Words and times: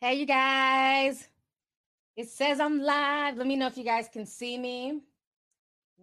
Hey, 0.00 0.14
you 0.14 0.26
guys. 0.26 1.26
It 2.16 2.28
says 2.28 2.60
I'm 2.60 2.80
live. 2.80 3.36
Let 3.36 3.48
me 3.48 3.56
know 3.56 3.66
if 3.66 3.76
you 3.76 3.82
guys 3.82 4.08
can 4.08 4.26
see 4.26 4.56
me. 4.56 5.00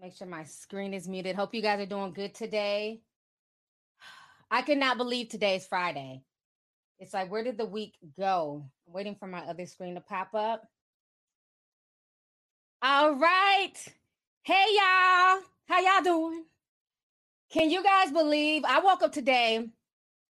Make 0.02 0.18
sure 0.18 0.28
my 0.28 0.44
screen 0.44 0.94
is 0.94 1.08
muted. 1.08 1.38
Hope 1.38 1.56
you 1.56 1.62
guys 1.62 1.80
are 1.80 1.86
doing 1.86 2.12
good 2.12 2.36
today. 2.36 3.00
I 4.52 4.64
cannot 4.64 4.98
believe 4.98 5.30
today 5.30 5.56
is 5.56 5.66
Friday. 5.66 6.24
It's 7.00 7.14
like, 7.14 7.32
where 7.32 7.42
did 7.42 7.58
the 7.58 7.66
week 7.66 7.96
go? 8.20 8.66
I'm 8.86 8.94
waiting 8.94 9.16
for 9.16 9.28
my 9.28 9.40
other 9.40 9.66
screen 9.66 9.96
to 9.96 10.02
pop 10.02 10.34
up. 10.34 10.68
All 12.82 13.16
right. 13.16 13.74
Hey, 14.44 14.66
y'all. 14.72 15.40
How 15.70 15.80
y'all 15.80 16.04
doing? 16.04 16.44
Can 17.50 17.70
you 17.70 17.82
guys 17.82 18.12
believe 18.12 18.66
I 18.66 18.82
woke 18.82 19.04
up 19.04 19.14
today 19.14 19.70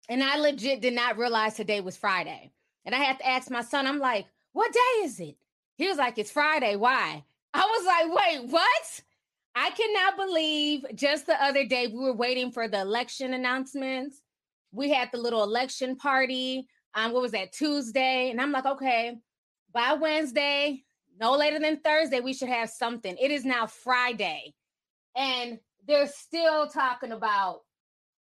and 0.09 0.23
I 0.23 0.37
legit 0.37 0.79
did 0.79 0.93
not 0.93 1.17
realize 1.17 1.55
today 1.55 1.81
was 1.81 1.97
Friday. 1.97 2.51
And 2.87 2.95
I 2.95 2.99
had 2.99 3.19
to 3.19 3.27
ask 3.27 3.51
my 3.51 3.61
son, 3.61 3.85
I'm 3.85 3.99
like, 3.99 4.27
what 4.53 4.71
day 4.71 5.03
is 5.03 5.19
it? 5.19 5.35
He 5.75 5.87
was 5.89 5.97
like, 5.97 6.17
it's 6.17 6.31
Friday. 6.31 6.77
Why? 6.77 7.25
I 7.53 7.59
was 7.59 7.85
like, 7.85 8.15
wait, 8.15 8.49
what? 8.49 9.01
I 9.53 9.71
cannot 9.71 10.15
believe 10.15 10.85
just 10.95 11.25
the 11.25 11.43
other 11.43 11.65
day 11.65 11.87
we 11.87 11.99
were 11.99 12.13
waiting 12.13 12.49
for 12.49 12.69
the 12.69 12.79
election 12.79 13.33
announcements. 13.33 14.21
We 14.71 14.89
had 14.89 15.09
the 15.11 15.17
little 15.17 15.43
election 15.43 15.97
party. 15.97 16.69
Um, 16.93 17.11
what 17.11 17.21
was 17.21 17.33
that 17.33 17.51
Tuesday? 17.51 18.29
And 18.31 18.39
I'm 18.39 18.53
like, 18.53 18.65
okay, 18.65 19.17
by 19.73 19.93
Wednesday, 19.93 20.83
no 21.19 21.35
later 21.35 21.59
than 21.59 21.81
Thursday, 21.81 22.21
we 22.21 22.33
should 22.33 22.49
have 22.49 22.69
something. 22.69 23.17
It 23.19 23.31
is 23.31 23.43
now 23.43 23.67
Friday, 23.67 24.53
and 25.15 25.59
they're 25.85 26.07
still 26.07 26.67
talking 26.67 27.11
about 27.11 27.61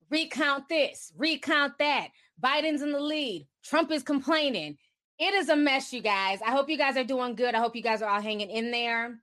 recount 0.08 0.69
this, 0.69 1.12
recount 1.17 1.75
that. 1.78 2.08
Biden's 2.42 2.83
in 2.83 2.92
the 2.92 3.01
lead. 3.01 3.47
Trump 3.65 3.91
is 3.91 4.03
complaining. 4.03 4.77
It 5.19 5.34
is 5.34 5.48
a 5.48 5.56
mess, 5.56 5.92
you 5.92 6.03
guys. 6.03 6.41
I 6.42 6.51
hope 6.51 6.69
you 6.69 6.77
guys 6.77 6.97
are 6.97 7.05
doing 7.05 7.34
good. 7.34 7.55
I 7.55 7.59
hope 7.59 7.75
you 7.75 7.83
guys 7.83 8.03
are 8.03 8.11
all 8.11 8.20
hanging 8.20 8.51
in 8.51 8.70
there. 8.70 9.19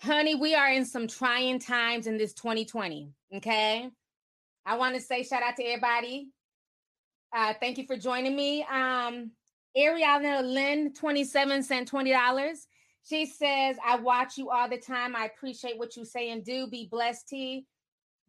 Honey, 0.00 0.34
we 0.34 0.54
are 0.54 0.70
in 0.70 0.84
some 0.84 1.08
trying 1.08 1.58
times 1.58 2.06
in 2.06 2.18
this 2.18 2.34
2020. 2.34 3.10
Okay. 3.36 3.90
I 4.64 4.76
want 4.76 4.94
to 4.94 5.00
say 5.00 5.22
shout 5.22 5.42
out 5.42 5.56
to 5.56 5.64
everybody. 5.64 6.28
Uh, 7.34 7.54
thank 7.60 7.78
you 7.78 7.86
for 7.86 7.96
joining 7.96 8.36
me. 8.36 8.62
Um, 8.62 9.32
Ariana 9.76 10.42
Lynn, 10.42 10.92
27 10.94 11.62
cent 11.62 11.90
$20. 11.90 12.56
She 13.08 13.26
says, 13.26 13.76
I 13.84 13.96
watch 13.96 14.36
you 14.38 14.50
all 14.50 14.68
the 14.68 14.78
time. 14.78 15.14
I 15.14 15.26
appreciate 15.26 15.78
what 15.78 15.96
you 15.96 16.04
say 16.04 16.30
and 16.30 16.44
do. 16.44 16.66
Be 16.66 16.88
blessed, 16.90 17.28
T. 17.28 17.66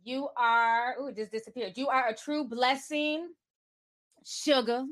You 0.03 0.29
are, 0.37 0.95
oh, 0.99 1.07
it 1.07 1.15
just 1.15 1.31
disappeared. 1.31 1.73
You 1.75 1.87
are 1.87 2.07
a 2.07 2.15
true 2.15 2.43
blessing. 2.43 3.29
Sugar. 4.27 4.83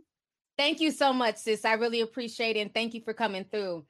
Thank 0.58 0.80
you 0.80 0.92
so 0.92 1.12
much, 1.12 1.38
sis. 1.38 1.66
I 1.66 1.74
really 1.74 2.00
appreciate 2.00 2.56
it. 2.56 2.62
And 2.62 2.74
thank 2.74 2.94
you 2.94 3.02
for 3.02 3.14
coming 3.14 3.46
through. 3.52 3.86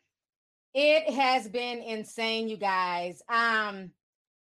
It 0.74 1.14
has 1.14 1.48
been 1.48 1.84
insane, 1.84 2.50
you 2.50 2.58
guys. 2.58 3.22
Um, 3.30 3.92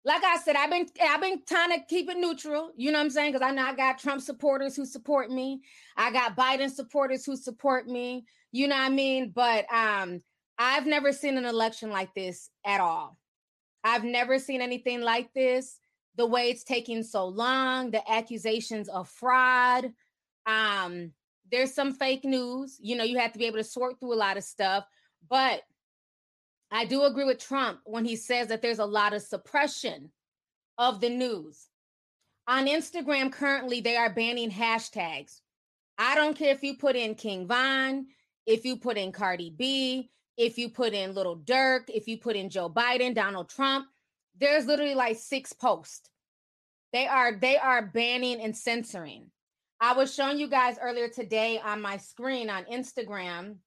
like 0.05 0.23
I 0.23 0.37
said, 0.37 0.55
I've 0.55 0.69
been 0.69 0.87
I've 1.01 1.21
been 1.21 1.41
trying 1.47 1.71
to 1.71 1.85
keep 1.85 2.09
it 2.09 2.17
neutral. 2.17 2.71
You 2.75 2.91
know 2.91 2.99
what 2.99 3.05
I'm 3.05 3.09
saying? 3.09 3.33
Because 3.33 3.45
I 3.45 3.51
know 3.51 3.65
I 3.65 3.73
got 3.73 3.99
Trump 3.99 4.21
supporters 4.21 4.75
who 4.75 4.85
support 4.85 5.29
me. 5.29 5.61
I 5.97 6.11
got 6.11 6.37
Biden 6.37 6.71
supporters 6.71 7.25
who 7.25 7.35
support 7.35 7.87
me. 7.87 8.25
You 8.51 8.67
know 8.67 8.75
what 8.75 8.85
I 8.85 8.89
mean? 8.89 9.31
But 9.35 9.65
um, 9.73 10.21
I've 10.57 10.85
never 10.85 11.11
seen 11.11 11.37
an 11.37 11.45
election 11.45 11.89
like 11.89 12.13
this 12.13 12.49
at 12.65 12.79
all. 12.79 13.17
I've 13.83 14.03
never 14.03 14.39
seen 14.39 14.61
anything 14.61 15.01
like 15.01 15.33
this. 15.33 15.79
The 16.15 16.25
way 16.25 16.49
it's 16.49 16.63
taking 16.63 17.03
so 17.03 17.25
long, 17.25 17.91
the 17.91 18.09
accusations 18.09 18.87
of 18.87 19.09
fraud, 19.09 19.91
um, 20.45 21.11
there's 21.51 21.73
some 21.73 21.93
fake 21.93 22.23
news. 22.23 22.77
You 22.81 22.95
know, 22.95 23.03
you 23.03 23.19
have 23.19 23.33
to 23.33 23.39
be 23.39 23.45
able 23.45 23.57
to 23.57 23.63
sort 23.63 23.99
through 23.99 24.13
a 24.13 24.15
lot 24.15 24.37
of 24.37 24.43
stuff. 24.43 24.85
But 25.29 25.61
I 26.71 26.85
do 26.85 27.03
agree 27.03 27.25
with 27.25 27.39
Trump 27.39 27.79
when 27.85 28.05
he 28.05 28.15
says 28.15 28.47
that 28.47 28.61
there's 28.61 28.79
a 28.79 28.85
lot 28.85 29.13
of 29.13 29.21
suppression 29.21 30.11
of 30.77 31.01
the 31.01 31.09
news. 31.09 31.67
On 32.47 32.65
Instagram, 32.65 33.31
currently, 33.31 33.79
they 33.79 33.95
are 33.95 34.13
banning 34.13 34.51
hashtags. 34.51 35.39
I 35.97 36.15
don't 36.15 36.37
care 36.37 36.53
if 36.53 36.63
you 36.63 36.75
put 36.75 36.95
in 36.95 37.15
King 37.15 37.47
Von, 37.47 38.07
if 38.45 38.65
you 38.65 38.77
put 38.77 38.97
in 38.97 39.11
Cardi 39.11 39.53
B, 39.55 40.09
if 40.37 40.57
you 40.57 40.69
put 40.69 40.93
in 40.93 41.13
Lil 41.13 41.37
Durk, 41.37 41.83
if 41.87 42.07
you 42.07 42.17
put 42.17 42.35
in 42.35 42.49
Joe 42.49 42.69
Biden, 42.69 43.13
Donald 43.13 43.49
Trump, 43.49 43.85
there's 44.39 44.65
literally 44.65 44.95
like 44.95 45.17
six 45.17 45.53
posts. 45.53 46.09
They 46.91 47.07
are 47.07 47.35
they 47.35 47.57
are 47.57 47.85
banning 47.85 48.41
and 48.41 48.57
censoring. 48.57 49.31
I 49.83 49.91
was 49.91 50.15
showing 50.15 50.39
you 50.39 50.47
guys 50.47 50.77
earlier 50.81 51.09
today 51.09 51.59
on 51.59 51.81
my 51.81 51.97
screen 51.97 52.49
on 52.49 52.63
Instagram 52.71 53.57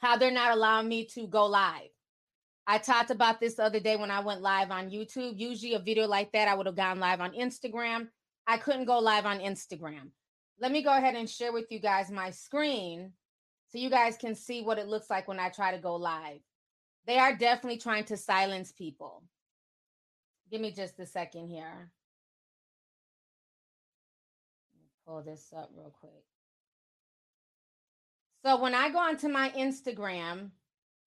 how 0.00 0.16
they're 0.16 0.32
not 0.32 0.50
allowing 0.50 0.88
me 0.88 1.04
to 1.14 1.28
go 1.28 1.46
live. 1.46 1.90
I 2.66 2.78
talked 2.78 3.12
about 3.12 3.38
this 3.38 3.54
the 3.54 3.62
other 3.62 3.78
day 3.78 3.94
when 3.94 4.10
I 4.10 4.18
went 4.18 4.42
live 4.42 4.72
on 4.72 4.90
YouTube. 4.90 5.38
Usually, 5.38 5.74
a 5.74 5.78
video 5.78 6.08
like 6.08 6.32
that, 6.32 6.48
I 6.48 6.54
would 6.54 6.66
have 6.66 6.74
gone 6.74 6.98
live 6.98 7.20
on 7.20 7.34
Instagram. 7.34 8.08
I 8.48 8.56
couldn't 8.56 8.86
go 8.86 8.98
live 8.98 9.26
on 9.26 9.38
Instagram. 9.38 10.10
Let 10.58 10.72
me 10.72 10.82
go 10.82 10.90
ahead 10.90 11.14
and 11.14 11.30
share 11.30 11.52
with 11.52 11.70
you 11.70 11.78
guys 11.78 12.10
my 12.10 12.32
screen 12.32 13.12
so 13.68 13.78
you 13.78 13.90
guys 13.90 14.16
can 14.16 14.34
see 14.34 14.62
what 14.62 14.80
it 14.80 14.88
looks 14.88 15.08
like 15.08 15.28
when 15.28 15.38
I 15.38 15.50
try 15.50 15.70
to 15.70 15.80
go 15.80 15.94
live. 15.94 16.40
They 17.06 17.16
are 17.16 17.36
definitely 17.36 17.78
trying 17.78 18.06
to 18.06 18.16
silence 18.16 18.72
people. 18.72 19.22
Give 20.50 20.60
me 20.60 20.72
just 20.72 20.98
a 20.98 21.06
second 21.06 21.46
here 21.46 21.92
pull 25.08 25.22
this 25.22 25.52
up 25.56 25.70
real 25.74 25.92
quick. 26.00 26.12
So 28.44 28.60
when 28.60 28.74
I 28.74 28.90
go 28.90 28.98
onto 28.98 29.28
my 29.28 29.50
Instagram, 29.56 30.50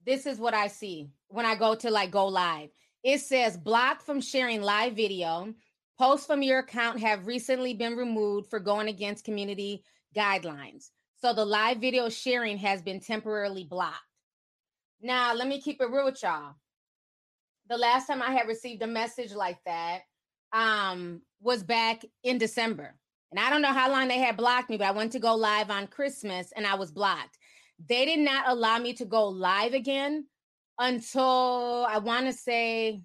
this 0.05 0.25
is 0.25 0.39
what 0.39 0.53
I 0.53 0.67
see 0.67 1.11
when 1.27 1.45
I 1.45 1.55
go 1.55 1.75
to 1.75 1.91
like 1.91 2.11
go 2.11 2.27
live. 2.27 2.69
It 3.03 3.19
says 3.19 3.57
block 3.57 4.01
from 4.01 4.19
sharing 4.19 4.61
live 4.61 4.95
video. 4.95 5.53
Posts 5.97 6.25
from 6.25 6.41
your 6.41 6.59
account 6.59 6.99
have 6.99 7.27
recently 7.27 7.73
been 7.73 7.95
removed 7.95 8.49
for 8.49 8.59
going 8.59 8.87
against 8.87 9.23
community 9.23 9.83
guidelines. 10.15 10.89
So 11.21 11.33
the 11.33 11.45
live 11.45 11.77
video 11.77 12.09
sharing 12.09 12.57
has 12.57 12.81
been 12.81 12.99
temporarily 12.99 13.63
blocked. 13.63 13.97
Now, 15.01 15.33
let 15.35 15.47
me 15.47 15.61
keep 15.61 15.79
it 15.79 15.91
real 15.91 16.05
with 16.05 16.21
y'all. 16.23 16.55
The 17.69 17.77
last 17.77 18.07
time 18.07 18.21
I 18.21 18.31
had 18.31 18.47
received 18.47 18.81
a 18.81 18.87
message 18.87 19.31
like 19.31 19.59
that 19.65 20.01
um, 20.51 21.21
was 21.39 21.61
back 21.63 22.03
in 22.23 22.39
December. 22.39 22.95
And 23.31 23.39
I 23.39 23.49
don't 23.49 23.61
know 23.61 23.73
how 23.73 23.89
long 23.89 24.07
they 24.07 24.19
had 24.19 24.37
blocked 24.37 24.69
me, 24.69 24.77
but 24.77 24.87
I 24.87 24.91
went 24.91 25.13
to 25.13 25.19
go 25.19 25.35
live 25.35 25.69
on 25.69 25.87
Christmas 25.87 26.51
and 26.55 26.67
I 26.67 26.75
was 26.75 26.91
blocked. 26.91 27.37
They 27.87 28.05
did 28.05 28.19
not 28.19 28.45
allow 28.47 28.77
me 28.77 28.93
to 28.93 29.05
go 29.05 29.27
live 29.29 29.73
again 29.73 30.25
until 30.77 31.85
I 31.89 31.99
want 31.99 32.25
to 32.25 32.33
say 32.33 33.01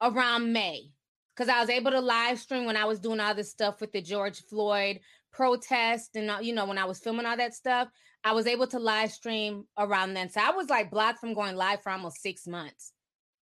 around 0.00 0.52
May. 0.52 0.90
Because 1.36 1.48
I 1.48 1.60
was 1.60 1.70
able 1.70 1.90
to 1.90 2.00
live 2.00 2.38
stream 2.38 2.66
when 2.66 2.76
I 2.76 2.84
was 2.84 2.98
doing 2.98 3.20
all 3.20 3.34
this 3.34 3.50
stuff 3.50 3.80
with 3.80 3.92
the 3.92 4.02
George 4.02 4.42
Floyd 4.42 5.00
protest 5.32 6.14
and, 6.14 6.30
uh, 6.30 6.38
you 6.42 6.54
know, 6.54 6.66
when 6.66 6.76
I 6.76 6.84
was 6.84 6.98
filming 6.98 7.24
all 7.24 7.36
that 7.38 7.54
stuff, 7.54 7.88
I 8.22 8.32
was 8.32 8.46
able 8.46 8.66
to 8.68 8.78
live 8.78 9.10
stream 9.10 9.64
around 9.78 10.14
then. 10.14 10.28
So 10.28 10.40
I 10.42 10.50
was 10.50 10.68
like 10.68 10.90
blocked 10.90 11.20
from 11.20 11.32
going 11.32 11.56
live 11.56 11.82
for 11.82 11.90
almost 11.90 12.20
six 12.20 12.46
months 12.46 12.92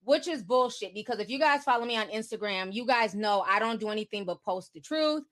which 0.09 0.27
is 0.27 0.43
bullshit 0.43 0.95
because 0.95 1.19
if 1.19 1.29
you 1.29 1.39
guys 1.39 1.65
follow 1.65 1.85
me 1.85 1.95
on 1.95 2.09
Instagram, 2.09 2.73
you 2.73 2.87
guys 2.87 3.15
know 3.15 3.45
I 3.47 3.59
don't 3.59 3.79
do 3.79 3.91
anything 3.91 4.25
but 4.25 4.43
post 4.43 4.71
the 4.73 4.81
truth. 4.81 5.23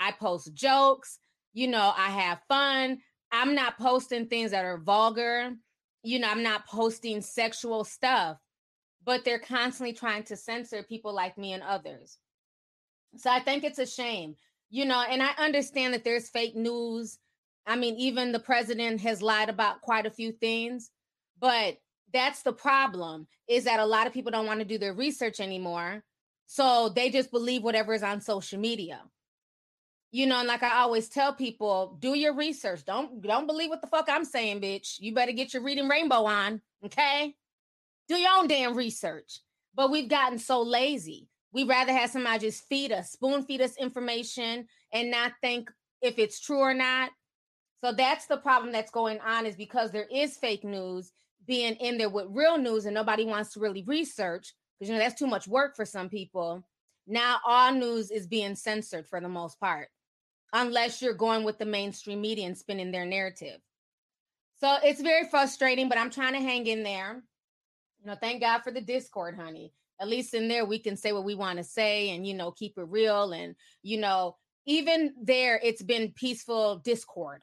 I 0.00 0.10
post 0.10 0.52
jokes, 0.52 1.20
you 1.52 1.68
know, 1.68 1.92
I 1.96 2.10
have 2.10 2.40
fun. 2.48 2.98
I'm 3.30 3.54
not 3.54 3.78
posting 3.78 4.26
things 4.26 4.50
that 4.50 4.64
are 4.64 4.78
vulgar. 4.78 5.52
You 6.02 6.18
know, 6.18 6.28
I'm 6.28 6.42
not 6.42 6.66
posting 6.66 7.20
sexual 7.20 7.84
stuff, 7.84 8.36
but 9.04 9.24
they're 9.24 9.38
constantly 9.38 9.92
trying 9.92 10.24
to 10.24 10.36
censor 10.36 10.82
people 10.82 11.14
like 11.14 11.38
me 11.38 11.52
and 11.52 11.62
others. 11.62 12.18
So 13.16 13.30
I 13.30 13.38
think 13.38 13.62
it's 13.62 13.78
a 13.78 13.86
shame, 13.86 14.34
you 14.68 14.84
know, 14.84 15.00
and 15.08 15.22
I 15.22 15.30
understand 15.38 15.94
that 15.94 16.02
there's 16.02 16.28
fake 16.28 16.56
news. 16.56 17.18
I 17.68 17.76
mean, 17.76 17.94
even 17.98 18.32
the 18.32 18.40
president 18.40 19.00
has 19.02 19.22
lied 19.22 19.48
about 19.48 19.80
quite 19.80 20.06
a 20.06 20.10
few 20.10 20.32
things, 20.32 20.90
but 21.38 21.76
that's 22.14 22.42
the 22.42 22.52
problem 22.52 23.26
is 23.46 23.64
that 23.64 23.80
a 23.80 23.84
lot 23.84 24.06
of 24.06 24.14
people 24.14 24.32
don't 24.32 24.46
want 24.46 24.60
to 24.60 24.64
do 24.64 24.78
their 24.78 24.94
research 24.94 25.40
anymore 25.40 26.02
so 26.46 26.88
they 26.88 27.10
just 27.10 27.30
believe 27.30 27.62
whatever 27.62 27.92
is 27.92 28.02
on 28.02 28.22
social 28.22 28.58
media 28.58 29.02
you 30.14 30.26
know, 30.28 30.38
and 30.38 30.46
like 30.46 30.62
I 30.62 30.76
always 30.76 31.08
tell 31.08 31.34
people, 31.34 31.96
do 31.98 32.14
your 32.14 32.36
research. 32.36 32.84
Don't 32.84 33.20
don't 33.20 33.48
believe 33.48 33.68
what 33.68 33.80
the 33.80 33.88
fuck 33.88 34.06
I'm 34.08 34.24
saying, 34.24 34.60
bitch. 34.60 35.00
You 35.00 35.12
better 35.12 35.32
get 35.32 35.52
your 35.52 35.64
reading 35.64 35.88
rainbow 35.88 36.24
on, 36.24 36.60
okay? 36.84 37.34
Do 38.06 38.14
your 38.14 38.30
own 38.38 38.46
damn 38.46 38.76
research. 38.76 39.40
But 39.74 39.90
we've 39.90 40.08
gotten 40.08 40.38
so 40.38 40.62
lazy. 40.62 41.26
We'd 41.52 41.66
rather 41.66 41.92
have 41.92 42.10
somebody 42.10 42.46
just 42.46 42.68
feed 42.68 42.92
us, 42.92 43.10
spoon 43.10 43.42
feed 43.42 43.60
us 43.60 43.76
information 43.76 44.68
and 44.92 45.10
not 45.10 45.32
think 45.40 45.68
if 46.00 46.16
it's 46.20 46.38
true 46.38 46.60
or 46.60 46.74
not. 46.74 47.10
So 47.82 47.90
that's 47.90 48.26
the 48.26 48.36
problem 48.36 48.70
that's 48.70 48.92
going 48.92 49.18
on 49.18 49.46
is 49.46 49.56
because 49.56 49.90
there 49.90 50.06
is 50.12 50.36
fake 50.36 50.62
news 50.62 51.10
being 51.46 51.74
in 51.76 51.98
there 51.98 52.08
with 52.08 52.26
real 52.30 52.58
news 52.58 52.86
and 52.86 52.94
nobody 52.94 53.24
wants 53.24 53.52
to 53.52 53.60
really 53.60 53.84
research 53.86 54.52
because 54.78 54.88
you 54.88 54.94
know 54.94 55.02
that's 55.02 55.18
too 55.18 55.26
much 55.26 55.46
work 55.46 55.76
for 55.76 55.84
some 55.84 56.08
people. 56.08 56.64
Now 57.06 57.38
all 57.46 57.72
news 57.72 58.10
is 58.10 58.26
being 58.26 58.54
censored 58.54 59.06
for 59.06 59.20
the 59.20 59.28
most 59.28 59.60
part, 59.60 59.88
unless 60.52 61.02
you're 61.02 61.14
going 61.14 61.44
with 61.44 61.58
the 61.58 61.66
mainstream 61.66 62.20
media 62.20 62.46
and 62.46 62.56
spinning 62.56 62.90
their 62.90 63.06
narrative. 63.06 63.60
So 64.60 64.76
it's 64.82 65.00
very 65.00 65.26
frustrating, 65.28 65.88
but 65.88 65.98
I'm 65.98 66.10
trying 66.10 66.32
to 66.34 66.40
hang 66.40 66.66
in 66.66 66.82
there. 66.82 67.22
You 68.00 68.10
know, 68.10 68.16
thank 68.20 68.40
God 68.40 68.60
for 68.62 68.70
the 68.70 68.80
Discord, 68.80 69.36
honey. 69.36 69.72
At 70.00 70.08
least 70.08 70.34
in 70.34 70.48
there 70.48 70.64
we 70.64 70.78
can 70.78 70.96
say 70.96 71.12
what 71.12 71.24
we 71.24 71.34
want 71.34 71.58
to 71.58 71.64
say 71.64 72.10
and 72.10 72.26
you 72.26 72.34
know 72.34 72.50
keep 72.50 72.78
it 72.78 72.84
real 72.88 73.32
and 73.32 73.54
you 73.82 73.98
know 73.98 74.36
even 74.66 75.14
there 75.22 75.60
it's 75.62 75.82
been 75.82 76.12
peaceful 76.12 76.78
discord. 76.78 77.42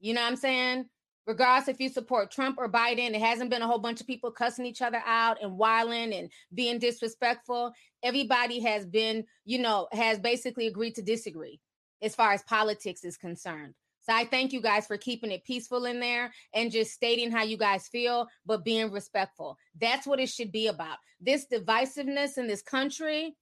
You 0.00 0.14
know 0.14 0.22
what 0.22 0.28
I'm 0.28 0.36
saying? 0.36 0.86
Regardless 1.26 1.68
if 1.68 1.80
you 1.80 1.88
support 1.88 2.30
Trump 2.30 2.56
or 2.58 2.68
Biden, 2.68 3.14
it 3.14 3.20
hasn't 3.20 3.50
been 3.50 3.62
a 3.62 3.66
whole 3.66 3.78
bunch 3.78 4.00
of 4.00 4.06
people 4.06 4.30
cussing 4.30 4.66
each 4.66 4.82
other 4.82 5.02
out 5.06 5.38
and 5.42 5.56
whiling 5.56 6.12
and 6.12 6.30
being 6.54 6.78
disrespectful. 6.78 7.72
Everybody 8.02 8.60
has 8.60 8.86
been, 8.86 9.24
you 9.44 9.58
know, 9.58 9.88
has 9.92 10.18
basically 10.18 10.66
agreed 10.66 10.94
to 10.96 11.02
disagree 11.02 11.60
as 12.02 12.14
far 12.14 12.32
as 12.32 12.42
politics 12.42 13.04
is 13.04 13.16
concerned. 13.16 13.74
So 14.02 14.14
I 14.14 14.24
thank 14.24 14.52
you 14.52 14.62
guys 14.62 14.86
for 14.86 14.96
keeping 14.96 15.30
it 15.30 15.44
peaceful 15.44 15.84
in 15.84 16.00
there 16.00 16.32
and 16.54 16.72
just 16.72 16.92
stating 16.92 17.30
how 17.30 17.42
you 17.42 17.58
guys 17.58 17.86
feel, 17.86 18.28
but 18.46 18.64
being 18.64 18.90
respectful. 18.90 19.58
That's 19.78 20.06
what 20.06 20.20
it 20.20 20.30
should 20.30 20.50
be 20.50 20.68
about. 20.68 20.96
This 21.20 21.46
divisiveness 21.52 22.38
in 22.38 22.46
this 22.46 22.62
country, 22.62 23.36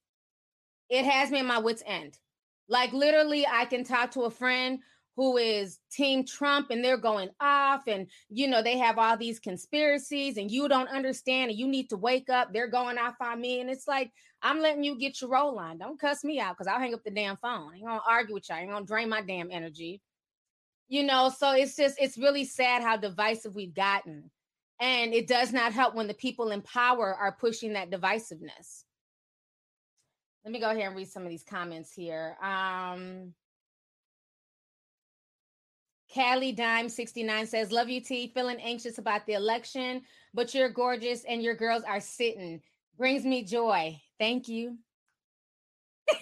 it 0.91 1.05
has 1.05 1.31
me 1.31 1.39
at 1.39 1.47
my 1.47 1.59
wits' 1.59 1.85
end. 1.87 2.19
Like 2.69 2.93
literally, 2.93 3.47
I 3.47 3.67
can 3.67 3.85
talk 3.85 4.11
to 4.13 4.23
a 4.23 4.31
friend 4.31 4.81
who 5.19 5.37
is 5.37 5.81
team 5.91 6.25
Trump 6.25 6.71
and 6.71 6.83
they're 6.83 6.97
going 6.97 7.29
off 7.41 7.89
and 7.89 8.07
you 8.29 8.47
know 8.47 8.63
they 8.63 8.79
have 8.79 8.99
all 8.99 9.17
these 9.17 9.41
conspiracies 9.41 10.37
and 10.37 10.49
you 10.49 10.69
don't 10.69 10.89
understand 10.91 11.51
and 11.51 11.59
you 11.59 11.67
need 11.67 11.91
to 11.91 11.97
wake 11.97 12.31
up 12.31 12.53
they're 12.53 12.69
going 12.69 12.97
off 12.97 13.17
on 13.21 13.41
me 13.41 13.61
and 13.61 13.69
it's 13.69 13.89
like 13.89 14.13
I'm 14.43 14.61
letting 14.61 14.85
you 14.85 14.97
get 14.97 15.21
your 15.21 15.31
roll 15.31 15.59
on. 15.59 15.79
Don't 15.79 15.99
cuss 15.99 16.23
me 16.23 16.39
out 16.39 16.57
because 16.57 16.69
I'll 16.69 16.79
hang 16.79 16.95
up 16.95 17.03
the 17.03 17.11
damn 17.11 17.37
phone. 17.37 17.73
I 17.73 17.77
ain't 17.79 17.85
gonna 17.85 18.01
argue 18.09 18.35
with 18.35 18.49
y'all. 18.49 18.59
I 18.59 18.61
ain't 18.61 18.71
gonna 18.71 18.87
drain 18.87 19.09
my 19.09 19.21
damn 19.21 19.51
energy. 19.51 20.01
You 20.87 21.03
know 21.03 21.33
so 21.37 21.51
it's 21.51 21.75
just 21.75 22.01
it's 22.01 22.17
really 22.17 22.45
sad 22.45 22.83
how 22.83 22.97
divisive 22.97 23.57
we've 23.57 23.75
gotten 23.75 24.31
and 24.81 25.13
it 25.13 25.27
does 25.27 25.53
not 25.53 25.73
help 25.73 25.97
when 25.97 26.07
the 26.07 26.15
people 26.15 26.53
in 26.53 26.63
power 26.63 27.13
are 27.13 27.37
pushing 27.41 27.73
that 27.73 27.91
divisiveness. 27.91 28.85
Let 30.45 30.53
me 30.53 30.61
go 30.61 30.71
ahead 30.71 30.87
and 30.87 30.97
read 30.97 31.09
some 31.09 31.25
of 31.25 31.29
these 31.29 31.43
comments 31.43 31.93
here. 31.93 32.37
Um 32.41 33.35
Callie 36.13 36.53
Dime 36.53 36.89
69 36.89 37.47
says, 37.47 37.71
Love 37.71 37.89
you, 37.89 38.01
T. 38.01 38.29
Feeling 38.35 38.61
anxious 38.61 38.99
about 38.99 39.27
the 39.27 39.35
election, 39.35 40.03
but 40.33 40.55
you're 40.55 40.71
gorgeous 40.71 41.25
and 41.25 41.43
your 41.43 41.55
girls 41.55 41.83
are 41.87 42.01
sitting. 42.01 42.63
Brings 42.97 43.25
me 43.25 43.45
joy. 43.45 44.01
Thank 44.19 44.49
you. 44.49 44.79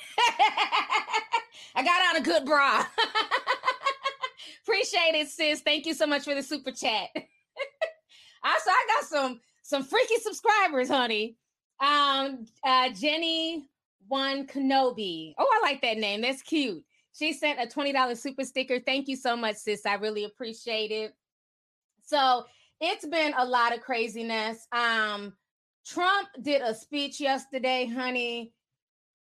I 1.75 1.83
got 1.85 2.15
on 2.15 2.23
a 2.23 2.25
good 2.25 2.45
bra. 2.45 2.85
Appreciate 4.67 5.15
it, 5.15 5.29
sis. 5.29 5.61
Thank 5.61 5.87
you 5.87 5.95
so 5.95 6.07
much 6.07 6.25
for 6.25 6.35
the 6.35 6.43
super 6.43 6.73
chat. 6.73 7.09
also, 7.15 8.71
I 8.71 8.87
got 8.89 9.05
some 9.05 9.41
some 9.63 9.85
freaky 9.85 10.17
subscribers, 10.21 10.89
honey. 10.89 11.37
Um, 11.81 12.47
uh, 12.65 12.91
Jenny 12.91 13.69
One 14.09 14.47
Kenobi. 14.47 15.35
Oh, 15.39 15.49
I 15.53 15.61
like 15.63 15.83
that 15.83 15.99
name. 15.99 16.23
That's 16.23 16.43
cute. 16.43 16.85
She 17.17 17.33
sent 17.33 17.61
a 17.61 17.67
$20 17.67 18.17
super 18.17 18.45
sticker. 18.45 18.79
Thank 18.79 19.09
you 19.09 19.17
so 19.17 19.37
much, 19.37 19.57
sis. 19.57 19.87
I 19.87 19.95
really 19.95 20.25
appreciate 20.25 20.91
it. 20.91 21.15
So 22.05 22.45
it's 22.81 23.07
been 23.07 23.33
a 23.37 23.45
lot 23.45 23.75
of 23.75 23.81
craziness. 23.81 24.67
Um, 24.71 25.33
Trump 25.87 26.29
did 26.43 26.61
a 26.61 26.75
speech 26.75 27.21
yesterday, 27.21 27.87
honey. 27.87 28.53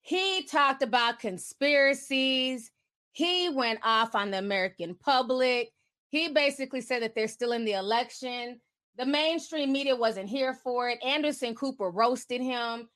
He 0.01 0.45
talked 0.45 0.83
about 0.83 1.19
conspiracies. 1.19 2.71
He 3.13 3.51
went 3.51 3.81
off 3.83 4.15
on 4.15 4.31
the 4.31 4.39
American 4.39 4.95
public. 4.95 5.71
He 6.09 6.29
basically 6.29 6.81
said 6.81 7.03
that 7.03 7.15
they're 7.15 7.29
still 7.29 7.53
in 7.53 7.65
the 7.65 7.73
election. 7.73 8.61
The 8.97 9.05
mainstream 9.05 9.73
media 9.73 9.95
wasn't 9.95 10.29
here 10.29 10.55
for 10.55 10.89
it. 10.89 11.05
Anderson 11.05 11.55
Cooper 11.55 11.91
roasted 11.91 12.41
him. 12.41 12.89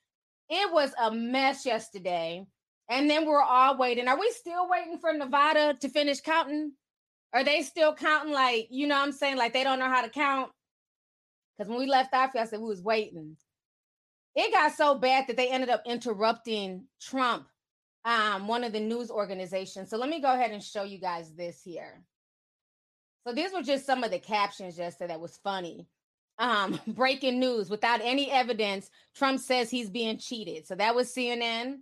It 0.48 0.72
was 0.72 0.92
a 0.98 1.10
mess 1.10 1.66
yesterday. 1.66 2.46
And 2.88 3.08
then 3.08 3.26
we're 3.26 3.42
all 3.42 3.76
waiting. 3.76 4.08
Are 4.08 4.18
we 4.18 4.30
still 4.30 4.68
waiting 4.68 4.98
for 4.98 5.12
Nevada 5.12 5.76
to 5.80 5.88
finish 5.88 6.20
counting? 6.20 6.72
Are 7.32 7.44
they 7.44 7.62
still 7.62 7.94
counting 7.94 8.32
like, 8.32 8.68
you 8.70 8.86
know 8.86 8.96
what 8.96 9.04
I'm 9.06 9.12
saying? 9.12 9.36
Like 9.36 9.52
they 9.52 9.64
don't 9.64 9.78
know 9.78 9.88
how 9.88 10.02
to 10.02 10.08
count? 10.08 10.50
Because 11.56 11.68
when 11.68 11.78
we 11.78 11.86
left 11.86 12.14
off, 12.14 12.30
I 12.34 12.44
said 12.44 12.60
we 12.60 12.66
was 12.66 12.82
waiting. 12.82 13.36
It 14.34 14.52
got 14.52 14.72
so 14.72 14.94
bad 14.94 15.26
that 15.26 15.36
they 15.36 15.48
ended 15.48 15.68
up 15.68 15.82
interrupting 15.84 16.84
Trump, 17.00 17.48
um, 18.04 18.46
one 18.46 18.64
of 18.64 18.72
the 18.72 18.80
news 18.80 19.10
organizations. 19.10 19.90
So 19.90 19.98
let 19.98 20.08
me 20.08 20.20
go 20.20 20.32
ahead 20.32 20.52
and 20.52 20.62
show 20.62 20.84
you 20.84 20.98
guys 20.98 21.34
this 21.34 21.60
here. 21.62 22.04
So 23.26 23.34
these 23.34 23.52
were 23.52 23.62
just 23.62 23.84
some 23.84 24.04
of 24.04 24.10
the 24.10 24.18
captions 24.18 24.78
yesterday 24.78 25.08
that 25.08 25.20
was 25.20 25.38
funny. 25.42 25.86
Um, 26.38 26.80
breaking 26.86 27.40
news 27.40 27.68
without 27.68 28.00
any 28.02 28.30
evidence, 28.30 28.88
Trump 29.14 29.40
says 29.40 29.68
he's 29.68 29.90
being 29.90 30.18
cheated. 30.18 30.66
So 30.66 30.76
that 30.76 30.94
was 30.94 31.12
CNN. 31.12 31.80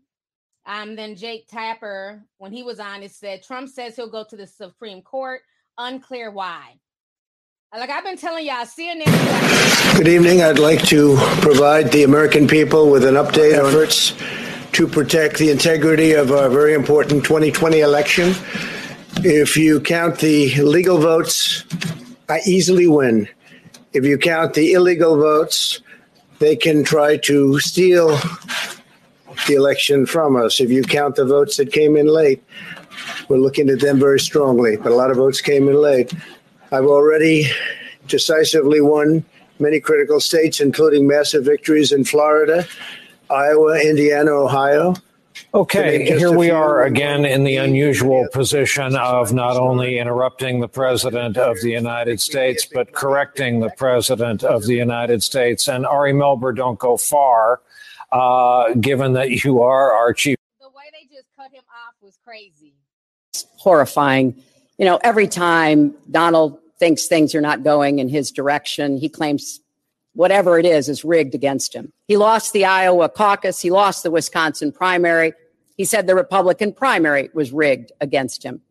Um, 0.67 0.97
then 0.97 1.15
Jake 1.15 1.47
Tapper, 1.47 2.25
when 2.39 2.53
he 2.53 2.65
was 2.65 2.81
on, 2.81 3.05
it 3.05 3.13
said 3.13 3.43
Trump 3.43 3.69
says 3.69 3.95
he'll 3.95 4.11
go 4.11 4.25
to 4.25 4.37
the 4.37 4.47
Supreme 4.47 5.01
Court. 5.01 5.43
Unclear 5.79 6.31
why. 6.31 6.75
Like 7.73 7.91
I've 7.91 8.05
been 8.05 8.17
telling 8.17 8.47
y'all, 8.47 8.65
CNN. 8.65 9.97
Good 9.97 10.09
evening. 10.09 10.43
I'd 10.43 10.59
like 10.59 10.83
to 10.85 11.17
provide 11.41 11.93
the 11.93 12.05
American 12.05 12.49
people 12.49 12.91
with 12.91 13.05
an 13.05 13.15
update 13.15 13.59
on 13.59 13.67
efforts 13.67 14.15
to 14.73 14.87
protect 14.89 15.39
the 15.39 15.51
integrity 15.51 16.13
of 16.13 16.33
our 16.33 16.49
very 16.49 16.75
important 16.75 17.25
2020 17.25 17.81
election. 17.81 18.35
If 19.19 19.57
you 19.57 19.81
count 19.81 20.19
the 20.19 20.55
legal 20.63 20.99
votes, 20.99 21.65
I 22.29 22.41
easily 22.47 22.87
win. 22.87 23.29
If 23.93 24.05
you 24.05 24.19
count 24.19 24.55
the 24.55 24.73
illegal 24.73 25.17
votes, 25.17 25.81
they 26.39 26.57
can 26.57 26.83
try 26.83 27.19
to 27.19 27.59
steal 27.59 28.19
the 29.47 29.55
election 29.55 30.07
from 30.07 30.37
us. 30.37 30.61
If 30.61 30.71
you 30.71 30.83
count 30.83 31.17
the 31.17 31.25
votes 31.25 31.57
that 31.57 31.73
came 31.73 31.97
in 31.97 32.07
late, 32.07 32.43
we're 33.29 33.39
looking 33.39 33.69
at 33.69 33.81
them 33.81 33.99
very 33.99 34.21
strongly, 34.21 34.77
but 34.77 34.93
a 34.93 34.95
lot 34.95 35.11
of 35.11 35.17
votes 35.17 35.41
came 35.41 35.69
in 35.69 35.81
late. 35.81 36.13
I've 36.73 36.87
already 36.87 37.47
decisively 38.07 38.81
won 38.81 39.25
many 39.59 39.81
critical 39.81 40.21
states, 40.21 40.61
including 40.61 41.07
massive 41.07 41.45
victories 41.45 41.93
in 41.93 42.05
Florida, 42.05 42.67
Iowa, 43.31 43.81
Indiana, 43.81 44.31
Ohio. 44.33 44.95
Okay, 45.53 46.05
here 46.19 46.37
we 46.37 46.51
are 46.51 46.85
again 46.85 47.25
in 47.25 47.45
the 47.45 47.57
unusual 47.57 48.27
position 48.33 48.97
of 48.97 49.33
not 49.33 49.57
only 49.57 49.99
interrupting 49.99 50.61
the 50.61 50.69
President 50.69 51.37
of 51.37 51.61
the 51.61 51.71
United 51.71 52.21
States, 52.21 52.67
but 52.67 52.93
correcting 52.93 53.61
the 53.61 53.71
President 53.77 54.45
of 54.45 54.65
the 54.65 54.75
United 54.75 55.23
States. 55.23 55.69
And 55.69 55.87
Ari 55.87 56.13
Melber, 56.13 56.55
don't 56.55 56.79
go 56.79 56.97
far 56.97 57.61
uh, 58.13 58.73
given 58.75 59.15
that 59.15 59.45
you 59.45 59.63
are 59.63 59.93
our 59.93 60.13
chief. 60.13 60.37
The 60.61 60.69
way 60.69 60.85
they 60.93 61.15
just 61.15 61.29
cut 61.37 61.53
him 61.53 61.65
off 61.71 61.95
was 62.01 62.19
crazy. 62.25 62.75
horrifying. 63.59 64.35
You 64.79 64.85
know, 64.85 64.99
every 65.03 65.27
time 65.27 65.95
Donald 66.11 66.59
thinks 66.79 67.07
things 67.07 67.35
are 67.35 67.41
not 67.41 67.63
going 67.63 67.99
in 67.99 68.09
his 68.09 68.31
direction, 68.31 68.99
he 68.99 69.09
claims 69.09 69.61
whatever 70.13 70.59
it 70.59 70.67
is 70.67 70.89
is 70.89 71.05
rigged 71.05 71.35
against 71.35 71.75
him. 71.75 71.93
He 72.09 72.17
lost 72.17 72.53
the 72.53 72.65
Iowa 72.65 73.09
caucus, 73.09 73.61
he 73.61 73.71
lost 73.71 74.03
the 74.03 74.11
Wisconsin 74.11 74.73
primary. 74.73 75.33
He 75.77 75.85
said 75.85 76.07
the 76.07 76.15
Republican 76.15 76.73
primary 76.73 77.29
was 77.35 77.53
rigged 77.53 77.93
against 78.01 78.43
him. 78.43 78.63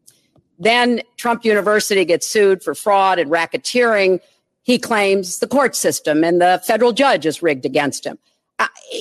Then 0.58 1.02
Trump 1.18 1.46
University 1.46 2.04
gets 2.04 2.26
sued 2.26 2.64
for 2.64 2.74
fraud 2.74 3.20
and 3.20 3.30
racketeering. 3.30 4.22
He 4.64 4.80
claims 4.80 5.38
the 5.38 5.48
court 5.48 5.76
system 5.76 6.24
and 6.24 6.42
the 6.42 6.62
federal 6.66 6.94
judge 6.94 7.28
is 7.28 7.44
rigged 7.44 7.66
against 7.66 8.06
him 8.06 8.18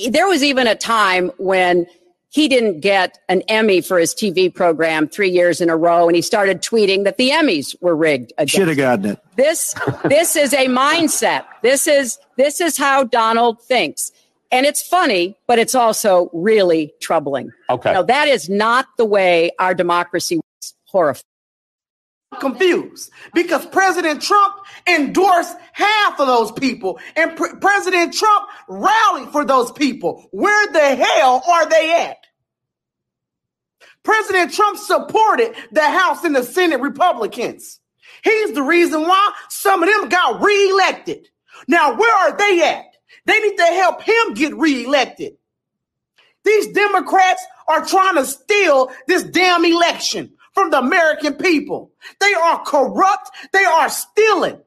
there 0.09 0.27
was 0.27 0.43
even 0.43 0.67
a 0.67 0.75
time 0.75 1.31
when 1.37 1.87
he 2.29 2.49
didn't 2.49 2.81
get 2.81 3.17
an 3.29 3.41
Emmy 3.47 3.79
for 3.79 3.97
his 3.97 4.13
TV 4.13 4.53
program 4.53 5.07
three 5.07 5.29
years 5.29 5.61
in 5.61 5.69
a 5.69 5.77
row, 5.77 6.07
and 6.07 6.17
he 6.17 6.21
started 6.21 6.61
tweeting 6.61 7.05
that 7.05 7.15
the 7.15 7.29
Emmys 7.29 7.75
were 7.81 7.95
rigged. 7.95 8.33
Should 8.45 8.67
have 8.67 8.75
gotten 8.75 9.11
it. 9.11 9.19
This 9.37 9.73
this 10.05 10.35
is 10.35 10.53
a 10.53 10.65
mindset. 10.67 11.45
This 11.61 11.87
is 11.87 12.19
this 12.35 12.59
is 12.59 12.77
how 12.77 13.05
Donald 13.05 13.61
thinks, 13.61 14.11
and 14.51 14.65
it's 14.65 14.85
funny, 14.85 15.37
but 15.47 15.59
it's 15.59 15.75
also 15.75 16.29
really 16.33 16.93
troubling. 17.01 17.51
Okay, 17.69 17.91
you 17.91 17.93
know, 17.93 18.03
that 18.03 18.27
is 18.27 18.49
not 18.49 18.85
the 18.97 19.05
way 19.05 19.51
our 19.59 19.73
democracy 19.73 20.35
works. 20.35 20.73
horrifying 20.87 21.34
confused 22.39 23.11
because 23.33 23.65
President 23.67 24.21
Trump 24.21 24.55
endorsed 24.87 25.55
half 25.73 26.19
of 26.19 26.27
those 26.27 26.51
people 26.51 26.99
and 27.15 27.35
Pre- 27.35 27.55
President 27.59 28.13
Trump 28.13 28.47
rallied 28.67 29.29
for 29.29 29.45
those 29.45 29.71
people. 29.71 30.27
Where 30.31 30.71
the 30.71 31.03
hell 31.03 31.43
are 31.47 31.69
they 31.69 32.07
at? 32.09 32.17
President 34.03 34.53
Trump 34.53 34.77
supported 34.77 35.55
the 35.71 35.81
House 35.81 36.23
and 36.23 36.35
the 36.35 36.43
Senate 36.43 36.79
Republicans. 36.79 37.79
He's 38.23 38.53
the 38.53 38.61
reason 38.61 39.01
why 39.01 39.31
some 39.49 39.83
of 39.83 39.89
them 39.89 40.09
got 40.09 40.41
reelected. 40.41 41.27
Now, 41.67 41.95
where 41.97 42.15
are 42.15 42.37
they 42.37 42.61
at? 42.63 42.85
They 43.25 43.39
need 43.39 43.57
to 43.57 43.63
help 43.63 44.01
him 44.01 44.33
get 44.35 44.55
reelected. 44.55 45.33
These 46.43 46.67
Democrats 46.73 47.43
are 47.67 47.85
trying 47.85 48.15
to 48.15 48.25
steal 48.25 48.91
this 49.07 49.23
damn 49.23 49.65
election 49.65 50.34
from 50.55 50.71
the 50.71 50.79
American 50.79 51.35
people. 51.35 51.91
They 52.19 52.33
are 52.33 52.63
corrupt. 52.63 53.29
They 53.53 53.63
are 53.63 53.89
stealing. 53.89 54.59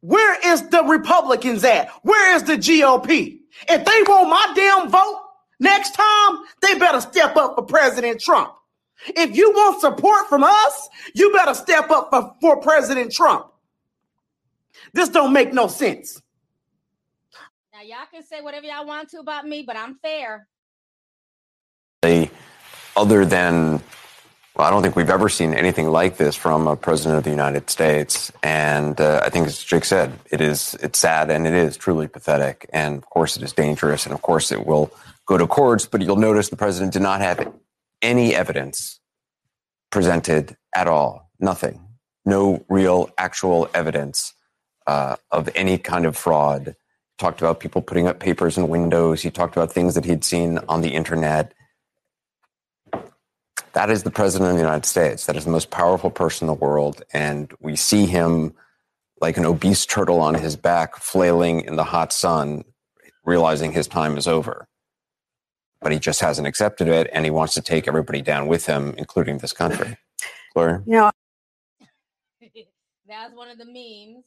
Where 0.00 0.52
is 0.52 0.68
the 0.68 0.82
Republicans 0.82 1.64
at? 1.64 1.88
Where 2.02 2.36
is 2.36 2.42
the 2.42 2.56
GOP? 2.56 3.38
If 3.68 3.84
they 3.84 4.02
want 4.02 4.28
my 4.28 4.52
damn 4.54 4.90
vote 4.90 5.22
next 5.60 5.92
time, 5.92 6.38
they 6.60 6.78
better 6.78 7.00
step 7.00 7.36
up 7.36 7.54
for 7.54 7.62
President 7.64 8.20
Trump. 8.20 8.52
If 9.06 9.36
you 9.36 9.50
want 9.52 9.80
support 9.80 10.28
from 10.28 10.44
us, 10.44 10.88
you 11.14 11.32
better 11.32 11.54
step 11.54 11.90
up 11.90 12.10
for, 12.10 12.34
for 12.40 12.60
President 12.60 13.12
Trump. 13.12 13.46
This 14.92 15.08
don't 15.08 15.32
make 15.32 15.52
no 15.52 15.68
sense. 15.68 16.20
Now 17.72 17.82
y'all 17.82 18.06
can 18.12 18.22
say 18.22 18.40
whatever 18.40 18.66
y'all 18.66 18.86
want 18.86 19.08
to 19.10 19.18
about 19.18 19.46
me, 19.46 19.62
but 19.66 19.76
I'm 19.76 19.96
fair. 19.96 20.48
They, 22.02 22.30
other 22.96 23.24
than 23.24 23.82
well, 24.56 24.68
I 24.68 24.70
don't 24.70 24.82
think 24.82 24.94
we've 24.94 25.10
ever 25.10 25.28
seen 25.28 25.52
anything 25.52 25.88
like 25.88 26.16
this 26.16 26.36
from 26.36 26.68
a 26.68 26.76
president 26.76 27.18
of 27.18 27.24
the 27.24 27.30
United 27.30 27.68
States, 27.70 28.30
and 28.40 29.00
uh, 29.00 29.20
I 29.24 29.28
think, 29.28 29.48
as 29.48 29.62
Jake 29.64 29.84
said, 29.84 30.12
it 30.30 30.40
is 30.40 30.76
it's 30.80 30.98
sad 30.98 31.30
and 31.30 31.44
it 31.44 31.54
is 31.54 31.76
truly 31.76 32.06
pathetic, 32.06 32.70
and 32.72 32.96
of 32.96 33.10
course 33.10 33.36
it 33.36 33.42
is 33.42 33.52
dangerous, 33.52 34.06
and 34.06 34.14
of 34.14 34.22
course 34.22 34.52
it 34.52 34.64
will 34.64 34.92
go 35.26 35.36
to 35.36 35.48
courts. 35.48 35.86
But 35.86 36.02
you'll 36.02 36.16
notice 36.16 36.50
the 36.50 36.56
president 36.56 36.92
did 36.92 37.02
not 37.02 37.20
have 37.20 37.52
any 38.00 38.32
evidence 38.32 39.00
presented 39.90 40.56
at 40.74 40.86
all, 40.86 41.30
nothing, 41.40 41.80
no 42.24 42.64
real 42.68 43.10
actual 43.18 43.68
evidence 43.74 44.34
uh, 44.86 45.16
of 45.32 45.48
any 45.56 45.78
kind 45.78 46.06
of 46.06 46.16
fraud. 46.16 46.66
He 46.66 46.72
Talked 47.18 47.40
about 47.40 47.58
people 47.58 47.82
putting 47.82 48.06
up 48.06 48.20
papers 48.20 48.56
in 48.56 48.68
windows. 48.68 49.22
He 49.22 49.30
talked 49.32 49.56
about 49.56 49.72
things 49.72 49.96
that 49.96 50.04
he'd 50.04 50.22
seen 50.22 50.58
on 50.68 50.80
the 50.80 50.94
internet 50.94 51.54
that 53.74 53.90
is 53.90 54.04
the 54.04 54.10
president 54.10 54.50
of 54.50 54.56
the 54.56 54.62
United 54.62 54.86
States. 54.86 55.26
That 55.26 55.36
is 55.36 55.44
the 55.44 55.50
most 55.50 55.70
powerful 55.70 56.10
person 56.10 56.48
in 56.48 56.54
the 56.58 56.64
world. 56.64 57.02
And 57.12 57.52
we 57.60 57.76
see 57.76 58.06
him 58.06 58.54
like 59.20 59.36
an 59.36 59.44
obese 59.44 59.84
turtle 59.84 60.20
on 60.20 60.34
his 60.34 60.56
back, 60.56 60.96
flailing 60.96 61.60
in 61.62 61.76
the 61.76 61.84
hot 61.84 62.12
sun, 62.12 62.64
realizing 63.24 63.72
his 63.72 63.88
time 63.88 64.16
is 64.16 64.28
over. 64.28 64.66
But 65.80 65.92
he 65.92 65.98
just 65.98 66.20
hasn't 66.20 66.46
accepted 66.46 66.88
it, 66.88 67.10
and 67.12 67.24
he 67.24 67.30
wants 67.30 67.54
to 67.54 67.62
take 67.62 67.86
everybody 67.88 68.22
down 68.22 68.46
with 68.46 68.66
him, 68.66 68.94
including 68.96 69.38
this 69.38 69.52
country. 69.52 69.98
Gloria? 70.54 70.82
You 70.86 70.92
know, 70.92 71.10
that's 73.08 73.34
one 73.34 73.50
of 73.50 73.58
the 73.58 73.66
memes. 73.66 74.24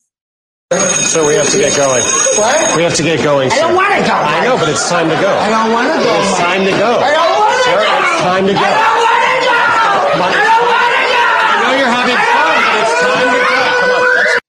So 1.10 1.26
we 1.26 1.36
have 1.36 1.50
to 1.50 1.58
get 1.58 1.76
going. 1.78 2.04
What? 2.04 2.76
We 2.76 2.84
have 2.84 2.96
to 2.96 3.04
get 3.04 3.24
going. 3.24 3.50
I 3.52 3.56
don't 3.56 3.76
want 3.76 3.94
to 3.94 4.02
go. 4.02 4.14
I 4.14 4.44
know, 4.44 4.58
but 4.58 4.68
it's 4.68 4.90
time 4.90 5.08
to 5.10 5.16
go. 5.16 5.30
I 5.30 5.50
don't 5.50 5.72
want 5.72 5.88
to 5.88 6.04
go. 6.04 6.20
It's 6.20 6.38
time 6.38 6.66
to 6.66 6.72
go. 6.72 7.00
I 7.00 7.12
don't 7.16 7.40
want 7.40 7.56
to 7.56 7.72
go. 7.72 7.80
it's 7.80 8.22
time 8.22 8.48
to 8.48 8.54
go. 8.54 8.60
I 8.60 8.70
don't 8.70 8.88
to 8.88 8.94
go. 8.94 8.97
On. 10.18 10.24
I 10.24 11.62
know 11.62 11.78
you're 11.78 11.94
having 11.94 12.18
fun, 12.18 12.58
but 12.66 12.78
it's 12.82 12.94
time 13.02 13.30
to 13.34 13.40
go. 13.46 13.62
Come 14.34 14.42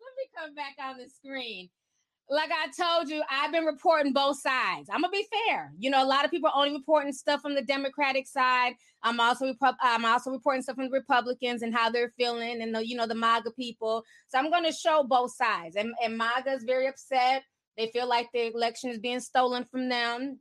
Let 0.00 0.12
me 0.16 0.24
come 0.34 0.54
back 0.54 0.76
on 0.82 0.96
the 0.96 1.08
screen. 1.10 1.68
Like 2.30 2.50
I 2.50 2.68
told 2.82 3.10
you, 3.10 3.22
I've 3.30 3.52
been 3.52 3.66
reporting 3.66 4.14
both 4.14 4.40
sides. 4.40 4.88
I'm 4.90 5.02
gonna 5.02 5.10
be 5.10 5.26
fair. 5.46 5.72
You 5.78 5.90
know, 5.90 6.02
a 6.02 6.06
lot 6.08 6.24
of 6.24 6.30
people 6.30 6.48
are 6.48 6.56
only 6.56 6.72
reporting 6.72 7.12
stuff 7.12 7.42
from 7.42 7.54
the 7.54 7.62
Democratic 7.62 8.26
side. 8.26 8.72
I'm 9.02 9.20
also 9.20 9.52
I'm 9.82 10.06
also 10.06 10.30
reporting 10.30 10.62
stuff 10.62 10.76
from 10.76 10.86
the 10.86 10.90
Republicans 10.90 11.60
and 11.60 11.74
how 11.74 11.90
they're 11.90 12.14
feeling, 12.16 12.62
and 12.62 12.74
the 12.74 12.86
you 12.86 12.96
know 12.96 13.06
the 13.06 13.14
MAGA 13.14 13.50
people. 13.50 14.02
So 14.28 14.38
I'm 14.38 14.50
gonna 14.50 14.72
show 14.72 15.04
both 15.04 15.34
sides. 15.34 15.76
And, 15.76 15.92
and 16.02 16.16
MAGA 16.16 16.52
is 16.52 16.64
very 16.64 16.86
upset. 16.86 17.42
They 17.76 17.88
feel 17.88 18.08
like 18.08 18.28
the 18.32 18.54
election 18.54 18.88
is 18.88 18.98
being 18.98 19.20
stolen 19.20 19.66
from 19.70 19.90
them. 19.90 20.38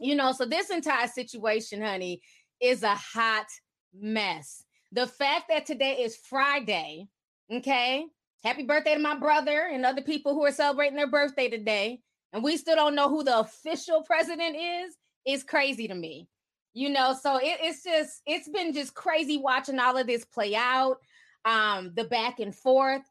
You 0.00 0.14
know, 0.14 0.32
so 0.32 0.46
this 0.46 0.70
entire 0.70 1.06
situation, 1.06 1.82
honey, 1.82 2.22
is 2.60 2.82
a 2.82 2.94
hot 2.94 3.46
mess. 3.94 4.64
The 4.92 5.06
fact 5.06 5.44
that 5.50 5.66
today 5.66 5.98
is 6.00 6.16
Friday, 6.16 7.06
okay? 7.52 8.06
Happy 8.42 8.64
birthday 8.64 8.94
to 8.94 9.00
my 9.00 9.18
brother 9.18 9.68
and 9.70 9.84
other 9.84 10.00
people 10.00 10.34
who 10.34 10.44
are 10.46 10.52
celebrating 10.52 10.96
their 10.96 11.10
birthday 11.10 11.48
today. 11.48 12.00
And 12.32 12.42
we 12.42 12.56
still 12.56 12.76
don't 12.76 12.94
know 12.94 13.10
who 13.10 13.22
the 13.22 13.40
official 13.40 14.02
president 14.02 14.56
is, 14.56 14.96
is 15.26 15.44
crazy 15.44 15.86
to 15.88 15.94
me. 15.94 16.28
You 16.72 16.88
know, 16.88 17.14
so 17.20 17.36
it, 17.36 17.58
it's 17.60 17.82
just, 17.82 18.22
it's 18.26 18.48
been 18.48 18.72
just 18.72 18.94
crazy 18.94 19.36
watching 19.36 19.78
all 19.78 19.98
of 19.98 20.06
this 20.06 20.24
play 20.24 20.54
out, 20.54 20.96
um, 21.44 21.92
the 21.94 22.04
back 22.04 22.40
and 22.40 22.54
forth. 22.54 23.02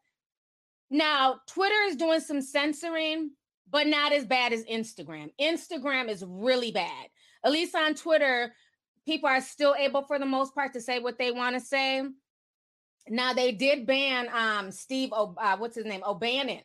Now, 0.90 1.40
Twitter 1.46 1.82
is 1.86 1.96
doing 1.96 2.20
some 2.20 2.42
censoring, 2.42 3.30
but 3.70 3.86
not 3.86 4.12
as 4.12 4.24
bad 4.26 4.52
as 4.52 4.64
Instagram. 4.64 5.30
Instagram 5.40 6.08
is 6.08 6.24
really 6.26 6.72
bad. 6.72 7.06
At 7.44 7.52
least 7.52 7.74
on 7.74 7.94
Twitter, 7.94 8.52
people 9.06 9.28
are 9.28 9.40
still 9.40 9.74
able, 9.78 10.02
for 10.02 10.18
the 10.18 10.26
most 10.26 10.54
part, 10.54 10.72
to 10.74 10.80
say 10.80 10.98
what 10.98 11.18
they 11.18 11.30
want 11.30 11.54
to 11.54 11.60
say. 11.60 12.02
Now 13.08 13.32
they 13.32 13.52
did 13.52 13.86
ban 13.86 14.28
um 14.32 14.70
Steve 14.70 15.10
o- 15.12 15.34
uh, 15.40 15.56
what's 15.56 15.76
his 15.76 15.86
name 15.86 16.02
O'Bannon. 16.06 16.62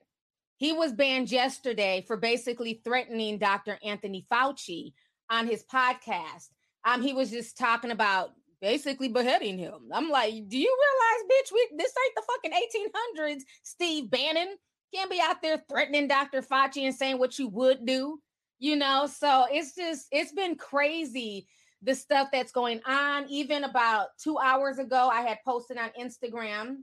He 0.58 0.74
was 0.74 0.94
banned 0.94 1.32
yesterday 1.32 2.04
for 2.08 2.18
basically 2.18 2.82
threatening 2.84 3.40
Dr. 3.40 3.78
Anthony 3.84 4.26
Fauci 4.32 4.94
on 5.30 5.48
his 5.48 5.64
podcast. 5.64 6.50
Um 6.84 7.02
he 7.02 7.14
was 7.14 7.32
just 7.32 7.58
talking 7.58 7.92
about 7.92 8.32
basically 8.62 9.08
beheading 9.08 9.58
him. 9.58 9.90
I'm 9.94 10.10
like, 10.10 10.34
do 10.48 10.58
you 10.58 10.78
realize 10.84 11.32
bitch 11.32 11.54
we 11.54 11.78
this 11.78 11.94
ain't 12.06 12.16
the 12.16 12.52
fucking 12.52 13.34
1800s 13.38 13.42
Steve 13.64 14.10
Bannon 14.10 14.56
can't 14.96 15.12
be 15.12 15.20
out 15.22 15.42
there 15.42 15.64
threatening 15.70 16.08
Dr. 16.08 16.42
Fauci 16.42 16.86
and 16.86 16.96
saying 16.96 17.20
what 17.20 17.38
you 17.38 17.48
would 17.50 17.86
do, 17.86 18.20
you 18.60 18.76
know? 18.76 19.08
So 19.08 19.46
it's 19.52 19.76
just 19.76 20.08
it's 20.12 20.32
been 20.32 20.56
crazy 20.56 21.48
the 21.82 21.96
stuff 21.96 22.30
that's 22.32 22.52
going 22.52 22.82
on. 22.86 23.28
Even 23.30 23.64
about 23.64 24.08
two 24.22 24.38
hours 24.38 24.80
ago, 24.80 25.10
I 25.12 25.22
had 25.22 25.40
posted 25.46 25.78
on 25.78 25.90
Instagram 26.00 26.78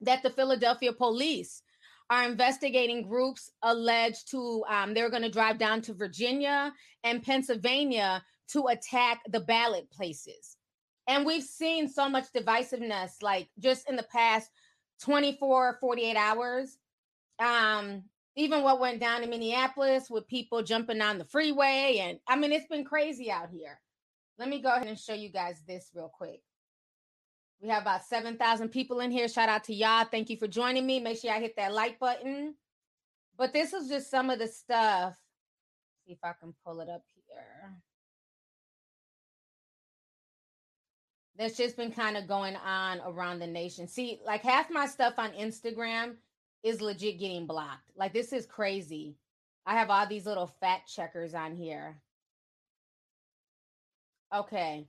that 0.00 0.22
the 0.22 0.30
Philadelphia 0.30 0.92
police 0.92 1.62
are 2.10 2.24
investigating 2.24 3.06
groups 3.06 3.50
alleged 3.62 4.30
to 4.32 4.64
um, 4.68 4.94
they're 4.94 5.10
going 5.10 5.22
to 5.22 5.30
drive 5.30 5.58
down 5.58 5.80
to 5.82 5.94
Virginia 5.94 6.72
and 7.04 7.22
Pennsylvania 7.22 8.22
to 8.52 8.66
attack 8.66 9.20
the 9.28 9.40
ballot 9.40 9.88
places. 9.92 10.56
And 11.06 11.24
we've 11.24 11.44
seen 11.44 11.88
so 11.88 12.08
much 12.08 12.26
divisiveness, 12.36 13.22
like 13.22 13.48
just 13.58 13.88
in 13.88 13.94
the 13.94 14.06
past 14.12 14.50
24, 15.02 15.78
48 15.80 16.16
hours. 16.16 16.76
Um, 17.40 18.04
even 18.36 18.62
what 18.62 18.80
went 18.80 19.00
down 19.00 19.22
in 19.22 19.30
Minneapolis 19.30 20.08
with 20.08 20.28
people 20.28 20.62
jumping 20.62 21.00
on 21.00 21.18
the 21.18 21.24
freeway. 21.24 21.98
And 22.00 22.18
I 22.28 22.36
mean, 22.36 22.52
it's 22.52 22.68
been 22.68 22.84
crazy 22.84 23.30
out 23.30 23.50
here. 23.50 23.80
Let 24.38 24.48
me 24.48 24.60
go 24.60 24.74
ahead 24.74 24.86
and 24.86 24.98
show 24.98 25.14
you 25.14 25.30
guys 25.30 25.60
this 25.66 25.90
real 25.94 26.10
quick. 26.12 26.40
We 27.60 27.68
have 27.68 27.82
about 27.82 28.04
7,000 28.04 28.70
people 28.70 29.00
in 29.00 29.10
here. 29.10 29.28
Shout 29.28 29.48
out 29.48 29.64
to 29.64 29.74
y'all. 29.74 30.04
Thank 30.04 30.30
you 30.30 30.36
for 30.38 30.48
joining 30.48 30.86
me. 30.86 31.00
Make 31.00 31.20
sure 31.20 31.32
I 31.32 31.40
hit 31.40 31.56
that 31.56 31.74
like 31.74 31.98
button. 31.98 32.54
But 33.36 33.52
this 33.52 33.72
is 33.72 33.88
just 33.88 34.10
some 34.10 34.30
of 34.30 34.38
the 34.38 34.48
stuff. 34.48 35.16
See 36.06 36.12
if 36.12 36.18
I 36.22 36.32
can 36.40 36.54
pull 36.64 36.80
it 36.80 36.88
up 36.88 37.02
here. 37.14 37.20
That's 41.36 41.56
just 41.56 41.76
been 41.76 41.92
kind 41.92 42.16
of 42.16 42.26
going 42.26 42.56
on 42.56 43.00
around 43.00 43.38
the 43.38 43.46
nation. 43.46 43.88
See, 43.88 44.20
like 44.26 44.42
half 44.42 44.70
my 44.70 44.86
stuff 44.86 45.14
on 45.16 45.30
Instagram 45.32 46.16
is 46.62 46.80
legit 46.80 47.18
getting 47.18 47.46
blocked. 47.46 47.90
Like 47.96 48.12
this 48.12 48.32
is 48.32 48.46
crazy. 48.46 49.16
I 49.66 49.74
have 49.74 49.90
all 49.90 50.06
these 50.06 50.26
little 50.26 50.46
fact 50.60 50.92
checkers 50.92 51.34
on 51.34 51.54
here. 51.54 52.00
Okay. 54.34 54.86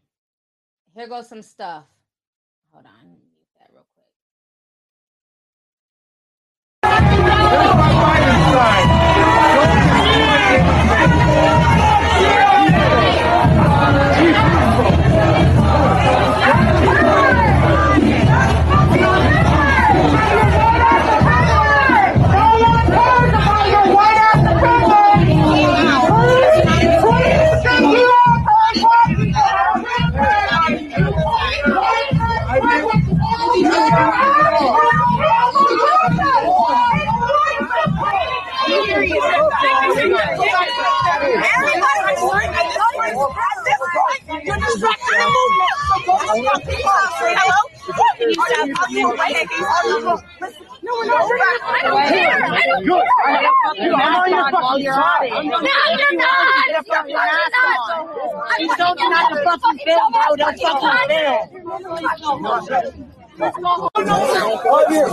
Here 0.95 1.07
goes 1.07 1.27
some 1.29 1.41
stuff. 1.41 1.85
Hold 2.71 2.85
on. 2.85 2.91
Mute 3.09 3.21
that 3.59 3.69
real 3.73 3.85
quick. 10.83 10.90
No, 50.83 50.93
we're 50.93 51.37
not. 51.37 51.61
I 51.61 51.81
don't 51.83 52.85
Good. 52.85 53.05
I 53.25 53.41
don't 53.41 53.77
care. 53.77 53.93
I'm 53.93 54.15
on 54.15 54.29
your 54.31 54.45
fucking 54.51 54.85
side. 54.91 55.29
No, 55.31 55.39
you're 55.99 56.15
not. 56.17 56.67
You're 56.69 56.83
fucking 56.83 57.13
not. 57.13 58.59
You 58.59 58.67
told 58.77 58.95
me 58.99 59.05
not 59.09 59.25
to 59.29 59.35
fucking 59.43 59.79
film, 59.85 60.11
bro. 60.11 60.35
Don't 60.37 60.57
fucking 60.59 61.07
film. 61.09 61.41
Let's 63.37 63.57
go. 63.57 63.89
Right 63.95 64.89
here. 64.89 65.09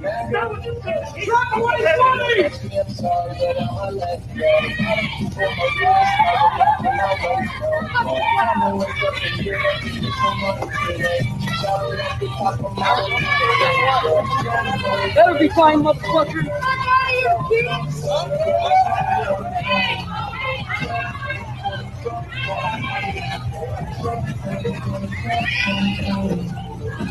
Trump 0.00 0.62
2020! 0.62 2.42
Better 15.14 15.38
be 15.38 15.48
fine, 15.50 15.82
motherfucker. 15.82 16.40
All 27.00 27.06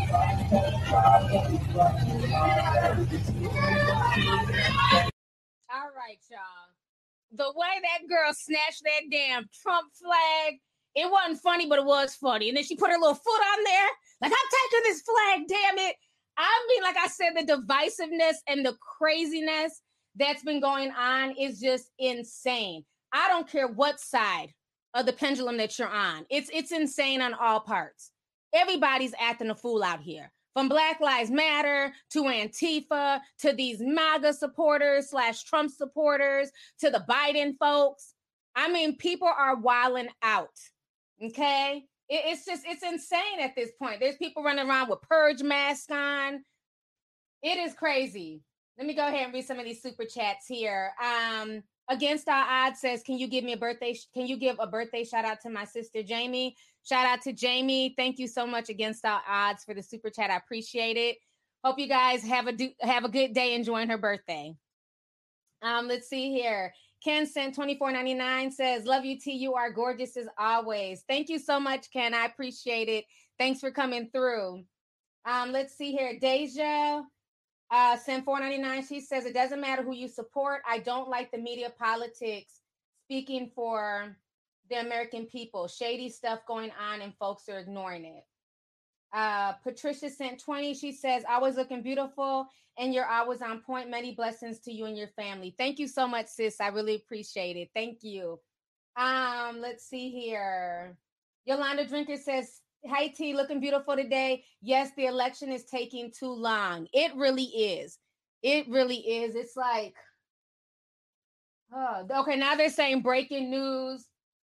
right, 5.96 6.20
y'all. 6.30 6.70
The 7.32 7.52
way 7.56 7.82
that 7.82 8.08
girl 8.08 8.34
snatched 8.34 8.84
that 8.84 9.10
damn 9.12 9.50
Trump 9.64 9.92
flag, 10.00 10.60
it 10.96 11.10
wasn't 11.12 11.40
funny, 11.42 11.68
but 11.68 11.80
it 11.80 11.86
was 11.86 12.14
funny. 12.16 12.50
And 12.50 12.58
then 12.58 12.64
she 12.64 12.76
put 12.76 12.92
her 12.92 12.98
little 12.98 13.16
foot 13.16 13.32
on 13.32 13.64
there, 13.64 13.90
like, 14.22 14.32
I'm 14.32 14.50
taking 14.72 14.84
this 14.84 15.02
flag, 15.02 15.48
damn 15.48 15.78
it. 15.90 15.96
I 16.38 16.66
mean, 16.70 16.84
like 16.84 16.98
I 16.98 17.08
said, 17.08 17.32
the 17.36 17.44
divisiveness 17.52 18.36
and 18.48 18.66
the 18.66 18.76
craziness 18.98 19.82
that's 20.16 20.44
been 20.44 20.60
going 20.60 20.92
on 20.92 21.32
is 21.32 21.60
just 21.60 21.90
insane. 21.98 22.86
I 23.12 23.28
don't 23.28 23.50
care 23.50 23.68
what 23.68 24.00
side 24.00 24.54
of 24.94 25.06
the 25.06 25.14
pendulum 25.14 25.58
that 25.58 25.78
you're 25.80 25.88
on. 25.90 26.26
It's 26.30 26.50
it's 26.54 26.72
insane 26.72 27.22
on 27.22 27.34
all 27.34 27.60
parts. 27.60 28.12
Everybody's 28.54 29.14
acting 29.20 29.50
a 29.50 29.56
fool 29.56 29.84
out 29.84 30.02
here. 30.02 30.32
From 30.54 30.68
Black 30.68 31.00
Lives 31.00 31.30
Matter 31.30 31.94
to 32.12 32.24
Antifa 32.24 33.20
to 33.40 33.54
these 33.54 33.80
MAGA 33.80 34.34
supporters 34.34 35.10
slash 35.12 35.44
Trump 35.44 35.72
supporters 35.72 36.50
to 36.80 36.90
the 36.90 37.06
Biden 37.08 37.54
folks. 37.60 38.14
I 38.56 38.70
mean, 38.72 38.98
people 38.98 39.28
are 39.28 39.56
wilding 39.56 40.10
out. 40.24 40.58
Okay. 41.24 41.86
It- 42.10 42.24
it's 42.26 42.46
just, 42.46 42.64
it's 42.66 42.84
insane 42.84 43.40
at 43.40 43.56
this 43.56 43.72
point. 43.80 44.00
There's 44.00 44.18
people 44.18 44.44
running 44.44 44.68
around 44.68 44.90
with 44.90 45.02
purge 45.04 45.44
masks 45.44 45.92
on. 45.92 46.44
It 47.44 47.58
is 47.60 47.74
crazy. 47.76 48.42
Let 48.78 48.88
me 48.88 48.96
go 48.96 49.08
ahead 49.08 49.26
and 49.26 49.34
read 49.34 49.46
some 49.46 49.60
of 49.60 49.66
these 49.66 49.82
super 49.82 50.06
chats 50.06 50.48
here. 50.48 50.92
Um, 51.02 51.62
Against 51.90 52.30
Our 52.30 52.46
Odds 52.68 52.80
says, 52.80 53.02
Can 53.02 53.18
you 53.18 53.28
give 53.28 53.44
me 53.44 53.54
a 53.54 53.58
birthday? 53.58 53.94
sh- 53.94 54.08
Can 54.14 54.28
you 54.28 54.38
give 54.38 54.58
a 54.60 54.68
birthday 54.68 55.04
shout 55.04 55.26
out 55.26 55.42
to 55.42 55.50
my 55.50 55.66
sister 55.66 56.04
Jamie? 56.04 56.56
Shout 56.88 57.06
out 57.06 57.22
to 57.24 57.34
Jamie. 57.34 57.94
Thank 57.98 58.20
you 58.20 58.28
so 58.28 58.46
much 58.46 58.70
Against 58.70 59.04
Our 59.06 59.22
Odds 59.28 59.64
for 59.64 59.74
the 59.74 59.82
super 59.82 60.10
chat. 60.10 60.30
I 60.30 60.38
appreciate 60.38 60.98
it. 60.98 61.18
Hope 61.64 61.80
you 61.80 61.88
guys 61.88 62.24
have 62.24 62.48
a 62.48 62.54
do, 62.54 62.70
have 62.80 63.04
a 63.04 63.10
good 63.10 63.34
day 63.34 63.56
enjoying 63.56 63.90
her 63.90 63.98
birthday. 63.98 64.56
Um, 65.62 65.88
let's 65.88 66.08
see 66.08 66.32
here. 66.32 66.74
Ken 67.04 67.26
sent 67.26 67.56
24.99 67.56 68.52
says, 68.52 68.86
Love 68.86 69.06
you, 69.06 69.20
T. 69.20 69.34
You 69.34 69.56
are 69.56 69.72
gorgeous 69.72 70.16
as 70.16 70.28
always. 70.38 71.04
Thank 71.08 71.30
you 71.30 71.40
so 71.40 71.60
much, 71.60 71.92
Ken. 71.92 72.14
I 72.14 72.26
appreciate 72.26 72.88
it. 72.88 73.06
Thanks 73.38 73.60
for 73.62 73.72
coming 73.72 74.10
through. 74.14 74.64
Um, 75.26 75.52
let's 75.52 75.76
see 75.78 75.92
here. 75.92 76.18
Deja 76.20 77.02
uh 77.72 77.98
sent 77.98 78.26
499. 78.26 78.86
She 78.88 79.02
says, 79.02 79.26
It 79.26 79.34
doesn't 79.34 79.62
matter 79.62 79.84
who 79.84 79.94
you 79.94 80.08
support. 80.08 80.62
I 80.68 80.80
don't 80.80 81.10
like 81.10 81.32
the 81.32 81.38
media 81.38 81.72
politics 81.78 82.62
speaking 83.06 83.52
for 83.56 84.16
the 84.70 84.80
American 84.80 85.26
people. 85.26 85.68
Shady 85.68 86.10
stuff 86.10 86.40
going 86.48 86.72
on, 86.80 87.02
and 87.02 87.14
folks 87.16 87.50
are 87.50 87.60
ignoring 87.60 88.06
it. 88.06 88.24
Uh, 89.12 89.54
Patricia 89.64 90.10
sent 90.10 90.40
20. 90.40 90.74
She 90.74 90.92
says, 90.92 91.24
Always 91.30 91.56
looking 91.56 91.82
beautiful, 91.82 92.48
and 92.78 92.94
you're 92.94 93.10
always 93.10 93.42
on 93.42 93.62
point. 93.62 93.90
Many 93.90 94.14
blessings 94.14 94.60
to 94.62 94.72
you 94.72 94.86
and 94.86 94.98
your 94.98 95.10
family. 95.10 95.56
Thank 95.58 95.80
you 95.80 95.88
so 95.88 96.08
much, 96.08 96.28
sis. 96.28 96.62
I 96.62 96.68
really 96.68 96.96
appreciate 96.96 97.58
it. 97.58 97.70
Thank 97.74 98.04
you. 98.04 98.40
Um, 98.96 99.62
let's 99.62 99.88
see 99.88 100.12
here. 100.12 100.98
Yolanda 101.46 101.86
Drinker 101.86 102.18
says, 102.18 102.62
Hi 102.88 103.08
T, 103.08 103.34
looking 103.34 103.60
beautiful 103.60 103.96
today. 103.96 104.46
Yes, 104.62 104.92
the 104.96 105.08
election 105.08 105.52
is 105.52 105.66
taking 105.66 106.12
too 106.18 106.32
long. 106.32 106.88
It 106.94 107.14
really 107.16 107.44
is. 107.44 107.98
It 108.42 108.70
really 108.70 108.96
is. 108.96 109.36
It's 109.36 109.58
like, 109.58 109.96
oh, 111.74 112.08
okay, 112.10 112.38
now 112.38 112.56
they're 112.56 112.70
saying 112.70 113.02
breaking 113.02 113.52
news. 113.52 114.06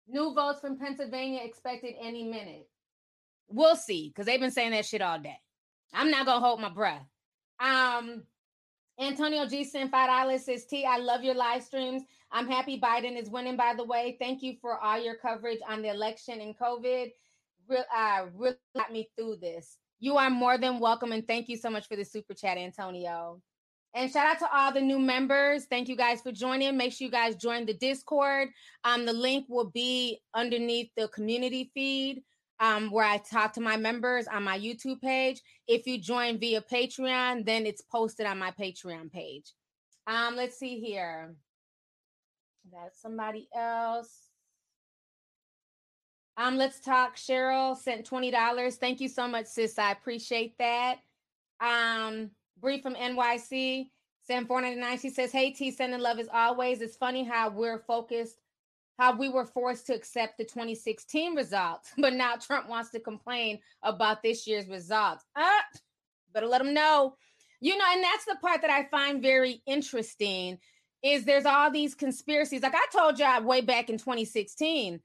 New 0.07 0.33
votes 0.33 0.61
from 0.61 0.77
Pennsylvania 0.77 1.41
expected 1.43 1.95
any 2.01 2.23
minute. 2.23 2.67
We'll 3.49 3.75
see, 3.75 4.07
because 4.07 4.25
they've 4.25 4.39
been 4.39 4.51
saying 4.51 4.71
that 4.71 4.85
shit 4.85 5.01
all 5.01 5.19
day. 5.19 5.37
I'm 5.93 6.09
not 6.09 6.25
gonna 6.25 6.45
hold 6.45 6.61
my 6.61 6.69
breath. 6.69 7.05
Um, 7.59 8.23
Antonio 8.97 9.45
G 9.45 9.65
sent 9.65 9.91
says 10.41 10.65
T, 10.65 10.85
I 10.85 10.97
love 10.97 11.23
your 11.23 11.35
live 11.35 11.63
streams. 11.63 12.03
I'm 12.31 12.47
happy 12.47 12.79
Biden 12.79 13.21
is 13.21 13.29
winning, 13.29 13.57
by 13.57 13.73
the 13.75 13.83
way. 13.83 14.15
Thank 14.19 14.41
you 14.41 14.55
for 14.61 14.79
all 14.79 15.03
your 15.03 15.15
coverage 15.15 15.59
on 15.67 15.81
the 15.81 15.89
election 15.89 16.39
and 16.39 16.57
COVID. 16.57 17.11
Real 17.71 17.85
uh 17.95 18.25
really 18.35 18.57
got 18.75 18.91
me 18.91 19.09
through 19.17 19.37
this. 19.37 19.77
You 19.99 20.17
are 20.17 20.29
more 20.29 20.57
than 20.57 20.79
welcome, 20.79 21.13
and 21.13 21.25
thank 21.25 21.47
you 21.47 21.55
so 21.55 21.69
much 21.69 21.87
for 21.87 21.95
the 21.95 22.03
super 22.03 22.33
chat, 22.33 22.57
Antonio. 22.57 23.41
And 23.93 24.11
shout 24.11 24.27
out 24.27 24.39
to 24.39 24.53
all 24.53 24.73
the 24.73 24.81
new 24.81 24.99
members. 24.99 25.65
Thank 25.65 25.87
you 25.87 25.95
guys 25.95 26.21
for 26.21 26.31
joining. 26.31 26.75
Make 26.75 26.93
sure 26.93 27.05
you 27.05 27.11
guys 27.11 27.35
join 27.35 27.65
the 27.65 27.73
Discord. 27.73 28.49
Um, 28.83 29.05
the 29.05 29.13
link 29.13 29.45
will 29.49 29.69
be 29.69 30.19
underneath 30.33 30.89
the 30.95 31.07
community 31.09 31.71
feed 31.73 32.23
um, 32.59 32.91
where 32.91 33.05
I 33.05 33.17
talk 33.17 33.53
to 33.53 33.61
my 33.61 33.75
members 33.77 34.27
on 34.27 34.43
my 34.43 34.57
YouTube 34.57 35.01
page. 35.01 35.41
If 35.67 35.87
you 35.87 35.97
join 35.99 36.39
via 36.39 36.61
Patreon, 36.61 37.45
then 37.45 37.65
it's 37.65 37.81
posted 37.81 38.25
on 38.25 38.37
my 38.37 38.51
Patreon 38.51 39.11
page. 39.11 39.53
Um, 40.07 40.35
let's 40.35 40.57
see 40.57 40.79
here. 40.79 41.35
That's 42.71 43.01
somebody 43.01 43.49
else. 43.55 44.30
Um, 46.41 46.57
let's 46.57 46.79
talk. 46.79 47.17
Cheryl 47.17 47.77
sent 47.77 48.03
twenty 48.03 48.31
dollars. 48.31 48.77
Thank 48.77 48.99
you 48.99 49.07
so 49.07 49.27
much, 49.27 49.45
sis. 49.45 49.77
I 49.77 49.91
appreciate 49.91 50.57
that. 50.57 50.97
Um, 51.59 52.31
Bree 52.59 52.81
from 52.81 52.95
NYC 52.95 53.91
sent 54.23 54.47
four 54.47 54.59
ninety 54.59 54.79
nine. 54.79 54.97
She 54.97 55.11
says, 55.11 55.31
"Hey 55.31 55.51
T, 55.51 55.69
sending 55.69 55.99
love 55.99 56.17
as 56.17 56.27
always. 56.33 56.81
It's 56.81 56.97
funny 56.97 57.23
how 57.23 57.51
we're 57.51 57.77
focused, 57.77 58.41
how 58.97 59.15
we 59.15 59.29
were 59.29 59.45
forced 59.45 59.85
to 59.87 59.93
accept 59.93 60.39
the 60.39 60.43
2016 60.43 61.35
results, 61.35 61.91
but 61.99 62.13
now 62.13 62.37
Trump 62.37 62.67
wants 62.67 62.89
to 62.91 62.99
complain 62.99 63.59
about 63.83 64.23
this 64.23 64.47
year's 64.47 64.67
results. 64.67 65.23
Ah, 65.35 65.63
better 66.33 66.47
let 66.47 66.61
him 66.61 66.73
know. 66.73 67.17
You 67.59 67.77
know, 67.77 67.85
and 67.87 68.03
that's 68.03 68.25
the 68.25 68.37
part 68.41 68.61
that 68.61 68.71
I 68.71 68.85
find 68.85 69.21
very 69.21 69.61
interesting. 69.67 70.57
Is 71.03 71.23
there's 71.23 71.45
all 71.45 71.69
these 71.69 71.93
conspiracies? 71.93 72.63
Like 72.63 72.73
I 72.73 72.85
told 72.91 73.19
y'all 73.19 73.43
way 73.43 73.61
back 73.61 73.91
in 73.91 73.99
2016, 73.99 75.01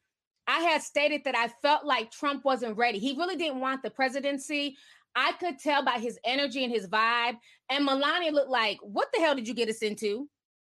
I 0.47 0.61
had 0.61 0.83
stated 0.83 1.23
that 1.25 1.37
I 1.37 1.49
felt 1.49 1.85
like 1.85 2.11
Trump 2.11 2.45
wasn't 2.45 2.77
ready. 2.77 2.99
He 2.99 3.17
really 3.17 3.37
didn't 3.37 3.61
want 3.61 3.83
the 3.83 3.91
presidency. 3.91 4.77
I 5.15 5.33
could 5.33 5.59
tell 5.59 5.85
by 5.85 5.99
his 5.99 6.19
energy 6.25 6.63
and 6.63 6.73
his 6.73 6.87
vibe. 6.89 7.37
And 7.71 7.85
Melania 7.85 8.33
looked 8.33 8.51
like, 8.51 8.79
what 8.83 9.09
the 9.13 9.21
hell 9.21 9.35
did 9.35 9.49
you 9.49 9.55
get 9.55 9.69
us 9.69 9.79
into? 9.79 10.29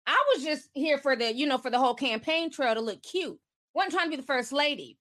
I 0.06 0.22
was 0.34 0.44
just 0.44 0.68
here 0.74 0.98
for 0.98 1.16
the, 1.16 1.32
you 1.34 1.46
know, 1.46 1.58
for 1.58 1.70
the 1.70 1.78
whole 1.78 1.94
campaign 1.94 2.50
trail 2.50 2.74
to 2.74 2.80
look 2.80 3.02
cute. 3.02 3.38
wasn't 3.72 3.92
trying 3.92 4.06
to 4.06 4.16
be 4.16 4.20
the 4.20 4.26
first 4.26 4.52
lady. 4.52 4.98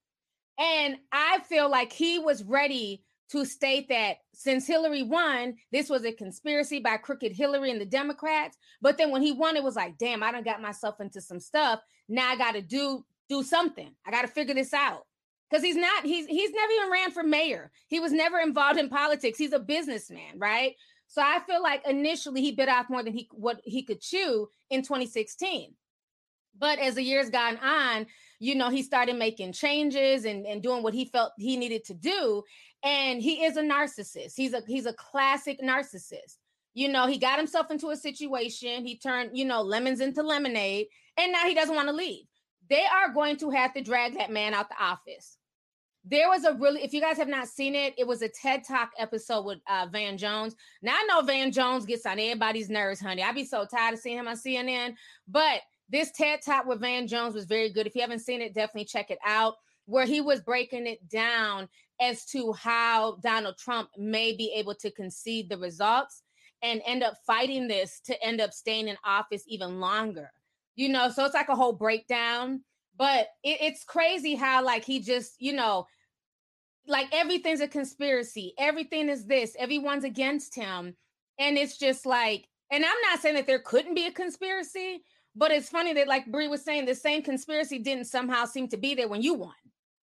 And 0.59 0.97
I 1.11 1.39
feel 1.49 1.69
like 1.69 1.91
he 1.91 2.19
was 2.19 2.43
ready 2.43 3.03
to 3.31 3.45
state 3.45 3.89
that 3.89 4.17
since 4.33 4.67
Hillary 4.67 5.03
won, 5.03 5.55
this 5.71 5.89
was 5.89 6.05
a 6.05 6.11
conspiracy 6.11 6.79
by 6.79 6.97
crooked 6.97 7.31
Hillary 7.31 7.71
and 7.71 7.81
the 7.81 7.85
Democrats. 7.85 8.57
But 8.81 8.97
then 8.97 9.09
when 9.09 9.21
he 9.21 9.31
won, 9.31 9.55
it 9.55 9.63
was 9.63 9.75
like, 9.75 9.97
damn, 9.97 10.21
I 10.21 10.31
done 10.31 10.43
got 10.43 10.61
myself 10.61 10.99
into 10.99 11.21
some 11.21 11.39
stuff. 11.39 11.79
Now 12.09 12.29
I 12.29 12.35
got 12.35 12.53
to 12.53 12.61
do 12.61 13.05
do 13.31 13.43
something. 13.43 13.95
I 14.05 14.11
got 14.11 14.23
to 14.23 14.27
figure 14.27 14.53
this 14.53 14.73
out 14.73 15.05
because 15.49 15.63
he's 15.63 15.77
not. 15.77 16.03
He's 16.03 16.27
he's 16.27 16.51
never 16.51 16.71
even 16.73 16.91
ran 16.91 17.11
for 17.11 17.23
mayor. 17.23 17.71
He 17.87 17.99
was 17.99 18.11
never 18.11 18.39
involved 18.39 18.77
in 18.79 18.89
politics. 18.89 19.37
He's 19.37 19.53
a 19.53 19.59
businessman, 19.59 20.37
right? 20.37 20.75
So 21.07 21.21
I 21.21 21.39
feel 21.47 21.61
like 21.61 21.87
initially 21.87 22.41
he 22.41 22.51
bit 22.51 22.69
off 22.69 22.89
more 22.89 23.03
than 23.03 23.13
he 23.13 23.29
what 23.31 23.61
he 23.63 23.83
could 23.83 24.01
chew 24.01 24.49
in 24.69 24.81
2016. 24.81 25.73
But 26.57 26.79
as 26.79 26.95
the 26.95 27.03
years 27.03 27.29
gone 27.29 27.57
on, 27.57 28.07
you 28.39 28.55
know, 28.55 28.69
he 28.69 28.83
started 28.83 29.15
making 29.15 29.53
changes 29.53 30.25
and, 30.25 30.45
and 30.45 30.61
doing 30.61 30.83
what 30.83 30.93
he 30.93 31.05
felt 31.05 31.31
he 31.37 31.55
needed 31.55 31.85
to 31.85 31.93
do. 31.93 32.43
And 32.83 33.21
he 33.21 33.45
is 33.45 33.55
a 33.55 33.61
narcissist. 33.61 34.33
He's 34.35 34.53
a 34.53 34.61
he's 34.67 34.85
a 34.85 34.93
classic 34.93 35.61
narcissist. 35.61 36.37
You 36.73 36.89
know, 36.89 37.07
he 37.07 37.17
got 37.17 37.37
himself 37.37 37.71
into 37.71 37.89
a 37.89 37.97
situation. 37.97 38.85
He 38.85 38.97
turned, 38.97 39.37
you 39.37 39.45
know, 39.45 39.61
lemons 39.61 40.01
into 40.01 40.23
lemonade, 40.23 40.87
and 41.17 41.31
now 41.31 41.45
he 41.45 41.53
doesn't 41.53 41.75
want 41.75 41.87
to 41.87 41.93
leave. 41.93 42.25
They 42.71 42.85
are 42.85 43.11
going 43.13 43.35
to 43.39 43.49
have 43.49 43.73
to 43.73 43.81
drag 43.81 44.17
that 44.17 44.31
man 44.31 44.53
out 44.53 44.69
the 44.69 44.81
office. 44.81 45.35
There 46.05 46.29
was 46.29 46.45
a 46.45 46.53
really, 46.53 46.81
if 46.81 46.93
you 46.93 47.01
guys 47.01 47.17
have 47.17 47.27
not 47.27 47.49
seen 47.49 47.75
it, 47.75 47.93
it 47.97 48.07
was 48.07 48.21
a 48.21 48.29
TED 48.29 48.63
Talk 48.65 48.91
episode 48.97 49.45
with 49.45 49.59
uh, 49.69 49.87
Van 49.91 50.17
Jones. 50.17 50.55
Now 50.81 50.93
I 50.93 51.03
know 51.03 51.21
Van 51.21 51.51
Jones 51.51 51.85
gets 51.85 52.05
on 52.05 52.17
everybody's 52.17 52.69
nerves, 52.69 53.01
honey. 53.01 53.23
I'd 53.23 53.35
be 53.35 53.43
so 53.43 53.65
tired 53.65 53.95
of 53.95 53.99
seeing 53.99 54.17
him 54.17 54.29
on 54.29 54.37
CNN, 54.37 54.95
but 55.27 55.59
this 55.89 56.11
TED 56.11 56.39
Talk 56.45 56.65
with 56.65 56.79
Van 56.79 57.07
Jones 57.07 57.35
was 57.35 57.43
very 57.43 57.73
good. 57.73 57.87
If 57.87 57.93
you 57.93 58.01
haven't 58.01 58.19
seen 58.19 58.41
it, 58.41 58.53
definitely 58.53 58.85
check 58.85 59.11
it 59.11 59.19
out, 59.25 59.55
where 59.83 60.05
he 60.05 60.21
was 60.21 60.39
breaking 60.39 60.87
it 60.87 61.09
down 61.09 61.67
as 61.99 62.23
to 62.27 62.53
how 62.53 63.17
Donald 63.21 63.57
Trump 63.57 63.89
may 63.97 64.33
be 64.33 64.53
able 64.55 64.75
to 64.75 64.91
concede 64.91 65.49
the 65.49 65.57
results 65.57 66.23
and 66.63 66.81
end 66.85 67.03
up 67.03 67.15
fighting 67.27 67.67
this 67.67 67.99
to 68.05 68.23
end 68.23 68.39
up 68.39 68.53
staying 68.53 68.87
in 68.87 68.95
office 69.03 69.43
even 69.45 69.81
longer. 69.81 70.31
You 70.75 70.89
know, 70.89 71.09
so 71.09 71.25
it's 71.25 71.33
like 71.33 71.49
a 71.49 71.55
whole 71.55 71.73
breakdown. 71.73 72.61
But 72.97 73.27
it, 73.43 73.57
it's 73.61 73.83
crazy 73.83 74.35
how, 74.35 74.63
like, 74.63 74.83
he 74.83 74.99
just, 74.99 75.41
you 75.41 75.53
know, 75.53 75.87
like 76.87 77.07
everything's 77.13 77.61
a 77.61 77.67
conspiracy. 77.67 78.53
Everything 78.57 79.09
is 79.09 79.25
this. 79.25 79.55
Everyone's 79.57 80.03
against 80.03 80.55
him. 80.55 80.95
And 81.39 81.57
it's 81.57 81.77
just 81.77 82.05
like, 82.05 82.47
and 82.71 82.83
I'm 82.85 83.01
not 83.09 83.19
saying 83.19 83.35
that 83.35 83.47
there 83.47 83.59
couldn't 83.59 83.95
be 83.95 84.05
a 84.05 84.11
conspiracy, 84.11 85.03
but 85.35 85.51
it's 85.51 85.69
funny 85.69 85.93
that, 85.93 86.07
like 86.07 86.31
Bree 86.31 86.47
was 86.47 86.63
saying, 86.63 86.85
the 86.85 86.95
same 86.95 87.23
conspiracy 87.23 87.79
didn't 87.79 88.05
somehow 88.05 88.45
seem 88.45 88.67
to 88.67 88.77
be 88.77 88.93
there 88.93 89.07
when 89.07 89.21
you 89.21 89.33
won. 89.33 89.53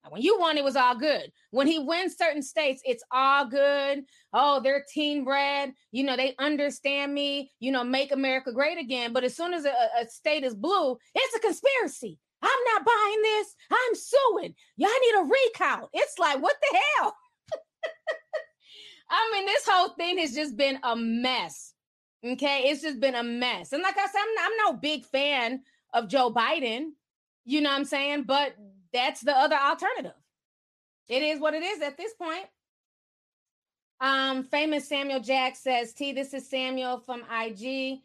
When 0.10 0.22
you 0.22 0.40
won, 0.40 0.58
it 0.58 0.64
was 0.64 0.76
all 0.76 0.96
good. 0.96 1.32
When 1.52 1.68
he 1.68 1.80
wins 1.80 2.18
certain 2.18 2.42
states, 2.42 2.82
it's 2.86 3.04
all 3.12 3.46
good. 3.46 4.04
Oh, 4.34 4.60
they're 4.62 4.86
teen 4.94 5.24
bred. 5.24 5.74
You 5.92 6.04
know, 6.04 6.16
they 6.16 6.36
understand 6.40 7.14
me. 7.14 7.52
You 7.60 7.72
know, 7.72 7.84
make 7.84 8.12
America 8.12 8.52
great 8.52 8.78
again. 8.78 9.14
But 9.14 9.24
as 9.24 9.36
soon 9.36 9.54
as 9.54 9.66
a, 9.66 9.74
a 10.00 10.08
state 10.08 10.44
is 10.44 10.56
blue, 10.56 10.98
it's 11.14 11.36
a 11.36 11.40
conspiracy. 11.40 12.20
I'm 12.42 12.74
not 12.74 12.86
buying 12.86 13.22
this. 13.22 13.56
I'm 13.72 13.96
suing. 13.96 14.56
Y'all 14.78 14.90
need 15.02 15.16
a 15.20 15.24
recount. 15.24 15.90
It's 15.94 16.20
like, 16.20 16.42
what 16.42 16.56
the 16.62 16.78
hell? 16.78 17.16
I 19.10 19.30
mean, 19.34 19.46
this 19.46 19.68
whole 19.68 19.90
thing 19.90 20.18
has 20.20 20.34
just 20.34 20.56
been 20.56 20.80
a 20.84 20.96
mess. 20.96 21.74
Okay, 22.24 22.64
it's 22.66 22.82
just 22.82 23.00
been 23.00 23.16
a 23.16 23.24
mess. 23.24 23.72
And 23.72 23.84
like 23.84 23.98
I 23.98 24.08
said, 24.08 24.20
I'm, 24.20 24.46
I'm 24.46 24.58
no 24.66 24.80
big 24.80 25.06
fan 25.06 25.62
of 25.94 26.08
Joe 26.08 26.32
Biden. 26.32 26.90
You 27.46 27.62
know 27.62 27.70
what 27.70 27.78
I'm 27.78 27.86
saying? 27.86 28.24
But 28.24 28.56
that's 28.96 29.22
the 29.22 29.38
other 29.38 29.58
alternative. 29.58 30.14
It 31.10 31.22
is 31.22 31.40
what 31.40 31.54
it 31.54 31.64
is 31.64 31.82
at 31.82 31.98
this 31.98 32.14
point. 32.14 32.46
Um, 34.00 34.44
famous 34.44 34.88
Samuel 34.88 35.20
Jack 35.20 35.58
says, 35.58 35.94
T, 35.94 36.14
this 36.14 36.34
is 36.34 36.50
Samuel 36.50 37.00
from 37.00 37.24
IG. 37.30 38.00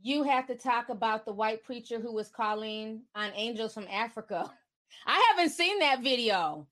You 0.00 0.22
have 0.24 0.46
to 0.46 0.54
talk 0.54 0.88
about 0.88 1.24
the 1.26 1.32
white 1.32 1.62
preacher 1.62 2.00
who 2.00 2.12
was 2.12 2.28
calling 2.28 3.02
on 3.14 3.30
angels 3.34 3.74
from 3.74 3.86
Africa. 3.90 4.50
I 5.06 5.26
haven't 5.30 5.52
seen 5.52 5.78
that 5.80 6.02
video. 6.02 6.66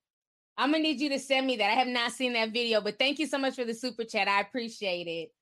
I'm 0.56 0.72
gonna 0.72 0.82
need 0.82 1.00
you 1.00 1.10
to 1.10 1.18
send 1.18 1.46
me 1.46 1.56
that. 1.56 1.70
I 1.70 1.74
have 1.74 1.86
not 1.86 2.12
seen 2.12 2.32
that 2.32 2.52
video, 2.52 2.80
but 2.80 2.98
thank 2.98 3.18
you 3.18 3.26
so 3.26 3.38
much 3.38 3.54
for 3.56 3.64
the 3.64 3.74
super 3.74 4.04
chat. 4.04 4.26
I 4.26 4.40
appreciate 4.40 5.06
it. 5.06 5.32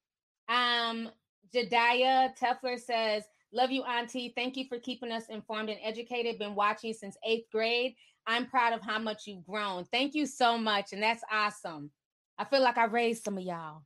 Um, 0.52 1.08
Jediah 1.54 2.36
Tefler 2.38 2.78
says, 2.78 3.24
Love 3.52 3.70
you, 3.70 3.82
Auntie. 3.84 4.32
Thank 4.36 4.56
you 4.56 4.66
for 4.68 4.78
keeping 4.78 5.10
us 5.10 5.28
informed 5.28 5.70
and 5.70 5.78
educated. 5.82 6.38
Been 6.38 6.54
watching 6.54 6.92
since 6.92 7.16
eighth 7.24 7.50
grade. 7.50 7.94
I'm 8.28 8.46
proud 8.46 8.74
of 8.74 8.82
how 8.82 8.98
much 8.98 9.26
you've 9.26 9.44
grown. 9.44 9.84
Thank 9.86 10.14
you 10.14 10.26
so 10.26 10.56
much. 10.56 10.92
And 10.92 11.02
that's 11.02 11.24
awesome. 11.32 11.90
I 12.38 12.44
feel 12.44 12.62
like 12.62 12.78
I 12.78 12.84
raised 12.84 13.24
some 13.24 13.38
of 13.38 13.42
y'all. 13.42 13.82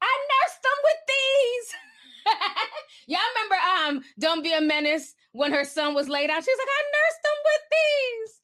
I 0.00 0.18
nursed 0.30 0.62
them 0.62 0.78
with 0.84 1.00
these. 1.08 1.74
y'all 3.08 3.20
remember 3.34 3.98
um 3.98 4.04
Don't 4.20 4.44
Be 4.44 4.52
a 4.52 4.60
Menace 4.60 5.14
when 5.32 5.52
her 5.52 5.64
son 5.64 5.94
was 5.94 6.08
laid 6.08 6.30
out? 6.30 6.44
She 6.44 6.50
was 6.50 6.58
like, 6.58 6.68
I 6.68 6.82
nursed 6.92 7.22
them 7.24 7.38
with 7.44 7.62
these. 7.72 8.40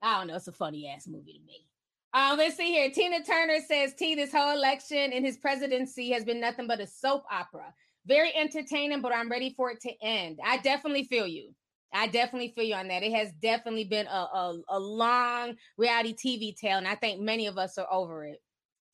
I 0.00 0.18
don't 0.18 0.26
know. 0.28 0.36
It's 0.36 0.48
a 0.48 0.52
funny 0.52 0.88
ass 0.88 1.06
movie 1.06 1.34
to 1.34 1.40
me. 1.44 1.66
Um, 2.14 2.38
let's 2.38 2.56
see 2.56 2.72
here. 2.72 2.90
Tina 2.90 3.22
Turner 3.22 3.58
says 3.66 3.94
T, 3.94 4.14
this 4.14 4.32
whole 4.32 4.56
election 4.56 5.12
and 5.12 5.26
his 5.26 5.36
presidency 5.36 6.10
has 6.12 6.24
been 6.24 6.40
nothing 6.40 6.66
but 6.66 6.80
a 6.80 6.86
soap 6.86 7.24
opera 7.30 7.74
very 8.08 8.34
entertaining, 8.34 9.02
but 9.02 9.14
I'm 9.14 9.30
ready 9.30 9.54
for 9.54 9.70
it 9.70 9.80
to 9.82 9.92
end. 10.02 10.40
I 10.44 10.56
definitely 10.58 11.04
feel 11.04 11.26
you. 11.26 11.54
I 11.92 12.06
definitely 12.06 12.52
feel 12.54 12.64
you 12.64 12.74
on 12.74 12.88
that. 12.88 13.02
It 13.02 13.12
has 13.12 13.32
definitely 13.32 13.84
been 13.84 14.06
a, 14.06 14.10
a, 14.10 14.58
a 14.68 14.78
long 14.78 15.56
reality 15.76 16.14
TV 16.14 16.56
tale, 16.56 16.78
and 16.78 16.88
I 16.88 16.94
think 16.94 17.20
many 17.20 17.46
of 17.46 17.58
us 17.58 17.78
are 17.78 17.90
over 17.90 18.24
it. 18.24 18.42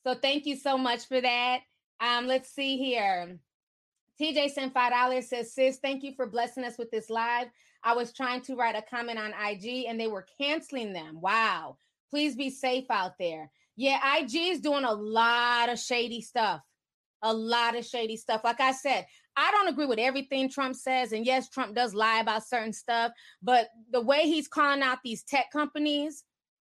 So 0.07 0.15
thank 0.15 0.47
you 0.47 0.57
so 0.57 0.79
much 0.79 1.07
for 1.07 1.21
that. 1.21 1.61
Um, 2.01 2.27
let's 2.27 2.51
see 2.51 2.77
here. 2.77 3.39
TJ 4.21 4.51
sent 4.51 4.75
five 4.75 4.93
dollars. 4.93 5.29
Says, 5.29 5.53
"Sis, 5.53 5.79
thank 5.79 6.03
you 6.05 6.13
for 6.15 6.27
blessing 6.27 6.65
us 6.65 6.79
with 6.79 6.91
this 6.91 7.11
live. 7.11 7.49
I 7.83 7.95
was 7.95 8.13
trying 8.13 8.43
to 8.43 8.55
write 8.55 8.77
a 8.77 8.83
comment 8.83 9.19
on 9.19 9.33
IG, 9.33 9.87
and 9.89 9.99
they 9.99 10.07
were 10.07 10.27
canceling 10.41 10.93
them. 10.93 11.21
Wow. 11.21 11.79
Please 12.11 12.37
be 12.37 12.51
safe 12.51 12.85
out 12.91 13.19
there. 13.19 13.51
Yeah, 13.77 13.99
IG 14.19 14.35
is 14.37 14.61
doing 14.61 14.85
a 14.85 14.93
lot 14.93 15.69
of 15.69 15.81
shady 15.81 16.21
stuff 16.21 16.61
a 17.25 17.33
lot 17.33 17.77
of 17.77 17.85
shady 17.85 18.17
stuff. 18.17 18.43
Like 18.45 18.61
I 18.61 18.73
said, 18.73 19.07
I 19.37 19.51
don't 19.51 19.69
agree 19.69 19.87
with 19.87 19.99
everything 19.99 20.49
Trump 20.49 20.77
says. 20.77 21.13
And 21.13 21.27
yes, 21.27 21.49
Trump 21.49 21.75
does 21.75 21.95
lie 21.95 22.21
about 22.21 22.47
certain 22.47 22.73
stuff, 22.73 23.13
but 23.43 23.69
the 23.91 24.01
way 24.01 24.23
he's 24.23 24.49
calling 24.49 24.83
out 24.83 24.99
these 25.05 25.23
tech 25.23 25.47
companies 25.53 26.25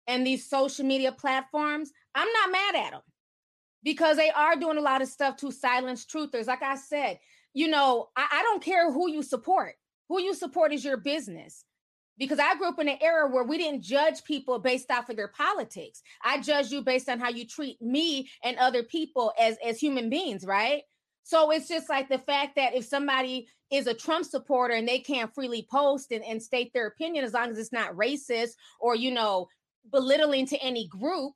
and 0.06 0.26
these 0.26 0.48
social 0.48 0.84
media 0.84 1.12
platforms, 1.12 1.90
I'm 2.14 2.28
not 2.32 2.52
mad 2.52 2.86
at 2.86 2.90
them 2.92 3.02
because 3.82 4.16
they 4.16 4.30
are 4.30 4.56
doing 4.56 4.78
a 4.78 4.82
lot 4.82 5.02
of 5.02 5.08
stuff 5.08 5.36
to 5.38 5.50
silence 5.50 6.06
truthers. 6.06 6.46
Like 6.46 6.62
I 6.62 6.76
said, 6.76 7.18
you 7.54 7.68
know, 7.68 8.08
I, 8.16 8.26
I 8.30 8.42
don't 8.42 8.62
care 8.62 8.92
who 8.92 9.10
you 9.10 9.22
support. 9.22 9.74
Who 10.08 10.20
you 10.20 10.34
support 10.34 10.72
is 10.72 10.84
your 10.84 10.98
business 10.98 11.64
because 12.18 12.38
I 12.38 12.54
grew 12.56 12.68
up 12.68 12.78
in 12.78 12.88
an 12.88 12.98
era 13.00 13.28
where 13.28 13.44
we 13.44 13.58
didn't 13.58 13.82
judge 13.82 14.22
people 14.24 14.58
based 14.58 14.90
off 14.90 15.08
of 15.08 15.16
their 15.16 15.28
politics. 15.28 16.02
I 16.22 16.40
judge 16.40 16.70
you 16.70 16.82
based 16.82 17.08
on 17.08 17.18
how 17.18 17.30
you 17.30 17.46
treat 17.46 17.80
me 17.80 18.30
and 18.44 18.58
other 18.58 18.82
people 18.82 19.32
as 19.40 19.56
as 19.64 19.80
human 19.80 20.10
beings, 20.10 20.44
right? 20.44 20.82
So 21.22 21.50
it's 21.50 21.68
just 21.68 21.88
like 21.88 22.08
the 22.08 22.18
fact 22.18 22.56
that 22.56 22.74
if 22.74 22.84
somebody 22.84 23.48
is 23.70 23.86
a 23.86 23.94
Trump 23.94 24.24
supporter 24.24 24.74
and 24.74 24.86
they 24.86 24.98
can't 24.98 25.32
freely 25.34 25.66
post 25.70 26.12
and, 26.12 26.24
and 26.24 26.42
state 26.42 26.72
their 26.72 26.86
opinion 26.86 27.24
as 27.24 27.32
long 27.32 27.50
as 27.50 27.58
it's 27.58 27.72
not 27.72 27.94
racist 27.94 28.52
or 28.80 28.96
you 28.96 29.10
know 29.10 29.48
belittling 29.90 30.46
to 30.46 30.58
any 30.58 30.88
group, 30.88 31.32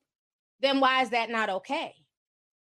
then 0.60 0.80
why 0.80 1.02
is 1.02 1.10
that 1.10 1.30
not 1.30 1.48
okay? 1.48 1.94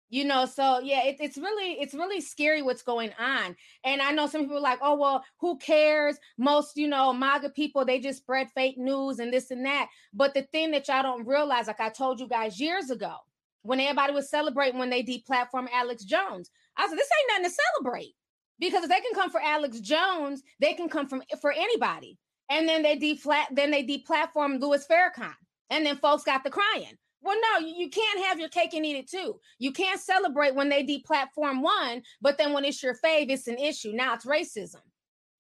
you 0.10 0.24
know 0.24 0.46
so 0.46 0.80
yeah 0.80 1.04
it, 1.04 1.18
it's 1.20 1.38
really 1.38 1.74
it's 1.74 1.94
really 1.94 2.22
scary 2.22 2.62
what's 2.62 2.84
going 2.84 3.12
on. 3.20 3.56
And 3.84 4.02
i 4.02 4.12
know 4.12 4.28
some 4.28 4.42
people 4.42 4.58
are 4.58 4.62
like 4.62 4.80
oh 4.82 4.96
well 4.96 5.24
who 5.40 5.58
cares? 5.58 6.18
Most 6.38 6.78
you 6.78 6.88
know 6.88 7.12
maga 7.14 7.50
people 7.50 7.86
they 7.86 8.00
just 8.00 8.20
spread 8.20 8.50
fake 8.56 8.78
news 8.78 9.20
and 9.20 9.34
this 9.34 9.52
and 9.52 9.66
that. 9.66 9.90
But 10.14 10.34
the 10.34 10.44
thing 10.44 10.72
that 10.72 10.88
y'all 10.88 11.04
don't 11.04 11.28
realize 11.28 11.68
like 11.68 11.82
i 11.82 11.90
told 11.90 12.20
you 12.20 12.28
guys 12.28 12.60
years 12.60 12.90
ago 12.90 13.16
when 13.66 13.80
everybody 13.80 14.14
was 14.14 14.30
celebrating 14.30 14.80
when 14.80 14.90
they 14.90 15.04
deplatformed 15.04 15.70
alex 15.74 16.04
jones 16.04 16.50
i 16.78 16.88
said 16.88 16.98
this 16.98 17.10
ain't 17.20 17.30
nothing 17.30 17.46
to 17.46 17.62
celebrate 17.74 18.14
because 18.60 18.84
if 18.84 18.90
they 18.90 19.00
can 19.00 19.14
come 19.14 19.30
for 19.30 19.42
alex 19.42 19.80
jones 19.80 20.42
they 20.60 20.74
can 20.74 20.90
come 20.90 21.08
from 21.08 21.22
for 21.42 21.52
anybody 21.52 22.18
and 22.50 22.68
then 22.68 22.82
they 22.82 22.98
deflat 22.98 23.46
then 23.52 23.72
they 23.72 23.84
deplatformed 23.84 24.60
louis 24.62 24.86
farrakhan 24.88 25.34
and 25.70 25.86
then 25.86 25.98
folks 25.98 26.24
got 26.24 26.44
the 26.44 26.50
crying 26.50 26.98
well, 27.26 27.38
no, 27.42 27.66
you 27.68 27.90
can't 27.90 28.24
have 28.26 28.40
your 28.40 28.50
cake 28.50 28.76
and 28.76 28.86
eat 28.86 28.98
it 28.98 29.10
too. 29.10 29.40
You 29.58 29.72
can't 29.72 30.00
celebrate 30.00 30.54
when 30.54 30.70
they 30.70 30.84
deplatform 30.84 31.64
one, 31.64 32.04
but 32.22 32.38
then 32.38 32.54
when 32.54 32.64
it's 32.64 32.84
your 32.84 32.94
fave, 33.04 33.32
it's 33.32 33.48
an 33.48 33.58
issue. 33.58 33.94
Now 33.94 34.14
it's 34.14 34.26
racism. 34.26 34.82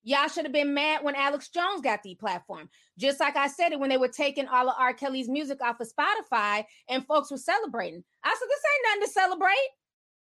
Y'all 0.08 0.28
should 0.28 0.46
have 0.46 0.54
been 0.54 0.76
mad 0.76 1.04
when 1.04 1.16
Alex 1.16 1.50
Jones 1.50 1.82
got 1.82 2.04
the 2.04 2.14
platform. 2.14 2.70
Just 2.98 3.20
like 3.20 3.36
I 3.36 3.48
said 3.48 3.72
it 3.72 3.80
when 3.80 3.90
they 3.90 3.98
were 3.98 4.08
taking 4.08 4.48
all 4.48 4.70
of 4.70 4.76
R. 4.78 4.94
Kelly's 4.94 5.28
music 5.28 5.62
off 5.64 5.80
of 5.80 5.92
Spotify 5.92 6.64
and 6.88 7.06
folks 7.08 7.32
were 7.32 7.38
celebrating. 7.38 8.04
I 8.24 8.30
said, 8.30 8.48
this 8.48 8.62
ain't 8.72 9.02
nothing 9.02 9.08
to 9.08 9.12
celebrate. 9.12 9.70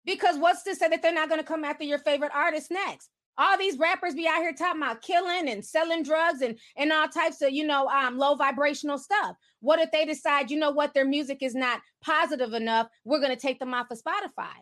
Because 0.05 0.37
what's 0.37 0.63
to 0.63 0.75
say 0.75 0.89
that 0.89 1.01
they're 1.01 1.13
not 1.13 1.29
going 1.29 1.39
to 1.39 1.47
come 1.47 1.63
after 1.63 1.85
your 1.85 1.99
favorite 1.99 2.31
artist 2.35 2.71
next? 2.71 3.09
All 3.37 3.57
these 3.57 3.77
rappers 3.77 4.15
be 4.15 4.27
out 4.27 4.41
here 4.41 4.51
talking 4.51 4.81
about 4.81 5.01
killing 5.01 5.47
and 5.47 5.63
selling 5.63 6.03
drugs 6.03 6.41
and 6.41 6.59
and 6.75 6.91
all 6.91 7.07
types 7.07 7.41
of 7.41 7.51
you 7.51 7.65
know 7.65 7.87
um 7.87 8.17
low 8.17 8.35
vibrational 8.35 8.97
stuff. 8.97 9.37
What 9.61 9.79
if 9.79 9.91
they 9.91 10.03
decide, 10.03 10.51
you 10.51 10.59
know 10.59 10.71
what, 10.71 10.93
their 10.93 11.05
music 11.05 11.41
is 11.41 11.55
not 11.55 11.79
positive 12.01 12.51
enough? 12.51 12.87
We're 13.05 13.21
gonna 13.21 13.37
take 13.37 13.59
them 13.59 13.73
off 13.73 13.91
of 13.91 14.01
Spotify. 14.01 14.57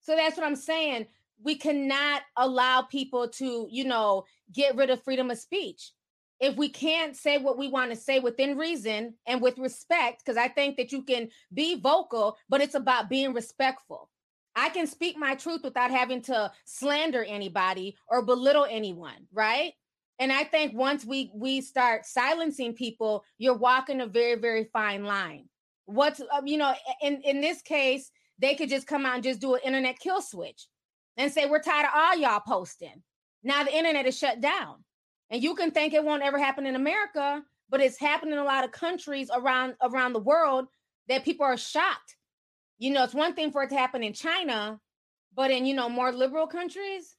So 0.00 0.16
that's 0.16 0.38
what 0.38 0.46
I'm 0.46 0.56
saying. 0.56 1.06
We 1.42 1.56
cannot 1.56 2.22
allow 2.36 2.82
people 2.82 3.28
to, 3.28 3.68
you 3.70 3.84
know, 3.84 4.24
get 4.52 4.76
rid 4.76 4.90
of 4.90 5.02
freedom 5.02 5.30
of 5.30 5.38
speech 5.38 5.92
if 6.40 6.56
we 6.56 6.68
can't 6.68 7.16
say 7.16 7.38
what 7.38 7.58
we 7.58 7.68
want 7.68 7.90
to 7.90 7.96
say 7.96 8.20
within 8.20 8.56
reason 8.56 9.14
and 9.26 9.42
with 9.42 9.58
respect, 9.58 10.22
because 10.24 10.36
I 10.36 10.48
think 10.48 10.76
that 10.76 10.92
you 10.92 11.02
can 11.02 11.28
be 11.52 11.80
vocal, 11.80 12.36
but 12.48 12.60
it's 12.60 12.74
about 12.74 13.08
being 13.08 13.32
respectful. 13.32 14.08
I 14.54 14.68
can 14.70 14.86
speak 14.86 15.16
my 15.16 15.34
truth 15.34 15.62
without 15.62 15.90
having 15.90 16.22
to 16.22 16.50
slander 16.64 17.24
anybody 17.24 17.96
or 18.08 18.22
belittle 18.22 18.66
anyone, 18.68 19.26
right? 19.32 19.72
And 20.18 20.32
I 20.32 20.44
think 20.44 20.74
once 20.74 21.04
we 21.04 21.30
we 21.34 21.60
start 21.60 22.06
silencing 22.06 22.74
people, 22.74 23.24
you're 23.38 23.54
walking 23.54 24.00
a 24.00 24.06
very 24.06 24.34
very 24.34 24.64
fine 24.72 25.04
line. 25.04 25.48
What's 25.86 26.20
uh, 26.20 26.42
you 26.44 26.58
know 26.58 26.74
in 27.02 27.20
in 27.22 27.40
this 27.40 27.62
case, 27.62 28.10
they 28.38 28.56
could 28.56 28.68
just 28.68 28.88
come 28.88 29.06
out 29.06 29.14
and 29.14 29.22
just 29.22 29.40
do 29.40 29.54
an 29.54 29.60
internet 29.64 30.00
kill 30.00 30.20
switch 30.20 30.66
and 31.18 31.32
say 31.32 31.44
we're 31.46 31.60
tired 31.60 31.84
of 31.84 31.90
all 31.94 32.16
y'all 32.16 32.40
posting. 32.40 33.02
Now 33.42 33.64
the 33.64 33.76
internet 33.76 34.06
is 34.06 34.16
shut 34.16 34.40
down. 34.40 34.76
And 35.30 35.42
you 35.42 35.54
can 35.54 35.72
think 35.72 35.92
it 35.92 36.04
won't 36.04 36.22
ever 36.22 36.38
happen 36.38 36.64
in 36.64 36.74
America, 36.74 37.42
but 37.68 37.82
it's 37.82 37.98
happening 37.98 38.32
in 38.32 38.38
a 38.38 38.44
lot 38.44 38.64
of 38.64 38.72
countries 38.72 39.30
around 39.34 39.74
around 39.82 40.14
the 40.14 40.20
world 40.20 40.68
that 41.08 41.24
people 41.24 41.44
are 41.44 41.58
shocked. 41.58 42.16
You 42.78 42.92
know, 42.92 43.04
it's 43.04 43.12
one 43.12 43.34
thing 43.34 43.50
for 43.50 43.64
it 43.64 43.70
to 43.70 43.76
happen 43.76 44.02
in 44.02 44.14
China, 44.14 44.80
but 45.34 45.50
in 45.50 45.66
you 45.66 45.74
know 45.74 45.88
more 45.88 46.12
liberal 46.12 46.46
countries, 46.46 47.16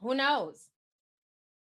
who 0.00 0.14
knows? 0.14 0.62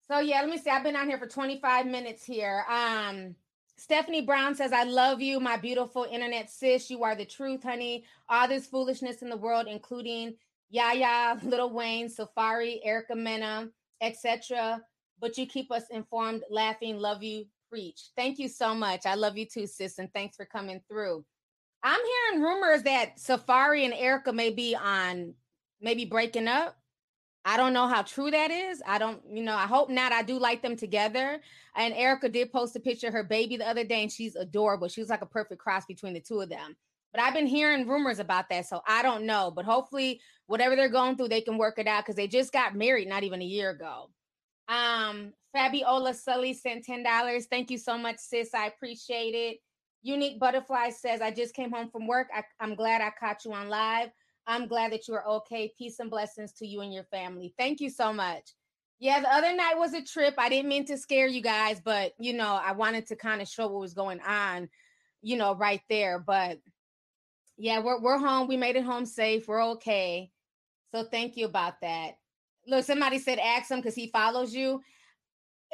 So 0.08 0.20
yeah, 0.20 0.42
let 0.42 0.50
me 0.50 0.58
see. 0.58 0.70
I've 0.70 0.84
been 0.84 0.96
on 0.96 1.10
here 1.10 1.18
for 1.18 1.28
25 1.28 1.88
minutes 1.88 2.24
here. 2.24 2.64
Um 2.70 3.36
Stephanie 3.76 4.22
Brown 4.22 4.54
says, 4.54 4.72
I 4.72 4.84
love 4.84 5.20
you, 5.20 5.40
my 5.40 5.58
beautiful 5.58 6.06
internet 6.10 6.50
sis. 6.50 6.90
You 6.92 7.04
are 7.04 7.16
the 7.16 7.26
truth, 7.26 7.64
honey. 7.64 8.06
All 8.30 8.48
this 8.48 8.68
foolishness 8.68 9.24
in 9.24 9.30
the 9.30 9.36
world, 9.36 9.66
including 9.68 10.36
Yaya, 10.74 11.40
Lil 11.44 11.70
Wayne, 11.70 12.10
Safaree, 12.10 12.82
Erica 12.84 13.16
Mena, 13.16 13.70
etc 14.02 14.82
but 15.24 15.38
you 15.38 15.48
keep 15.48 15.72
us 15.72 15.86
informed, 15.90 16.44
laughing, 16.50 16.98
love 16.98 17.24
you, 17.24 17.46
preach. 17.70 18.10
Thank 18.18 18.40
you 18.40 18.50
so 18.50 18.76
much. 18.76 19.06
I 19.06 19.16
love 19.16 19.38
you 19.38 19.46
too, 19.46 19.66
sis, 19.66 19.98
and 19.98 20.12
thanks 20.14 20.36
for 20.36 20.44
coming 20.46 20.82
through. 20.90 21.24
I'm 21.82 22.02
hearing 22.30 22.44
rumors 22.44 22.84
that 22.84 23.16
Safaree 23.18 23.86
and 23.86 23.94
Erica 23.94 24.34
may 24.34 24.50
be 24.50 24.76
on, 24.76 25.34
maybe 25.80 26.04
breaking 26.04 26.50
up. 26.50 26.76
I 27.46 27.56
don't 27.56 27.72
know 27.72 27.88
how 27.88 28.02
true 28.02 28.32
that 28.32 28.52
is. 28.52 28.82
I 28.86 28.98
don't, 28.98 29.22
you 29.32 29.44
know, 29.44 29.56
I 29.56 29.66
hope 29.66 29.90
not. 29.90 30.12
I 30.12 30.24
do 30.24 30.38
like 30.38 30.62
them 30.62 30.76
together. 30.76 31.40
And 31.78 31.94
Erica 31.94 32.28
did 32.28 32.52
post 32.52 32.76
a 32.76 32.82
picture 32.82 33.08
of 33.08 33.14
her 33.14 33.24
baby 33.24 33.56
the 33.56 33.68
other 33.68 33.86
day, 33.86 34.02
and 34.02 34.12
she's 34.12 34.36
adorable. 34.36 34.90
She's 34.90 35.10
like 35.10 35.22
a 35.22 35.26
perfect 35.26 35.62
cross 35.62 35.86
between 35.86 36.14
the 36.14 36.20
two 36.20 36.42
of 36.42 36.50
them. 36.50 36.76
But 37.14 37.22
I've 37.22 37.34
been 37.34 37.48
hearing 37.48 37.88
rumors 37.88 38.20
about 38.20 38.50
that, 38.50 38.66
so 38.68 38.82
I 38.88 39.04
don't 39.04 39.26
know. 39.26 39.52
But 39.56 39.66
hopefully, 39.66 40.20
whatever 40.48 40.76
they're 40.76 40.90
going 40.90 41.16
through, 41.16 41.30
they 41.30 41.42
can 41.42 41.58
work 41.58 41.78
it 41.78 41.88
out 41.88 42.04
because 42.04 42.16
they 42.16 42.28
just 42.28 42.52
got 42.52 42.76
married 42.76 43.08
not 43.08 43.24
even 43.24 43.42
a 43.42 43.46
year 43.46 43.70
ago. 43.70 44.10
Um, 44.68 45.34
Fabiola 45.54 46.14
Sully 46.14 46.54
sent 46.54 46.86
$10. 46.86 47.46
Thank 47.50 47.70
you 47.70 47.78
so 47.78 47.98
much, 47.98 48.18
sis. 48.18 48.54
I 48.54 48.68
appreciate 48.68 49.36
it. 49.36 49.58
Unique 50.02 50.40
Butterfly 50.40 50.90
says, 50.90 51.22
I 51.22 51.32
just 51.32 51.54
came 51.54 51.72
home 51.72 51.90
from 51.90 52.08
work. 52.08 52.28
I, 52.36 52.44
I'm 52.60 52.76
glad 52.76 53.02
I 53.02 53.12
caught 53.18 53.46
you 53.46 53.54
on 53.54 53.70
live. 53.70 54.10
I'm 54.48 54.68
glad 54.68 54.92
that 54.92 55.08
you 55.08 55.14
are 55.14 55.26
okay. 55.28 55.72
Peace 55.78 56.00
and 56.00 56.10
blessings 56.10 56.52
to 56.54 56.68
you 56.68 56.82
and 56.82 56.94
your 56.94 57.06
family. 57.06 57.54
Thank 57.58 57.80
you 57.80 57.90
so 57.90 58.12
much. 58.12 58.52
Yeah, 59.00 59.22
the 59.22 59.34
other 59.34 59.56
night 59.56 59.78
was 59.78 59.94
a 59.94 60.02
trip. 60.02 60.36
I 60.38 60.50
didn't 60.50 60.70
mean 60.70 60.86
to 60.86 60.98
scare 60.98 61.28
you 61.28 61.42
guys, 61.42 61.82
but 61.84 62.14
you 62.20 62.34
know, 62.34 62.60
I 62.62 62.74
wanted 62.74 63.08
to 63.08 63.16
kind 63.16 63.42
of 63.42 63.48
show 63.48 63.68
what 63.68 63.82
was 63.82 63.94
going 63.94 64.22
on, 64.22 64.70
you 65.22 65.38
know, 65.38 65.56
right 65.56 65.82
there. 65.90 66.20
But 66.20 66.60
yeah, 67.58 67.80
we're 67.80 68.02
we're 68.02 68.18
home. 68.18 68.48
We 68.48 68.58
made 68.58 68.76
it 68.76 68.84
home 68.84 69.06
safe. 69.06 69.48
We're 69.48 69.64
okay. 69.72 70.32
So 70.92 71.04
thank 71.04 71.38
you 71.38 71.46
about 71.46 71.82
that. 71.82 72.12
Look, 72.68 72.86
somebody 72.86 73.20
said 73.20 73.40
ask 73.40 73.70
him 73.70 73.80
because 73.80 73.96
he 73.96 74.08
follows 74.08 74.54
you. 74.54 74.82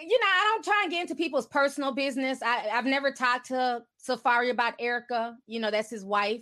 You 0.01 0.19
know, 0.19 0.27
I 0.27 0.51
don't 0.53 0.63
try 0.63 0.81
and 0.83 0.91
get 0.91 1.01
into 1.01 1.15
people's 1.15 1.47
personal 1.47 1.91
business. 1.91 2.41
I, 2.41 2.69
I've 2.69 2.85
never 2.85 3.11
talked 3.11 3.47
to 3.47 3.83
Safaree 4.07 4.49
about 4.49 4.75
Erica. 4.79 5.35
You 5.45 5.59
know, 5.59 5.71
that's 5.71 5.89
his 5.89 6.05
wife. 6.05 6.41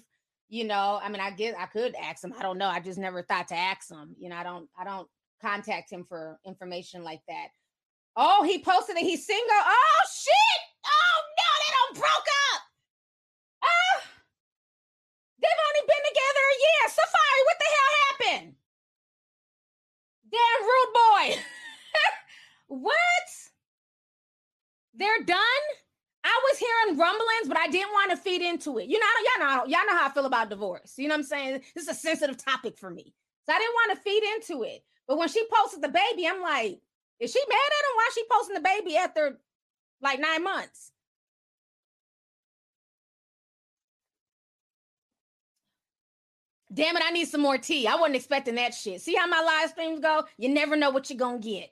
You 0.50 0.63
know, 0.63 1.00
I 1.02 1.10
mean, 1.10 1.19
I 1.19 1.32
guess 1.32 1.56
I 1.60 1.65
could 1.65 1.95
ask 1.95 2.23
him. 2.23 2.34
I 2.38 2.43
don't 2.43 2.60
know. 2.60 2.67
I 2.67 2.80
just 2.80 3.00
never 3.00 3.23
thought 3.23 3.47
to 3.50 3.56
ask 3.56 3.89
him. 3.91 4.15
You 4.17 4.30
know, 4.30 4.36
I 4.36 4.43
don't. 4.43 4.69
I 4.78 4.84
don't 4.84 5.08
contact 5.41 5.91
him 5.91 6.06
for 6.08 6.39
information 6.45 7.04
like 7.04 7.21
that. 7.28 7.47
Oh, 8.15 8.43
he 8.43 8.60
posted 8.63 8.95
that 8.95 9.04
he's 9.04 9.26
single. 9.26 9.47
Oh 9.52 10.02
shit! 10.12 10.62
Oh 10.86 11.21
no, 11.38 11.50
they 11.62 11.73
don't 11.76 11.95
broke 12.00 12.28
up. 12.54 12.62
They've 15.41 15.63
only 15.67 15.84
been 15.88 16.06
together 16.10 16.43
a 16.47 16.58
year. 16.65 16.84
Safaree, 16.89 17.43
what 17.45 17.58
the 17.60 17.69
hell 17.76 17.93
happened? 18.08 18.56
Damn 20.32 20.62
rude 20.65 20.93
boy. 20.93 21.26
what? 22.89 23.28
They're 24.95 25.23
done? 25.23 25.65
I 26.23 26.41
was 26.50 26.60
hearing 26.60 26.97
rumblings, 26.97 27.47
but 27.47 27.58
I 27.58 27.67
didn't 27.67 27.91
want 27.91 28.12
to 28.12 28.17
feed 28.17 28.41
into 28.41 28.80
it. 28.80 28.89
You 28.89 29.00
know, 29.00 29.08
y'all 29.23 29.47
know, 29.47 29.65
y'all 29.65 29.86
know 29.88 29.97
how 29.97 30.08
I 30.08 30.12
feel 30.12 30.26
about 30.26 30.50
divorce. 30.50 30.95
You 30.97 31.08
know 31.08 31.13
what 31.13 31.19
I'm 31.19 31.23
saying? 31.23 31.62
This 31.73 31.84
is 31.84 31.89
a 31.89 31.93
sensitive 31.93 32.38
topic 32.38 32.78
for 32.78 32.89
me. 32.89 33.13
So 33.45 33.54
I 33.54 33.60
didn't 33.60 33.73
want 33.73 33.95
to 33.95 34.04
feed 34.04 34.23
into 34.36 34.63
it. 34.63 34.84
But 35.08 35.17
when 35.17 35.30
she 35.30 35.43
posted 35.54 35.82
the 35.82 35.88
baby, 35.88 36.28
I'm 36.28 36.41
like, 36.41 36.82
is 37.19 37.32
she 37.32 37.39
mad 37.47 37.56
at 37.56 37.86
him? 37.86 37.95
Why 37.95 38.10
she 38.13 38.23
posting 38.30 38.56
the 38.56 38.62
baby 38.62 38.97
after 38.97 39.39
like 40.02 40.19
nine 40.19 40.43
months? 40.43 40.91
Damn 46.73 46.97
it, 46.97 47.03
I 47.06 47.12
need 47.12 47.27
some 47.27 47.41
more 47.41 47.58
tea. 47.58 47.88
I 47.88 47.95
wasn't 47.95 48.17
expecting 48.17 48.56
that 48.56 48.73
shit. 48.73 49.01
See 49.01 49.15
how 49.15 49.27
my 49.27 49.41
live 49.41 49.69
streams 49.69 49.99
go? 49.99 50.25
You 50.38 50.49
never 50.49 50.75
know 50.75 50.89
what 50.89 51.10
you're 51.10 51.17
going 51.17 51.41
to 51.41 51.49
get. 51.49 51.71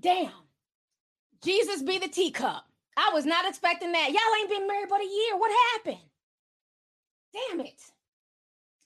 Damn. 0.00 0.30
Jesus 1.42 1.82
be 1.82 1.98
the 1.98 2.08
teacup. 2.08 2.64
I 2.96 3.10
was 3.12 3.26
not 3.26 3.48
expecting 3.48 3.92
that. 3.92 4.08
Y'all 4.08 4.40
ain't 4.40 4.50
been 4.50 4.66
married 4.66 4.88
but 4.88 5.00
a 5.00 5.04
year. 5.04 5.36
What 5.36 5.52
happened? 5.74 6.04
Damn 7.32 7.60
it. 7.60 7.80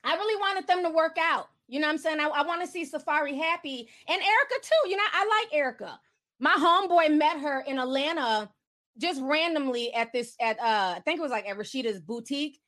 I 0.04 0.16
really 0.16 0.40
wanted 0.40 0.66
them 0.66 0.82
to 0.82 0.90
work 0.90 1.16
out. 1.20 1.48
You 1.68 1.80
know 1.80 1.86
what 1.86 1.92
I'm 1.92 1.98
saying? 1.98 2.20
I, 2.20 2.26
I 2.26 2.42
want 2.42 2.60
to 2.62 2.66
see 2.66 2.84
Safaree 2.84 3.38
happy 3.38 3.88
and 4.08 4.20
Erica 4.20 4.54
too. 4.62 4.90
You 4.90 4.96
know, 4.96 5.02
I 5.12 5.40
like 5.42 5.58
Erica. 5.58 6.00
My 6.40 6.54
homeboy 6.58 7.16
met 7.16 7.38
her 7.38 7.60
in 7.60 7.78
Atlanta 7.78 8.50
just 8.98 9.20
randomly 9.22 9.92
at 9.94 10.12
this 10.12 10.34
at 10.40 10.58
uh 10.58 10.94
I 10.96 11.00
think 11.04 11.18
it 11.18 11.22
was 11.22 11.30
like 11.30 11.48
at 11.48 11.56
Rashida's 11.56 12.00
boutique, 12.00 12.58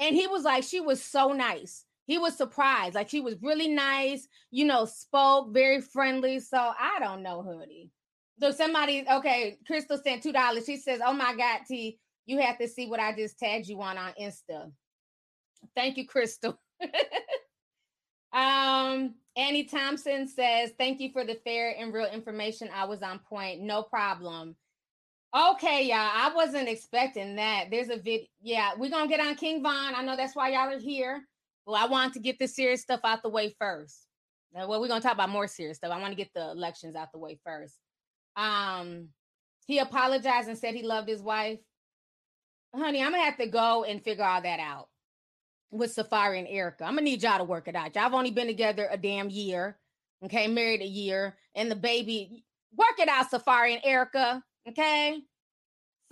and 0.00 0.14
he 0.14 0.26
was 0.26 0.42
like, 0.44 0.64
she 0.64 0.80
was 0.80 1.02
so 1.02 1.32
nice. 1.32 1.84
He 2.06 2.18
was 2.18 2.36
surprised, 2.36 2.94
like 2.94 3.08
she 3.08 3.20
was 3.20 3.36
really 3.42 3.68
nice, 3.68 4.28
you 4.50 4.66
know, 4.66 4.84
spoke 4.84 5.52
very 5.54 5.80
friendly. 5.80 6.40
So 6.40 6.58
I 6.58 6.98
don't 7.00 7.22
know, 7.22 7.42
hoodie. 7.42 7.90
So 8.40 8.50
somebody, 8.50 9.06
okay, 9.10 9.58
Crystal 9.66 9.98
sent 9.98 10.22
two 10.22 10.32
dollars. 10.32 10.66
She 10.66 10.76
says, 10.76 11.00
"Oh 11.04 11.12
my 11.12 11.34
God, 11.36 11.60
T, 11.68 11.98
you 12.26 12.38
have 12.40 12.58
to 12.58 12.68
see 12.68 12.86
what 12.86 13.00
I 13.00 13.14
just 13.14 13.38
tagged 13.38 13.68
you 13.68 13.80
on 13.80 13.96
on 13.96 14.12
Insta." 14.20 14.70
Thank 15.74 15.96
you, 15.96 16.06
Crystal. 16.06 16.58
um, 18.32 19.14
Annie 19.36 19.64
Thompson 19.64 20.26
says, 20.28 20.72
"Thank 20.78 21.00
you 21.00 21.10
for 21.12 21.24
the 21.24 21.36
fair 21.44 21.74
and 21.78 21.92
real 21.92 22.10
information. 22.10 22.68
I 22.74 22.84
was 22.84 23.02
on 23.02 23.20
point. 23.20 23.62
No 23.62 23.82
problem." 23.82 24.56
Okay, 25.34 25.86
y'all. 25.88 25.96
I 25.98 26.32
wasn't 26.32 26.68
expecting 26.68 27.34
that. 27.36 27.64
There's 27.68 27.88
a 27.88 27.96
vid. 27.96 28.20
Yeah, 28.40 28.70
we're 28.78 28.90
gonna 28.90 29.08
get 29.08 29.18
on 29.18 29.34
King 29.34 29.64
Von. 29.64 29.94
I 29.94 30.02
know 30.02 30.16
that's 30.16 30.36
why 30.36 30.50
y'all 30.50 30.72
are 30.72 30.78
here. 30.78 31.24
Well, 31.66 31.74
I 31.74 31.88
want 31.88 32.14
to 32.14 32.20
get 32.20 32.38
the 32.38 32.46
serious 32.46 32.82
stuff 32.82 33.00
out 33.02 33.22
the 33.24 33.28
way 33.30 33.52
first. 33.58 34.06
Now, 34.54 34.68
well, 34.68 34.80
we're 34.80 34.86
gonna 34.86 35.00
talk 35.00 35.14
about 35.14 35.30
more 35.30 35.48
serious 35.48 35.78
stuff. 35.78 35.90
I 35.90 36.00
want 36.00 36.12
to 36.12 36.16
get 36.16 36.32
the 36.34 36.52
elections 36.52 36.94
out 36.94 37.10
the 37.10 37.18
way 37.18 37.40
first. 37.44 37.74
Um, 38.36 39.08
he 39.66 39.78
apologized 39.80 40.48
and 40.48 40.56
said 40.56 40.74
he 40.74 40.84
loved 40.84 41.08
his 41.08 41.20
wife. 41.20 41.58
Honey, 42.72 43.02
I'm 43.02 43.10
gonna 43.10 43.24
have 43.24 43.38
to 43.38 43.48
go 43.48 43.82
and 43.82 44.04
figure 44.04 44.24
all 44.24 44.40
that 44.40 44.60
out 44.60 44.88
with 45.72 45.96
Safaree 45.96 46.38
and 46.38 46.48
Erica. 46.48 46.84
I'm 46.84 46.92
gonna 46.94 47.02
need 47.02 47.24
y'all 47.24 47.38
to 47.38 47.44
work 47.44 47.66
it 47.66 47.74
out. 47.74 47.96
Y'all 47.96 48.04
have 48.04 48.14
only 48.14 48.30
been 48.30 48.46
together 48.46 48.86
a 48.88 48.96
damn 48.96 49.30
year, 49.30 49.78
okay, 50.24 50.46
married 50.46 50.82
a 50.82 50.86
year, 50.86 51.36
and 51.56 51.68
the 51.68 51.76
baby. 51.76 52.44
Work 52.76 53.00
it 53.00 53.08
out, 53.08 53.32
Safaree 53.32 53.74
and 53.74 53.84
Erica. 53.84 54.44
Okay. 54.68 55.20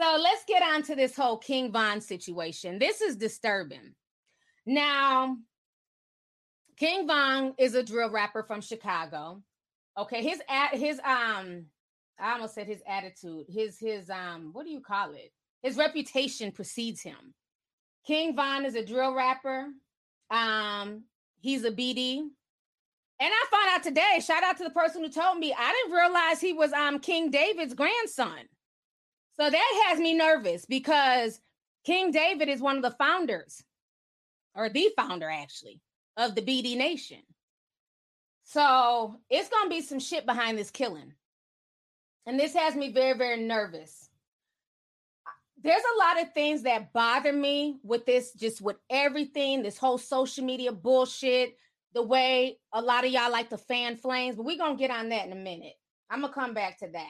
So 0.01 0.19
let's 0.21 0.45
get 0.47 0.62
on 0.62 0.83
to 0.85 0.95
this 0.95 1.17
whole 1.17 1.37
King 1.37 1.73
Von 1.73 2.01
situation. 2.01 2.79
This 2.79 3.01
is 3.01 3.17
disturbing. 3.17 3.95
Now, 4.67 5.37
King 6.77 7.07
Von 7.07 7.55
is 7.59 7.75
a 7.75 7.83
drill 7.83 8.11
rapper 8.11 8.43
from 8.43 8.61
Chicago. 8.61 9.43
Okay, 9.99 10.23
his 10.23 10.41
at 10.49 10.75
his 10.75 10.99
um 11.01 11.67
I 12.19 12.33
almost 12.33 12.55
said 12.55 12.67
his 12.67 12.83
attitude, 12.87 13.47
his 13.49 13.79
his 13.79 14.09
um 14.09 14.51
what 14.53 14.65
do 14.65 14.73
you 14.73 14.81
call 14.81 15.12
it? 15.12 15.33
His 15.62 15.77
reputation 15.77 16.51
precedes 16.51 17.03
him. 17.03 17.35
King 18.07 18.35
Von 18.35 18.65
is 18.65 18.75
a 18.75 18.85
drill 18.85 19.15
rapper. 19.15 19.69
Um 20.31 21.05
he's 21.41 21.65
a 21.65 21.71
BD. 21.71 22.23
And 23.20 23.31
I 23.33 23.46
found 23.51 23.68
out 23.70 23.83
today, 23.83 24.20
shout 24.20 24.42
out 24.42 24.57
to 24.59 24.64
the 24.64 24.70
person 24.70 25.03
who 25.03 25.11
told 25.11 25.38
me, 25.38 25.55
I 25.57 25.72
didn't 25.72 25.96
realize 25.96 26.40
he 26.40 26.53
was 26.53 26.72
um 26.72 26.98
King 26.98 27.31
David's 27.31 27.75
grandson. 27.75 28.48
So 29.40 29.48
that 29.48 29.85
has 29.87 29.98
me 29.98 30.14
nervous 30.14 30.66
because 30.66 31.40
King 31.85 32.11
David 32.11 32.48
is 32.48 32.61
one 32.61 32.77
of 32.77 32.83
the 32.83 32.96
founders, 32.98 33.62
or 34.55 34.68
the 34.68 34.90
founder 34.96 35.29
actually, 35.31 35.81
of 36.16 36.35
the 36.35 36.42
BD 36.42 36.77
Nation. 36.77 37.18
So 38.44 39.20
it's 39.31 39.48
gonna 39.48 39.70
be 39.70 39.81
some 39.81 40.01
shit 40.01 40.27
behind 40.27 40.59
this 40.59 40.70
killing. 40.70 41.14
And 42.27 42.38
this 42.38 42.55
has 42.55 42.75
me 42.75 42.92
very, 42.92 43.16
very 43.16 43.42
nervous. 43.42 44.09
There's 45.62 45.83
a 45.94 45.98
lot 45.98 46.20
of 46.20 46.35
things 46.35 46.62
that 46.62 46.92
bother 46.92 47.33
me 47.33 47.79
with 47.83 48.05
this, 48.05 48.33
just 48.33 48.61
with 48.61 48.77
everything, 48.90 49.62
this 49.62 49.79
whole 49.79 49.98
social 49.98 50.44
media 50.44 50.72
bullshit, 50.72 51.57
the 51.94 52.02
way 52.02 52.59
a 52.72 52.81
lot 52.81 53.05
of 53.05 53.11
y'all 53.11 53.31
like 53.31 53.50
to 53.50 53.59
fan 53.59 53.96
flames, 53.96 54.37
but 54.37 54.44
we're 54.44 54.59
gonna 54.59 54.76
get 54.76 54.90
on 54.90 55.11
that 55.11 55.26
in 55.26 55.33
a 55.33 55.37
minute. 55.37 55.74
I'm 56.11 56.20
gonna 56.20 56.33
come 56.33 56.55
back 56.55 56.78
to 56.78 56.88
that. 56.92 57.07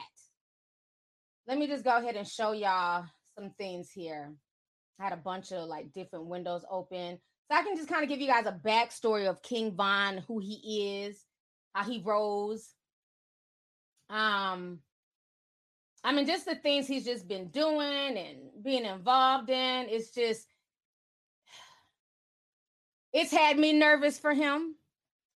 Let 1.47 1.57
me 1.57 1.67
just 1.67 1.83
go 1.83 1.97
ahead 1.97 2.15
and 2.15 2.27
show 2.27 2.53
y'all 2.53 3.05
some 3.37 3.51
things 3.57 3.91
here. 3.91 4.33
I 4.99 5.03
had 5.03 5.13
a 5.13 5.17
bunch 5.17 5.51
of 5.51 5.67
like 5.67 5.91
different 5.91 6.25
windows 6.25 6.65
open. 6.69 7.19
So 7.51 7.57
I 7.57 7.63
can 7.63 7.75
just 7.75 7.89
kind 7.89 8.03
of 8.03 8.09
give 8.09 8.21
you 8.21 8.27
guys 8.27 8.45
a 8.45 8.51
backstory 8.51 9.27
of 9.27 9.41
King 9.41 9.75
Von, 9.75 10.23
who 10.27 10.39
he 10.39 11.03
is, 11.03 11.21
how 11.73 11.83
he 11.83 12.01
rose. 12.03 12.69
Um, 14.09 14.79
I 16.03 16.13
mean, 16.13 16.25
just 16.25 16.45
the 16.45 16.55
things 16.55 16.87
he's 16.87 17.05
just 17.05 17.27
been 17.27 17.49
doing 17.49 18.17
and 18.17 18.63
being 18.63 18.85
involved 18.85 19.49
in. 19.49 19.87
It's 19.89 20.11
just, 20.11 20.47
it's 23.13 23.31
had 23.31 23.57
me 23.57 23.73
nervous 23.73 24.17
for 24.17 24.33
him. 24.33 24.75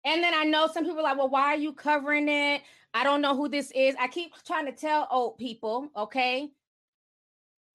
And 0.05 0.23
then 0.23 0.35
I 0.35 0.45
know 0.45 0.69
some 0.69 0.85
people 0.85 1.01
are 1.01 1.05
like, 1.05 1.19
well, 1.19 1.29
why 1.29 1.55
are 1.55 1.57
you 1.57 1.73
covering 1.73 2.29
it? 2.29 2.63
I 2.93 3.05
don't 3.05 3.21
know 3.21 3.37
who 3.37 3.49
this 3.49 3.73
is. 3.75 3.95
I 3.99 4.07
keep 4.09 4.33
trying 4.47 4.67
to 4.67 4.73
tell 4.73 5.09
old 5.11 5.39
people, 5.39 5.89
okay? 5.97 6.51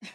I 0.04 0.08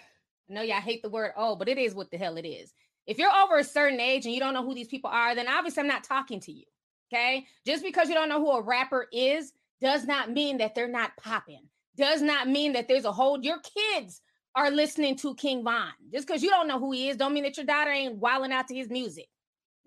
know 0.49 0.61
y'all 0.61 0.81
hate 0.81 1.03
the 1.03 1.09
word 1.09 1.31
old, 1.37 1.59
but 1.59 1.69
it 1.69 1.77
is 1.77 1.93
what 1.93 2.09
the 2.09 2.17
hell 2.17 2.37
it 2.37 2.47
is. 2.47 2.73
If 3.05 3.19
you're 3.19 3.31
over 3.31 3.57
a 3.57 3.63
certain 3.63 3.99
age 3.99 4.25
and 4.25 4.33
you 4.33 4.39
don't 4.39 4.55
know 4.55 4.63
who 4.63 4.73
these 4.73 4.87
people 4.87 5.11
are, 5.11 5.35
then 5.35 5.47
obviously 5.47 5.81
I'm 5.81 5.87
not 5.87 6.03
talking 6.03 6.39
to 6.41 6.51
you. 6.51 6.65
Okay. 7.13 7.45
Just 7.65 7.83
because 7.83 8.09
you 8.09 8.15
don't 8.15 8.29
know 8.29 8.39
who 8.39 8.51
a 8.51 8.61
rapper 8.63 9.07
is 9.13 9.53
does 9.79 10.05
not 10.05 10.31
mean 10.31 10.57
that 10.57 10.73
they're 10.73 10.87
not 10.87 11.15
popping. 11.17 11.67
Does 11.95 12.21
not 12.21 12.49
mean 12.49 12.73
that 12.73 12.87
there's 12.87 13.05
a 13.05 13.11
whole 13.11 13.39
your 13.41 13.59
kids 13.59 14.21
are 14.55 14.71
listening 14.71 15.15
to 15.17 15.35
King 15.35 15.63
Von. 15.63 15.91
Just 16.11 16.25
because 16.25 16.41
you 16.41 16.49
don't 16.49 16.67
know 16.67 16.79
who 16.79 16.91
he 16.93 17.09
is, 17.09 17.17
don't 17.17 17.33
mean 17.33 17.43
that 17.43 17.57
your 17.57 17.65
daughter 17.65 17.91
ain't 17.91 18.17
wilding 18.17 18.51
out 18.51 18.67
to 18.69 18.75
his 18.75 18.89
music. 18.89 19.27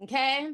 Okay. 0.02 0.50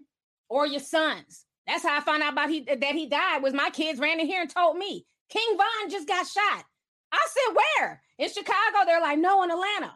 Or 0.48 0.66
your 0.66 0.80
sons. 0.80 1.44
That's 1.66 1.82
how 1.82 1.96
I 1.96 2.00
found 2.00 2.22
out 2.22 2.32
about 2.32 2.50
he 2.50 2.60
that 2.62 2.94
he 2.94 3.06
died. 3.06 3.42
Was 3.42 3.54
my 3.54 3.70
kids 3.70 3.98
ran 3.98 4.20
in 4.20 4.26
here 4.26 4.42
and 4.42 4.50
told 4.50 4.76
me 4.76 5.06
King 5.30 5.56
Von 5.56 5.90
just 5.90 6.06
got 6.06 6.26
shot. 6.26 6.64
I 7.12 7.26
said, 7.28 7.56
where? 7.56 8.02
In 8.18 8.28
Chicago. 8.28 8.84
They're 8.86 9.00
like, 9.00 9.18
no, 9.18 9.42
in 9.42 9.50
Atlanta. 9.50 9.94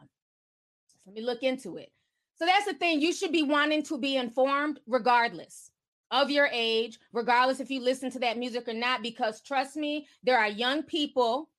Let 1.07 1.15
me 1.15 1.23
look 1.23 1.43
into 1.43 1.77
it. 1.77 1.91
So 2.37 2.47
that's 2.47 2.67
the 2.67 2.75
thing. 2.75 3.01
You 3.01 3.13
should 3.13 3.33
be 3.33 3.43
wanting 3.43 3.83
to 3.85 3.99
be 3.99 4.17
informed 4.17 4.81
regardless 4.87 5.71
of 6.11 6.31
your 6.31 6.49
age, 6.53 6.99
regardless 7.13 7.61
if 7.61 7.71
you 7.71 7.81
listen 7.81 8.11
to 8.13 8.19
that 8.21 8.39
music 8.39 8.69
or 8.69 8.75
not, 8.75 9.03
because 9.03 9.43
trust 9.43 9.77
me, 9.77 10.07
there 10.23 10.39
are 10.39 10.49
young 10.49 10.83
people 10.83 11.51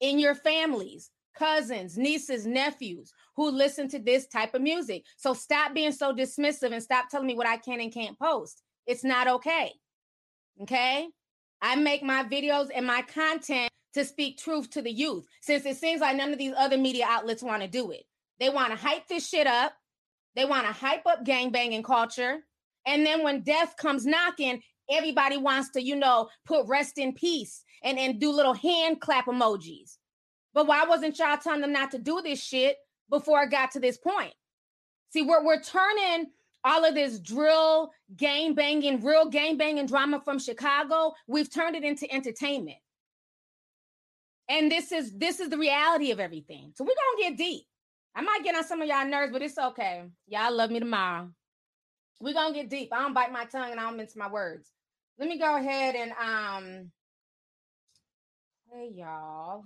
in 0.00 0.18
your 0.18 0.34
families, 0.34 1.10
cousins, 1.36 1.96
nieces, 1.96 2.46
nephews 2.46 3.12
who 3.36 3.50
listen 3.50 3.88
to 3.88 3.98
this 3.98 4.26
type 4.26 4.54
of 4.54 4.62
music. 4.62 5.04
So 5.16 5.34
stop 5.34 5.74
being 5.74 5.92
so 5.92 6.12
dismissive 6.12 6.72
and 6.72 6.82
stop 6.82 7.08
telling 7.08 7.26
me 7.26 7.34
what 7.34 7.46
I 7.46 7.56
can 7.56 7.80
and 7.80 7.92
can't 7.92 8.18
post. 8.18 8.62
It's 8.86 9.04
not 9.04 9.28
okay. 9.28 9.72
Okay. 10.62 11.08
I 11.62 11.76
make 11.76 12.02
my 12.02 12.24
videos 12.24 12.68
and 12.74 12.86
my 12.86 13.02
content 13.02 13.70
to 13.94 14.04
speak 14.04 14.38
truth 14.38 14.70
to 14.70 14.82
the 14.82 14.92
youth, 14.92 15.26
since 15.40 15.64
it 15.64 15.76
seems 15.76 16.00
like 16.00 16.16
none 16.16 16.32
of 16.32 16.38
these 16.38 16.52
other 16.56 16.76
media 16.76 17.06
outlets 17.08 17.42
want 17.42 17.62
to 17.62 17.68
do 17.68 17.90
it. 17.90 18.04
They 18.38 18.50
want 18.50 18.70
to 18.70 18.76
hype 18.76 19.08
this 19.08 19.26
shit 19.26 19.46
up. 19.46 19.72
They 20.34 20.44
want 20.44 20.66
to 20.66 20.72
hype 20.72 21.06
up 21.06 21.24
gang 21.24 21.50
banging 21.50 21.82
culture. 21.82 22.40
And 22.86 23.06
then 23.06 23.22
when 23.22 23.42
death 23.42 23.74
comes 23.78 24.04
knocking, 24.04 24.60
everybody 24.90 25.38
wants 25.38 25.70
to, 25.70 25.82
you 25.82 25.96
know, 25.96 26.28
put 26.44 26.66
rest 26.68 26.98
in 26.98 27.14
peace 27.14 27.64
and, 27.82 27.98
and 27.98 28.20
do 28.20 28.30
little 28.30 28.54
hand 28.54 29.00
clap 29.00 29.26
emojis. 29.26 29.96
But 30.56 30.66
why 30.66 30.86
wasn't 30.86 31.18
y'all 31.18 31.36
telling 31.36 31.60
them 31.60 31.72
not 31.72 31.90
to 31.90 31.98
do 31.98 32.22
this 32.22 32.42
shit 32.42 32.78
before 33.10 33.42
it 33.42 33.50
got 33.50 33.72
to 33.72 33.80
this 33.80 33.98
point? 33.98 34.32
See, 35.10 35.20
we're, 35.20 35.44
we're 35.44 35.60
turning 35.60 36.28
all 36.64 36.82
of 36.86 36.94
this 36.94 37.20
drill, 37.20 37.92
game 38.16 38.54
banging, 38.54 39.04
real 39.04 39.28
game 39.28 39.58
banging 39.58 39.84
drama 39.84 40.18
from 40.24 40.38
Chicago, 40.38 41.12
we've 41.28 41.52
turned 41.52 41.76
it 41.76 41.84
into 41.84 42.10
entertainment. 42.10 42.78
And 44.48 44.72
this 44.72 44.92
is 44.92 45.12
this 45.12 45.40
is 45.40 45.50
the 45.50 45.58
reality 45.58 46.10
of 46.10 46.20
everything. 46.20 46.72
So 46.74 46.84
we're 46.84 46.88
gonna 46.88 47.30
get 47.30 47.36
deep. 47.36 47.64
I 48.14 48.22
might 48.22 48.42
get 48.42 48.56
on 48.56 48.64
some 48.64 48.80
of 48.80 48.88
y'all 48.88 49.06
nerves, 49.06 49.32
but 49.32 49.42
it's 49.42 49.58
okay. 49.58 50.04
Y'all 50.26 50.56
love 50.56 50.70
me 50.70 50.80
tomorrow. 50.80 51.30
We're 52.20 52.32
gonna 52.32 52.54
get 52.54 52.70
deep. 52.70 52.92
I 52.92 53.02
don't 53.02 53.12
bite 53.12 53.30
my 53.30 53.44
tongue 53.44 53.72
and 53.72 53.78
I 53.78 53.84
don't 53.84 53.98
mince 53.98 54.16
my 54.16 54.30
words. 54.30 54.72
Let 55.18 55.28
me 55.28 55.38
go 55.38 55.56
ahead 55.56 55.94
and 55.96 56.12
um 56.12 56.90
hey 58.72 58.90
y'all. 58.94 59.64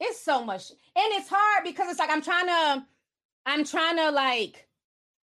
It's 0.00 0.20
so 0.20 0.44
much, 0.44 0.70
and 0.70 0.78
it's 1.14 1.28
hard 1.28 1.64
because 1.64 1.90
it's 1.90 1.98
like 1.98 2.10
I'm 2.10 2.22
trying 2.22 2.46
to, 2.46 2.86
I'm 3.46 3.64
trying 3.64 3.96
to 3.96 4.10
like 4.10 4.68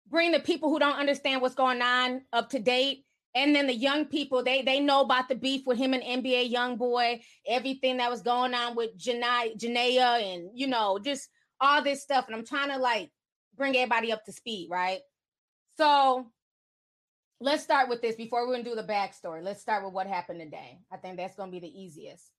bring 0.10 0.32
the 0.32 0.39
people 0.39 0.69
who 0.69 0.79
don't 0.79 0.97
understand 0.97 1.41
what's 1.41 1.55
going 1.55 1.82
on 1.82 2.21
up 2.34 2.49
to 2.51 2.60
date. 2.60 3.05
And 3.36 3.55
then 3.55 3.67
the 3.67 3.73
young 3.73 4.05
people, 4.05 4.43
they 4.43 4.63
they 4.63 4.79
know 4.79 5.01
about 5.01 5.29
the 5.29 5.36
beef 5.36 5.62
with 5.65 5.77
him 5.77 5.93
and 5.93 6.03
NBA 6.03 6.51
YoungBoy, 6.51 7.21
everything 7.47 7.97
that 7.97 8.10
was 8.10 8.21
going 8.21 8.53
on 8.53 8.75
with 8.75 8.97
Jania, 8.97 9.55
Jania 9.55 10.21
and 10.21 10.49
you 10.53 10.67
know, 10.67 10.99
just 10.99 11.29
all 11.62 11.84
this 11.84 12.01
stuff. 12.01 12.25
And 12.27 12.36
I'm 12.36 12.45
trying 12.45 12.69
to 12.69 12.77
like 12.77 13.12
bring 13.55 13.75
everybody 13.75 14.12
up 14.12 14.25
to 14.25 14.32
speed, 14.32 14.69
right? 14.71 14.99
So 15.77 16.27
let's 17.39 17.63
start 17.63 17.88
with 17.88 18.01
this 18.01 18.15
before 18.15 18.47
we're 18.47 18.53
gonna 18.53 18.63
do 18.63 18.75
the 18.75 18.84
backstory. 18.84 19.43
Let's 19.43 19.62
start 19.62 19.86
with 19.86 19.93
what 19.93 20.08
happened 20.08 20.39
today. 20.39 20.79
I 20.91 20.97
think 20.97 21.17
that's 21.17 21.36
gonna 21.36 21.51
be 21.51 21.60
the 21.60 21.82
easiest. 21.82 22.32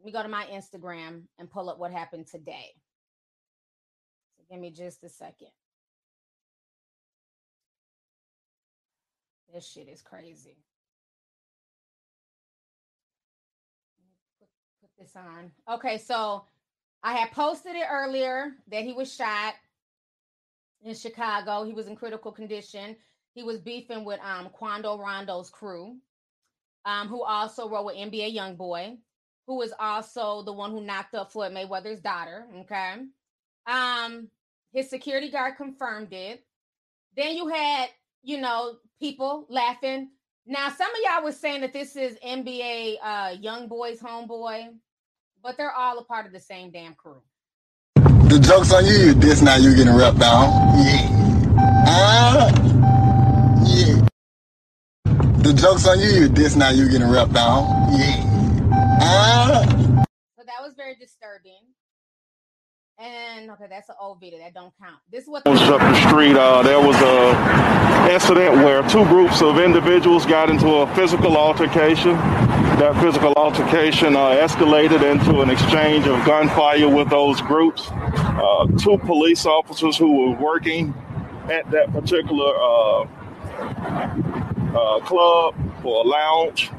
Let 0.00 0.06
me 0.06 0.12
go 0.12 0.22
to 0.22 0.28
my 0.30 0.46
Instagram 0.46 1.24
and 1.38 1.50
pull 1.50 1.68
up 1.68 1.78
what 1.78 1.92
happened 1.92 2.26
today. 2.26 2.72
So 4.34 4.44
give 4.50 4.58
me 4.58 4.70
just 4.70 5.04
a 5.04 5.10
second. 5.10 5.50
This 9.52 9.68
shit 9.68 9.88
is 9.88 10.00
crazy. 10.00 10.56
Put, 14.38 14.48
put 14.80 14.90
this 14.98 15.14
on. 15.16 15.50
Okay, 15.70 15.98
so 15.98 16.46
I 17.02 17.12
had 17.12 17.32
posted 17.32 17.76
it 17.76 17.86
earlier 17.90 18.52
that 18.70 18.84
he 18.84 18.94
was 18.94 19.14
shot 19.14 19.52
in 20.82 20.94
Chicago. 20.94 21.64
He 21.64 21.74
was 21.74 21.88
in 21.88 21.96
critical 21.96 22.32
condition. 22.32 22.96
He 23.34 23.42
was 23.42 23.58
beefing 23.58 24.06
with 24.06 24.20
um 24.20 24.48
Quando 24.48 24.96
Rondo's 24.96 25.50
crew, 25.50 25.96
um, 26.86 27.08
who 27.08 27.22
also 27.22 27.68
wrote 27.68 27.84
with 27.84 27.96
NBA 27.96 28.34
YoungBoy, 28.34 28.96
who 29.50 29.56
was 29.56 29.72
also 29.80 30.42
the 30.42 30.52
one 30.52 30.70
who 30.70 30.80
knocked 30.80 31.12
up 31.12 31.32
Floyd 31.32 31.50
Mayweather's 31.50 31.98
daughter. 31.98 32.46
Okay. 32.60 32.94
Um, 33.66 34.28
his 34.72 34.88
security 34.88 35.28
guard 35.28 35.56
confirmed 35.56 36.12
it. 36.12 36.44
Then 37.16 37.34
you 37.34 37.48
had, 37.48 37.88
you 38.22 38.40
know, 38.40 38.76
people 39.00 39.46
laughing. 39.48 40.10
Now, 40.46 40.68
some 40.68 40.86
of 40.86 40.96
y'all 41.02 41.24
was 41.24 41.36
saying 41.36 41.62
that 41.62 41.72
this 41.72 41.96
is 41.96 42.16
NBA 42.24 42.98
uh 43.02 43.34
young 43.40 43.66
boy's 43.66 43.98
homeboy, 43.98 44.72
but 45.42 45.56
they're 45.56 45.72
all 45.72 45.98
a 45.98 46.04
part 46.04 46.26
of 46.26 46.32
the 46.32 46.38
same 46.38 46.70
damn 46.70 46.94
crew. 46.94 47.20
The 47.96 48.38
joke's 48.38 48.72
on 48.72 48.86
you. 48.86 49.14
This 49.14 49.42
now 49.42 49.56
you 49.56 49.74
getting 49.74 49.96
wrapped 49.96 50.20
down. 50.20 50.48
Yeah. 50.78 51.84
Uh, 51.88 52.52
yeah. 53.66 54.06
The 55.42 55.52
joke's 55.52 55.88
on 55.88 55.98
you. 55.98 56.28
This 56.28 56.54
now 56.54 56.70
you 56.70 56.88
getting 56.88 57.10
wrapped 57.10 57.32
down. 57.32 57.64
Yeah. 57.98 58.29
So 59.00 60.44
that 60.46 60.60
was 60.62 60.74
very 60.76 60.94
disturbing. 60.94 61.60
And 62.98 63.50
okay, 63.52 63.64
that's 63.70 63.88
an 63.88 63.94
old 63.98 64.20
video 64.20 64.38
that 64.40 64.52
don't 64.52 64.74
count. 64.78 64.98
This 65.10 65.24
is 65.24 65.30
what 65.30 65.46
was 65.46 65.60
up 65.62 65.80
the 65.80 66.08
street. 66.08 66.36
Uh, 66.36 66.62
there 66.62 66.78
was 66.78 66.96
a 66.96 68.12
incident 68.12 68.56
where 68.56 68.86
two 68.90 69.06
groups 69.06 69.40
of 69.40 69.58
individuals 69.58 70.26
got 70.26 70.50
into 70.50 70.68
a 70.68 70.94
physical 70.94 71.38
altercation. 71.38 72.12
That 72.76 72.98
physical 73.00 73.32
altercation 73.36 74.16
uh, 74.16 74.30
escalated 74.30 75.02
into 75.10 75.40
an 75.40 75.48
exchange 75.48 76.06
of 76.06 76.22
gunfire 76.26 76.88
with 76.88 77.08
those 77.08 77.40
groups. 77.40 77.88
Uh, 77.90 78.66
two 78.78 78.98
police 78.98 79.46
officers 79.46 79.96
who 79.96 80.28
were 80.28 80.36
working 80.36 80.92
at 81.50 81.70
that 81.70 81.90
particular 81.92 82.52
uh, 82.54 83.02
uh, 84.76 85.00
club 85.00 85.54
or 85.84 86.04
lounge 86.04 86.70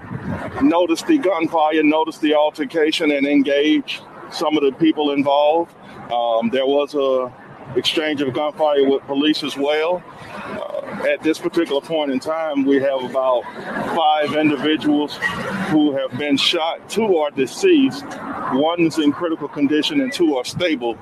noticed 0.61 1.07
the 1.07 1.17
gunfire, 1.17 1.83
noticed 1.83 2.21
the 2.21 2.33
altercation, 2.35 3.11
and 3.11 3.27
engaged 3.27 4.01
some 4.31 4.57
of 4.57 4.63
the 4.63 4.71
people 4.73 5.11
involved. 5.11 5.73
Um, 6.11 6.49
there 6.49 6.65
was 6.65 6.95
a 6.95 7.31
exchange 7.75 8.21
of 8.21 8.33
gunfire 8.33 8.87
with 8.87 9.01
police 9.03 9.43
as 9.43 9.55
well. 9.55 10.03
Uh, 10.19 11.07
at 11.09 11.23
this 11.23 11.39
particular 11.39 11.81
point 11.81 12.11
in 12.11 12.19
time, 12.19 12.65
we 12.65 12.81
have 12.81 13.03
about 13.03 13.43
five 13.95 14.35
individuals 14.35 15.17
who 15.69 15.95
have 15.95 16.17
been 16.17 16.37
shot. 16.37 16.89
Two 16.89 17.17
are 17.17 17.31
deceased, 17.31 18.05
one 18.53 18.81
is 18.81 18.99
in 18.99 19.11
critical 19.11 19.47
condition, 19.47 20.01
and 20.01 20.11
two 20.11 20.35
are 20.35 20.45
stable 20.45 20.97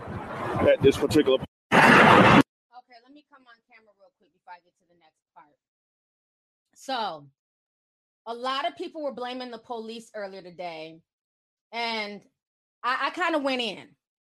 at 0.62 0.82
this 0.82 0.98
particular 0.98 1.38
point. 1.38 1.48
Okay, 1.72 2.98
let 3.04 3.14
me 3.14 3.24
come 3.32 3.44
on 3.48 3.56
camera 3.68 3.94
real 4.00 4.12
quick 4.18 4.32
before 4.34 4.54
I 4.54 4.60
get 4.64 4.76
to 4.78 4.86
the 4.88 5.00
next 5.00 5.26
part. 5.34 5.56
So, 6.76 7.26
a 8.30 8.34
lot 8.34 8.68
of 8.68 8.78
people 8.78 9.04
were 9.04 9.12
blaming 9.12 9.50
the 9.50 9.58
police 9.58 10.12
earlier 10.14 10.44
today, 10.44 11.02
and 11.72 12.22
I, 12.84 13.08
I 13.08 13.10
kind 13.10 13.36
of 13.36 13.42
went 13.42 13.60
in 13.60 13.88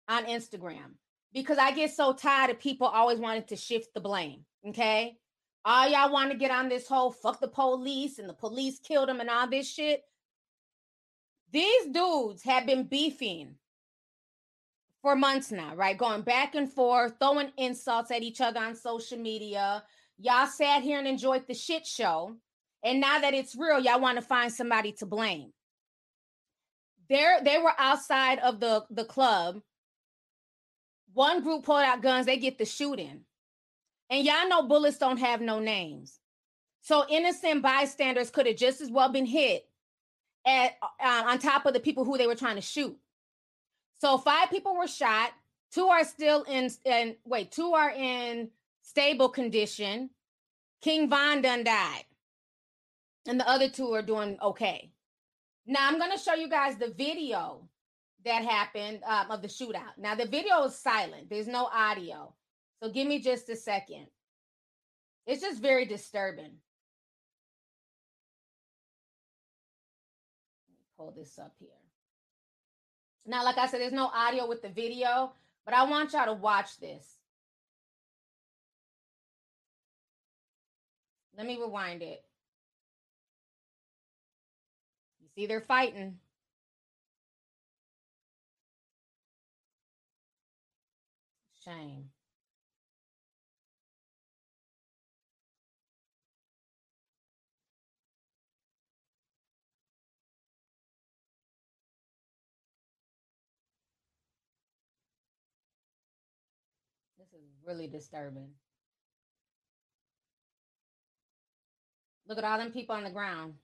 on 0.08 0.24
Instagram 0.24 0.94
because 1.34 1.58
I 1.58 1.72
get 1.72 1.92
so 1.92 2.14
tired 2.14 2.50
of 2.50 2.58
people 2.58 2.86
always 2.86 3.18
wanting 3.18 3.44
to 3.44 3.56
shift 3.56 3.92
the 3.94 4.00
blame. 4.00 4.46
Okay. 4.66 5.18
All 5.66 5.86
y'all 5.86 6.10
want 6.10 6.30
to 6.30 6.38
get 6.38 6.50
on 6.50 6.70
this 6.70 6.88
whole 6.88 7.12
fuck 7.12 7.40
the 7.40 7.48
police 7.48 8.18
and 8.18 8.26
the 8.26 8.32
police 8.32 8.78
killed 8.78 9.10
them 9.10 9.20
and 9.20 9.28
all 9.28 9.46
this 9.46 9.70
shit. 9.70 10.02
These 11.52 11.88
dudes 11.92 12.42
have 12.44 12.64
been 12.64 12.84
beefing 12.84 13.56
for 15.02 15.14
months 15.14 15.52
now, 15.52 15.74
right? 15.74 15.98
Going 15.98 16.22
back 16.22 16.54
and 16.54 16.72
forth, 16.72 17.14
throwing 17.20 17.52
insults 17.58 18.10
at 18.10 18.22
each 18.22 18.40
other 18.40 18.60
on 18.60 18.74
social 18.74 19.18
media. 19.18 19.82
Y'all 20.18 20.46
sat 20.46 20.82
here 20.82 20.98
and 20.98 21.06
enjoyed 21.06 21.46
the 21.46 21.54
shit 21.54 21.86
show. 21.86 22.36
And 22.82 23.00
now 23.00 23.20
that 23.20 23.34
it's 23.34 23.54
real, 23.54 23.78
y'all 23.80 24.00
want 24.00 24.16
to 24.16 24.22
find 24.22 24.52
somebody 24.52 24.92
to 24.92 25.06
blame. 25.06 25.52
They're, 27.08 27.42
they 27.42 27.58
were 27.58 27.72
outside 27.78 28.38
of 28.38 28.60
the, 28.60 28.84
the 28.90 29.04
club 29.04 29.60
one 31.12 31.42
group 31.42 31.64
pulled 31.64 31.82
out 31.82 32.02
guns, 32.02 32.26
they 32.26 32.36
get 32.36 32.58
the 32.58 32.64
shooting. 32.64 33.20
And 34.08 34.24
y'all 34.24 34.48
know 34.48 34.66
bullets 34.66 34.98
don't 34.98 35.18
have 35.18 35.40
no 35.40 35.58
names. 35.58 36.18
So 36.82 37.04
innocent 37.08 37.62
bystanders 37.62 38.30
could 38.30 38.46
have 38.46 38.56
just 38.56 38.80
as 38.80 38.90
well 38.90 39.10
been 39.10 39.26
hit 39.26 39.68
at 40.46 40.72
uh, 40.82 41.24
on 41.26 41.38
top 41.38 41.66
of 41.66 41.74
the 41.74 41.80
people 41.80 42.04
who 42.04 42.16
they 42.16 42.26
were 42.26 42.34
trying 42.34 42.56
to 42.56 42.62
shoot. 42.62 42.96
So 44.00 44.18
five 44.18 44.50
people 44.50 44.76
were 44.76 44.88
shot. 44.88 45.30
Two 45.72 45.86
are 45.86 46.04
still 46.04 46.42
in 46.44 46.70
and 46.84 47.16
wait, 47.24 47.52
two 47.52 47.74
are 47.74 47.90
in 47.90 48.48
stable 48.82 49.28
condition. 49.28 50.10
King 50.80 51.08
Von 51.08 51.42
done 51.42 51.62
died. 51.62 52.04
And 53.26 53.38
the 53.38 53.48
other 53.48 53.68
two 53.68 53.92
are 53.92 54.02
doing 54.02 54.38
okay. 54.42 54.90
Now 55.66 55.88
I'm 55.88 55.98
gonna 55.98 56.18
show 56.18 56.34
you 56.34 56.48
guys 56.48 56.76
the 56.76 56.90
video 56.90 57.68
that 58.24 58.44
happened 58.44 59.00
um, 59.06 59.30
of 59.30 59.42
the 59.42 59.48
shootout. 59.48 59.96
Now 59.98 60.14
the 60.14 60.26
video 60.26 60.64
is 60.64 60.78
silent. 60.78 61.28
There's 61.30 61.46
no 61.46 61.66
audio. 61.72 62.34
So 62.82 62.90
give 62.90 63.06
me 63.06 63.20
just 63.20 63.48
a 63.50 63.56
second. 63.56 64.06
It's 65.26 65.42
just 65.42 65.60
very 65.60 65.84
disturbing. 65.84 66.52
pull 71.00 71.14
this 71.16 71.38
up 71.38 71.54
here. 71.58 71.68
Now, 73.26 73.44
like 73.44 73.58
I 73.58 73.66
said, 73.66 73.80
there's 73.80 73.92
no 73.92 74.10
audio 74.14 74.46
with 74.46 74.60
the 74.60 74.68
video, 74.68 75.32
but 75.64 75.74
I 75.74 75.84
want 75.84 76.12
y'all 76.12 76.26
to 76.26 76.34
watch 76.34 76.78
this. 76.78 77.16
Let 81.36 81.46
me 81.46 81.58
rewind 81.58 82.02
it. 82.02 82.22
See, 85.40 85.46
they're 85.46 85.60
fighting. 85.60 86.16
Shame. 91.64 92.10
This 107.18 107.28
is 107.28 107.46
really 107.66 107.86
disturbing. 107.86 108.48
Look 112.26 112.38
at 112.38 112.44
all 112.44 112.58
them 112.58 112.72
people 112.72 112.94
on 112.94 113.04
the 113.04 113.10
ground. 113.10 113.54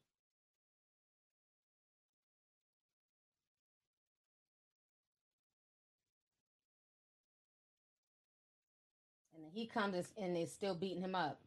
He 9.56 9.66
comes 9.66 10.08
and 10.20 10.36
is 10.36 10.52
still 10.52 10.74
beating 10.74 11.02
him 11.02 11.14
up. 11.14 11.40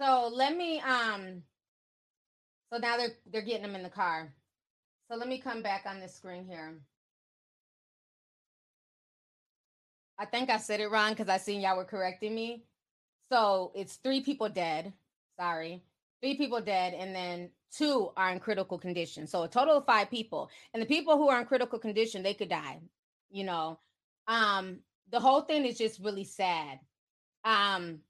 So 0.00 0.30
let 0.32 0.56
me 0.56 0.80
um 0.80 1.42
so 2.72 2.78
now 2.78 2.96
they're 2.96 3.16
they're 3.30 3.42
getting 3.42 3.62
them 3.62 3.76
in 3.76 3.82
the 3.82 3.90
car. 3.90 4.32
So 5.10 5.16
let 5.16 5.28
me 5.28 5.38
come 5.38 5.62
back 5.62 5.84
on 5.86 6.00
this 6.00 6.14
screen 6.14 6.46
here. 6.46 6.80
I 10.18 10.26
think 10.26 10.50
I 10.50 10.58
said 10.58 10.80
it 10.80 10.90
wrong 10.90 11.10
because 11.10 11.28
I 11.28 11.38
seen 11.38 11.60
y'all 11.60 11.76
were 11.76 11.84
correcting 11.84 12.34
me. 12.34 12.64
So 13.30 13.72
it's 13.74 13.96
three 13.96 14.22
people 14.22 14.48
dead. 14.48 14.92
Sorry. 15.38 15.82
Three 16.22 16.36
people 16.36 16.60
dead, 16.60 16.94
and 16.94 17.14
then 17.14 17.50
two 17.76 18.10
are 18.16 18.30
in 18.30 18.40
critical 18.40 18.78
condition. 18.78 19.26
So 19.26 19.42
a 19.42 19.48
total 19.48 19.78
of 19.78 19.86
five 19.86 20.10
people. 20.10 20.50
And 20.72 20.82
the 20.82 20.86
people 20.86 21.16
who 21.16 21.28
are 21.28 21.40
in 21.40 21.46
critical 21.46 21.78
condition, 21.78 22.22
they 22.22 22.34
could 22.34 22.48
die. 22.48 22.80
You 23.30 23.44
know. 23.44 23.78
Um, 24.26 24.78
the 25.10 25.20
whole 25.20 25.42
thing 25.42 25.66
is 25.66 25.76
just 25.76 26.00
really 26.00 26.24
sad. 26.24 26.80
Um, 27.44 28.00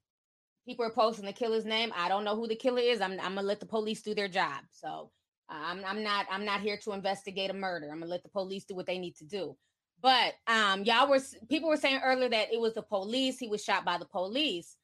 people 0.66 0.84
are 0.84 0.90
posting 0.90 1.26
the 1.26 1.32
killer's 1.32 1.64
name. 1.64 1.92
I 1.96 2.08
don't 2.08 2.24
know 2.24 2.36
who 2.36 2.48
the 2.48 2.56
killer 2.56 2.80
is. 2.80 3.00
I'm, 3.00 3.12
I'm 3.12 3.34
gonna 3.34 3.42
let 3.42 3.60
the 3.60 3.66
police 3.66 4.02
do 4.02 4.14
their 4.14 4.28
job. 4.28 4.62
So 4.70 5.10
uh, 5.50 5.54
I'm 5.56 5.84
I'm 5.84 6.02
not 6.02 6.26
I'm 6.30 6.44
not 6.44 6.60
here 6.60 6.78
to 6.84 6.92
investigate 6.92 7.50
a 7.50 7.54
murder. 7.54 7.90
I'm 7.90 8.00
gonna 8.00 8.10
let 8.10 8.22
the 8.22 8.28
police 8.28 8.64
do 8.64 8.74
what 8.74 8.86
they 8.86 8.98
need 8.98 9.16
to 9.16 9.24
do. 9.24 9.56
But 10.00 10.34
um, 10.46 10.84
y'all 10.84 11.08
were 11.08 11.20
people 11.48 11.68
were 11.68 11.76
saying 11.76 12.00
earlier 12.04 12.28
that 12.28 12.52
it 12.52 12.60
was 12.60 12.74
the 12.74 12.82
police. 12.82 13.38
He 13.38 13.48
was 13.48 13.62
shot 13.62 13.84
by 13.84 13.98
the 13.98 14.06
police. 14.06 14.76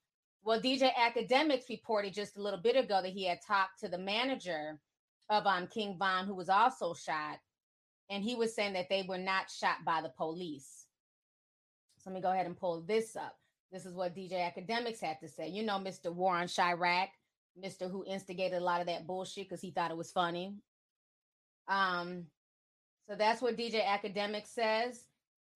Well, 0.42 0.60
DJ 0.60 0.90
Akademiks 0.94 1.68
reported 1.68 2.14
just 2.14 2.36
a 2.36 2.42
little 2.42 2.60
bit 2.60 2.76
ago 2.76 3.02
that 3.02 3.12
he 3.12 3.26
had 3.26 3.40
talked 3.46 3.80
to 3.80 3.88
the 3.88 3.98
manager 3.98 4.78
of 5.28 5.46
um 5.46 5.66
King 5.66 5.96
Von, 5.98 6.26
who 6.26 6.34
was 6.34 6.48
also 6.48 6.94
shot, 6.94 7.38
and 8.08 8.22
he 8.22 8.34
was 8.34 8.54
saying 8.54 8.74
that 8.74 8.88
they 8.88 9.04
were 9.08 9.18
not 9.18 9.50
shot 9.50 9.76
by 9.84 10.00
the 10.02 10.10
police. 10.10 10.86
So 11.98 12.10
let 12.10 12.14
me 12.14 12.22
go 12.22 12.32
ahead 12.32 12.46
and 12.46 12.56
pull 12.56 12.80
this 12.80 13.14
up. 13.14 13.36
This 13.72 13.86
is 13.86 13.94
what 13.94 14.16
DJ 14.16 14.32
Akademiks 14.32 15.00
had 15.00 15.20
to 15.20 15.28
say. 15.28 15.48
You 15.48 15.62
know, 15.62 15.78
Mr. 15.78 16.12
Warren 16.12 16.48
Chirac, 16.48 17.08
Mr. 17.62 17.90
who 17.90 18.04
instigated 18.04 18.60
a 18.60 18.64
lot 18.64 18.80
of 18.80 18.86
that 18.88 19.06
bullshit 19.06 19.48
because 19.48 19.60
he 19.60 19.70
thought 19.70 19.90
it 19.90 19.96
was 19.96 20.10
funny. 20.10 20.54
Um, 21.68 22.26
so 23.08 23.14
that's 23.14 23.40
what 23.40 23.56
DJ 23.56 23.84
Akademiks 23.84 24.48
says. 24.48 25.04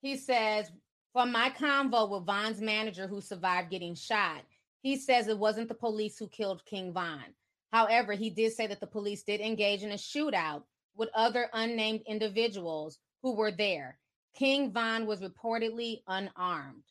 He 0.00 0.16
says, 0.16 0.70
from 1.12 1.32
my 1.32 1.50
convo 1.50 2.08
with 2.08 2.26
Von's 2.26 2.60
manager 2.60 3.06
who 3.06 3.20
survived 3.20 3.70
getting 3.70 3.94
shot, 3.94 4.42
he 4.82 4.96
says 4.96 5.28
it 5.28 5.38
wasn't 5.38 5.68
the 5.68 5.74
police 5.74 6.18
who 6.18 6.28
killed 6.28 6.64
King 6.66 6.92
Von. 6.92 7.24
However, 7.72 8.12
he 8.12 8.30
did 8.30 8.52
say 8.52 8.66
that 8.68 8.80
the 8.80 8.86
police 8.86 9.22
did 9.22 9.40
engage 9.40 9.82
in 9.82 9.92
a 9.92 9.94
shootout 9.94 10.62
with 10.96 11.08
other 11.14 11.48
unnamed 11.52 12.02
individuals 12.06 12.98
who 13.22 13.34
were 13.34 13.50
there. 13.50 13.98
King 14.36 14.72
Von 14.72 15.06
was 15.06 15.20
reportedly 15.20 16.02
unarmed. 16.06 16.84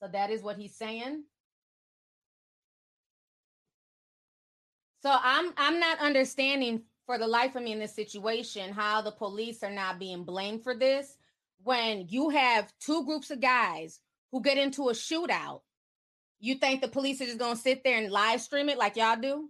So 0.00 0.08
that 0.12 0.30
is 0.30 0.42
what 0.42 0.56
he's 0.56 0.76
saying. 0.76 1.24
So 5.02 5.10
I'm 5.12 5.52
I'm 5.56 5.78
not 5.78 6.00
understanding 6.00 6.82
for 7.06 7.18
the 7.18 7.26
life 7.26 7.54
of 7.54 7.62
me 7.62 7.72
in 7.72 7.78
this 7.78 7.94
situation 7.94 8.72
how 8.72 9.00
the 9.02 9.12
police 9.12 9.62
are 9.62 9.70
not 9.70 9.98
being 9.98 10.24
blamed 10.24 10.64
for 10.64 10.74
this 10.74 11.16
when 11.62 12.06
you 12.08 12.30
have 12.30 12.72
two 12.80 13.04
groups 13.04 13.30
of 13.30 13.40
guys 13.40 14.00
who 14.32 14.42
get 14.42 14.58
into 14.58 14.88
a 14.88 14.92
shootout. 14.92 15.60
You 16.40 16.56
think 16.56 16.80
the 16.80 16.88
police 16.88 17.20
are 17.20 17.26
just 17.26 17.38
going 17.38 17.54
to 17.54 17.60
sit 17.60 17.84
there 17.84 17.98
and 17.98 18.10
live 18.10 18.40
stream 18.40 18.68
it 18.68 18.78
like 18.78 18.96
y'all 18.96 19.16
do? 19.20 19.48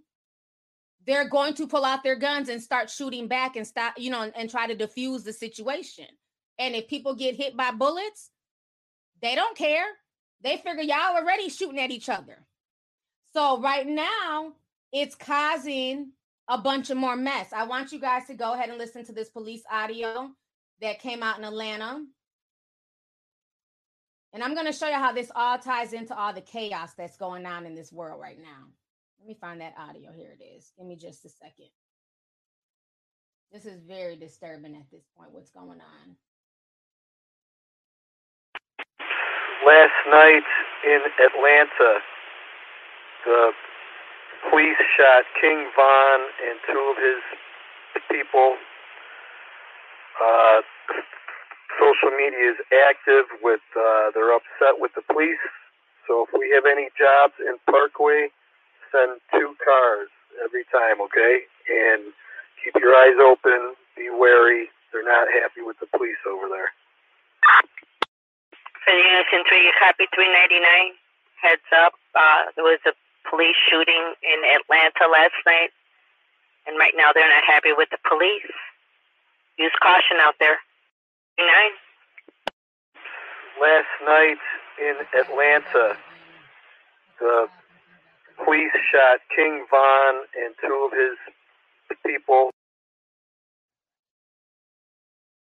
they're 1.07 1.29
going 1.29 1.53
to 1.53 1.67
pull 1.67 1.85
out 1.85 2.03
their 2.03 2.17
guns 2.17 2.49
and 2.49 2.61
start 2.61 2.89
shooting 2.89 3.27
back 3.27 3.55
and 3.55 3.65
stop, 3.65 3.93
you 3.97 4.11
know, 4.11 4.21
and, 4.21 4.33
and 4.35 4.49
try 4.49 4.67
to 4.67 4.75
defuse 4.75 5.23
the 5.23 5.31
situation. 5.31 6.05
And 6.59 6.75
if 6.75 6.89
people 6.89 7.15
get 7.15 7.35
hit 7.35 7.55
by 7.55 7.71
bullets, 7.71 8.29
they 9.21 9.33
don't 9.33 9.57
care. 9.57 9.85
They 10.41 10.57
figure 10.57 10.83
y'all 10.83 11.17
already 11.17 11.49
shooting 11.49 11.79
at 11.79 11.91
each 11.91 12.09
other. 12.09 12.45
So 13.33 13.59
right 13.59 13.87
now, 13.87 14.53
it's 14.91 15.15
causing 15.15 16.11
a 16.47 16.57
bunch 16.57 16.89
of 16.89 16.97
more 16.97 17.15
mess. 17.15 17.51
I 17.53 17.65
want 17.65 17.91
you 17.91 17.99
guys 17.99 18.25
to 18.27 18.33
go 18.33 18.53
ahead 18.53 18.69
and 18.69 18.77
listen 18.77 19.05
to 19.05 19.11
this 19.11 19.29
police 19.29 19.63
audio 19.71 20.31
that 20.81 20.99
came 20.99 21.23
out 21.23 21.37
in 21.37 21.43
Atlanta. 21.43 22.03
And 24.33 24.43
I'm 24.43 24.53
going 24.53 24.65
to 24.65 24.73
show 24.73 24.87
you 24.87 24.95
how 24.95 25.13
this 25.13 25.31
all 25.35 25.57
ties 25.57 25.93
into 25.93 26.15
all 26.15 26.33
the 26.33 26.41
chaos 26.41 26.93
that's 26.93 27.17
going 27.17 27.45
on 27.45 27.65
in 27.65 27.75
this 27.75 27.91
world 27.91 28.21
right 28.21 28.39
now. 28.39 28.67
Let 29.19 29.27
me 29.27 29.37
find 29.39 29.61
that 29.61 29.73
audio. 29.77 30.11
Here 30.11 30.37
it 30.39 30.43
is. 30.43 30.71
Give 30.77 30.85
me 30.85 30.95
just 30.95 31.25
a 31.25 31.29
second. 31.29 31.69
This 33.51 33.65
is 33.65 33.81
very 33.81 34.15
disturbing 34.15 34.75
at 34.75 34.89
this 34.91 35.05
point, 35.17 35.31
what's 35.31 35.49
going 35.49 35.79
on. 35.81 36.15
Last 39.65 39.97
night 40.09 40.47
in 40.85 41.01
Atlanta, 41.19 41.99
the 43.25 43.51
police 44.49 44.77
shot 44.95 45.23
King 45.41 45.67
Von 45.75 46.19
and 46.45 46.59
two 46.67 46.93
of 46.93 46.97
his 46.97 47.21
people. 48.11 48.55
Uh, 50.21 50.61
social 51.79 52.11
media 52.17 52.51
is 52.51 52.57
active 52.89 53.25
with, 53.41 53.61
uh, 53.75 54.11
they're 54.13 54.33
upset 54.33 54.77
with 54.79 54.91
the 54.95 55.01
police. 55.11 55.41
So 56.07 56.25
if 56.25 56.29
we 56.37 56.51
have 56.55 56.65
any 56.65 56.89
jobs 56.97 57.33
in 57.39 57.57
Parkway, 57.69 58.29
send 58.91 59.19
two 59.33 59.55
cars 59.63 60.09
every 60.43 60.63
time, 60.71 61.01
okay? 61.01 61.41
And 61.69 62.13
keep 62.63 62.75
your 62.81 62.95
eyes 62.95 63.17
open, 63.21 63.75
be 63.97 64.09
wary. 64.09 64.69
They're 64.93 65.03
not 65.03 65.27
happy 65.33 65.61
with 65.65 65.77
the 65.79 65.87
police 65.87 66.21
over 66.27 66.47
there. 66.47 66.71
For 68.87 68.95
Unison 68.95 69.43
3, 69.43 69.67
copy 69.83 70.07
399. 70.15 70.95
Heads 71.43 71.67
up, 71.75 71.99
uh, 72.15 72.55
there 72.55 72.63
was 72.63 72.79
a 72.87 72.95
police 73.27 73.59
shooting 73.67 74.15
in 74.23 74.39
Atlanta 74.55 75.11
last 75.11 75.35
night, 75.43 75.75
and 76.63 76.79
right 76.79 76.95
now 76.95 77.11
they're 77.11 77.27
not 77.27 77.43
happy 77.43 77.75
with 77.75 77.91
the 77.91 77.99
police. 78.07 78.47
Use 79.59 79.75
caution 79.83 80.23
out 80.23 80.39
there. 80.39 80.55
Nine. 81.35 81.75
Last 83.59 83.91
night 84.07 84.39
in 84.79 84.95
Atlanta, 85.19 85.99
the 87.19 87.51
police 88.39 88.71
shot 88.87 89.19
King 89.35 89.67
Von 89.67 90.15
and 90.31 90.55
two 90.63 90.87
of 90.87 90.95
his 90.95 91.19
people. 92.07 92.55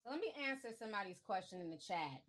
Let 0.08 0.16
me 0.16 0.32
answer 0.48 0.72
somebody's 0.80 1.20
question 1.28 1.60
in 1.60 1.68
the 1.68 1.76
chat. 1.76 2.24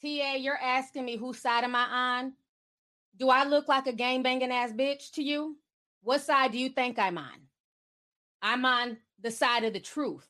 TA, 0.00 0.34
you're 0.36 0.56
asking 0.56 1.04
me 1.04 1.16
whose 1.16 1.40
side 1.40 1.64
am 1.64 1.74
I 1.74 1.84
on? 1.84 2.32
Do 3.16 3.28
I 3.28 3.44
look 3.44 3.68
like 3.68 3.86
a 3.86 3.92
gang 3.92 4.22
banging 4.22 4.50
ass 4.50 4.72
bitch 4.72 5.12
to 5.12 5.22
you? 5.22 5.56
What 6.02 6.22
side 6.22 6.52
do 6.52 6.58
you 6.58 6.70
think 6.70 6.98
I'm 6.98 7.18
on? 7.18 7.48
I'm 8.42 8.64
on 8.64 8.96
the 9.20 9.30
side 9.30 9.64
of 9.64 9.72
the 9.72 9.80
truth. 9.80 10.26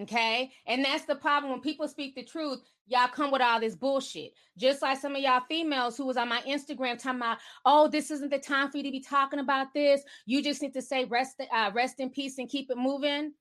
Okay. 0.00 0.50
And 0.66 0.84
that's 0.84 1.04
the 1.04 1.14
problem. 1.14 1.52
When 1.52 1.60
people 1.60 1.86
speak 1.86 2.16
the 2.16 2.24
truth, 2.24 2.60
y'all 2.88 3.06
come 3.06 3.30
with 3.30 3.42
all 3.42 3.60
this 3.60 3.76
bullshit. 3.76 4.32
Just 4.58 4.82
like 4.82 4.98
some 4.98 5.14
of 5.14 5.22
y'all 5.22 5.42
females 5.48 5.96
who 5.96 6.04
was 6.04 6.16
on 6.16 6.28
my 6.28 6.40
Instagram 6.40 6.98
talking 6.98 7.20
about, 7.20 7.38
oh, 7.64 7.86
this 7.86 8.10
isn't 8.10 8.30
the 8.30 8.38
time 8.38 8.70
for 8.70 8.78
you 8.78 8.82
to 8.82 8.90
be 8.90 9.00
talking 9.00 9.38
about 9.38 9.72
this. 9.72 10.02
You 10.26 10.42
just 10.42 10.62
need 10.62 10.74
to 10.74 10.82
say 10.82 11.04
rest, 11.04 11.40
uh, 11.52 11.70
rest 11.72 12.00
in 12.00 12.10
peace 12.10 12.38
and 12.38 12.48
keep 12.48 12.70
it 12.70 12.76
moving. 12.76 13.34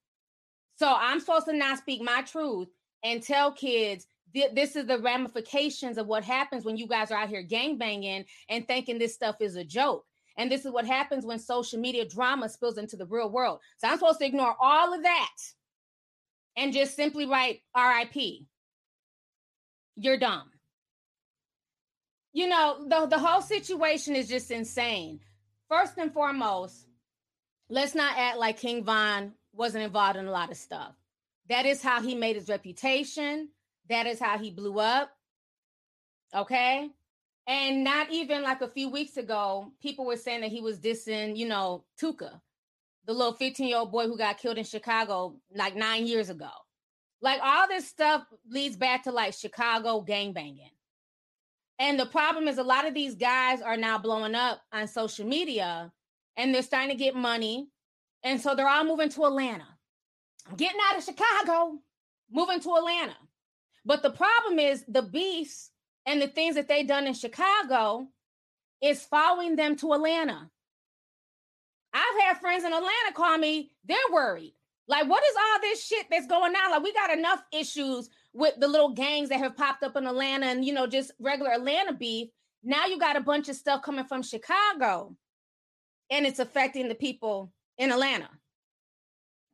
So 0.76 0.94
I'm 0.96 1.20
supposed 1.20 1.48
to 1.48 1.54
not 1.54 1.80
speak 1.80 2.04
my 2.04 2.22
truth 2.22 2.68
and 3.04 3.24
tell 3.24 3.52
kids 3.52 4.06
this 4.34 4.76
is 4.76 4.86
the 4.86 5.00
ramifications 5.00 5.98
of 5.98 6.08
what 6.08 6.24
happens 6.24 6.66
when 6.66 6.78
you 6.78 6.88
guys 6.88 7.12
are 7.12 7.18
out 7.18 7.30
here 7.30 7.44
gang 7.44 7.78
banging 7.78 8.26
and 8.50 8.68
thinking 8.68 8.98
this 8.98 9.14
stuff 9.14 9.36
is 9.40 9.56
a 9.56 9.64
joke. 9.64 10.06
And 10.38 10.52
this 10.52 10.66
is 10.66 10.72
what 10.72 10.86
happens 10.86 11.26
when 11.26 11.38
social 11.38 11.80
media 11.80 12.06
drama 12.06 12.50
spills 12.50 12.78
into 12.78 12.98
the 12.98 13.06
real 13.06 13.30
world. 13.30 13.60
So 13.78 13.88
I'm 13.88 13.98
supposed 13.98 14.20
to 14.20 14.26
ignore 14.26 14.56
all 14.60 14.94
of 14.94 15.04
that 15.04 15.36
and 16.58 16.74
just 16.74 16.96
simply 16.96 17.26
write 17.26 17.62
RIP. 17.76 18.46
You're 19.96 20.18
dumb. 20.18 20.50
You 22.32 22.48
know, 22.48 22.86
the, 22.88 23.06
the 23.06 23.20
whole 23.20 23.44
situation 23.44 24.16
is 24.16 24.28
just 24.28 24.50
insane. 24.50 25.20
First 25.70 26.00
and 26.00 26.12
foremost, 26.12 26.88
let's 27.70 27.94
not 27.94 28.18
act 28.18 28.38
like 28.38 28.58
King 28.58 28.84
Von 28.84 29.34
wasn't 29.54 29.84
involved 29.84 30.18
in 30.18 30.26
a 30.26 30.32
lot 30.32 30.50
of 30.50 30.58
stuff. 30.58 30.94
That 31.50 31.68
is 31.68 31.84
how 31.84 32.02
he 32.02 32.16
made 32.16 32.36
his 32.36 32.50
reputation. 32.50 33.50
That 33.90 34.08
is 34.08 34.20
how 34.20 34.38
he 34.38 34.52
blew 34.52 34.80
up. 34.80 35.12
Okay. 36.36 36.90
And 37.46 37.84
not 37.84 38.12
even 38.12 38.42
like 38.42 38.62
a 38.62 38.70
few 38.70 38.90
weeks 38.90 39.18
ago, 39.18 39.72
people 39.82 40.06
were 40.06 40.16
saying 40.16 40.42
that 40.42 40.52
he 40.52 40.62
was 40.62 40.80
dissing, 40.80 41.36
you 41.36 41.48
know, 41.48 41.84
Tooka, 42.02 42.40
the 43.06 43.14
little 43.14 43.34
15 43.34 43.68
year 43.68 43.78
old 43.78 43.92
boy 43.92 44.08
who 44.08 44.18
got 44.18 44.38
killed 44.38 44.58
in 44.58 44.64
Chicago 44.64 45.36
like 45.54 45.76
nine 45.76 46.08
years 46.08 46.30
ago. 46.30 46.50
Like 47.22 47.42
all 47.44 47.68
this 47.68 47.88
stuff 47.88 48.24
leads 48.50 48.78
back 48.78 49.04
to 49.04 49.12
like 49.12 49.34
Chicago 49.34 50.02
gang 50.02 50.34
banging. 50.34 50.70
And 51.80 52.00
the 52.00 52.06
problem 52.06 52.48
is 52.48 52.58
a 52.58 52.64
lot 52.64 52.88
of 52.88 52.94
these 52.94 53.16
guys 53.16 53.62
are 53.62 53.78
now 53.78 53.98
blowing 53.98 54.36
up 54.36 54.62
on 54.72 54.88
social 54.88 55.26
media 55.26 55.92
and 56.38 56.54
they're 56.54 56.62
starting 56.62 56.92
to 56.92 56.96
get 56.96 57.16
money. 57.16 57.68
And 58.24 58.40
so 58.40 58.56
they're 58.56 58.70
all 58.70 58.86
moving 58.86 59.10
to 59.10 59.26
Atlanta. 59.26 59.68
Getting 60.56 60.80
out 60.90 60.98
of 60.98 61.04
Chicago, 61.04 61.80
moving 62.32 62.60
to 62.62 62.76
Atlanta. 62.76 63.16
But 63.86 64.02
the 64.02 64.12
problem 64.12 64.60
is 64.60 64.84
the 64.88 65.02
beefs 65.02 65.72
and 66.06 66.22
the 66.22 66.28
things 66.28 66.56
that 66.56 66.68
they 66.68 66.84
done 66.84 67.08
in 67.08 67.14
Chicago 67.14 68.08
is 68.82 69.04
following 69.04 69.56
them 69.56 69.76
to 69.78 69.94
Atlanta. 69.94 70.50
I've 71.94 72.24
had 72.24 72.40
friends 72.40 72.64
in 72.64 72.74
Atlanta 72.74 73.14
call 73.14 73.38
me, 73.38 73.72
they're 73.86 73.98
worried. 74.12 74.54
Like, 74.88 75.08
what 75.08 75.24
is 75.24 75.36
all 75.38 75.62
this 75.62 75.86
shit 75.86 76.08
that's 76.12 76.28
going 76.28 76.54
on? 76.56 76.72
Like, 76.72 76.84
we 76.84 76.94
got 76.94 77.18
enough 77.18 77.42
issues 77.54 78.10
with 78.34 78.56
the 78.60 78.68
little 78.68 78.90
gangs 78.90 79.30
that 79.30 79.40
have 79.40 79.56
popped 79.56 79.84
up 79.84 79.96
in 79.96 80.08
Atlanta 80.08 80.48
and, 80.48 80.66
you 80.66 80.74
know, 80.74 80.88
just 80.88 81.12
regular 81.20 81.52
Atlanta 81.52 81.94
beef. 81.94 82.30
Now 82.64 82.88
you 82.88 83.00
got 83.00 83.16
a 83.16 83.22
bunch 83.22 83.48
of 83.48 83.56
stuff 83.56 83.82
coming 83.82 84.06
from 84.06 84.24
Chicago 84.24 85.16
and 86.10 86.26
it's 86.26 86.40
affecting 86.40 86.90
the 86.90 86.96
people 86.96 87.52
in 87.78 87.92
Atlanta. 87.92 88.30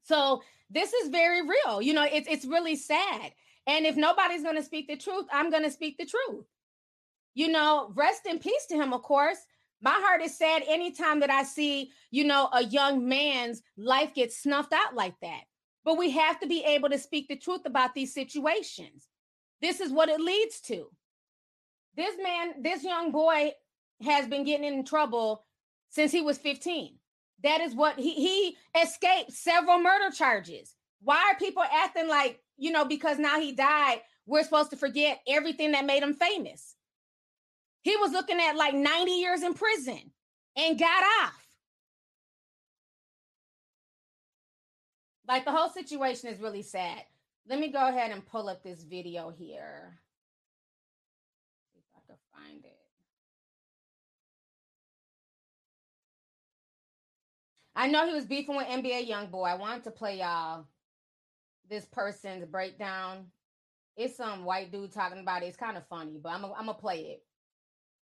So 0.04 0.42
this 0.70 0.94
is 0.94 1.10
very 1.10 1.42
real. 1.42 1.82
You 1.82 1.94
know, 1.94 2.08
it's 2.10 2.28
it's 2.30 2.46
really 2.46 2.76
sad. 2.76 3.32
And 3.68 3.86
if 3.86 3.96
nobody's 3.96 4.44
going 4.44 4.56
to 4.56 4.64
speak 4.64 4.88
the 4.88 4.98
truth, 4.98 5.26
I'm 5.32 5.52
going 5.52 5.64
to 5.64 5.72
speak 5.72 5.98
the 5.98 6.06
truth. 6.06 6.46
You 7.36 7.50
know, 7.50 7.92
rest 7.96 8.26
in 8.26 8.40
peace 8.40 8.66
to 8.70 8.76
him, 8.76 8.94
of 8.94 9.04
course. 9.04 9.38
My 9.82 9.94
heart 9.94 10.22
is 10.22 10.38
sad 10.38 10.64
anytime 10.68 11.22
that 11.22 11.30
I 11.30 11.44
see, 11.44 11.92
you 12.12 12.26
know, 12.26 12.50
a 12.52 12.64
young 12.64 13.08
man's 13.08 13.62
life 13.78 14.14
get 14.14 14.34
snuffed 14.34 14.74
out 14.74 14.96
like 14.96 15.16
that. 15.22 15.42
But 15.86 15.98
we 15.98 16.12
have 16.12 16.40
to 16.42 16.48
be 16.48 16.64
able 16.66 16.90
to 16.90 16.98
speak 16.98 17.28
the 17.28 17.38
truth 17.38 17.62
about 17.66 17.94
these 17.94 18.14
situations. 18.14 19.08
This 19.62 19.80
is 19.80 19.92
what 19.92 20.10
it 20.10 20.20
leads 20.20 20.60
to. 20.62 20.88
This 21.96 22.16
man, 22.22 22.62
this 22.62 22.84
young 22.84 23.12
boy 23.12 23.52
has 24.04 24.28
been 24.28 24.44
getting 24.44 24.66
in 24.66 24.84
trouble 24.84 25.46
since 25.90 26.12
he 26.12 26.22
was 26.22 26.38
15. 26.38 26.99
That 27.44 27.62
is 27.62 27.74
what 27.74 27.98
he 27.98 28.14
he 28.14 28.58
escaped 28.82 29.32
several 29.32 29.80
murder 29.80 30.14
charges. 30.14 30.76
Why 31.02 31.32
are 31.32 31.40
people 31.40 31.64
acting 31.64 32.10
like, 32.10 32.42
you 32.58 32.72
know, 32.72 32.86
because 32.86 33.18
now 33.18 33.40
he 33.40 33.54
died, 33.54 34.02
we're 34.26 34.44
supposed 34.44 34.72
to 34.72 34.78
forget 34.78 35.22
everything 35.28 35.72
that 35.72 35.86
made 35.86 36.04
him 36.04 36.14
famous? 36.14 36.76
He 37.82 37.96
was 37.96 38.12
looking 38.12 38.40
at 38.40 38.58
like 38.58 38.74
90 38.74 39.12
years 39.12 39.42
in 39.42 39.54
prison 39.54 40.12
and 40.58 40.78
got 40.78 41.04
off. 41.22 41.48
Like 45.28 45.46
the 45.46 45.52
whole 45.52 45.70
situation 45.70 46.30
is 46.30 46.42
really 46.42 46.64
sad. 46.64 47.04
Let 47.48 47.60
me 47.60 47.72
go 47.72 47.88
ahead 47.88 48.12
and 48.12 48.26
pull 48.26 48.50
up 48.50 48.64
this 48.64 48.84
video 48.84 49.30
here. 49.30 50.00
See 51.74 51.80
if 51.80 51.86
I 51.96 52.02
can 52.06 52.18
find 52.34 52.66
it. 52.66 52.80
I 57.80 57.88
know 57.88 58.06
he 58.06 58.14
was 58.14 58.26
beefing 58.26 58.58
with 58.58 58.68
NBA 58.68 59.10
YoungBoy. 59.10 59.48
I 59.48 59.56
wanted 59.56 59.86
to 59.86 59.92
play 59.92 60.18
y'all 60.18 60.66
this 61.70 61.86
person's 61.86 62.44
breakdown. 62.44 63.28
It's 63.96 64.18
some 64.18 64.44
white 64.44 64.70
dude 64.70 64.92
talking 64.92 65.20
about 65.20 65.44
it. 65.44 65.46
It's 65.46 65.56
kind 65.56 65.78
of 65.78 65.88
funny, 65.88 66.20
but 66.22 66.34
I'm 66.34 66.42
gonna 66.42 66.74
play 66.74 67.00
it. 67.04 67.24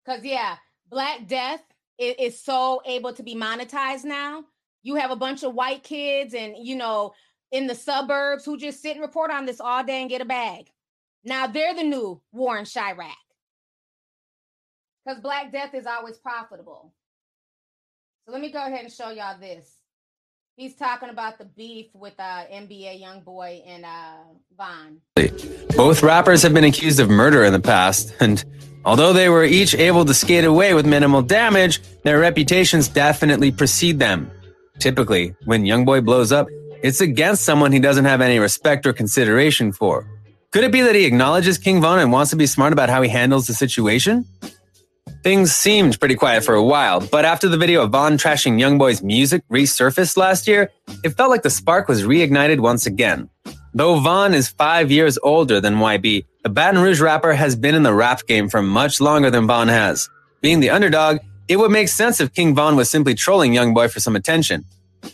Cause 0.06 0.22
yeah, 0.22 0.58
Black 0.88 1.26
Death 1.26 1.60
is, 1.98 2.14
is 2.20 2.40
so 2.40 2.82
able 2.86 3.14
to 3.14 3.24
be 3.24 3.34
monetized 3.34 4.04
now. 4.04 4.44
You 4.84 4.94
have 4.94 5.10
a 5.10 5.16
bunch 5.16 5.42
of 5.42 5.54
white 5.54 5.82
kids 5.82 6.34
and 6.34 6.54
you 6.56 6.76
know 6.76 7.12
in 7.50 7.66
the 7.66 7.74
suburbs 7.74 8.44
who 8.44 8.56
just 8.56 8.80
sit 8.80 8.92
and 8.92 9.00
report 9.00 9.32
on 9.32 9.44
this 9.44 9.60
all 9.60 9.82
day 9.82 10.02
and 10.02 10.08
get 10.08 10.20
a 10.20 10.24
bag. 10.24 10.70
Now 11.24 11.48
they're 11.48 11.74
the 11.74 11.82
new 11.82 12.22
Warren 12.30 12.64
Chirac. 12.64 13.10
Because 15.04 15.20
Black 15.20 15.50
Death 15.50 15.74
is 15.74 15.84
always 15.84 16.16
profitable. 16.16 16.92
So 18.26 18.32
let 18.32 18.40
me 18.40 18.50
go 18.50 18.58
ahead 18.58 18.80
and 18.80 18.90
show 18.90 19.10
y'all 19.10 19.38
this. 19.38 19.76
He's 20.56 20.74
talking 20.76 21.10
about 21.10 21.36
the 21.36 21.44
beef 21.44 21.88
with 21.94 22.14
uh, 22.18 22.44
NBA 22.50 23.02
YoungBoy 23.02 23.62
and 23.66 23.84
uh, 23.84 24.16
Von. 24.56 25.00
Both 25.76 26.02
rappers 26.02 26.42
have 26.42 26.54
been 26.54 26.64
accused 26.64 27.00
of 27.00 27.10
murder 27.10 27.44
in 27.44 27.52
the 27.52 27.60
past, 27.60 28.14
and 28.20 28.42
although 28.86 29.12
they 29.12 29.28
were 29.28 29.44
each 29.44 29.74
able 29.74 30.06
to 30.06 30.14
skate 30.14 30.44
away 30.44 30.72
with 30.72 30.86
minimal 30.86 31.20
damage, 31.20 31.82
their 32.04 32.18
reputations 32.18 32.88
definitely 32.88 33.50
precede 33.50 33.98
them. 33.98 34.30
Typically, 34.78 35.34
when 35.44 35.64
Youngboy 35.64 36.02
blows 36.04 36.32
up, 36.32 36.46
it's 36.82 37.02
against 37.02 37.44
someone 37.44 37.72
he 37.72 37.78
doesn't 37.78 38.06
have 38.06 38.22
any 38.22 38.38
respect 38.38 38.86
or 38.86 38.94
consideration 38.94 39.70
for. 39.70 40.08
Could 40.50 40.64
it 40.64 40.72
be 40.72 40.80
that 40.80 40.94
he 40.94 41.04
acknowledges 41.04 41.58
King 41.58 41.82
Von 41.82 41.98
and 41.98 42.10
wants 42.10 42.30
to 42.30 42.36
be 42.36 42.46
smart 42.46 42.72
about 42.72 42.88
how 42.88 43.02
he 43.02 43.08
handles 43.10 43.48
the 43.48 43.54
situation? 43.54 44.24
Things 45.24 45.56
seemed 45.56 45.98
pretty 45.98 46.16
quiet 46.16 46.44
for 46.44 46.54
a 46.54 46.62
while, 46.62 47.00
but 47.00 47.24
after 47.24 47.48
the 47.48 47.56
video 47.56 47.82
of 47.82 47.92
Von 47.92 48.18
trashing 48.18 48.60
Youngboy's 48.60 49.02
music 49.02 49.42
resurfaced 49.50 50.18
last 50.18 50.46
year, 50.46 50.70
it 51.02 51.16
felt 51.16 51.30
like 51.30 51.40
the 51.40 51.48
spark 51.48 51.88
was 51.88 52.02
reignited 52.02 52.60
once 52.60 52.84
again. 52.84 53.30
Though 53.72 54.00
Von 54.00 54.34
is 54.34 54.50
five 54.50 54.90
years 54.90 55.16
older 55.22 55.62
than 55.62 55.76
YB, 55.76 56.26
the 56.42 56.50
Baton 56.50 56.82
Rouge 56.82 57.00
rapper 57.00 57.32
has 57.32 57.56
been 57.56 57.74
in 57.74 57.84
the 57.84 57.94
rap 57.94 58.26
game 58.26 58.50
for 58.50 58.60
much 58.60 59.00
longer 59.00 59.30
than 59.30 59.46
Von 59.46 59.68
has. 59.68 60.10
Being 60.42 60.60
the 60.60 60.68
underdog, 60.68 61.20
it 61.48 61.56
would 61.56 61.70
make 61.70 61.88
sense 61.88 62.20
if 62.20 62.34
King 62.34 62.54
Von 62.54 62.76
was 62.76 62.90
simply 62.90 63.14
trolling 63.14 63.54
Youngboy 63.54 63.90
for 63.90 64.00
some 64.00 64.16
attention. 64.16 64.66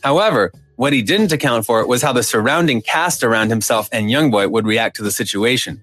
However, 0.03 0.51
what 0.75 0.93
he 0.93 1.03
didn't 1.03 1.31
account 1.31 1.67
for 1.67 1.87
was 1.87 2.03
how 2.03 2.13
the 2.13 2.25
surrounding 2.25 2.83
cast 2.83 3.23
around 3.23 3.51
himself 3.51 3.89
and 3.93 4.11
Youngboy 4.11 4.51
would 4.51 4.67
react 4.67 4.97
to 4.97 5.05
the 5.05 5.13
situation. 5.13 5.81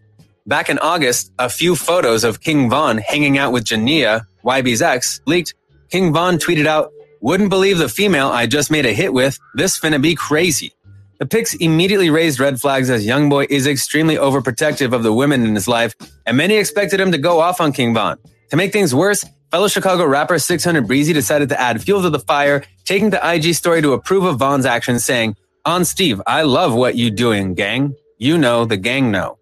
Back 0.48 0.70
in 0.70 0.80
August, 0.80 1.34
a 1.40 1.50
few 1.50 1.76
photos 1.76 2.24
of 2.24 2.40
King 2.40 2.70
Von 2.70 3.00
hanging 3.00 3.38
out 3.38 3.52
with 3.52 3.66
Jania, 3.66 4.26
YB's 4.46 4.82
ex, 4.82 5.20
leaked. 5.26 5.54
King 5.92 6.14
Von 6.14 6.38
tweeted 6.38 6.66
out, 6.66 6.90
Wouldn't 7.20 7.50
believe 7.50 7.80
the 7.80 7.90
female 7.90 8.30
I 8.30 8.48
just 8.48 8.72
made 8.72 8.86
a 8.86 8.94
hit 8.94 9.12
with. 9.12 9.38
This 9.56 9.78
finna 9.78 10.02
be 10.02 10.16
crazy. 10.16 10.72
The 11.20 11.26
pics 11.26 11.54
immediately 11.56 12.10
raised 12.10 12.40
red 12.40 12.62
flags 12.62 12.90
as 12.90 13.06
Youngboy 13.06 13.48
is 13.50 13.68
extremely 13.68 14.16
overprotective 14.16 14.94
of 14.94 15.04
the 15.04 15.12
women 15.12 15.44
in 15.44 15.54
his 15.54 15.68
life, 15.68 15.94
and 16.26 16.38
many 16.38 16.56
expected 16.56 17.02
him 17.02 17.12
to 17.12 17.18
go 17.18 17.42
off 17.42 17.60
on 17.60 17.74
King 17.74 17.94
Von. 17.94 18.18
To 18.52 18.56
make 18.56 18.72
things 18.72 18.96
worse, 18.96 19.26
fellow 19.52 19.68
Chicago 19.68 20.06
rapper 20.06 20.40
600 20.40 20.88
Breezy 20.88 21.12
decided 21.12 21.50
to 21.50 21.60
add 21.60 21.84
fuel 21.84 22.02
to 22.04 22.10
the 22.10 22.20
fire, 22.20 22.64
taking 22.86 23.10
the 23.10 23.34
IG 23.34 23.54
story 23.54 23.82
to 23.82 23.92
approve 23.92 24.24
of 24.24 24.40
Von's 24.40 24.66
actions, 24.66 25.04
saying, 25.04 25.36
On 25.66 25.84
Steve, 25.84 26.22
I 26.26 26.44
love 26.44 26.74
what 26.74 26.96
you 26.96 27.12
doing, 27.12 27.54
gang. 27.54 27.96
You 28.18 28.38
know, 28.38 28.64
the 28.64 28.78
gang 28.78 29.12
know. 29.12 29.38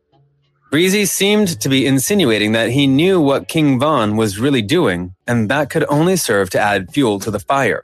Breezy 0.75 1.05
seemed 1.05 1.61
to 1.61 1.69
be 1.69 1.85
insinuating 1.85 2.51
that 2.51 2.69
he 2.69 2.85
knew 2.85 3.21
what 3.21 3.47
King 3.47 3.79
Von 3.79 4.17
was 4.17 4.37
really 4.37 4.61
doing, 4.61 5.15
and 5.25 5.47
that 5.47 5.69
could 5.69 5.85
only 5.87 6.17
serve 6.17 6.49
to 6.49 6.59
add 6.59 6.91
fuel 6.91 7.17
to 7.21 7.31
the 7.31 7.39
fire. 7.39 7.81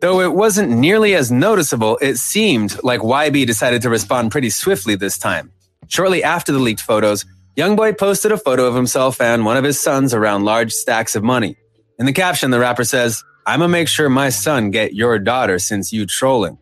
Though 0.00 0.20
it 0.20 0.32
wasn't 0.32 0.70
nearly 0.70 1.16
as 1.16 1.32
noticeable, 1.32 1.98
it 2.00 2.16
seemed 2.16 2.80
like 2.84 3.00
YB 3.00 3.44
decided 3.44 3.82
to 3.82 3.90
respond 3.90 4.30
pretty 4.30 4.50
swiftly 4.50 4.94
this 4.94 5.18
time. 5.18 5.50
Shortly 5.88 6.22
after 6.22 6.52
the 6.52 6.60
leaked 6.60 6.80
photos, 6.80 7.24
Youngboy 7.56 7.98
posted 7.98 8.30
a 8.30 8.38
photo 8.38 8.66
of 8.66 8.74
himself 8.76 9.20
and 9.20 9.44
one 9.44 9.56
of 9.56 9.64
his 9.64 9.80
sons 9.80 10.14
around 10.14 10.44
large 10.44 10.70
stacks 10.70 11.16
of 11.16 11.24
money. 11.24 11.56
In 11.98 12.06
the 12.06 12.12
caption, 12.12 12.52
the 12.52 12.60
rapper 12.60 12.84
says, 12.84 13.24
I'ma 13.46 13.66
make 13.66 13.88
sure 13.88 14.08
my 14.08 14.28
son 14.28 14.70
get 14.70 14.94
your 14.94 15.18
daughter 15.18 15.58
since 15.58 15.92
you 15.92 16.06
trolling. 16.06 16.58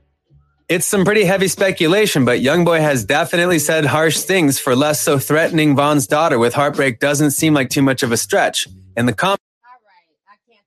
It's 0.69 0.85
some 0.85 1.05
pretty 1.05 1.23
heavy 1.23 1.47
speculation, 1.47 2.25
but 2.25 2.41
Youngboy 2.41 2.81
has 2.81 3.05
definitely 3.05 3.61
said 3.61 3.85
harsh 3.85 4.19
things 4.19 4.59
for 4.59 4.75
less 4.75 5.01
so 5.01 5.17
threatening 5.17 5.77
Von's 5.77 6.09
daughter 6.09 6.41
with 6.41 6.55
heartbreak 6.55 6.99
doesn't 6.99 7.31
seem 7.31 7.55
like 7.55 7.71
too 7.71 7.83
much 7.83 8.03
of 8.03 8.11
a 8.11 8.17
stretch. 8.17 8.67
In 8.97 9.07
the 9.07 9.13
comments, 9.13 9.45
All 9.65 9.79
right, 9.87 10.19
I 10.29 10.51
can't 10.51 10.67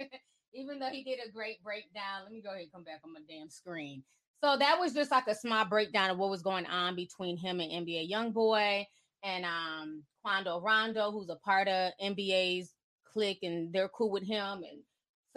take. 0.00 0.20
Even 0.54 0.78
though 0.78 0.86
he 0.86 1.02
did 1.02 1.18
a 1.26 1.32
great 1.32 1.60
breakdown, 1.64 2.22
let 2.22 2.32
me 2.32 2.40
go 2.40 2.50
ahead 2.50 2.62
and 2.62 2.72
come 2.72 2.84
back 2.84 3.00
on 3.04 3.12
my 3.12 3.18
damn 3.28 3.50
screen. 3.50 4.04
So 4.40 4.56
that 4.56 4.78
was 4.78 4.94
just 4.94 5.10
like 5.10 5.26
a 5.26 5.34
small 5.34 5.64
breakdown 5.64 6.10
of 6.10 6.18
what 6.18 6.30
was 6.30 6.42
going 6.42 6.66
on 6.66 6.94
between 6.94 7.36
him 7.36 7.58
and 7.58 7.84
NBA 7.84 8.08
Youngboy 8.08 8.86
and 9.24 9.44
um 9.46 10.04
Quando 10.22 10.60
Rondo, 10.60 11.10
who's 11.10 11.28
a 11.28 11.34
part 11.34 11.66
of 11.66 11.90
NBA's 12.00 12.72
clique, 13.04 13.40
and 13.42 13.72
they're 13.72 13.88
cool 13.88 14.12
with 14.12 14.22
him 14.22 14.58
and 14.58 14.78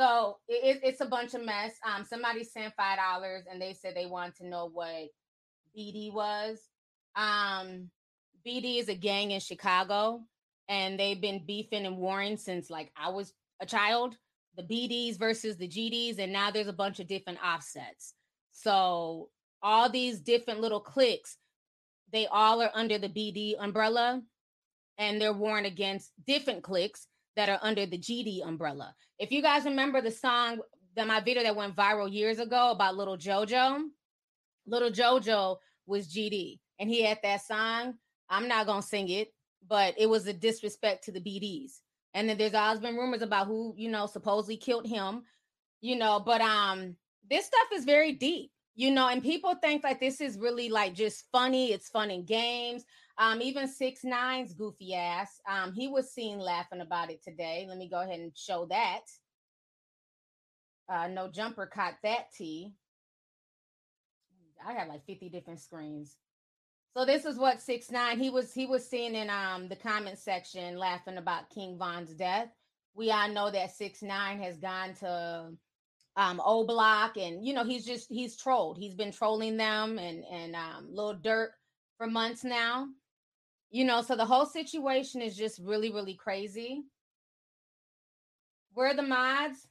so 0.01 0.37
it, 0.47 0.79
it's 0.83 1.01
a 1.01 1.05
bunch 1.05 1.35
of 1.35 1.45
mess. 1.45 1.73
Um, 1.85 2.05
somebody 2.05 2.43
sent 2.43 2.73
five 2.75 2.97
dollars 2.97 3.43
and 3.49 3.61
they 3.61 3.73
said 3.73 3.95
they 3.95 4.07
wanted 4.07 4.35
to 4.37 4.47
know 4.47 4.69
what 4.73 5.09
BD 5.77 6.11
was. 6.11 6.59
Um, 7.15 7.91
BD 8.45 8.79
is 8.79 8.89
a 8.89 8.95
gang 8.95 9.29
in 9.29 9.39
Chicago, 9.39 10.21
and 10.67 10.99
they've 10.99 11.21
been 11.21 11.43
beefing 11.45 11.85
and 11.85 11.97
warring 11.97 12.37
since 12.37 12.69
like 12.69 12.91
I 12.97 13.09
was 13.09 13.31
a 13.61 13.65
child. 13.65 14.15
The 14.57 14.63
BDs 14.63 15.19
versus 15.19 15.57
the 15.57 15.67
GDs, 15.67 16.17
and 16.17 16.33
now 16.33 16.49
there's 16.49 16.67
a 16.67 16.73
bunch 16.73 16.99
of 16.99 17.07
different 17.07 17.39
offsets. 17.45 18.15
So 18.51 19.29
all 19.61 19.87
these 19.87 20.19
different 20.19 20.61
little 20.61 20.79
cliques, 20.79 21.37
they 22.11 22.25
all 22.25 22.61
are 22.61 22.71
under 22.73 22.97
the 22.97 23.07
BD 23.07 23.53
umbrella, 23.59 24.23
and 24.97 25.21
they're 25.21 25.31
warring 25.31 25.65
against 25.65 26.11
different 26.25 26.63
cliques 26.63 27.07
that 27.36 27.49
are 27.49 27.59
under 27.61 27.86
the 27.86 27.97
GD 27.97 28.45
umbrella. 28.45 28.93
If 29.19 29.32
you 29.32 29.41
guys 29.41 29.65
remember 29.65 30.01
the 30.01 30.11
song, 30.11 30.59
that 30.95 31.07
my 31.07 31.21
video 31.21 31.43
that 31.43 31.55
went 31.55 31.75
viral 31.75 32.11
years 32.11 32.39
ago 32.39 32.71
about 32.71 32.95
Little 32.95 33.17
JoJo, 33.17 33.84
Little 34.67 34.91
JoJo 34.91 35.57
was 35.88 36.13
GD, 36.13 36.59
and 36.79 36.89
he 36.89 37.03
had 37.03 37.19
that 37.23 37.41
song. 37.43 37.95
I'm 38.29 38.47
not 38.47 38.65
gonna 38.65 38.82
sing 38.82 39.09
it, 39.09 39.34
but 39.67 39.95
it 39.97 40.07
was 40.07 40.27
a 40.27 40.34
disrespect 40.34 41.05
to 41.05 41.11
the 41.11 41.21
BDs. 41.21 41.79
And 42.13 42.27
then 42.27 42.38
there's 42.38 42.53
always 42.53 42.79
been 42.79 42.97
rumors 42.97 43.21
about 43.21 43.47
who 43.47 43.73
you 43.77 43.89
know 43.89 44.05
supposedly 44.05 44.57
killed 44.57 44.86
him, 44.86 45.23
you 45.79 45.95
know. 45.95 46.19
But 46.19 46.41
um, 46.41 46.95
this 47.29 47.45
stuff 47.45 47.67
is 47.73 47.86
very 47.86 48.13
deep, 48.13 48.51
you 48.75 48.91
know, 48.91 49.07
and 49.07 49.23
people 49.23 49.55
think 49.55 49.84
like 49.84 49.99
this 49.99 50.21
is 50.21 50.38
really 50.38 50.69
like 50.69 50.93
just 50.93 51.25
funny. 51.32 51.71
It's 51.71 51.89
fun 51.89 52.11
and 52.11 52.27
games. 52.27 52.84
Um, 53.18 53.41
even 53.41 53.68
six 53.68 54.03
nines 54.03 54.53
goofy 54.53 54.95
ass. 54.95 55.39
Um, 55.49 55.74
he 55.74 55.88
was 55.88 56.12
seen 56.12 56.39
laughing 56.39 56.82
about 56.82 57.12
it 57.12 57.24
today. 57.24 57.66
Let 57.68 57.78
me 57.78 57.89
go 57.89 58.01
ahead 58.01 58.20
and 58.20 58.32
show 58.36 58.66
that. 58.70 59.01
Uh, 60.91 61.07
no 61.07 61.30
jumper 61.30 61.66
caught 61.68 61.95
that 62.03 62.32
T. 62.36 62.74
I 64.68 64.74
have 64.74 64.88
like 64.88 65.05
50 65.05 65.30
different 65.30 65.59
screens. 65.59 66.18
So 66.95 67.05
this 67.05 67.24
is 67.26 67.38
what 67.38 67.62
six 67.62 67.89
nine. 67.89 68.20
He 68.20 68.30
was 68.30 68.53
he 68.53 68.66
was 68.66 68.88
seen 68.88 69.16
in 69.16 69.30
um 69.30 69.70
the 69.70 69.78
comment 69.78 70.18
section 70.18 70.78
laughing 70.78 71.18
about 71.18 71.49
King 71.49 71.78
Von's 71.78 72.14
death. 72.14 72.49
We 72.93 73.12
all 73.12 73.30
know 73.30 73.49
that 73.49 73.72
six 73.72 74.01
nine 74.01 74.41
has 74.41 74.57
gone 74.57 74.93
to 74.95 75.51
um 76.18 76.41
O 76.43 76.66
Block 76.66 77.16
and 77.16 77.45
you 77.45 77.53
know 77.53 77.64
he's 77.64 77.86
just 77.86 78.07
he's 78.09 78.36
trolled. 78.36 78.78
He's 78.78 78.93
been 78.93 79.14
trolling 79.14 79.55
them 79.55 79.99
and 79.99 80.26
and 80.26 80.53
um 80.53 80.88
Lil 80.91 81.16
Durk 81.16 81.51
for 81.97 82.07
months 82.07 82.43
now. 82.43 82.88
You 83.72 83.86
know, 83.86 84.01
so 84.01 84.15
the 84.15 84.26
whole 84.26 84.45
situation 84.45 85.22
is 85.22 85.36
just 85.36 85.59
really, 85.63 85.91
really 85.91 86.13
crazy. 86.13 86.84
Where 88.74 88.93
the 88.93 89.01
mods? 89.03 89.67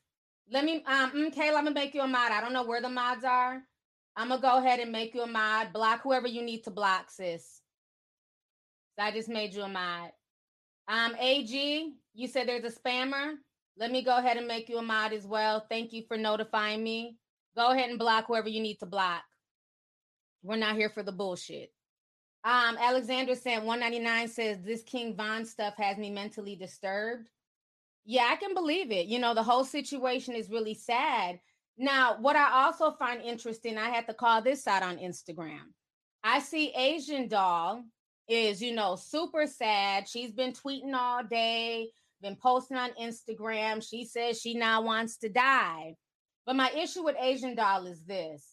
Let 0.50 0.64
me, 0.64 0.82
um, 0.86 1.12
mm, 1.12 1.34
Kayla, 1.34 1.56
I'm 1.56 1.64
gonna 1.64 1.72
make 1.72 1.94
you 1.94 2.00
a 2.00 2.08
mod. 2.08 2.32
I 2.32 2.40
don't 2.40 2.52
know 2.54 2.64
where 2.64 2.80
the 2.82 2.88
mods 2.88 3.24
are. 3.24 3.62
I'm 4.16 4.28
gonna 4.28 4.40
go 4.40 4.58
ahead 4.58 4.80
and 4.80 4.90
make 4.90 5.14
you 5.14 5.22
a 5.22 5.26
mod. 5.26 5.72
Block 5.72 6.02
whoever 6.02 6.26
you 6.26 6.42
need 6.42 6.64
to 6.64 6.70
block, 6.70 7.10
sis. 7.10 7.60
I 8.98 9.10
just 9.10 9.28
made 9.28 9.54
you 9.54 9.62
a 9.62 9.68
mod. 9.68 10.10
Um, 10.88 11.14
AG, 11.18 11.92
you 12.14 12.28
said 12.28 12.48
there's 12.48 12.64
a 12.64 12.80
spammer. 12.80 13.34
Let 13.78 13.90
me 13.90 14.02
go 14.02 14.18
ahead 14.18 14.36
and 14.36 14.46
make 14.46 14.68
you 14.68 14.78
a 14.78 14.82
mod 14.82 15.12
as 15.12 15.26
well. 15.26 15.64
Thank 15.70 15.92
you 15.92 16.02
for 16.08 16.16
notifying 16.16 16.82
me. 16.82 17.16
Go 17.56 17.70
ahead 17.70 17.90
and 17.90 17.98
block 17.98 18.26
whoever 18.26 18.48
you 18.48 18.60
need 18.60 18.78
to 18.80 18.86
block. 18.86 19.22
We're 20.42 20.56
not 20.56 20.76
here 20.76 20.90
for 20.90 21.02
the 21.02 21.12
bullshit. 21.12 21.70
Um, 22.42 22.78
Alexander 22.80 23.34
said 23.34 23.58
199 23.58 24.28
says 24.28 24.58
this 24.62 24.82
King 24.82 25.14
Von 25.14 25.44
stuff 25.44 25.74
has 25.76 25.98
me 25.98 26.10
mentally 26.10 26.56
disturbed. 26.56 27.28
Yeah, 28.06 28.28
I 28.30 28.36
can 28.36 28.54
believe 28.54 28.90
it. 28.90 29.06
You 29.06 29.18
know, 29.18 29.34
the 29.34 29.42
whole 29.42 29.64
situation 29.64 30.34
is 30.34 30.48
really 30.48 30.74
sad. 30.74 31.38
Now, 31.76 32.16
what 32.18 32.36
I 32.36 32.64
also 32.64 32.92
find 32.92 33.22
interesting, 33.22 33.76
I 33.76 33.90
had 33.90 34.06
to 34.06 34.14
call 34.14 34.42
this 34.42 34.66
out 34.66 34.82
on 34.82 34.96
Instagram. 34.98 35.72
I 36.22 36.40
see 36.40 36.72
Asian 36.74 37.28
doll 37.28 37.84
is, 38.28 38.62
you 38.62 38.74
know, 38.74 38.96
super 38.96 39.46
sad. 39.46 40.08
She's 40.08 40.32
been 40.32 40.52
tweeting 40.52 40.94
all 40.94 41.22
day, 41.24 41.90
been 42.22 42.36
posting 42.36 42.76
on 42.76 42.90
Instagram. 43.00 43.86
She 43.86 44.04
says 44.04 44.40
she 44.40 44.54
now 44.54 44.82
wants 44.82 45.18
to 45.18 45.28
die. 45.28 45.94
But 46.46 46.56
my 46.56 46.70
issue 46.70 47.02
with 47.02 47.16
Asian 47.20 47.54
doll 47.54 47.86
is 47.86 48.04
this 48.04 48.46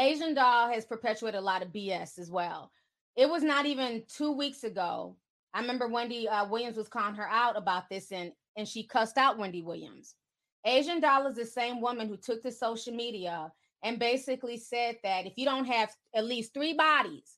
Asian 0.00 0.32
Doll 0.32 0.70
has 0.70 0.86
perpetuated 0.86 1.38
a 1.38 1.42
lot 1.42 1.62
of 1.62 1.72
BS 1.72 2.18
as 2.18 2.30
well. 2.30 2.72
It 3.16 3.28
was 3.28 3.42
not 3.42 3.66
even 3.66 4.02
two 4.08 4.32
weeks 4.32 4.64
ago. 4.64 5.16
I 5.52 5.60
remember 5.60 5.88
Wendy 5.88 6.26
uh, 6.26 6.46
Williams 6.46 6.78
was 6.78 6.88
calling 6.88 7.16
her 7.16 7.28
out 7.28 7.56
about 7.56 7.90
this, 7.90 8.10
and 8.10 8.32
and 8.56 8.66
she 8.66 8.82
cussed 8.82 9.18
out 9.18 9.36
Wendy 9.36 9.62
Williams. 9.62 10.14
Asian 10.64 11.00
Doll 11.00 11.26
is 11.26 11.36
the 11.36 11.44
same 11.44 11.82
woman 11.82 12.08
who 12.08 12.16
took 12.16 12.42
to 12.42 12.50
social 12.50 12.94
media 12.94 13.52
and 13.82 13.98
basically 13.98 14.56
said 14.56 14.96
that 15.02 15.26
if 15.26 15.34
you 15.36 15.44
don't 15.44 15.66
have 15.66 15.90
at 16.14 16.24
least 16.24 16.54
three 16.54 16.72
bodies 16.72 17.36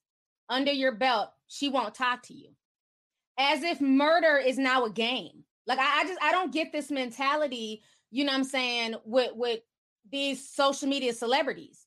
under 0.49 0.73
your 0.73 0.93
belt, 0.93 1.31
she 1.49 1.69
won't 1.69 1.95
talk 1.95 2.23
to 2.25 2.35
you. 2.35 2.51
As 3.39 3.63
if 3.63 3.81
murder 3.81 4.37
is 4.37 4.59
now 4.59 4.85
a 4.85 4.91
game. 4.91 5.45
Like 5.67 5.81
I, 5.81 6.03
I 6.03 6.05
just 6.05 6.23
I 6.23 6.31
don't 6.31 6.53
get 6.53 6.71
this 6.71 6.93
mentality, 6.93 7.83
you 8.13 8.25
know 8.25 8.33
what 8.33 8.39
I'm 8.39 8.45
saying, 8.45 8.95
with 9.05 9.33
with 9.35 9.61
these 10.13 10.49
social 10.49 10.89
media 10.89 11.13
celebrities 11.13 11.82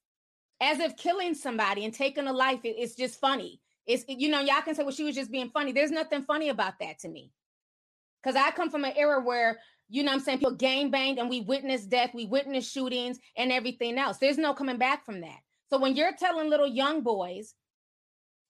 as 0.62 0.80
if 0.80 0.96
killing 0.98 1.34
somebody 1.34 1.86
and 1.86 1.94
taking 1.94 2.28
a 2.28 2.34
life 2.34 2.62
is 2.64 2.96
just 2.96 3.20
funny. 3.20 3.62
It's 3.88 4.04
you 4.08 4.30
know 4.30 4.42
y'all 4.42 4.62
can 4.62 4.76
say 4.76 4.84
well 4.84 4.92
she 4.92 5.04
was 5.04 5.16
just 5.16 5.32
being 5.32 5.50
funny. 5.50 5.72
There's 5.72 5.92
nothing 5.92 6.24
funny 6.24 6.50
about 6.50 6.80
that 6.80 7.00
to 7.00 7.10
me 7.10 7.32
because 8.24 8.36
I 8.36 8.52
come 8.52 8.70
from 8.72 8.84
an 8.86 8.94
era 8.96 9.22
where 9.22 9.60
you 9.90 10.04
know 10.04 10.12
I'm 10.12 10.20
saying 10.20 10.40
people 10.40 10.56
gang 10.56 10.90
banged 10.90 11.20
and 11.20 11.30
we 11.30 11.42
witnessed 11.42 11.90
death, 11.90 12.12
we 12.14 12.26
witnessed 12.26 12.72
shootings 12.74 13.20
and 13.38 13.52
everything 13.52 13.98
else. 14.00 14.18
There's 14.18 14.38
no 14.38 14.54
coming 14.54 14.78
back 14.78 15.06
from 15.06 15.22
that. 15.22 15.40
So 15.70 15.80
when 15.80 15.96
you're 15.96 16.16
telling 16.18 16.50
little 16.50 16.68
young 16.68 17.02
boys 17.02 17.54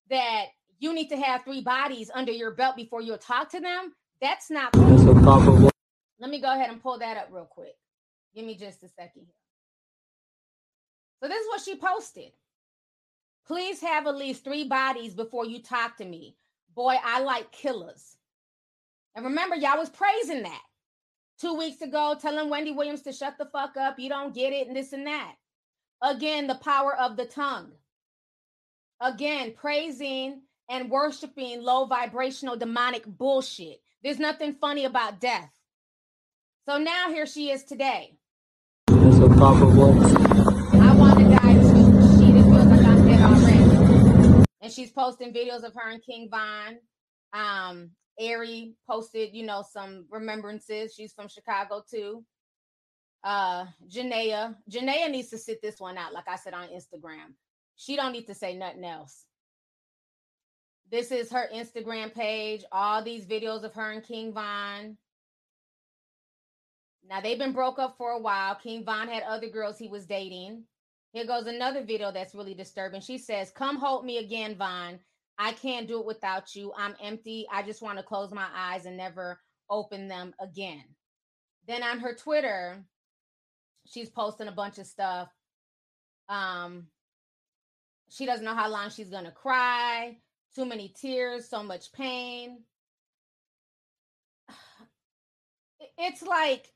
that 0.09 0.45
you 0.79 0.93
need 0.93 1.09
to 1.09 1.17
have 1.17 1.43
three 1.43 1.61
bodies 1.61 2.11
under 2.13 2.31
your 2.31 2.51
belt 2.51 2.75
before 2.75 3.01
you'll 3.01 3.17
talk 3.17 3.49
to 3.51 3.59
them, 3.59 3.93
that's 4.21 4.49
not 4.51 4.73
cool. 4.73 4.99
Let 6.19 6.29
me 6.29 6.41
go 6.41 6.51
ahead 6.53 6.69
and 6.69 6.81
pull 6.81 6.99
that 6.99 7.17
up 7.17 7.27
real 7.31 7.45
quick. 7.49 7.75
Give 8.35 8.45
me 8.45 8.55
just 8.55 8.83
a 8.83 8.89
second 8.89 9.23
here. 9.27 9.44
So 11.25 11.29
this 11.29 11.41
is 11.41 11.47
what 11.47 11.61
she 11.61 11.75
posted. 11.75 12.31
Please 13.47 13.81
have 13.81 14.05
at 14.05 14.15
least 14.15 14.43
three 14.43 14.65
bodies 14.67 15.15
before 15.15 15.43
you 15.43 15.57
talk 15.57 15.97
to 15.97 16.05
me. 16.05 16.35
Boy, 16.75 16.97
I 17.03 17.21
like 17.21 17.51
killers. 17.51 18.17
And 19.15 19.25
remember, 19.25 19.55
y'all 19.55 19.79
was 19.79 19.89
praising 19.89 20.43
that 20.43 20.61
two 21.41 21.55
weeks 21.55 21.81
ago, 21.81 22.15
telling 22.21 22.51
Wendy 22.51 22.73
Williams 22.73 23.01
to 23.01 23.11
shut 23.11 23.39
the 23.39 23.47
fuck 23.47 23.75
up. 23.75 23.97
You 23.97 24.07
don't 24.07 24.35
get 24.35 24.53
it, 24.53 24.67
and 24.67 24.75
this 24.75 24.93
and 24.93 25.07
that. 25.07 25.33
Again, 26.03 26.45
the 26.45 26.59
power 26.63 26.95
of 26.95 27.17
the 27.17 27.25
tongue. 27.25 27.71
Again, 29.01 29.55
praising 29.57 30.43
and 30.69 30.91
worshiping 30.91 31.63
low 31.63 31.87
vibrational 31.87 32.55
demonic 32.55 33.03
bullshit. 33.07 33.81
There's 34.03 34.19
nothing 34.19 34.57
funny 34.61 34.85
about 34.85 35.19
death. 35.19 35.49
So 36.69 36.77
now 36.77 37.09
here 37.09 37.25
she 37.25 37.49
is 37.49 37.63
today. 37.63 38.15
I 38.87 38.93
want 38.93 40.34
And 44.65 44.73
she's 44.73 44.91
posting 44.91 45.31
videos 45.31 45.61
of 45.61 45.75
her 45.75 45.91
and 45.91 46.03
King 46.03 46.27
Von. 46.27 46.79
Um, 47.33 47.91
Ari 48.19 48.73
posted, 48.89 49.29
you 49.31 49.45
know, 49.45 49.63
some 49.71 50.07
remembrances. 50.09 50.95
She's 50.95 51.13
from 51.13 51.27
Chicago 51.27 51.83
too. 51.87 52.25
Uh, 53.23 53.65
Jania. 53.87 54.55
Jania 54.67 55.11
needs 55.11 55.29
to 55.29 55.37
sit 55.37 55.61
this 55.61 55.79
one 55.79 55.99
out, 55.99 56.13
like 56.13 56.27
I 56.27 56.37
said 56.37 56.55
on 56.55 56.69
Instagram. 56.69 57.35
She 57.75 57.95
don't 57.95 58.11
need 58.11 58.25
to 58.25 58.33
say 58.33 58.57
nothing 58.57 58.83
else. 58.83 59.25
This 60.89 61.11
is 61.11 61.31
her 61.31 61.47
Instagram 61.53 62.11
page. 62.11 62.63
All 62.71 63.03
these 63.03 63.27
videos 63.27 63.61
of 63.61 63.75
her 63.75 63.91
and 63.91 64.03
King 64.03 64.33
Von. 64.33 64.97
Now 67.07 67.21
they've 67.21 67.37
been 67.37 67.53
broke 67.53 67.77
up 67.77 67.97
for 67.99 68.13
a 68.13 68.19
while. 68.19 68.55
King 68.55 68.83
Von 68.83 69.09
had 69.09 69.21
other 69.21 69.47
girls 69.47 69.77
he 69.77 69.89
was 69.89 70.07
dating. 70.07 70.63
Here 71.15 71.25
goes 71.25 71.47
another 71.47 71.81
video 71.81 72.11
that's 72.11 72.35
really 72.35 72.53
disturbing. 72.53 72.99
She 72.99 73.17
says, 73.17 73.49
Come 73.49 73.77
hold 73.77 74.03
me 74.03 74.17
again, 74.17 74.57
Von. 74.57 74.99
I 75.39 75.53
can't 75.53 75.87
do 75.87 76.01
it 76.01 76.05
without 76.05 76.53
you. 76.53 76.73
I'm 76.77 76.93
empty. 77.01 77.47
I 77.49 77.63
just 77.63 77.81
want 77.81 77.97
to 77.97 78.03
close 78.03 78.33
my 78.33 78.47
eyes 78.53 78.85
and 78.85 78.97
never 78.97 79.39
open 79.69 80.09
them 80.09 80.33
again. 80.41 80.83
Then 81.69 81.83
on 81.83 81.99
her 81.99 82.13
Twitter, 82.15 82.83
she's 83.85 84.09
posting 84.09 84.49
a 84.49 84.51
bunch 84.51 84.77
of 84.77 84.87
stuff. 84.87 85.29
Um, 86.27 86.87
she 88.09 88.25
doesn't 88.25 88.43
know 88.43 88.53
how 88.53 88.69
long 88.69 88.89
she's 88.89 89.09
gonna 89.09 89.31
cry. 89.31 90.17
Too 90.53 90.65
many 90.65 90.93
tears, 90.99 91.47
so 91.47 91.63
much 91.63 91.93
pain. 91.93 92.57
It's 95.97 96.21
like 96.21 96.73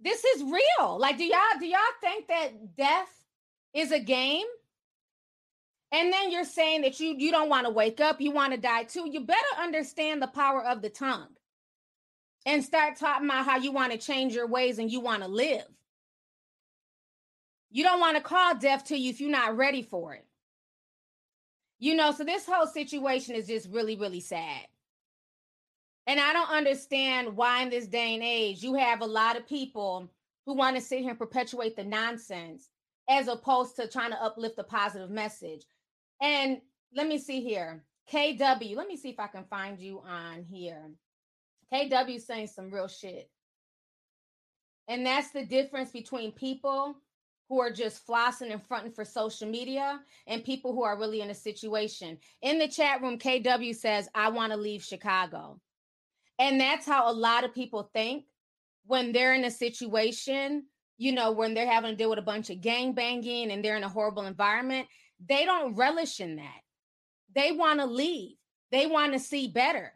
this 0.00 0.22
is 0.22 0.42
real. 0.42 0.98
Like, 0.98 1.16
do 1.16 1.24
y'all 1.24 1.58
do 1.58 1.66
y'all 1.66 1.80
think 2.02 2.28
that 2.28 2.76
death 2.76 3.19
is 3.74 3.92
a 3.92 4.00
game? 4.00 4.46
And 5.92 6.12
then 6.12 6.30
you're 6.30 6.44
saying 6.44 6.82
that 6.82 7.00
you 7.00 7.14
you 7.18 7.30
don't 7.30 7.48
want 7.48 7.66
to 7.66 7.72
wake 7.72 8.00
up, 8.00 8.20
you 8.20 8.30
want 8.30 8.52
to 8.52 8.58
die 8.58 8.84
too. 8.84 9.08
You 9.10 9.20
better 9.20 9.40
understand 9.58 10.22
the 10.22 10.28
power 10.28 10.64
of 10.64 10.82
the 10.82 10.90
tongue 10.90 11.28
and 12.46 12.64
start 12.64 12.96
talking 12.96 13.26
about 13.26 13.44
how 13.44 13.58
you 13.58 13.72
want 13.72 13.92
to 13.92 13.98
change 13.98 14.34
your 14.34 14.46
ways 14.46 14.78
and 14.78 14.90
you 14.90 15.00
want 15.00 15.22
to 15.22 15.28
live. 15.28 15.66
You 17.70 17.84
don't 17.84 18.00
want 18.00 18.16
to 18.16 18.22
call 18.22 18.56
death 18.56 18.86
to 18.86 18.96
you 18.96 19.10
if 19.10 19.20
you're 19.20 19.30
not 19.30 19.56
ready 19.56 19.82
for 19.82 20.14
it. 20.14 20.26
You 21.78 21.94
know, 21.94 22.12
so 22.12 22.24
this 22.24 22.46
whole 22.46 22.66
situation 22.66 23.34
is 23.34 23.46
just 23.46 23.68
really, 23.70 23.96
really 23.96 24.20
sad. 24.20 24.66
And 26.06 26.18
I 26.18 26.32
don't 26.32 26.50
understand 26.50 27.36
why 27.36 27.62
in 27.62 27.70
this 27.70 27.86
day 27.86 28.14
and 28.14 28.22
age 28.22 28.62
you 28.62 28.74
have 28.74 29.00
a 29.00 29.06
lot 29.06 29.36
of 29.36 29.46
people 29.46 30.10
who 30.46 30.54
want 30.54 30.76
to 30.76 30.82
sit 30.82 31.00
here 31.00 31.10
and 31.10 31.18
perpetuate 31.18 31.76
the 31.76 31.84
nonsense 31.84 32.68
as 33.10 33.26
opposed 33.28 33.76
to 33.76 33.88
trying 33.88 34.12
to 34.12 34.22
uplift 34.22 34.58
a 34.58 34.64
positive 34.64 35.10
message. 35.10 35.64
And 36.22 36.60
let 36.94 37.08
me 37.08 37.18
see 37.18 37.42
here. 37.42 37.84
KW, 38.10 38.76
let 38.76 38.88
me 38.88 38.96
see 38.96 39.10
if 39.10 39.18
I 39.20 39.26
can 39.26 39.44
find 39.44 39.78
you 39.78 40.00
on 40.08 40.44
here. 40.44 40.90
KW 41.72 42.20
saying 42.20 42.46
some 42.46 42.70
real 42.70 42.88
shit. 42.88 43.28
And 44.88 45.04
that's 45.04 45.32
the 45.32 45.44
difference 45.44 45.90
between 45.90 46.32
people 46.32 46.96
who 47.48 47.60
are 47.60 47.72
just 47.72 48.06
flossing 48.06 48.52
and 48.52 48.62
fronting 48.62 48.92
for 48.92 49.04
social 49.04 49.48
media 49.48 50.00
and 50.28 50.44
people 50.44 50.72
who 50.72 50.84
are 50.84 50.98
really 50.98 51.20
in 51.20 51.30
a 51.30 51.34
situation. 51.34 52.16
In 52.42 52.60
the 52.60 52.68
chat 52.68 53.02
room, 53.02 53.18
KW 53.18 53.74
says, 53.74 54.08
I 54.14 54.30
want 54.30 54.52
to 54.52 54.56
leave 54.56 54.84
Chicago. 54.84 55.60
And 56.38 56.60
that's 56.60 56.86
how 56.86 57.10
a 57.10 57.12
lot 57.12 57.44
of 57.44 57.54
people 57.54 57.90
think 57.92 58.24
when 58.86 59.12
they're 59.12 59.34
in 59.34 59.44
a 59.44 59.50
situation, 59.50 60.64
you 61.00 61.12
know, 61.12 61.32
when 61.32 61.54
they're 61.54 61.70
having 61.70 61.90
to 61.90 61.96
deal 61.96 62.10
with 62.10 62.18
a 62.18 62.22
bunch 62.22 62.50
of 62.50 62.60
gang 62.60 62.92
banging 62.92 63.50
and 63.50 63.64
they're 63.64 63.76
in 63.76 63.82
a 63.82 63.88
horrible 63.88 64.26
environment 64.26 64.86
they 65.26 65.44
don't 65.44 65.74
relish 65.74 66.20
in 66.20 66.36
that. 66.36 66.60
They 67.34 67.52
want 67.52 67.80
to 67.80 67.86
leave. 67.86 68.36
They 68.72 68.86
want 68.86 69.12
to 69.12 69.18
see 69.18 69.48
better. 69.48 69.92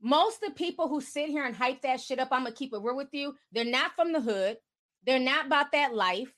Most 0.00 0.42
of 0.42 0.48
the 0.48 0.54
people 0.54 0.88
who 0.88 1.00
sit 1.00 1.28
here 1.28 1.44
and 1.44 1.54
hype 1.54 1.82
that 1.82 2.00
shit 2.00 2.18
up, 2.18 2.28
I'm 2.30 2.44
gonna 2.44 2.54
keep 2.54 2.72
it 2.72 2.80
real 2.80 2.96
with 2.96 3.12
you. 3.12 3.34
They're 3.52 3.64
not 3.64 3.92
from 3.94 4.12
the 4.12 4.20
hood. 4.20 4.56
They're 5.04 5.18
not 5.18 5.46
about 5.46 5.72
that 5.72 5.94
life. 5.94 6.32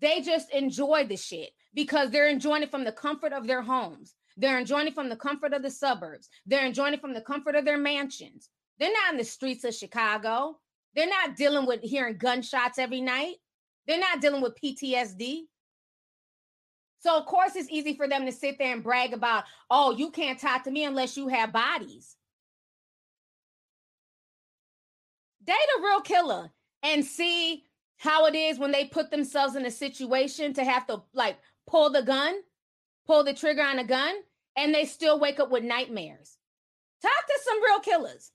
They 0.00 0.20
just 0.20 0.50
enjoy 0.50 1.06
the 1.08 1.16
shit 1.16 1.50
because 1.74 2.10
they're 2.10 2.28
enjoying 2.28 2.62
it 2.62 2.70
from 2.70 2.84
the 2.84 2.92
comfort 2.92 3.32
of 3.32 3.46
their 3.46 3.62
homes. 3.62 4.14
They're 4.36 4.58
enjoying 4.58 4.86
it 4.86 4.94
from 4.94 5.08
the 5.08 5.16
comfort 5.16 5.52
of 5.52 5.62
the 5.62 5.70
suburbs. 5.70 6.28
They're 6.46 6.64
enjoying 6.64 6.94
it 6.94 7.00
from 7.00 7.14
the 7.14 7.20
comfort 7.20 7.56
of 7.56 7.64
their 7.64 7.76
mansions. 7.76 8.48
They're 8.78 8.92
not 8.92 9.12
in 9.12 9.18
the 9.18 9.24
streets 9.24 9.64
of 9.64 9.74
Chicago. 9.74 10.59
They're 10.94 11.08
not 11.08 11.36
dealing 11.36 11.66
with 11.66 11.80
hearing 11.82 12.16
gunshots 12.18 12.78
every 12.78 13.00
night. 13.00 13.36
They're 13.86 13.98
not 13.98 14.20
dealing 14.20 14.42
with 14.42 14.58
PTSD. 14.62 15.42
So 17.00 17.16
of 17.16 17.26
course 17.26 17.56
it's 17.56 17.70
easy 17.70 17.94
for 17.94 18.06
them 18.06 18.26
to 18.26 18.32
sit 18.32 18.58
there 18.58 18.72
and 18.72 18.82
brag 18.82 19.12
about, 19.12 19.44
oh, 19.70 19.92
you 19.92 20.10
can't 20.10 20.38
talk 20.38 20.64
to 20.64 20.70
me 20.70 20.84
unless 20.84 21.16
you 21.16 21.28
have 21.28 21.52
bodies. 21.52 22.16
Date 25.42 25.54
a 25.78 25.82
real 25.82 26.00
killer 26.00 26.50
and 26.82 27.04
see 27.04 27.64
how 27.96 28.26
it 28.26 28.34
is 28.34 28.58
when 28.58 28.70
they 28.70 28.84
put 28.84 29.10
themselves 29.10 29.56
in 29.56 29.64
a 29.64 29.70
situation 29.70 30.52
to 30.54 30.64
have 30.64 30.86
to 30.86 31.02
like 31.14 31.38
pull 31.66 31.90
the 31.90 32.02
gun, 32.02 32.34
pull 33.06 33.24
the 33.24 33.32
trigger 33.32 33.62
on 33.62 33.78
a 33.78 33.84
gun, 33.84 34.14
and 34.56 34.74
they 34.74 34.84
still 34.84 35.18
wake 35.18 35.40
up 35.40 35.50
with 35.50 35.64
nightmares. 35.64 36.36
Talk 37.00 37.26
to 37.26 37.40
some 37.44 37.62
real 37.62 37.80
killers 37.80 38.30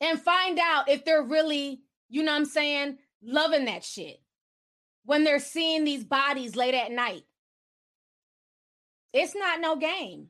and 0.00 0.20
find 0.20 0.58
out 0.58 0.88
if 0.88 1.04
they're 1.04 1.22
really, 1.22 1.82
you 2.08 2.22
know 2.22 2.32
what 2.32 2.38
I'm 2.38 2.44
saying, 2.44 2.98
loving 3.22 3.66
that 3.66 3.84
shit 3.84 4.20
when 5.04 5.24
they're 5.24 5.38
seeing 5.38 5.84
these 5.84 6.04
bodies 6.04 6.56
late 6.56 6.74
at 6.74 6.90
night. 6.90 7.24
It's 9.12 9.34
not 9.34 9.60
no 9.60 9.76
game. 9.76 10.28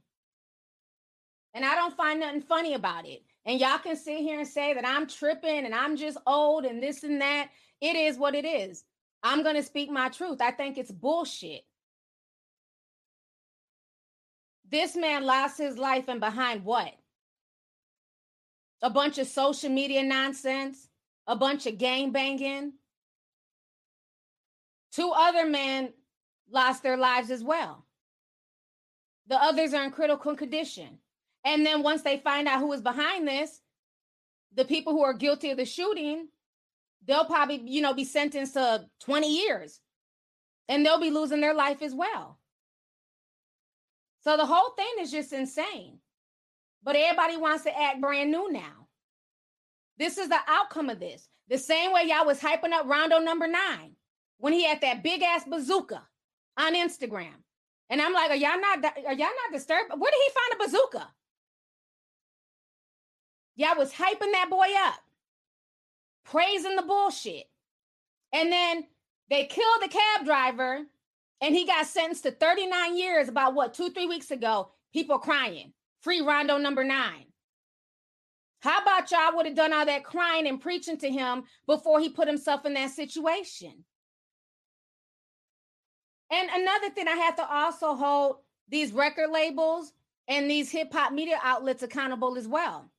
And 1.55 1.65
I 1.65 1.75
don't 1.77 1.97
find 1.97 2.21
nothing 2.21 2.43
funny 2.43 2.75
about 2.75 3.07
it. 3.07 3.23
And 3.47 3.61
y'all 3.61 3.79
can 3.79 3.97
sit 3.97 4.19
here 4.19 4.39
and 4.39 4.49
say 4.49 4.75
that 4.75 4.87
I'm 4.87 5.07
tripping 5.07 5.65
and 5.65 5.75
I'm 5.75 5.97
just 5.97 6.19
old 6.27 6.65
and 6.65 6.83
this 6.83 7.05
and 7.05 7.21
that. 7.21 7.51
It 7.81 7.97
is 7.97 8.19
what 8.19 8.35
it 8.35 8.45
is. 8.45 8.85
I'm 9.23 9.43
going 9.43 9.57
to 9.57 9.62
speak 9.62 9.91
my 9.91 10.09
truth. 10.09 10.41
I 10.41 10.51
think 10.51 10.77
it's 10.77 10.91
bullshit. 10.91 11.65
This 14.69 14.97
man 14.97 15.25
lost 15.25 15.59
his 15.59 15.79
life 15.79 16.09
and 16.09 16.21
behind 16.21 16.65
what? 16.65 16.93
A 18.85 18.91
bunch 18.91 19.16
of 19.16 19.26
social 19.26 19.70
media 19.70 20.03
nonsense, 20.03 20.91
a 21.26 21.35
bunch 21.35 21.64
of 21.64 21.78
gang 21.78 22.12
banging. 22.12 22.74
Two 24.93 25.11
other 25.11 25.47
men 25.47 25.95
lost 26.51 26.82
their 26.82 26.99
lives 26.99 27.30
as 27.30 27.43
well. 27.43 27.87
The 29.26 29.37
others 29.37 29.72
are 29.72 29.85
in 29.85 29.91
critical 29.91 30.37
condition. 30.37 30.99
And 31.47 31.64
then 31.64 31.82
once 31.82 32.03
they 32.03 32.18
find 32.18 32.47
out 32.47 32.61
who 32.61 32.74
is 32.74 32.82
behind 32.82 33.26
this, 33.26 33.62
the 34.55 34.66
people 34.66 34.93
who 34.93 35.03
are 35.03 35.14
guilty 35.14 35.51
of 35.51 35.57
the 35.57 35.64
shooting, 35.64 36.28
they'll 37.07 37.24
probably, 37.24 37.62
you 37.64 37.80
know, 37.80 37.95
be 37.95 38.05
sentenced 38.05 38.53
to 38.53 38.85
20 39.01 39.35
years. 39.35 39.80
And 40.68 40.85
they'll 40.85 41.01
be 41.01 41.11
losing 41.11 41.41
their 41.41 41.55
life 41.55 41.80
as 41.80 41.95
well. 41.95 42.39
So 44.24 44.37
the 44.37 44.45
whole 44.45 44.72
thing 44.72 44.93
is 45.01 45.11
just 45.11 45.32
insane. 45.32 46.01
But 46.85 46.97
everybody 46.97 47.37
wants 47.37 47.64
to 47.64 47.76
act 47.76 48.01
brand 48.01 48.30
new 48.30 48.53
now. 48.53 48.89
This 49.99 50.18
is 50.18 50.28
the 50.28 50.39
outcome 50.47 50.91
of 50.91 51.01
this. 51.01 51.28
The 51.49 51.59
same 51.59 51.93
way 51.93 52.05
y'all 52.07 52.26
was 52.26 52.41
hyping 52.41 52.72
up 52.72 52.87
Rondo 52.87 53.18
number 53.18 53.47
nine 53.47 53.97
when 54.39 54.53
he 54.53 54.64
had 54.64 54.80
that 54.82 55.03
big 55.03 55.22
ass 55.22 55.45
bazooka 55.45 56.03
on 56.59 56.74
Instagram. 56.74 57.35
And 57.91 58.01
I'm 58.01 58.12
like, 58.12 58.30
are 58.30 58.37
y'all 58.37 58.61
not 58.61 58.85
are 58.85 59.12
y'all 59.12 59.18
not 59.18 59.53
disturbed? 59.53 59.91
Where 59.97 60.11
did 60.11 60.20
he 60.24 60.30
find 60.32 60.61
a 60.61 60.64
bazooka? 60.64 61.09
Y'all 63.57 63.78
was 63.78 63.93
hyping 63.93 64.32
that 64.32 64.49
boy 64.51 64.66
up, 64.87 65.01
praising 66.24 66.76
the 66.76 66.82
bullshit. 66.82 67.45
And 68.32 68.51
then 68.51 68.85
they 69.30 69.47
killed 69.47 69.82
the 69.82 69.89
cab 69.89 70.24
driver 70.24 70.80
and 71.41 71.55
he 71.55 71.66
got 71.66 71.87
sentenced 71.87 72.24
to 72.24 72.32
39 72.32 72.97
years 72.97 73.28
about 73.28 73.55
what, 73.55 73.74
two, 73.74 73.91
three 73.91 74.07
weeks 74.07 74.30
ago. 74.30 74.70
People 74.93 75.18
crying. 75.18 75.72
Free 76.05 76.20
Rondo 76.20 76.59
number 76.59 76.84
nine. 76.84 77.24
How 78.61 78.82
about 78.82 79.11
y'all 79.11 79.34
would 79.34 79.46
have 79.46 79.55
done 79.55 79.72
all 79.72 79.86
that 79.86 80.05
crying 80.05 80.46
and 80.46 80.61
preaching 80.61 80.98
to 80.98 81.09
him 81.09 81.44
before 81.66 81.98
he 81.98 82.11
put 82.11 82.28
himself 82.28 82.66
in 82.66 82.74
that 82.74 82.90
situation? 82.90 83.72
And 86.30 86.50
another 86.50 86.90
thing, 86.90 87.09
I 87.09 87.16
have 87.16 87.36
to 87.36 87.50
also 87.50 87.94
hold 87.94 88.36
these 88.68 88.92
record 88.92 89.30
labels 89.30 89.94
and 90.28 90.50
these 90.50 90.70
hip 90.70 90.92
hop 90.92 91.14
media 91.14 91.38
outlets 91.42 91.82
accountable 91.82 92.36
as 92.36 92.46
well. 92.46 92.90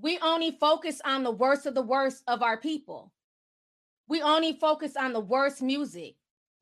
We 0.00 0.20
only 0.20 0.52
focus 0.52 1.00
on 1.04 1.24
the 1.24 1.32
worst 1.32 1.66
of 1.66 1.74
the 1.74 1.82
worst 1.82 2.22
of 2.28 2.44
our 2.44 2.58
people. 2.60 3.12
We 4.06 4.22
only 4.22 4.52
focus 4.52 4.94
on 4.96 5.12
the 5.12 5.20
worst 5.20 5.62
music, 5.62 6.14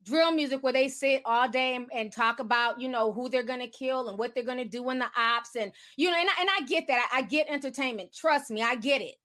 drill 0.07 0.31
music, 0.31 0.63
where 0.63 0.73
they 0.73 0.87
sit 0.87 1.21
all 1.25 1.49
day 1.49 1.75
and, 1.75 1.87
and 1.93 2.11
talk 2.11 2.39
about, 2.39 2.79
you 2.79 2.87
know, 2.87 3.11
who 3.11 3.29
they're 3.29 3.43
to 3.43 3.67
kill 3.67 4.09
and 4.09 4.17
what 4.17 4.33
they're 4.33 4.43
to 4.43 4.65
do 4.65 4.89
in 4.89 4.99
the 4.99 5.07
ops. 5.17 5.55
And, 5.55 5.71
you 5.97 6.09
know, 6.09 6.17
and 6.17 6.29
I, 6.29 6.41
and 6.41 6.49
I 6.57 6.65
get 6.65 6.87
that. 6.87 7.09
I, 7.11 7.19
I 7.19 7.21
get 7.23 7.47
entertainment. 7.49 8.13
Trust 8.13 8.49
me, 8.49 8.61
I 8.61 8.75
get 8.75 9.01
it. 9.01 9.15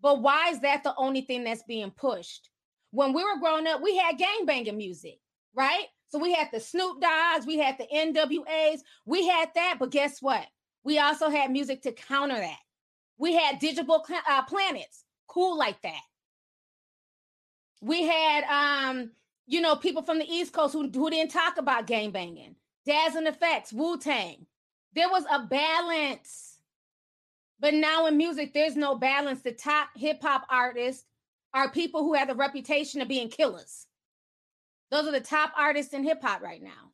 But 0.00 0.22
why 0.22 0.50
is 0.50 0.60
that 0.60 0.84
the 0.84 0.94
only 0.96 1.22
thing 1.22 1.44
that's 1.44 1.62
being 1.62 1.90
pushed? 1.90 2.50
When 2.90 3.12
we 3.12 3.22
were 3.22 3.38
growing 3.40 3.66
up, 3.66 3.82
we 3.82 3.96
had 3.96 4.18
gang 4.18 4.46
banging 4.46 4.76
music, 4.76 5.18
right? 5.54 5.86
So 6.08 6.18
we 6.18 6.32
had 6.32 6.48
the 6.52 6.60
Snoop 6.60 7.00
Dogs, 7.00 7.46
we 7.46 7.58
had 7.58 7.76
the 7.78 7.86
NWAs, 7.92 8.80
we 9.04 9.26
had 9.26 9.50
that. 9.54 9.76
But 9.78 9.90
guess 9.90 10.22
what? 10.22 10.46
We 10.84 10.98
also 10.98 11.28
had 11.28 11.50
music 11.50 11.82
to 11.82 11.92
counter 11.92 12.36
that. 12.36 12.58
We 13.18 13.34
had 13.34 13.60
Digable 13.60 14.02
uh, 14.28 14.42
planets, 14.44 15.04
cool 15.26 15.58
like 15.58 15.80
that. 15.82 16.00
We 17.82 18.04
had, 18.04 18.44
um, 18.44 19.10
you 19.46 19.60
know, 19.60 19.76
people 19.76 20.02
from 20.02 20.18
the 20.18 20.28
East 20.28 20.52
Coast 20.52 20.72
who, 20.72 20.88
who 20.88 21.10
didn't 21.10 21.30
talk 21.30 21.56
about 21.56 21.86
gang 21.86 22.10
banging, 22.10 22.56
Das-N-Effects, 22.84 23.72
Wu 23.72 23.98
Tang. 23.98 24.46
There 24.94 25.08
was 25.08 25.24
a 25.30 25.44
balance. 25.44 26.58
But 27.60 27.74
now 27.74 28.06
in 28.06 28.16
music, 28.16 28.52
there's 28.52 28.76
no 28.76 28.96
balance. 28.96 29.40
The 29.40 29.52
top 29.52 29.90
hip 29.96 30.20
hop 30.22 30.46
artists 30.50 31.04
are 31.54 31.70
people 31.70 32.02
who 32.02 32.14
have 32.14 32.28
the 32.28 32.34
reputation 32.34 33.00
of 33.00 33.08
being 33.08 33.28
killers. 33.28 33.86
Those 34.90 35.06
are 35.06 35.12
the 35.12 35.20
top 35.20 35.52
artists 35.56 35.94
in 35.94 36.04
hip 36.04 36.22
hop 36.22 36.42
right 36.42 36.62
now. 36.62 36.92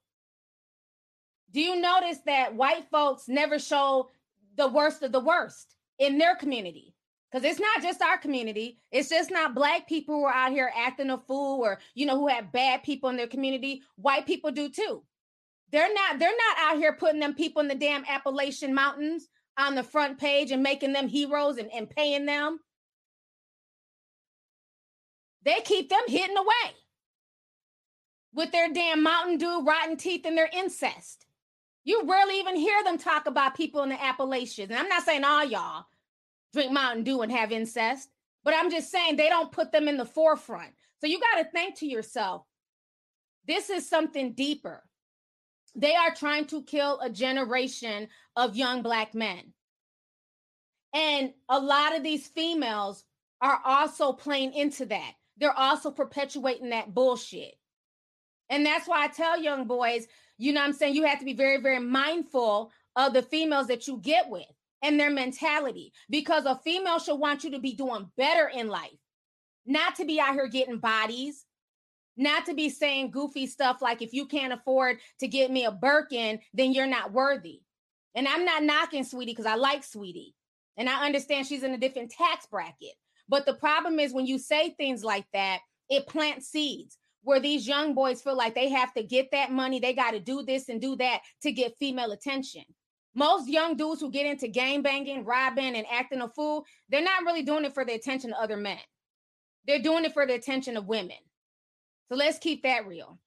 Do 1.52 1.60
you 1.60 1.80
notice 1.80 2.18
that 2.26 2.54
white 2.54 2.88
folks 2.90 3.28
never 3.28 3.58
show 3.58 4.10
the 4.56 4.68
worst 4.68 5.02
of 5.02 5.12
the 5.12 5.20
worst 5.20 5.74
in 5.98 6.18
their 6.18 6.34
community? 6.36 6.91
Because 7.32 7.48
it's 7.48 7.60
not 7.60 7.82
just 7.82 8.02
our 8.02 8.18
community. 8.18 8.78
It's 8.90 9.08
just 9.08 9.30
not 9.30 9.54
black 9.54 9.88
people 9.88 10.16
who 10.16 10.24
are 10.24 10.34
out 10.34 10.52
here 10.52 10.70
acting 10.76 11.08
a 11.08 11.16
fool 11.16 11.64
or, 11.64 11.78
you 11.94 12.04
know, 12.04 12.18
who 12.18 12.28
have 12.28 12.52
bad 12.52 12.82
people 12.82 13.08
in 13.08 13.16
their 13.16 13.26
community. 13.26 13.82
White 13.96 14.26
people 14.26 14.50
do 14.50 14.68
too. 14.68 15.02
They're 15.70 15.92
not, 15.94 16.18
they're 16.18 16.28
not 16.28 16.58
out 16.58 16.76
here 16.76 16.92
putting 16.92 17.20
them 17.20 17.34
people 17.34 17.62
in 17.62 17.68
the 17.68 17.74
damn 17.74 18.04
Appalachian 18.04 18.74
Mountains 18.74 19.28
on 19.56 19.74
the 19.74 19.82
front 19.82 20.18
page 20.18 20.50
and 20.50 20.62
making 20.62 20.92
them 20.92 21.08
heroes 21.08 21.56
and, 21.56 21.72
and 21.72 21.88
paying 21.88 22.26
them. 22.26 22.60
They 25.44 25.60
keep 25.64 25.88
them 25.88 26.02
hidden 26.06 26.36
away 26.36 26.74
with 28.34 28.52
their 28.52 28.70
damn 28.72 29.02
Mountain 29.02 29.38
Dew, 29.38 29.64
rotten 29.64 29.96
teeth, 29.96 30.26
and 30.26 30.36
their 30.36 30.50
incest. 30.52 31.24
You 31.84 32.02
rarely 32.04 32.38
even 32.38 32.56
hear 32.56 32.84
them 32.84 32.98
talk 32.98 33.26
about 33.26 33.56
people 33.56 33.82
in 33.82 33.88
the 33.88 34.02
Appalachians. 34.02 34.70
And 34.70 34.78
I'm 34.78 34.88
not 34.88 35.04
saying 35.04 35.24
all 35.24 35.44
y'all 35.44 35.86
drink 36.52 36.72
Mountain 36.72 37.04
Dew 37.04 37.22
and 37.22 37.32
have 37.32 37.52
incest, 37.52 38.08
but 38.44 38.54
I'm 38.54 38.70
just 38.70 38.90
saying 38.90 39.16
they 39.16 39.28
don't 39.28 39.52
put 39.52 39.72
them 39.72 39.88
in 39.88 39.96
the 39.96 40.04
forefront. 40.04 40.72
So 41.00 41.06
you 41.06 41.20
got 41.20 41.42
to 41.42 41.50
think 41.50 41.78
to 41.78 41.86
yourself, 41.86 42.44
this 43.46 43.70
is 43.70 43.88
something 43.88 44.34
deeper. 44.34 44.82
They 45.74 45.96
are 45.96 46.14
trying 46.14 46.46
to 46.46 46.62
kill 46.62 47.00
a 47.00 47.10
generation 47.10 48.08
of 48.36 48.56
young 48.56 48.82
black 48.82 49.14
men. 49.14 49.52
And 50.94 51.32
a 51.48 51.58
lot 51.58 51.96
of 51.96 52.02
these 52.02 52.26
females 52.28 53.04
are 53.40 53.60
also 53.64 54.12
playing 54.12 54.52
into 54.52 54.86
that. 54.86 55.12
They're 55.38 55.58
also 55.58 55.90
perpetuating 55.90 56.70
that 56.70 56.94
bullshit. 56.94 57.54
And 58.50 58.66
that's 58.66 58.86
why 58.86 59.04
I 59.04 59.08
tell 59.08 59.40
young 59.40 59.66
boys, 59.66 60.06
you 60.36 60.52
know 60.52 60.62
I'm 60.62 60.74
saying, 60.74 60.94
you 60.94 61.06
have 61.06 61.20
to 61.20 61.24
be 61.24 61.32
very, 61.32 61.60
very 61.60 61.80
mindful 61.80 62.70
of 62.94 63.14
the 63.14 63.22
females 63.22 63.68
that 63.68 63.88
you 63.88 63.96
get 63.96 64.28
with 64.28 64.44
and 64.82 64.98
their 64.98 65.10
mentality 65.10 65.92
because 66.10 66.44
a 66.44 66.60
female 66.64 66.98
should 66.98 67.16
want 67.16 67.44
you 67.44 67.50
to 67.52 67.60
be 67.60 67.74
doing 67.74 68.10
better 68.16 68.48
in 68.48 68.68
life, 68.68 68.90
not 69.66 69.94
to 69.96 70.04
be 70.04 70.20
out 70.20 70.34
here 70.34 70.48
getting 70.48 70.78
bodies, 70.78 71.44
not 72.16 72.46
to 72.46 72.54
be 72.54 72.68
saying 72.68 73.10
goofy 73.10 73.46
stuff 73.46 73.80
like 73.80 74.02
if 74.02 74.12
you 74.12 74.26
can't 74.26 74.52
afford 74.52 74.98
to 75.20 75.28
get 75.28 75.50
me 75.50 75.64
a 75.64 75.72
Birkin, 75.72 76.40
then 76.52 76.72
you're 76.72 76.86
not 76.86 77.12
worthy. 77.12 77.60
And 78.14 78.28
I'm 78.28 78.44
not 78.44 78.62
knocking 78.62 79.04
Saweetie 79.04 79.26
because 79.26 79.46
I 79.46 79.54
like 79.54 79.82
Saweetie 79.82 80.34
and 80.76 80.88
I 80.88 81.06
understand 81.06 81.46
she's 81.46 81.62
in 81.62 81.72
a 81.72 81.78
different 81.78 82.10
tax 82.10 82.46
bracket. 82.46 82.94
But 83.28 83.46
the 83.46 83.54
problem 83.54 83.98
is 83.98 84.12
when 84.12 84.26
you 84.26 84.38
say 84.38 84.70
things 84.70 85.02
like 85.02 85.26
that, 85.32 85.60
it 85.88 86.06
plants 86.06 86.48
seeds 86.48 86.98
where 87.22 87.40
these 87.40 87.66
young 87.66 87.94
boys 87.94 88.20
feel 88.20 88.36
like 88.36 88.54
they 88.54 88.68
have 88.68 88.92
to 88.94 89.02
get 89.02 89.30
that 89.32 89.52
money, 89.52 89.78
they 89.78 89.94
got 89.94 90.10
to 90.10 90.20
do 90.20 90.42
this 90.42 90.68
and 90.68 90.80
do 90.80 90.96
that 90.96 91.20
to 91.42 91.52
get 91.52 91.76
female 91.78 92.12
attention. 92.12 92.64
Most 93.14 93.48
young 93.48 93.76
dudes 93.76 94.00
who 94.00 94.10
get 94.10 94.26
into 94.26 94.48
gang 94.48 94.82
banging, 94.82 95.24
robbing, 95.24 95.76
and 95.76 95.86
acting 95.90 96.22
a 96.22 96.28
fool, 96.28 96.64
they're 96.88 97.02
not 97.02 97.24
really 97.24 97.42
doing 97.42 97.64
it 97.64 97.74
for 97.74 97.84
the 97.84 97.94
attention 97.94 98.32
of 98.32 98.42
other 98.42 98.56
men. 98.56 98.78
They're 99.66 99.82
doing 99.82 100.04
it 100.04 100.14
for 100.14 100.26
the 100.26 100.34
attention 100.34 100.76
of 100.76 100.86
women. 100.86 101.18
So 102.08 102.16
let's 102.16 102.38
keep 102.38 102.62
that 102.62 102.86
real. 102.86 103.18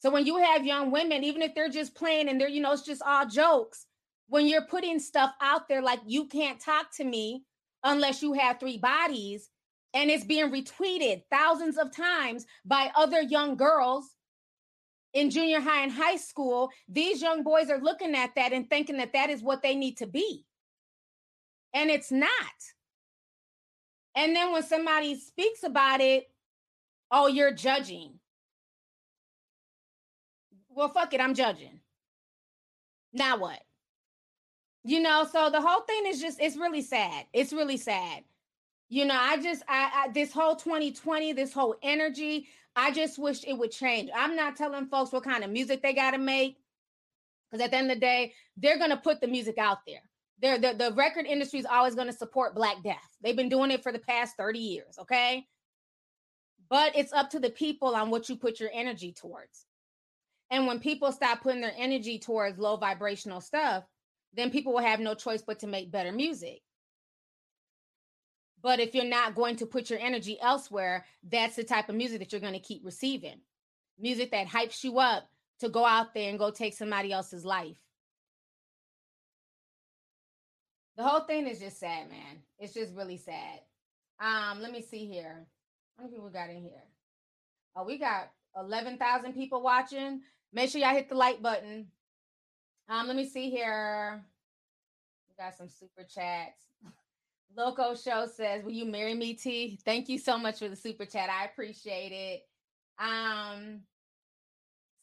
So 0.00 0.10
when 0.10 0.26
you 0.26 0.38
have 0.38 0.66
young 0.66 0.90
women, 0.90 1.22
even 1.22 1.42
if 1.42 1.54
they're 1.54 1.68
just 1.68 1.94
playing 1.94 2.28
and 2.28 2.40
they're, 2.40 2.48
you 2.48 2.60
know, 2.60 2.72
it's 2.72 2.82
just 2.82 3.02
all 3.06 3.26
jokes, 3.26 3.86
when 4.28 4.48
you're 4.48 4.66
putting 4.66 4.98
stuff 4.98 5.32
out 5.40 5.68
there 5.68 5.82
like 5.82 6.00
you 6.06 6.26
can't 6.26 6.60
talk 6.60 6.94
to 6.96 7.04
me 7.04 7.44
unless 7.84 8.22
you 8.22 8.32
have 8.32 8.58
three 8.58 8.78
bodies, 8.78 9.50
and 9.94 10.10
it's 10.10 10.24
being 10.24 10.50
retweeted 10.50 11.22
thousands 11.30 11.76
of 11.76 11.94
times 11.94 12.46
by 12.64 12.90
other 12.96 13.20
young 13.20 13.56
girls 13.56 14.16
in 15.14 15.30
junior 15.30 15.60
high 15.60 15.82
and 15.82 15.92
high 15.92 16.16
school, 16.16 16.70
these 16.88 17.20
young 17.20 17.42
boys 17.42 17.70
are 17.70 17.80
looking 17.80 18.14
at 18.14 18.34
that 18.36 18.52
and 18.52 18.68
thinking 18.68 18.96
that 18.98 19.12
that 19.12 19.30
is 19.30 19.42
what 19.42 19.62
they 19.62 19.74
need 19.74 19.98
to 19.98 20.06
be. 20.06 20.44
And 21.74 21.90
it's 21.90 22.10
not. 22.10 22.30
And 24.14 24.36
then 24.36 24.52
when 24.52 24.62
somebody 24.62 25.18
speaks 25.18 25.62
about 25.62 26.00
it, 26.00 26.30
oh, 27.10 27.26
you're 27.26 27.52
judging. 27.52 28.18
Well, 30.68 30.88
fuck 30.88 31.12
it, 31.14 31.20
I'm 31.20 31.34
judging. 31.34 31.80
Now 33.12 33.38
what? 33.38 33.60
You 34.84 35.00
know, 35.00 35.26
so 35.30 35.50
the 35.50 35.60
whole 35.60 35.82
thing 35.82 36.06
is 36.06 36.20
just, 36.20 36.40
it's 36.40 36.56
really 36.56 36.82
sad. 36.82 37.26
It's 37.32 37.52
really 37.52 37.76
sad. 37.76 38.24
You 38.88 39.04
know, 39.06 39.16
I 39.18 39.36
just, 39.36 39.62
I, 39.68 39.90
I 39.94 40.12
this 40.12 40.32
whole 40.32 40.56
2020, 40.56 41.32
this 41.32 41.52
whole 41.52 41.76
energy, 41.82 42.48
I 42.74 42.90
just 42.90 43.18
wish 43.18 43.44
it 43.44 43.56
would 43.56 43.70
change. 43.70 44.10
I'm 44.14 44.36
not 44.36 44.56
telling 44.56 44.86
folks 44.86 45.12
what 45.12 45.24
kind 45.24 45.44
of 45.44 45.50
music 45.50 45.82
they 45.82 45.92
got 45.92 46.12
to 46.12 46.18
make 46.18 46.56
because 47.52 47.64
at 47.64 47.70
the 47.70 47.76
end 47.76 47.90
of 47.90 47.96
the 47.96 48.00
day, 48.00 48.32
they're 48.56 48.78
going 48.78 48.90
to 48.90 48.96
put 48.96 49.20
the 49.20 49.28
music 49.28 49.58
out 49.58 49.78
there. 49.86 50.00
They're, 50.40 50.58
the, 50.58 50.74
the 50.74 50.94
record 50.94 51.26
industry 51.26 51.60
is 51.60 51.66
always 51.66 51.94
going 51.94 52.06
to 52.06 52.12
support 52.12 52.54
Black 52.54 52.82
Death. 52.82 53.16
They've 53.22 53.36
been 53.36 53.50
doing 53.50 53.70
it 53.70 53.82
for 53.82 53.92
the 53.92 53.98
past 53.98 54.36
30 54.38 54.58
years, 54.58 54.98
okay? 54.98 55.46
But 56.70 56.96
it's 56.96 57.12
up 57.12 57.30
to 57.30 57.38
the 57.38 57.50
people 57.50 57.94
on 57.94 58.10
what 58.10 58.28
you 58.28 58.36
put 58.36 58.58
your 58.58 58.70
energy 58.72 59.12
towards. 59.12 59.66
And 60.50 60.66
when 60.66 60.80
people 60.80 61.12
stop 61.12 61.42
putting 61.42 61.60
their 61.60 61.74
energy 61.76 62.18
towards 62.18 62.58
low 62.58 62.76
vibrational 62.76 63.42
stuff, 63.42 63.84
then 64.32 64.50
people 64.50 64.72
will 64.72 64.80
have 64.80 65.00
no 65.00 65.14
choice 65.14 65.42
but 65.42 65.58
to 65.60 65.66
make 65.66 65.92
better 65.92 66.12
music. 66.12 66.62
But 68.62 68.78
if 68.78 68.94
you're 68.94 69.04
not 69.04 69.34
going 69.34 69.56
to 69.56 69.66
put 69.66 69.90
your 69.90 69.98
energy 69.98 70.38
elsewhere, 70.40 71.04
that's 71.28 71.56
the 71.56 71.64
type 71.64 71.88
of 71.88 71.96
music 71.96 72.20
that 72.20 72.32
you're 72.32 72.40
going 72.40 72.52
to 72.52 72.60
keep 72.60 72.84
receiving. 72.84 73.40
Music 73.98 74.30
that 74.30 74.46
hypes 74.46 74.84
you 74.84 74.98
up 74.98 75.28
to 75.60 75.68
go 75.68 75.84
out 75.84 76.14
there 76.14 76.30
and 76.30 76.38
go 76.38 76.50
take 76.50 76.74
somebody 76.74 77.12
else's 77.12 77.44
life. 77.44 77.76
The 80.96 81.02
whole 81.02 81.20
thing 81.20 81.48
is 81.48 81.58
just 81.58 81.80
sad, 81.80 82.08
man. 82.10 82.42
It's 82.58 82.74
just 82.74 82.94
really 82.94 83.16
sad. 83.16 83.60
Um, 84.20 84.60
let 84.60 84.70
me 84.70 84.82
see 84.82 85.06
here. 85.06 85.46
How 85.96 86.04
many 86.04 86.14
people 86.14 86.30
got 86.30 86.50
in 86.50 86.62
here? 86.62 86.84
Oh, 87.74 87.84
we 87.84 87.98
got 87.98 88.30
11,000 88.56 89.32
people 89.32 89.62
watching. 89.62 90.20
Make 90.52 90.70
sure 90.70 90.80
y'all 90.80 90.90
hit 90.90 91.08
the 91.08 91.14
like 91.14 91.42
button. 91.42 91.88
Um, 92.88 93.06
let 93.06 93.16
me 93.16 93.28
see 93.28 93.50
here. 93.50 94.22
We 95.28 95.42
got 95.42 95.56
some 95.56 95.68
super 95.68 96.02
chats. 96.02 96.71
Loco 97.56 97.94
Show 97.94 98.26
says, 98.26 98.64
"Will 98.64 98.72
you 98.72 98.86
marry 98.86 99.14
me, 99.14 99.34
T?" 99.34 99.78
Thank 99.84 100.08
you 100.08 100.18
so 100.18 100.38
much 100.38 100.58
for 100.58 100.68
the 100.68 100.76
super 100.76 101.04
chat. 101.04 101.28
I 101.30 101.44
appreciate 101.46 102.12
it. 102.12 102.48
Um, 102.98 103.82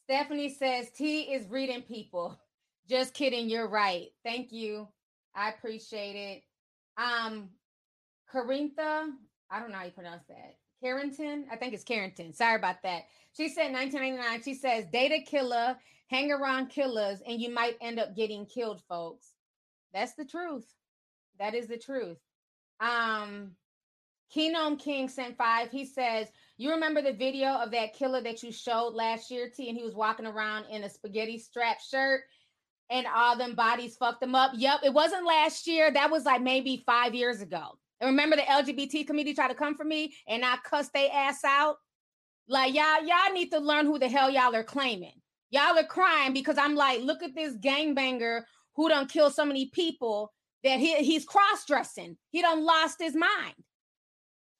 Stephanie 0.06 0.50
says, 0.54 0.92
"T 0.92 1.34
is 1.34 1.48
reading 1.48 1.84
people." 1.84 2.40
Just 2.88 3.14
kidding. 3.14 3.50
You're 3.50 3.68
right. 3.68 4.08
Thank 4.24 4.52
you. 4.52 4.88
I 5.36 5.50
appreciate 5.50 6.16
it. 6.16 6.44
Um, 6.98 7.52
Carintha, 8.34 9.12
I 9.50 9.60
don't 9.60 9.72
know 9.72 9.78
how 9.78 9.86
you 9.86 9.92
pronounce 9.92 10.26
that. 10.28 10.58
Carrington, 10.82 11.46
I 11.52 11.56
think 11.56 11.74
it's 11.74 11.84
Carrington. 11.84 12.34
Sorry 12.34 12.56
about 12.56 12.82
that. 12.84 13.04
She 13.36 13.50
said 13.50 13.72
1999. 13.72 14.42
She 14.44 14.54
says, 14.56 14.86
"Data 14.88 15.20
killer, 15.22 15.78
hang 16.08 16.32
around 16.32 16.70
killers, 16.70 17.22
and 17.22 17.40
you 17.40 17.52
might 17.52 17.78
end 17.82 18.00
up 18.00 18.16
getting 18.16 18.46
killed, 18.46 18.82
folks." 18.84 19.34
That's 19.94 20.14
the 20.14 20.26
truth. 20.26 20.74
That 21.38 21.54
is 21.54 21.68
the 21.68 21.78
truth. 21.78 22.20
Um, 22.80 23.52
Kenome 24.34 24.78
King 24.78 25.10
sent 25.10 25.38
five. 25.38 25.72
He 25.72 25.86
says, 25.86 26.28
You 26.58 26.72
remember 26.72 27.02
the 27.02 27.14
video 27.14 27.50
of 27.50 27.72
that 27.72 27.94
killer 27.94 28.22
that 28.22 28.44
you 28.44 28.52
showed 28.52 28.94
last 28.94 29.32
year, 29.32 29.50
T? 29.50 29.70
And 29.70 29.78
he 29.78 29.84
was 29.84 29.96
walking 29.96 30.26
around 30.26 30.66
in 30.70 30.84
a 30.84 30.90
spaghetti 30.90 31.40
strap 31.40 31.80
shirt 31.82 32.22
and 32.90 33.06
all 33.14 33.38
them 33.38 33.56
bodies 33.56 33.98
fucked 33.98 34.22
them 34.22 34.36
up. 34.36 34.52
Yep, 34.56 34.80
it 34.84 34.94
wasn't 34.94 35.26
last 35.26 35.68
year. 35.68 35.92
That 35.92 36.12
was 36.12 36.26
like 36.26 36.42
maybe 36.42 36.84
five 36.86 37.14
years 37.14 37.42
ago. 37.42 37.78
And 38.02 38.10
remember 38.10 38.36
the 38.36 38.44
LGBT 38.44 39.06
community 39.06 39.34
tried 39.34 39.50
to 39.50 39.56
come 39.56 39.76
for 39.76 39.84
me 39.84 40.16
and 40.28 40.46
I 40.46 40.58
cussed 40.64 40.94
their 40.94 41.10
ass 41.14 41.44
out? 41.44 41.78
Like, 42.48 42.74
y'all, 42.74 43.06
y'all 43.06 43.34
need 43.34 43.52
to 43.52 43.60
learn 43.60 43.86
who 43.86 44.00
the 44.00 44.08
hell 44.08 44.30
y'all 44.30 44.56
are 44.56 44.64
claiming. 44.64 45.14
Y'all 45.52 45.78
are 45.78 45.84
crying 45.84 46.34
because 46.34 46.58
I'm 46.58 46.76
like, 46.76 47.02
look 47.02 47.22
at 47.22 47.36
this 47.36 47.56
gangbanger 47.58 48.44
who 48.76 48.90
done 48.90 49.08
killed 49.08 49.34
so 49.34 49.46
many 49.46 49.68
people 49.68 50.32
that 50.64 50.80
he, 50.80 50.96
he's 50.98 51.26
cross-dressing. 51.26 52.18
He 52.32 52.42
done 52.42 52.66
lost 52.66 52.98
his 53.00 53.16
mind. 53.16 53.56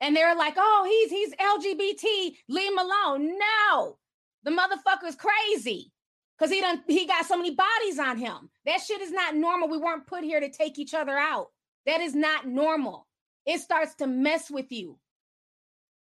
And 0.02 0.16
they're 0.16 0.36
like, 0.36 0.54
oh, 0.58 0.86
he's 0.88 1.12
he's 1.12 1.36
LGBT, 1.36 2.36
leave 2.48 2.72
him 2.72 2.78
alone. 2.78 3.38
No, 3.38 3.98
the 4.44 4.52
motherfucker's 4.52 5.16
crazy. 5.16 5.92
Cause 6.40 6.50
he 6.50 6.62
done 6.62 6.82
he 6.88 7.06
got 7.06 7.26
so 7.26 7.36
many 7.36 7.54
bodies 7.54 8.00
on 8.00 8.18
him. 8.18 8.50
That 8.66 8.80
shit 8.80 9.02
is 9.02 9.12
not 9.12 9.36
normal. 9.36 9.68
We 9.68 9.78
weren't 9.78 10.08
put 10.08 10.24
here 10.24 10.40
to 10.40 10.50
take 10.50 10.80
each 10.80 10.94
other 10.94 11.18
out. 11.18 11.48
That 11.86 12.00
is 12.00 12.16
not 12.16 12.48
normal. 12.48 13.08
It 13.46 13.60
starts 13.60 13.96
to 13.96 14.08
mess 14.08 14.50
with 14.50 14.72
you. 14.72 14.98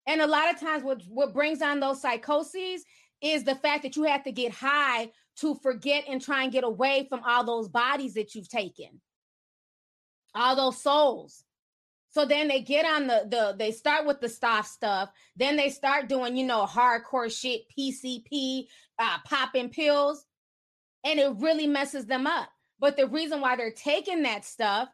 And 0.08 0.22
a 0.22 0.28
lot 0.28 0.52
of 0.52 0.60
times 0.60 0.84
what, 0.84 1.04
what 1.08 1.34
brings 1.34 1.62
on 1.62 1.80
those 1.80 2.02
psychoses 2.02 2.84
is 3.22 3.44
the 3.44 3.56
fact 3.56 3.84
that 3.84 3.96
you 3.96 4.04
have 4.04 4.24
to 4.24 4.32
get 4.32 4.52
high 4.52 5.12
to 5.38 5.56
forget 5.56 6.06
and 6.10 6.22
try 6.22 6.44
and 6.44 6.52
get 6.52 6.64
away 6.64 7.06
from 7.10 7.22
all 7.26 7.44
those 7.44 7.70
bodies 7.70 8.16
that 8.16 8.34
you've 8.34 8.50
taken 8.50 9.02
all 10.36 10.56
those 10.56 10.82
souls. 10.82 11.44
So 12.10 12.26
then 12.26 12.48
they 12.48 12.62
get 12.62 12.86
on 12.86 13.08
the 13.08 13.26
the 13.30 13.56
they 13.58 13.72
start 13.72 14.06
with 14.06 14.22
the 14.22 14.30
soft 14.30 14.70
stuff, 14.70 15.10
then 15.36 15.56
they 15.56 15.70
start 15.70 16.10
doing 16.10 16.38
you 16.38 16.46
know 16.46 16.66
hardcore 16.66 17.32
shit, 17.32 17.64
PCP, 17.76 18.66
uh, 19.00 19.18
popping 19.26 19.70
pills, 19.70 20.26
and 21.04 21.20
it 21.20 21.34
really 21.38 21.68
messes 21.68 22.06
them 22.06 22.28
up. 22.28 22.50
But 22.80 22.98
the 22.98 23.08
reason 23.08 23.42
why 23.42 23.56
they're 23.56 23.72
taking 23.72 24.24
that 24.24 24.46
stuff 24.46 24.90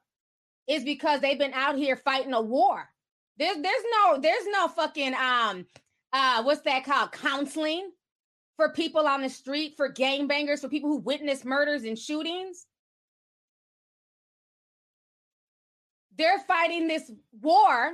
is 0.68 0.84
because 0.84 1.20
they've 1.20 1.40
been 1.40 1.54
out 1.54 1.76
here 1.76 1.98
fighting 1.98 2.34
a 2.34 2.42
war. 2.42 2.88
There's 3.38 3.58
there's 3.58 3.84
no 3.92 4.20
there's 4.20 4.48
no 4.48 4.68
fucking 4.68 5.14
um 5.16 5.66
uh 6.14 6.44
what's 6.44 6.62
that 6.62 6.86
called 6.86 7.12
counseling 7.12 7.92
for 8.56 8.70
people 8.74 9.08
on 9.08 9.22
the 9.22 9.30
street 9.30 9.74
for 9.76 9.92
gangbangers 9.92 10.60
for 10.60 10.70
people 10.70 10.90
who 10.90 10.98
witness 10.98 11.44
murders 11.44 11.84
and 11.84 11.98
shootings. 11.98 12.66
They're 16.20 16.40
fighting 16.40 16.88
this 16.88 17.10
war 17.42 17.94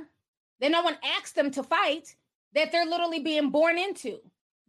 that 0.60 0.70
no 0.70 0.82
one 0.82 0.98
asked 1.16 1.36
them 1.36 1.50
to 1.52 1.62
fight 1.62 2.14
that 2.54 2.72
they're 2.72 2.84
literally 2.84 3.20
being 3.20 3.50
born 3.50 3.78
into 3.78 4.18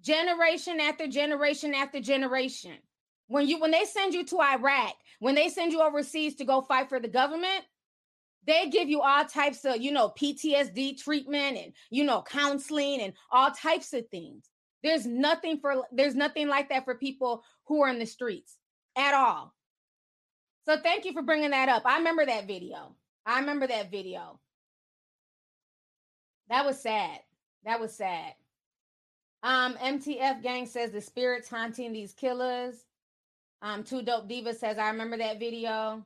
generation 0.02 0.80
after 0.80 1.08
generation 1.08 1.74
after 1.74 2.00
generation. 2.00 2.78
When 3.28 3.48
you 3.48 3.60
when 3.60 3.72
they 3.72 3.84
send 3.84 4.14
you 4.14 4.24
to 4.26 4.40
iraq 4.40 4.94
when 5.20 5.36
they 5.36 5.50
send 5.50 5.74
you 5.74 5.82
overseas 5.82 6.36
to 6.36 6.46
go 6.46 6.62
fight 6.62 6.88
for 6.88 7.00
the 7.00 7.08
government 7.10 7.66
they 8.46 8.70
give 8.70 8.88
you 8.88 9.02
all 9.02 9.26
types 9.26 9.66
of 9.66 9.82
you 9.82 9.92
know 9.92 10.14
ptsd 10.18 11.02
treatment 11.04 11.58
and 11.58 11.74
you 11.90 12.04
know 12.06 12.24
counseling 12.26 13.02
and 13.02 13.14
all 13.32 13.52
types 13.52 13.92
of 13.94 14.08
things. 14.10 14.50
There's 14.84 15.06
nothing 15.06 15.60
for 15.60 15.84
there's 15.92 16.16
nothing 16.16 16.48
like 16.48 16.70
that 16.70 16.86
for 16.86 16.96
people 16.96 17.44
who 17.66 17.82
are 17.82 17.90
in 17.90 18.00
the 18.00 18.06
streets 18.06 18.56
at 18.96 19.14
all. 19.14 19.54
So 20.66 20.78
thank 20.82 21.06
you 21.06 21.14
for 21.14 21.24
bringing 21.24 21.52
that 21.52 21.70
up. 21.70 21.84
I 21.86 21.98
remember 21.98 22.26
that 22.26 22.48
video 22.48 22.96
I 23.28 23.40
remember 23.42 23.68
that 23.68 23.92
video. 23.92 24.40
That 26.50 26.66
was 26.66 26.82
sad. 26.82 27.20
That 27.66 27.80
was 27.80 27.94
sad. 27.94 28.34
Um, 29.44 29.76
MTF 29.76 30.42
gang 30.42 30.66
says 30.66 30.92
the 30.92 31.02
spirits 31.02 31.50
haunting 31.50 31.92
these 31.92 32.14
killers. 32.14 32.86
Um, 33.62 33.84
Two 33.84 34.02
Dope 34.02 34.30
Diva 34.30 34.54
says, 34.54 34.78
I 34.78 34.90
remember 34.90 35.18
that 35.18 35.40
video. 35.40 36.06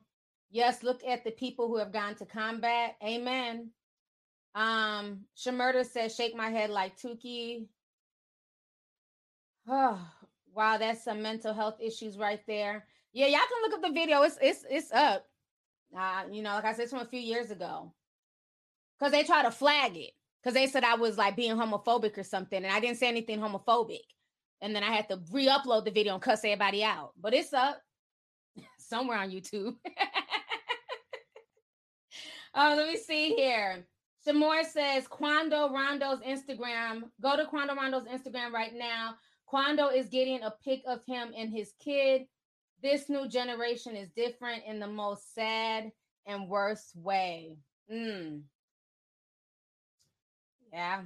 Yes, 0.50 0.82
look 0.82 1.02
at 1.06 1.22
the 1.22 1.30
people 1.30 1.68
who 1.68 1.78
have 1.78 1.92
gone 1.92 2.16
to 2.16 2.26
combat. 2.26 2.96
Amen. 3.02 3.70
Um, 4.56 5.20
says, 5.34 6.14
shake 6.14 6.36
my 6.36 6.50
head 6.50 6.70
like 6.70 6.98
Tuki. 6.98 7.66
Oh, 9.68 9.98
wow, 10.54 10.76
that's 10.76 11.04
some 11.04 11.22
mental 11.22 11.54
health 11.54 11.76
issues 11.80 12.18
right 12.18 12.40
there. 12.48 12.84
Yeah, 13.12 13.28
y'all 13.28 13.38
can 13.38 13.62
look 13.62 13.74
up 13.74 13.82
the 13.82 13.92
video. 13.92 14.22
It's 14.22 14.38
it's 14.40 14.64
it's 14.68 14.90
up. 14.92 15.26
Uh, 15.96 16.24
you 16.30 16.42
know, 16.42 16.54
like 16.54 16.64
I 16.64 16.72
said, 16.72 16.88
from 16.88 17.00
a 17.00 17.06
few 17.06 17.20
years 17.20 17.50
ago. 17.50 17.92
Because 18.98 19.12
they 19.12 19.24
try 19.24 19.42
to 19.42 19.50
flag 19.50 19.96
it. 19.96 20.12
Because 20.42 20.54
they 20.54 20.66
said 20.66 20.84
I 20.84 20.94
was 20.94 21.18
like 21.18 21.36
being 21.36 21.56
homophobic 21.56 22.16
or 22.18 22.24
something. 22.24 22.64
And 22.64 22.72
I 22.72 22.80
didn't 22.80 22.98
say 22.98 23.08
anything 23.08 23.40
homophobic. 23.40 24.00
And 24.60 24.74
then 24.74 24.82
I 24.84 24.92
had 24.92 25.08
to 25.08 25.20
re-upload 25.30 25.84
the 25.84 25.90
video 25.90 26.14
and 26.14 26.22
cuss 26.22 26.44
everybody 26.44 26.84
out. 26.84 27.12
But 27.20 27.34
it's 27.34 27.52
up 27.52 27.80
somewhere 28.78 29.18
on 29.18 29.30
YouTube. 29.30 29.76
oh, 32.54 32.74
let 32.76 32.88
me 32.88 32.96
see 32.96 33.34
here. 33.34 33.84
Shamor 34.26 34.64
says 34.64 35.08
Quando 35.08 35.72
Rondo's 35.72 36.20
Instagram. 36.20 37.02
Go 37.20 37.36
to 37.36 37.46
Quando 37.46 37.74
Rondo's 37.74 38.06
Instagram 38.06 38.52
right 38.52 38.72
now. 38.74 39.14
Quando 39.46 39.88
is 39.88 40.08
getting 40.08 40.42
a 40.42 40.54
pic 40.64 40.82
of 40.86 41.00
him 41.06 41.32
and 41.36 41.50
his 41.50 41.72
kid 41.82 42.22
this 42.82 43.08
new 43.08 43.28
generation 43.28 43.96
is 43.96 44.08
different 44.10 44.64
in 44.66 44.80
the 44.80 44.86
most 44.86 45.34
sad 45.34 45.92
and 46.26 46.48
worst 46.48 46.94
way. 46.96 47.56
Mm. 47.90 48.42
Yeah. 50.72 51.02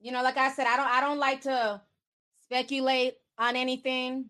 You 0.00 0.12
know, 0.12 0.22
like 0.22 0.36
I 0.36 0.50
said, 0.50 0.66
I 0.66 0.76
don't 0.76 0.88
I 0.88 1.00
don't 1.00 1.18
like 1.18 1.42
to 1.42 1.80
speculate 2.44 3.14
on 3.38 3.56
anything 3.56 4.26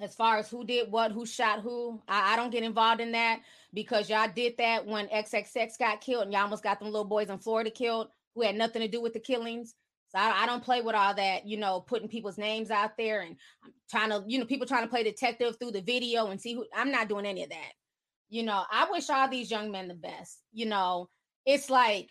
as 0.00 0.14
far 0.14 0.38
as 0.38 0.48
who 0.48 0.64
did 0.64 0.90
what, 0.90 1.12
who 1.12 1.26
shot 1.26 1.60
who. 1.60 2.00
I, 2.08 2.34
I 2.34 2.36
don't 2.36 2.50
get 2.50 2.62
involved 2.62 3.00
in 3.00 3.12
that 3.12 3.40
because 3.74 4.08
y'all 4.08 4.30
did 4.32 4.56
that 4.58 4.86
when 4.86 5.08
XXX 5.08 5.78
got 5.78 6.00
killed 6.00 6.24
and 6.24 6.32
y'all 6.32 6.42
almost 6.42 6.62
got 6.62 6.78
them 6.78 6.88
little 6.88 7.04
boys 7.04 7.28
in 7.28 7.38
Florida 7.38 7.70
killed 7.70 8.08
who 8.34 8.42
had 8.42 8.56
nothing 8.56 8.82
to 8.82 8.88
do 8.88 9.00
with 9.00 9.12
the 9.12 9.20
killings. 9.20 9.74
So 10.08 10.18
I, 10.18 10.42
I, 10.42 10.46
don't 10.46 10.64
play 10.64 10.80
with 10.80 10.94
all 10.94 11.14
that, 11.14 11.46
you 11.46 11.58
know, 11.58 11.80
putting 11.80 12.08
people's 12.08 12.38
names 12.38 12.70
out 12.70 12.96
there 12.96 13.20
and 13.20 13.36
I'm 13.62 13.72
trying 13.90 14.10
to, 14.10 14.24
you 14.26 14.38
know, 14.38 14.46
people 14.46 14.66
trying 14.66 14.84
to 14.84 14.88
play 14.88 15.02
detective 15.02 15.56
through 15.58 15.72
the 15.72 15.82
video 15.82 16.28
and 16.28 16.40
see 16.40 16.54
who 16.54 16.64
I'm 16.74 16.90
not 16.90 17.08
doing 17.08 17.26
any 17.26 17.44
of 17.44 17.50
that. 17.50 17.72
You 18.30 18.42
know, 18.42 18.64
I 18.70 18.90
wish 18.90 19.10
all 19.10 19.28
these 19.28 19.50
young 19.50 19.70
men 19.70 19.88
the 19.88 19.94
best. 19.94 20.38
You 20.52 20.66
know, 20.66 21.08
it's 21.44 21.68
like 21.68 22.10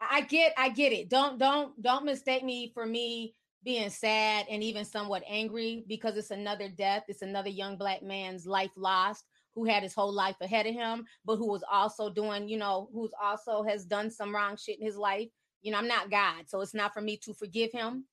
I 0.00 0.22
get 0.22 0.52
I 0.56 0.68
get 0.68 0.92
it. 0.92 1.08
Don't 1.08 1.38
don't 1.38 1.80
don't 1.82 2.04
mistake 2.04 2.44
me 2.44 2.70
for 2.74 2.86
me 2.86 3.34
being 3.64 3.90
sad 3.90 4.46
and 4.50 4.62
even 4.62 4.84
somewhat 4.84 5.22
angry 5.28 5.84
because 5.88 6.16
it's 6.16 6.30
another 6.30 6.68
death. 6.68 7.04
It's 7.08 7.22
another 7.22 7.48
young 7.48 7.76
black 7.76 8.02
man's 8.02 8.46
life 8.46 8.72
lost 8.76 9.24
who 9.54 9.64
had 9.64 9.82
his 9.82 9.94
whole 9.94 10.12
life 10.12 10.36
ahead 10.40 10.66
of 10.66 10.74
him, 10.74 11.04
but 11.24 11.36
who 11.36 11.46
was 11.46 11.64
also 11.70 12.10
doing, 12.10 12.48
you 12.48 12.58
know, 12.58 12.88
who's 12.92 13.12
also 13.22 13.62
has 13.62 13.84
done 13.84 14.10
some 14.10 14.34
wrong 14.34 14.56
shit 14.56 14.78
in 14.78 14.84
his 14.84 14.96
life 14.96 15.28
you 15.64 15.72
know, 15.72 15.78
I'm 15.78 15.88
not 15.88 16.10
God, 16.10 16.44
so 16.46 16.60
it's 16.60 16.74
not 16.74 16.92
for 16.92 17.00
me 17.00 17.16
to 17.24 17.32
forgive 17.32 17.72
him, 17.72 18.04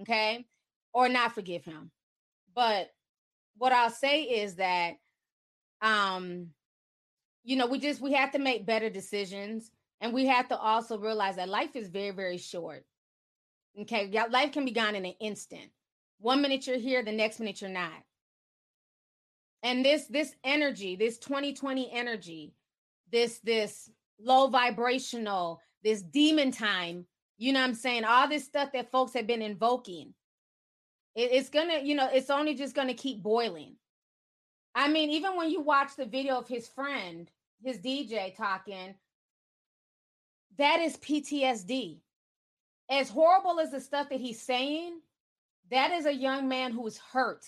okay, 0.00 0.46
or 0.94 1.08
not 1.08 1.34
forgive 1.34 1.64
him. 1.64 1.90
But 2.54 2.88
what 3.58 3.72
I'll 3.72 3.90
say 3.90 4.22
is 4.22 4.54
that, 4.54 4.94
um, 5.82 6.50
you 7.42 7.56
know, 7.56 7.66
we 7.66 7.80
just 7.80 8.00
we 8.00 8.12
have 8.12 8.30
to 8.32 8.38
make 8.38 8.64
better 8.64 8.88
decisions, 8.88 9.72
and 10.00 10.14
we 10.14 10.26
have 10.26 10.48
to 10.48 10.56
also 10.56 10.98
realize 10.98 11.36
that 11.36 11.48
life 11.48 11.74
is 11.74 11.88
very, 11.88 12.12
very 12.12 12.38
short. 12.38 12.84
Okay, 13.78 14.08
life 14.30 14.52
can 14.52 14.64
be 14.64 14.70
gone 14.70 14.94
in 14.94 15.04
an 15.04 15.14
instant. 15.20 15.70
One 16.20 16.40
minute 16.40 16.68
you're 16.68 16.78
here, 16.78 17.02
the 17.02 17.12
next 17.12 17.40
minute 17.40 17.60
you're 17.60 17.70
not. 17.70 18.04
And 19.64 19.84
this 19.84 20.06
this 20.06 20.32
energy, 20.44 20.94
this 20.94 21.18
2020 21.18 21.90
energy, 21.92 22.54
this 23.10 23.40
this 23.40 23.90
low 24.20 24.46
vibrational 24.46 25.60
this 25.82 26.02
demon 26.02 26.50
time, 26.50 27.06
you 27.38 27.52
know 27.52 27.62
I'm 27.62 27.74
saying? 27.74 28.04
All 28.04 28.28
this 28.28 28.44
stuff 28.44 28.72
that 28.72 28.90
folks 28.90 29.14
have 29.14 29.26
been 29.26 29.42
invoking. 29.42 30.14
It, 31.14 31.30
it's 31.32 31.48
gonna, 31.48 31.80
you 31.80 31.94
know, 31.94 32.08
it's 32.12 32.30
only 32.30 32.54
just 32.54 32.74
gonna 32.74 32.94
keep 32.94 33.22
boiling. 33.22 33.76
I 34.74 34.88
mean, 34.88 35.10
even 35.10 35.36
when 35.36 35.50
you 35.50 35.60
watch 35.60 35.96
the 35.96 36.06
video 36.06 36.38
of 36.38 36.48
his 36.48 36.68
friend, 36.68 37.30
his 37.62 37.78
DJ 37.78 38.36
talking, 38.36 38.94
that 40.58 40.80
is 40.80 40.96
PTSD. 40.98 41.98
As 42.90 43.08
horrible 43.08 43.60
as 43.60 43.70
the 43.70 43.80
stuff 43.80 44.08
that 44.10 44.20
he's 44.20 44.40
saying, 44.40 45.00
that 45.70 45.92
is 45.92 46.06
a 46.06 46.12
young 46.12 46.48
man 46.48 46.72
who's 46.72 46.98
hurt 46.98 47.44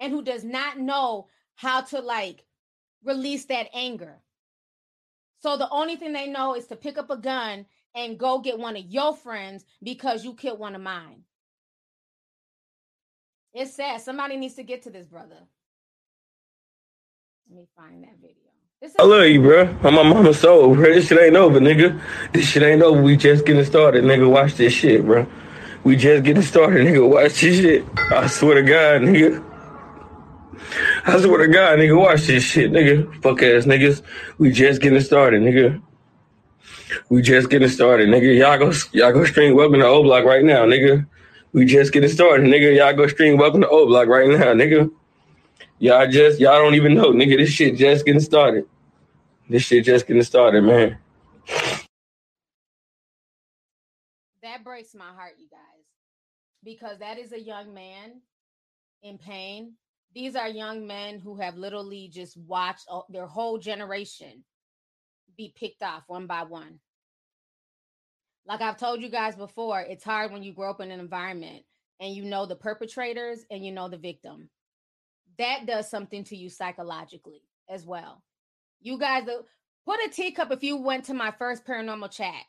and 0.00 0.12
who 0.12 0.22
does 0.22 0.44
not 0.44 0.78
know 0.78 1.28
how 1.54 1.80
to 1.80 2.00
like 2.00 2.44
release 3.04 3.44
that 3.46 3.68
anger. 3.72 4.20
So 5.42 5.56
the 5.56 5.68
only 5.70 5.96
thing 5.96 6.12
they 6.12 6.28
know 6.28 6.54
is 6.54 6.66
to 6.68 6.76
pick 6.76 6.98
up 6.98 7.10
a 7.10 7.16
gun 7.16 7.66
and 7.94 8.18
go 8.18 8.38
get 8.38 8.58
one 8.58 8.76
of 8.76 8.84
your 8.84 9.14
friends 9.14 9.64
because 9.82 10.24
you 10.24 10.34
killed 10.34 10.60
one 10.60 10.76
of 10.76 10.80
mine. 10.80 11.24
It's 13.52 13.74
sad. 13.74 14.00
Somebody 14.00 14.36
needs 14.36 14.54
to 14.54 14.62
get 14.62 14.82
to 14.82 14.90
this 14.90 15.06
brother. 15.06 15.36
Let 17.50 17.56
me 17.56 17.66
find 17.76 18.04
that 18.04 18.16
video. 18.20 18.36
I 18.98 19.02
love 19.04 19.26
you, 19.26 19.40
bro. 19.42 19.62
I'm 19.82 19.94
my 19.94 20.02
mama's 20.02 20.40
soul, 20.40 20.74
bro. 20.74 20.92
This 20.94 21.08
shit 21.08 21.20
ain't 21.20 21.36
over, 21.36 21.60
nigga. 21.60 22.00
This 22.32 22.46
shit 22.46 22.62
ain't 22.62 22.82
over. 22.82 23.00
We 23.00 23.16
just 23.16 23.44
getting 23.44 23.64
started, 23.64 24.04
nigga. 24.04 24.28
Watch 24.28 24.54
this 24.54 24.72
shit, 24.72 25.04
bro. 25.04 25.26
We 25.84 25.96
just 25.96 26.24
getting 26.24 26.42
started, 26.42 26.86
nigga. 26.86 27.08
Watch 27.08 27.40
this 27.40 27.60
shit. 27.60 27.84
I 27.96 28.26
swear 28.28 28.54
to 28.54 28.62
God, 28.62 29.02
nigga. 29.02 29.51
I 31.04 31.20
swear 31.20 31.38
to 31.38 31.48
God, 31.48 31.78
nigga. 31.78 31.98
Watch 31.98 32.26
this 32.26 32.44
shit, 32.44 32.72
nigga. 32.72 33.12
Fuck 33.22 33.42
ass 33.42 33.64
niggas. 33.64 34.02
We 34.38 34.52
just 34.52 34.80
getting 34.80 35.00
started, 35.00 35.42
nigga. 35.42 35.82
We 37.08 37.22
just 37.22 37.50
getting 37.50 37.68
started, 37.68 38.08
nigga. 38.08 38.36
Y'all 38.38 38.58
go, 38.58 38.72
y'all 38.92 39.12
go 39.12 39.24
stream 39.24 39.54
Welcome 39.54 39.80
to 39.80 39.86
O 39.86 40.02
Block 40.02 40.24
right 40.24 40.44
now, 40.44 40.64
nigga. 40.64 41.06
We 41.52 41.64
just 41.64 41.92
getting 41.92 42.08
started, 42.10 42.46
nigga. 42.46 42.76
Y'all 42.76 42.94
go 42.94 43.06
stream 43.06 43.36
Welcome 43.38 43.62
to 43.62 43.68
O 43.68 43.86
Block 43.86 44.08
right 44.08 44.28
now, 44.28 44.52
nigga. 44.52 44.90
Y'all 45.78 46.06
just, 46.08 46.38
y'all 46.38 46.62
don't 46.62 46.74
even 46.74 46.94
know, 46.94 47.12
nigga. 47.12 47.38
This 47.38 47.50
shit 47.50 47.76
just 47.76 48.06
getting 48.06 48.20
started. 48.20 48.64
This 49.48 49.62
shit 49.64 49.84
just 49.84 50.06
getting 50.06 50.22
started, 50.22 50.62
man. 50.62 50.98
That 54.42 54.64
breaks 54.64 54.94
my 54.94 55.12
heart, 55.14 55.34
you 55.38 55.48
guys, 55.50 55.84
because 56.64 56.98
that 56.98 57.18
is 57.18 57.32
a 57.32 57.40
young 57.40 57.74
man 57.74 58.20
in 59.02 59.18
pain. 59.18 59.72
These 60.14 60.36
are 60.36 60.48
young 60.48 60.86
men 60.86 61.20
who 61.20 61.36
have 61.36 61.56
literally 61.56 62.08
just 62.12 62.36
watched 62.36 62.86
their 63.08 63.26
whole 63.26 63.58
generation 63.58 64.44
be 65.36 65.54
picked 65.56 65.82
off 65.82 66.02
one 66.06 66.26
by 66.26 66.42
one. 66.42 66.80
Like 68.46 68.60
I've 68.60 68.76
told 68.76 69.00
you 69.00 69.08
guys 69.08 69.36
before, 69.36 69.80
it's 69.80 70.04
hard 70.04 70.32
when 70.32 70.42
you 70.42 70.52
grow 70.52 70.70
up 70.70 70.80
in 70.80 70.90
an 70.90 71.00
environment 71.00 71.62
and 72.00 72.14
you 72.14 72.24
know 72.24 72.44
the 72.46 72.56
perpetrators 72.56 73.44
and 73.50 73.64
you 73.64 73.72
know 73.72 73.88
the 73.88 73.96
victim. 73.96 74.50
That 75.38 75.66
does 75.66 75.88
something 75.88 76.24
to 76.24 76.36
you 76.36 76.50
psychologically 76.50 77.42
as 77.70 77.86
well. 77.86 78.22
You 78.80 78.98
guys 78.98 79.28
uh, 79.28 79.42
put 79.86 80.04
a 80.04 80.10
teacup 80.10 80.50
if 80.50 80.62
you 80.62 80.76
went 80.76 81.04
to 81.04 81.14
my 81.14 81.30
first 81.38 81.64
paranormal 81.64 82.10
chat. 82.10 82.42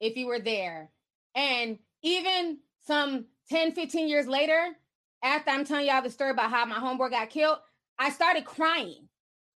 If 0.00 0.16
you 0.16 0.26
were 0.26 0.40
there. 0.40 0.90
And 1.34 1.78
even 2.02 2.58
some 2.86 3.26
10, 3.48 3.72
15 3.72 4.08
years 4.08 4.26
later, 4.26 4.76
after 5.22 5.50
I'm 5.50 5.64
telling 5.64 5.86
y'all 5.86 6.02
the 6.02 6.10
story 6.10 6.30
about 6.30 6.50
how 6.50 6.64
my 6.64 6.76
homeboy 6.76 7.10
got 7.10 7.30
killed, 7.30 7.58
I 7.98 8.10
started 8.10 8.44
crying. 8.44 9.08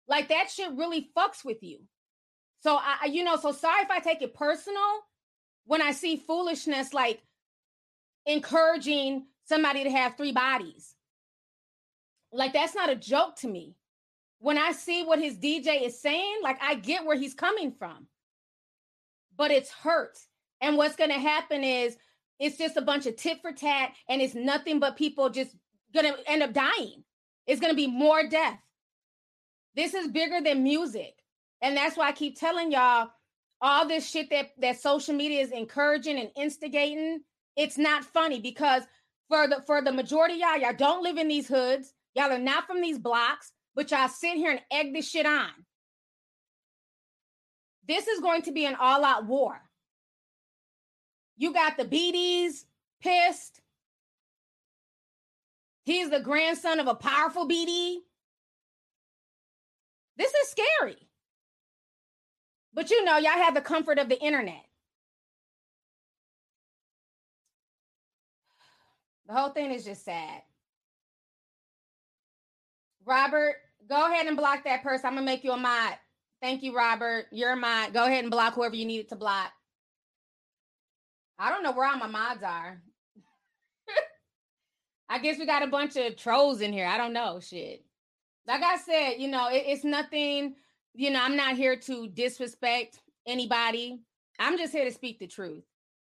Like 0.08 0.30
that 0.30 0.50
shit 0.52 0.72
really 0.74 1.10
fucks 1.18 1.44
with 1.44 1.64
you. 1.64 1.80
So 2.62 2.78
I, 2.80 3.08
you 3.08 3.24
know, 3.24 3.38
so 3.38 3.52
sorry 3.52 3.82
if 3.82 3.90
I 3.90 4.00
take 4.00 4.22
it 4.22 4.34
personal 4.34 4.82
when 5.66 5.82
I 5.82 5.92
see 5.92 6.18
foolishness 6.18 6.94
like 6.94 7.22
encouraging 8.26 9.26
somebody 9.46 9.84
to 9.84 9.92
have 9.92 10.18
three 10.18 10.32
bodies. 10.32 10.96
Like 12.32 12.54
that's 12.54 12.76
not 12.76 12.90
a 12.90 12.96
joke 12.96 13.36
to 13.38 13.48
me 13.48 13.76
when 14.40 14.58
I 14.58 14.74
see 14.74 15.04
what 15.04 15.20
his 15.20 15.38
DJ 15.38 15.86
is 15.86 16.00
saying, 16.00 16.40
like 16.44 16.62
I 16.62 16.76
get 16.76 17.06
where 17.06 17.18
he's 17.18 17.34
coming 17.34 17.72
from, 17.72 18.08
but 19.36 19.52
it's 19.52 19.72
hurt. 19.72 20.18
And 20.62 20.78
what's 20.78 20.96
going 20.96 21.10
to 21.10 21.20
happen 21.20 21.64
is 21.64 21.98
it's 22.40 22.58
just 22.58 22.78
a 22.78 22.82
bunch 22.82 23.06
of 23.06 23.16
tit 23.16 23.40
for 23.42 23.52
tat, 23.52 23.92
and 24.10 24.22
it's 24.22 24.36
nothing 24.36 24.80
but 24.80 24.98
people 24.98 25.30
just 25.30 25.56
to 25.94 26.16
end 26.28 26.44
up 26.44 26.54
dying. 26.54 27.04
It's 27.48 27.62
to 27.62 27.74
be 27.74 27.88
more 27.88 28.28
death. 28.28 28.60
This 29.76 29.94
is 29.94 30.08
bigger 30.08 30.42
than 30.42 30.64
music. 30.64 31.16
And 31.62 31.78
that's 31.78 31.96
why 31.96 32.10
I 32.10 32.12
keep 32.12 32.38
telling 32.40 32.72
y'all 32.72 33.10
all 33.62 33.88
this 33.88 34.10
shit 34.10 34.30
that, 34.32 34.50
that 34.60 34.80
social 34.80 35.16
media 35.16 35.42
is 35.42 35.52
encouraging 35.52 36.20
and 36.20 36.30
instigating. 36.36 37.22
It's 37.56 37.78
not 37.78 38.04
funny 38.04 38.40
because 38.40 38.84
for 39.30 39.48
the 39.48 39.62
for 39.66 39.82
the 39.82 39.92
majority 39.92 40.36
y'all, 40.36 40.58
y'all 40.58 40.74
don't 40.76 41.04
live 41.04 41.18
in 41.18 41.28
these 41.28 41.48
hoods. 41.48 41.94
Y'all 42.14 42.32
are 42.32 42.40
not 42.40 42.68
from 42.68 42.82
these 42.82 43.00
blocks 43.00 43.54
but 43.76 43.92
y'all 43.92 44.08
sit 44.08 44.38
here 44.38 44.52
and 44.52 44.62
egg 44.72 44.94
this 44.94 45.10
shit 45.10 45.26
on. 45.26 45.50
This 47.88 48.08
is 48.08 48.22
going 48.22 48.44
to 48.44 48.52
be 48.52 48.66
an 48.66 48.76
all 48.80 49.04
out 49.04 49.26
war. 49.26 49.62
You 51.38 51.54
got 51.54 51.78
the 51.78 51.86
BDs 51.86 52.66
pissed. 53.02 53.62
He's 55.86 56.10
the 56.10 56.20
grandson 56.20 56.80
of 56.80 56.88
a 56.88 56.96
powerful 56.96 57.48
BD. 57.48 57.98
This 60.18 60.34
is 60.34 60.50
scary. 60.50 60.98
But 62.74 62.90
you 62.90 63.04
know, 63.06 63.18
y'all 63.18 63.32
have 63.32 63.54
the 63.54 63.62
comfort 63.62 64.00
of 64.00 64.10
the 64.10 64.20
internet. 64.22 64.66
The 69.28 69.34
whole 69.34 69.50
thing 69.50 69.72
is 69.72 69.86
just 69.86 70.06
sad. 70.06 70.42
Robert, 73.06 73.56
Go 73.88 74.08
ahead 74.12 74.26
and 74.26 74.38
block 74.38 74.64
that 74.64 74.84
person. 74.84 75.06
I'm 75.08 75.14
gonna 75.14 75.26
make 75.26 75.44
you 75.44 75.52
a 75.52 75.58
mod. 75.58 75.94
Thank 76.42 76.64
you, 76.64 76.76
Robert. 76.76 77.28
You're 77.32 77.54
a 77.54 77.56
mod. 77.56 77.94
Go 77.94 78.06
ahead 78.06 78.24
and 78.24 78.32
block 78.32 78.56
whoever 78.56 78.76
you 78.76 78.86
needed 78.86 79.10
to 79.10 79.16
block. 79.16 79.52
I 81.38 81.50
don't 81.50 81.64
know 81.64 81.72
where 81.72 81.88
all 81.88 81.98
my 81.98 82.08
mods 82.08 82.44
are. 82.44 82.82
I 85.10 85.20
guess 85.20 85.38
we 85.38 85.46
got 85.46 85.64
a 85.64 85.68
bunch 85.68 85.96
of 85.98 86.16
trolls 86.16 86.62
in 86.62 86.72
here. 86.72 86.88
I 86.88 86.98
don't 86.98 87.14
know. 87.14 87.40
Shit. 87.40 87.84
Like 88.48 88.62
I 88.64 88.78
said, 88.78 89.16
you 89.18 89.28
know, 89.28 89.50
it, 89.50 89.64
it's 89.66 89.84
nothing, 89.84 90.56
you 90.94 91.10
know, 91.10 91.22
I'm 91.22 91.36
not 91.36 91.58
here 91.58 91.76
to 91.76 92.08
disrespect 92.08 93.00
anybody. 93.28 94.00
I'm 94.40 94.58
just 94.58 94.74
here 94.74 94.86
to 94.86 94.92
speak 94.92 95.20
the 95.20 95.28
truth. 95.28 95.64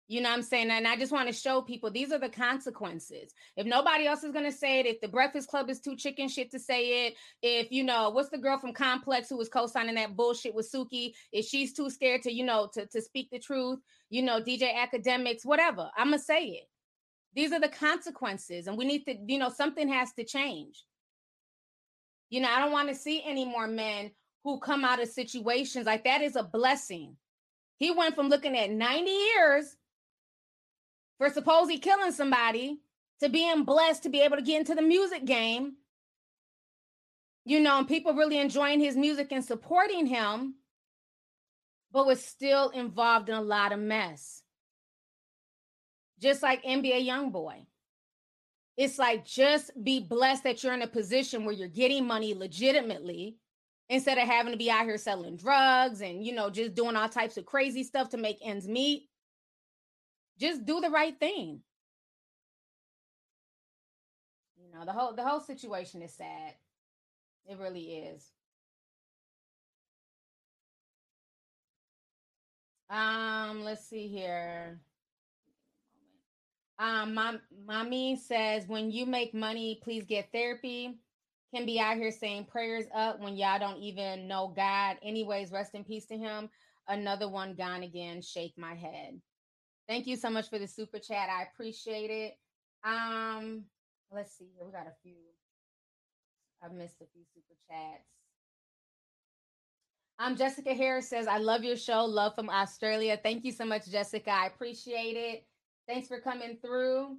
You 0.06 0.20
know 0.20 0.28
what 0.28 0.36
I'm 0.36 0.42
saying? 0.42 0.70
And 0.70 0.86
I 0.86 0.96
just 0.96 1.12
want 1.12 1.28
to 1.28 1.32
show 1.32 1.62
people 1.62 1.90
these 1.90 2.12
are 2.12 2.18
the 2.18 2.28
consequences. 2.28 3.32
If 3.56 3.66
nobody 3.66 4.06
else 4.06 4.22
is 4.22 4.32
going 4.32 4.44
to 4.44 4.52
say 4.52 4.80
it, 4.80 4.86
if 4.86 5.00
the 5.00 5.08
Breakfast 5.08 5.48
Club 5.48 5.70
is 5.70 5.80
too 5.80 5.96
chicken 5.96 6.28
shit 6.28 6.50
to 6.50 6.58
say 6.58 7.06
it, 7.06 7.14
if, 7.40 7.72
you 7.72 7.84
know, 7.84 8.10
what's 8.10 8.28
the 8.28 8.36
girl 8.36 8.58
from 8.58 8.74
Complex 8.74 9.30
who 9.30 9.38
was 9.38 9.48
co 9.48 9.66
signing 9.66 9.94
that 9.94 10.14
bullshit 10.14 10.54
with 10.54 10.70
Suki? 10.70 11.14
If 11.32 11.46
she's 11.46 11.72
too 11.72 11.88
scared 11.88 12.22
to, 12.22 12.32
you 12.32 12.44
know, 12.44 12.68
to, 12.74 12.86
to 12.86 13.00
speak 13.00 13.30
the 13.30 13.38
truth, 13.38 13.78
you 14.10 14.20
know, 14.20 14.42
DJ 14.42 14.74
Akademiks, 14.74 15.46
whatever, 15.46 15.90
I'm 15.96 16.08
going 16.08 16.18
to 16.18 16.24
say 16.24 16.44
it. 16.48 16.68
These 17.34 17.52
are 17.52 17.60
the 17.60 17.68
consequences. 17.68 18.66
And 18.66 18.76
we 18.76 18.84
need 18.84 19.04
to, 19.06 19.16
you 19.26 19.38
know, 19.38 19.48
something 19.48 19.88
has 19.88 20.12
to 20.12 20.24
change. 20.24 20.84
You 22.28 22.40
know, 22.40 22.50
I 22.50 22.60
don't 22.60 22.72
want 22.72 22.90
to 22.90 22.94
see 22.94 23.22
any 23.24 23.46
more 23.46 23.66
men 23.66 24.10
who 24.44 24.60
come 24.60 24.84
out 24.84 25.02
of 25.02 25.08
situations 25.08 25.86
like 25.86 26.04
that 26.04 26.20
is 26.20 26.36
a 26.36 26.42
blessing. 26.42 27.16
He 27.78 27.90
went 27.90 28.14
from 28.14 28.28
looking 28.28 28.56
at 28.56 28.70
90 28.70 29.10
years 29.10 29.76
for 31.18 31.30
supposedly 31.30 31.78
killing 31.78 32.12
somebody 32.12 32.78
to 33.20 33.28
being 33.28 33.64
blessed 33.64 34.02
to 34.02 34.08
be 34.08 34.20
able 34.20 34.36
to 34.36 34.42
get 34.42 34.60
into 34.60 34.74
the 34.74 34.82
music 34.82 35.24
game. 35.24 35.74
You 37.44 37.60
know, 37.60 37.78
and 37.78 37.88
people 37.88 38.14
really 38.14 38.38
enjoying 38.38 38.80
his 38.80 38.96
music 38.96 39.28
and 39.30 39.44
supporting 39.44 40.06
him, 40.06 40.54
but 41.92 42.06
was 42.06 42.24
still 42.24 42.70
involved 42.70 43.28
in 43.28 43.34
a 43.34 43.42
lot 43.42 43.72
of 43.72 43.78
mess. 43.78 44.42
Just 46.20 46.42
like 46.42 46.64
NBA 46.64 47.06
YoungBoy. 47.06 47.66
It's 48.76 48.98
like 48.98 49.24
just 49.24 49.70
be 49.82 50.00
blessed 50.00 50.44
that 50.44 50.62
you're 50.62 50.74
in 50.74 50.82
a 50.82 50.88
position 50.88 51.44
where 51.44 51.54
you're 51.54 51.68
getting 51.68 52.06
money 52.06 52.34
legitimately 52.34 53.36
instead 53.88 54.18
of 54.18 54.26
having 54.26 54.52
to 54.52 54.58
be 54.58 54.70
out 54.70 54.84
here 54.84 54.98
selling 54.98 55.36
drugs 55.36 56.00
and 56.00 56.24
you 56.24 56.34
know 56.34 56.50
just 56.50 56.74
doing 56.74 56.96
all 56.96 57.08
types 57.08 57.36
of 57.36 57.46
crazy 57.46 57.84
stuff 57.84 58.08
to 58.08 58.16
make 58.16 58.38
ends 58.42 58.66
meet 58.66 59.08
just 60.38 60.64
do 60.64 60.80
the 60.80 60.90
right 60.90 61.18
thing. 61.18 61.60
You 64.56 64.78
know, 64.78 64.84
the 64.84 64.92
whole 64.92 65.14
the 65.14 65.24
whole 65.24 65.40
situation 65.40 66.02
is 66.02 66.14
sad. 66.14 66.54
It 67.46 67.58
really 67.58 67.96
is. 67.96 68.30
Um, 72.90 73.64
let's 73.64 73.84
see 73.88 74.08
here. 74.08 74.80
Um, 76.78 77.14
mom, 77.14 77.40
mommy 77.66 78.16
says 78.16 78.66
when 78.66 78.90
you 78.90 79.06
make 79.06 79.34
money, 79.34 79.80
please 79.82 80.04
get 80.04 80.32
therapy. 80.32 80.98
Can 81.54 81.66
be 81.66 81.78
out 81.78 81.96
here 81.96 82.10
saying 82.10 82.46
prayers 82.46 82.86
up 82.94 83.20
when 83.20 83.36
y'all 83.36 83.60
don't 83.60 83.78
even 83.78 84.26
know 84.26 84.52
God. 84.56 84.96
Anyways, 85.02 85.52
rest 85.52 85.74
in 85.74 85.84
peace 85.84 86.06
to 86.06 86.16
him. 86.16 86.50
Another 86.88 87.28
one 87.28 87.54
gone 87.54 87.84
again. 87.84 88.20
Shake 88.22 88.54
my 88.58 88.74
head. 88.74 89.20
Thank 89.88 90.06
you 90.06 90.16
so 90.16 90.30
much 90.30 90.48
for 90.48 90.58
the 90.58 90.66
super 90.66 90.98
chat. 90.98 91.28
I 91.28 91.42
appreciate 91.42 92.10
it. 92.10 92.34
Um, 92.84 93.64
let's 94.10 94.36
see 94.36 94.48
here. 94.54 94.64
We 94.64 94.72
got 94.72 94.86
a 94.86 94.94
few. 95.02 95.16
I've 96.62 96.72
missed 96.72 96.96
a 97.02 97.06
few 97.12 97.22
super 97.34 97.54
chats. 97.68 98.08
Um, 100.18 100.36
Jessica 100.36 100.74
Harris 100.74 101.08
says, 101.08 101.26
I 101.26 101.38
love 101.38 101.64
your 101.64 101.76
show. 101.76 102.04
Love 102.04 102.34
from 102.34 102.48
Australia. 102.48 103.18
Thank 103.22 103.44
you 103.44 103.52
so 103.52 103.64
much, 103.64 103.86
Jessica. 103.90 104.30
I 104.30 104.46
appreciate 104.46 105.16
it. 105.16 105.44
Thanks 105.86 106.08
for 106.08 106.20
coming 106.20 106.56
through. 106.64 107.16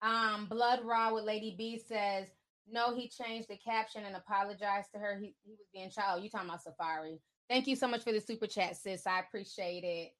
Um, 0.00 0.46
Blood 0.46 0.80
Raw 0.84 1.14
with 1.14 1.24
Lady 1.24 1.54
B 1.56 1.78
says, 1.78 2.26
no, 2.68 2.94
he 2.94 3.08
changed 3.08 3.48
the 3.48 3.58
caption 3.58 4.04
and 4.04 4.16
apologized 4.16 4.92
to 4.94 4.98
her. 4.98 5.18
He, 5.20 5.34
he 5.44 5.52
was 5.52 5.68
being 5.72 5.90
child. 5.90 6.24
You 6.24 6.30
talking 6.30 6.48
about 6.48 6.60
Safaree. 6.64 7.20
Thank 7.48 7.66
you 7.66 7.76
so 7.76 7.86
much 7.86 8.02
for 8.02 8.12
the 8.12 8.20
super 8.20 8.46
chat, 8.46 8.76
sis. 8.76 9.06
I 9.06 9.20
appreciate 9.20 9.84
it. 9.84 10.12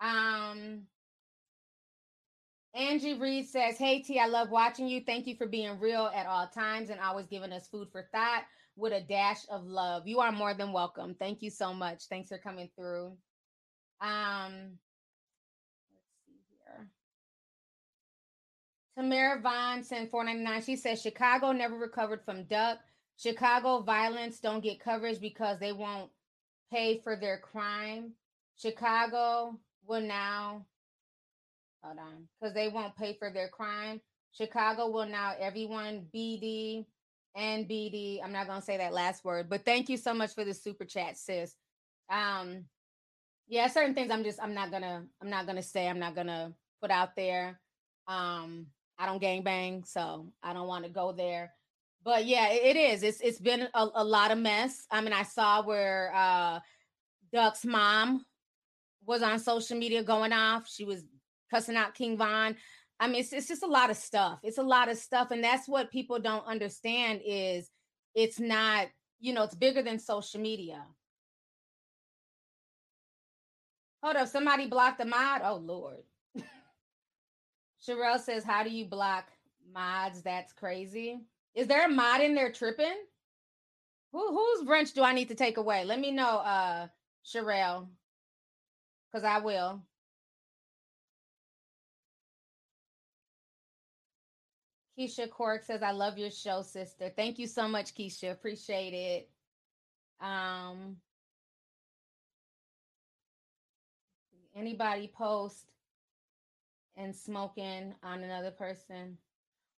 Um, 0.00 0.82
Angie 2.76 3.14
Reed 3.14 3.48
says, 3.48 3.78
Hey 3.78 4.02
T, 4.02 4.20
I 4.20 4.26
love 4.26 4.50
watching 4.50 4.86
you. 4.86 5.00
Thank 5.00 5.26
you 5.26 5.34
for 5.34 5.46
being 5.46 5.80
real 5.80 6.10
at 6.14 6.26
all 6.26 6.46
times 6.46 6.90
and 6.90 7.00
always 7.00 7.26
giving 7.26 7.52
us 7.52 7.66
food 7.68 7.88
for 7.90 8.06
thought 8.12 8.44
with 8.76 8.92
a 8.92 9.00
dash 9.00 9.40
of 9.50 9.64
love. 9.64 10.06
You 10.06 10.20
are 10.20 10.30
more 10.30 10.52
than 10.52 10.72
welcome. 10.72 11.16
Thank 11.18 11.40
you 11.40 11.50
so 11.50 11.72
much. 11.72 12.04
Thanks 12.10 12.28
for 12.28 12.36
coming 12.36 12.68
through. 12.76 13.16
Um, 14.02 14.76
let's 15.90 16.12
see 16.26 16.38
here. 16.50 16.88
Tamara 18.98 19.40
Vaughn 19.40 19.82
sent 19.82 20.10
499. 20.10 20.62
She 20.62 20.76
says 20.76 21.00
Chicago 21.00 21.52
never 21.52 21.76
recovered 21.76 22.22
from 22.26 22.44
duck. 22.44 22.78
Chicago 23.16 23.80
violence 23.80 24.38
don't 24.38 24.62
get 24.62 24.80
coverage 24.80 25.18
because 25.18 25.58
they 25.58 25.72
won't 25.72 26.10
pay 26.70 27.00
for 27.02 27.16
their 27.16 27.38
crime. 27.38 28.12
Chicago 28.58 29.58
will 29.86 30.02
now 30.02 30.66
hold 31.86 31.98
on 31.98 32.28
because 32.40 32.54
they 32.54 32.68
won't 32.68 32.96
pay 32.96 33.14
for 33.18 33.30
their 33.30 33.48
crime. 33.48 34.00
Chicago 34.32 34.88
will 34.88 35.06
now 35.06 35.34
everyone 35.38 36.06
BD 36.14 36.84
and 37.34 37.68
BD. 37.68 38.20
I'm 38.22 38.32
not 38.32 38.46
gonna 38.46 38.62
say 38.62 38.76
that 38.78 38.92
last 38.92 39.24
word, 39.24 39.48
but 39.48 39.64
thank 39.64 39.88
you 39.88 39.96
so 39.96 40.12
much 40.12 40.34
for 40.34 40.44
the 40.44 40.54
super 40.54 40.84
chat, 40.84 41.16
sis. 41.16 41.54
Um, 42.10 42.64
yeah, 43.48 43.68
certain 43.68 43.94
things 43.94 44.10
I'm 44.10 44.24
just 44.24 44.42
I'm 44.42 44.54
not 44.54 44.70
gonna 44.70 45.04
I'm 45.22 45.30
not 45.30 45.46
gonna 45.46 45.62
say 45.62 45.88
I'm 45.88 45.98
not 45.98 46.14
gonna 46.14 46.52
put 46.80 46.90
out 46.90 47.16
there. 47.16 47.60
Um, 48.08 48.66
I 48.98 49.06
don't 49.06 49.20
gang 49.20 49.42
bang, 49.42 49.84
so 49.84 50.32
I 50.42 50.52
don't 50.52 50.68
want 50.68 50.84
to 50.84 50.90
go 50.90 51.12
there. 51.12 51.52
But 52.04 52.26
yeah, 52.26 52.48
it, 52.50 52.76
it 52.76 52.76
is. 52.76 53.02
It's 53.02 53.20
it's 53.20 53.40
been 53.40 53.68
a, 53.74 53.86
a 53.94 54.04
lot 54.04 54.30
of 54.30 54.38
mess. 54.38 54.86
I 54.90 55.00
mean, 55.00 55.12
I 55.12 55.22
saw 55.22 55.62
where 55.62 56.12
uh 56.14 56.60
Duck's 57.32 57.64
mom 57.64 58.24
was 59.04 59.22
on 59.22 59.38
social 59.38 59.76
media 59.76 60.02
going 60.02 60.32
off. 60.32 60.68
She 60.68 60.84
was 60.84 61.04
cussing 61.50 61.76
out 61.76 61.94
King 61.94 62.16
Von. 62.16 62.56
I 62.98 63.08
mean, 63.08 63.20
it's, 63.20 63.32
it's 63.32 63.48
just 63.48 63.62
a 63.62 63.68
lot 63.68 63.90
of 63.90 63.96
stuff. 63.96 64.40
It's 64.42 64.58
a 64.58 64.62
lot 64.62 64.88
of 64.88 64.96
stuff. 64.96 65.30
And 65.30 65.44
that's 65.44 65.68
what 65.68 65.90
people 65.90 66.18
don't 66.18 66.46
understand 66.46 67.20
is 67.24 67.70
it's 68.14 68.40
not, 68.40 68.86
you 69.20 69.34
know, 69.34 69.42
it's 69.42 69.54
bigger 69.54 69.82
than 69.82 69.98
social 69.98 70.40
media. 70.40 70.82
Hold 74.02 74.16
up, 74.16 74.28
somebody 74.28 74.66
blocked 74.66 74.98
the 74.98 75.04
mod. 75.04 75.42
Oh 75.44 75.56
Lord. 75.56 76.02
Sherelle 77.86 78.20
says, 78.20 78.44
How 78.44 78.62
do 78.62 78.70
you 78.70 78.86
block 78.86 79.26
mods? 79.72 80.22
That's 80.22 80.52
crazy. 80.52 81.20
Is 81.54 81.66
there 81.66 81.86
a 81.86 81.88
mod 81.88 82.20
in 82.20 82.34
there 82.34 82.52
tripping? 82.52 82.96
Who 84.12 84.28
whose 84.28 84.66
wrench 84.66 84.92
do 84.92 85.02
I 85.02 85.12
need 85.12 85.28
to 85.28 85.34
take 85.34 85.56
away? 85.56 85.84
Let 85.84 85.98
me 86.00 86.12
know, 86.12 86.38
uh 86.38 86.86
Sherelle. 87.24 87.88
Cause 89.12 89.24
I 89.24 89.38
will. 89.38 89.82
Keisha 94.98 95.28
Cork 95.30 95.62
says, 95.62 95.82
I 95.82 95.90
love 95.90 96.16
your 96.16 96.30
show, 96.30 96.62
sister. 96.62 97.10
Thank 97.14 97.38
you 97.38 97.46
so 97.46 97.68
much, 97.68 97.94
Keisha. 97.94 98.32
Appreciate 98.32 98.94
it. 98.94 99.30
Um, 100.20 100.96
anybody 104.56 105.12
post 105.14 105.66
and 106.96 107.14
smoking 107.14 107.94
on 108.02 108.22
another 108.22 108.50
person? 108.50 109.18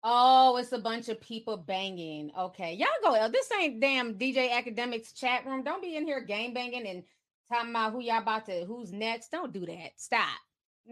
Oh, 0.04 0.56
it's 0.58 0.72
a 0.72 0.78
bunch 0.78 1.08
of 1.08 1.20
people 1.20 1.56
banging. 1.56 2.30
Okay, 2.38 2.74
y'all 2.74 2.88
go. 3.02 3.28
This 3.28 3.50
ain't 3.58 3.80
damn 3.80 4.14
DJ 4.14 4.50
Akademiks 4.50 5.14
chat 5.14 5.46
room. 5.46 5.64
Don't 5.64 5.82
be 5.82 5.96
in 5.96 6.06
here 6.06 6.20
game 6.20 6.52
banging 6.52 6.86
and 6.86 7.02
talking 7.50 7.70
about 7.70 7.92
who 7.92 8.00
y'all 8.00 8.18
about 8.18 8.46
to, 8.46 8.64
who's 8.66 8.92
next. 8.92 9.32
Don't 9.32 9.52
do 9.52 9.64
that. 9.66 9.92
Stop. 9.96 10.28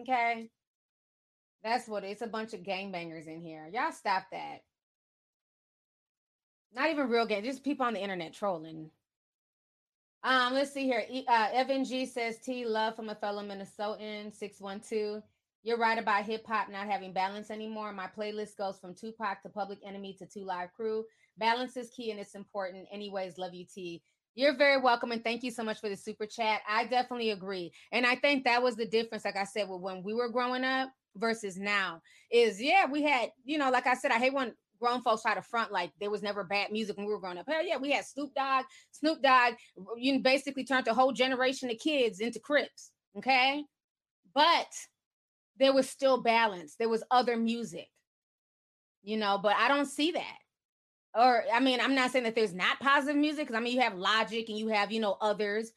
Okay. 0.00 0.48
That's 1.64 1.88
what 1.88 2.04
it's 2.04 2.20
a 2.20 2.26
bunch 2.26 2.52
of 2.52 2.60
gangbangers 2.60 3.26
in 3.26 3.40
here. 3.40 3.66
Y'all 3.72 3.90
stop 3.90 4.24
that. 4.30 4.58
Not 6.74 6.90
even 6.90 7.08
real 7.08 7.24
gang, 7.24 7.42
just 7.42 7.64
people 7.64 7.86
on 7.86 7.94
the 7.94 8.02
internet 8.02 8.34
trolling. 8.34 8.90
Um, 10.22 10.52
let's 10.52 10.72
see 10.72 10.84
here. 10.84 11.04
Uh, 11.26 11.48
Evan 11.52 11.84
G 11.84 12.04
says 12.04 12.38
T 12.38 12.66
love 12.66 12.96
from 12.96 13.08
a 13.08 13.14
fellow 13.14 13.42
Minnesotan 13.42 14.34
612. 14.34 15.22
You're 15.62 15.78
right 15.78 15.98
about 15.98 16.26
hip 16.26 16.46
hop 16.46 16.68
not 16.70 16.86
having 16.86 17.14
balance 17.14 17.50
anymore. 17.50 17.92
My 17.92 18.08
playlist 18.14 18.58
goes 18.58 18.78
from 18.78 18.94
Tupac 18.94 19.42
to 19.42 19.48
Public 19.48 19.78
Enemy 19.86 20.16
to 20.18 20.26
Two 20.26 20.44
Live 20.44 20.72
Crew. 20.74 21.04
Balance 21.38 21.78
is 21.78 21.90
key 21.90 22.10
and 22.10 22.20
it's 22.20 22.34
important. 22.34 22.86
Anyways, 22.92 23.38
love 23.38 23.54
you, 23.54 23.64
T. 23.64 24.02
You're 24.34 24.56
very 24.56 24.80
welcome 24.80 25.12
and 25.12 25.24
thank 25.24 25.42
you 25.42 25.50
so 25.50 25.62
much 25.62 25.80
for 25.80 25.88
the 25.88 25.96
super 25.96 26.26
chat. 26.26 26.60
I 26.68 26.84
definitely 26.84 27.30
agree. 27.30 27.72
And 27.92 28.04
I 28.04 28.16
think 28.16 28.44
that 28.44 28.62
was 28.62 28.76
the 28.76 28.86
difference, 28.86 29.24
like 29.24 29.36
I 29.36 29.44
said, 29.44 29.66
when 29.68 30.02
we 30.02 30.12
were 30.12 30.28
growing 30.28 30.64
up 30.64 30.90
versus 31.16 31.56
now 31.56 32.00
is 32.30 32.60
yeah, 32.60 32.86
we 32.86 33.02
had, 33.02 33.30
you 33.44 33.58
know, 33.58 33.70
like 33.70 33.86
I 33.86 33.94
said, 33.94 34.10
I 34.10 34.18
hate 34.18 34.34
when 34.34 34.52
grown 34.80 35.00
folks 35.02 35.22
try 35.22 35.34
to 35.34 35.42
front 35.42 35.72
like 35.72 35.92
there 36.00 36.10
was 36.10 36.22
never 36.22 36.44
bad 36.44 36.70
music 36.70 36.96
when 36.96 37.06
we 37.06 37.12
were 37.12 37.20
growing 37.20 37.38
up. 37.38 37.46
Hell 37.48 37.64
yeah, 37.64 37.78
we 37.78 37.90
had 37.90 38.04
Snoop 38.04 38.34
Dogg. 38.34 38.64
Snoop 38.90 39.22
Dogg, 39.22 39.54
you 39.96 40.20
basically 40.20 40.64
turned 40.64 40.88
a 40.88 40.94
whole 40.94 41.12
generation 41.12 41.70
of 41.70 41.78
kids 41.78 42.20
into 42.20 42.38
Crips. 42.38 42.90
Okay. 43.16 43.64
But 44.34 44.68
there 45.58 45.72
was 45.72 45.88
still 45.88 46.20
balance. 46.22 46.74
There 46.76 46.88
was 46.88 47.04
other 47.10 47.36
music, 47.36 47.88
you 49.02 49.16
know, 49.16 49.38
but 49.42 49.54
I 49.56 49.68
don't 49.68 49.86
see 49.86 50.12
that. 50.12 50.38
Or, 51.16 51.44
I 51.52 51.60
mean, 51.60 51.78
I'm 51.80 51.94
not 51.94 52.10
saying 52.10 52.24
that 52.24 52.34
there's 52.34 52.54
not 52.54 52.80
positive 52.80 53.16
music 53.16 53.46
because 53.46 53.56
I 53.56 53.60
mean, 53.60 53.74
you 53.74 53.82
have 53.82 53.94
Logic 53.94 54.48
and 54.48 54.58
you 54.58 54.68
have, 54.68 54.90
you 54.90 55.00
know, 55.00 55.16
others 55.20 55.70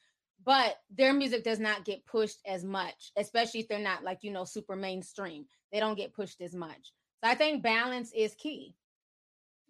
but 0.48 0.78
their 0.90 1.12
music 1.12 1.44
does 1.44 1.60
not 1.60 1.84
get 1.84 2.06
pushed 2.06 2.40
as 2.48 2.64
much, 2.64 3.12
especially 3.18 3.60
if 3.60 3.68
they're 3.68 3.80
not 3.80 4.06
like, 4.06 4.20
you 4.22 4.32
know, 4.32 4.46
super 4.46 4.78
mainstream. 4.78 5.46
They 5.74 5.82
don't 5.82 5.98
get 5.98 6.14
pushed 6.14 6.40
as 6.40 6.56
much. 6.56 6.94
So 7.22 7.30
I 7.30 7.36
think 7.36 7.62
balance 7.62 8.14
is 8.16 8.34
key. 8.34 8.74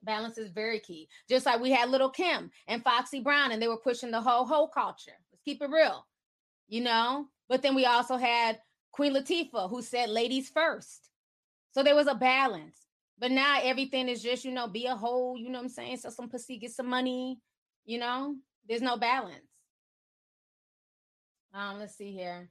Balance 0.03 0.37
is 0.37 0.51
very 0.51 0.79
key. 0.79 1.09
Just 1.27 1.47
like 1.47 1.59
we 1.59 1.71
had 1.71 1.89
Lil 1.89 2.11
Kim 2.11 2.51
and 2.67 2.83
Foxy 2.83 3.21
Brown, 3.21 3.51
and 3.51 3.59
they 3.59 3.67
were 3.67 3.77
pushing 3.77 4.11
the 4.11 4.21
whole 4.21 4.45
whole 4.45 4.67
culture. 4.67 5.17
Let's 5.31 5.41
keep 5.43 5.63
it 5.63 5.69
real, 5.71 6.05
you 6.67 6.81
know. 6.81 7.25
But 7.49 7.63
then 7.63 7.73
we 7.73 7.85
also 7.85 8.15
had 8.15 8.59
Queen 8.91 9.15
Latifah, 9.15 9.71
who 9.71 9.81
said 9.81 10.09
"ladies 10.09 10.47
first. 10.47 11.09
So 11.71 11.81
there 11.81 11.95
was 11.95 12.05
a 12.05 12.13
balance. 12.13 12.77
But 13.17 13.31
now 13.31 13.59
everything 13.63 14.09
is 14.09 14.21
just, 14.21 14.45
you 14.45 14.51
know, 14.51 14.67
be 14.67 14.85
a 14.85 14.95
whole. 14.95 15.39
You 15.39 15.49
know 15.49 15.57
what 15.57 15.63
I'm 15.63 15.69
saying? 15.69 15.97
So 15.97 16.11
some 16.11 16.29
pussy, 16.29 16.59
get 16.59 16.71
some 16.71 16.85
money. 16.85 17.39
You 17.83 17.97
know, 17.97 18.35
there's 18.69 18.83
no 18.83 18.95
balance. 18.97 19.46
Um, 21.53 21.79
let's 21.79 21.95
see 21.95 22.11
here. 22.11 22.49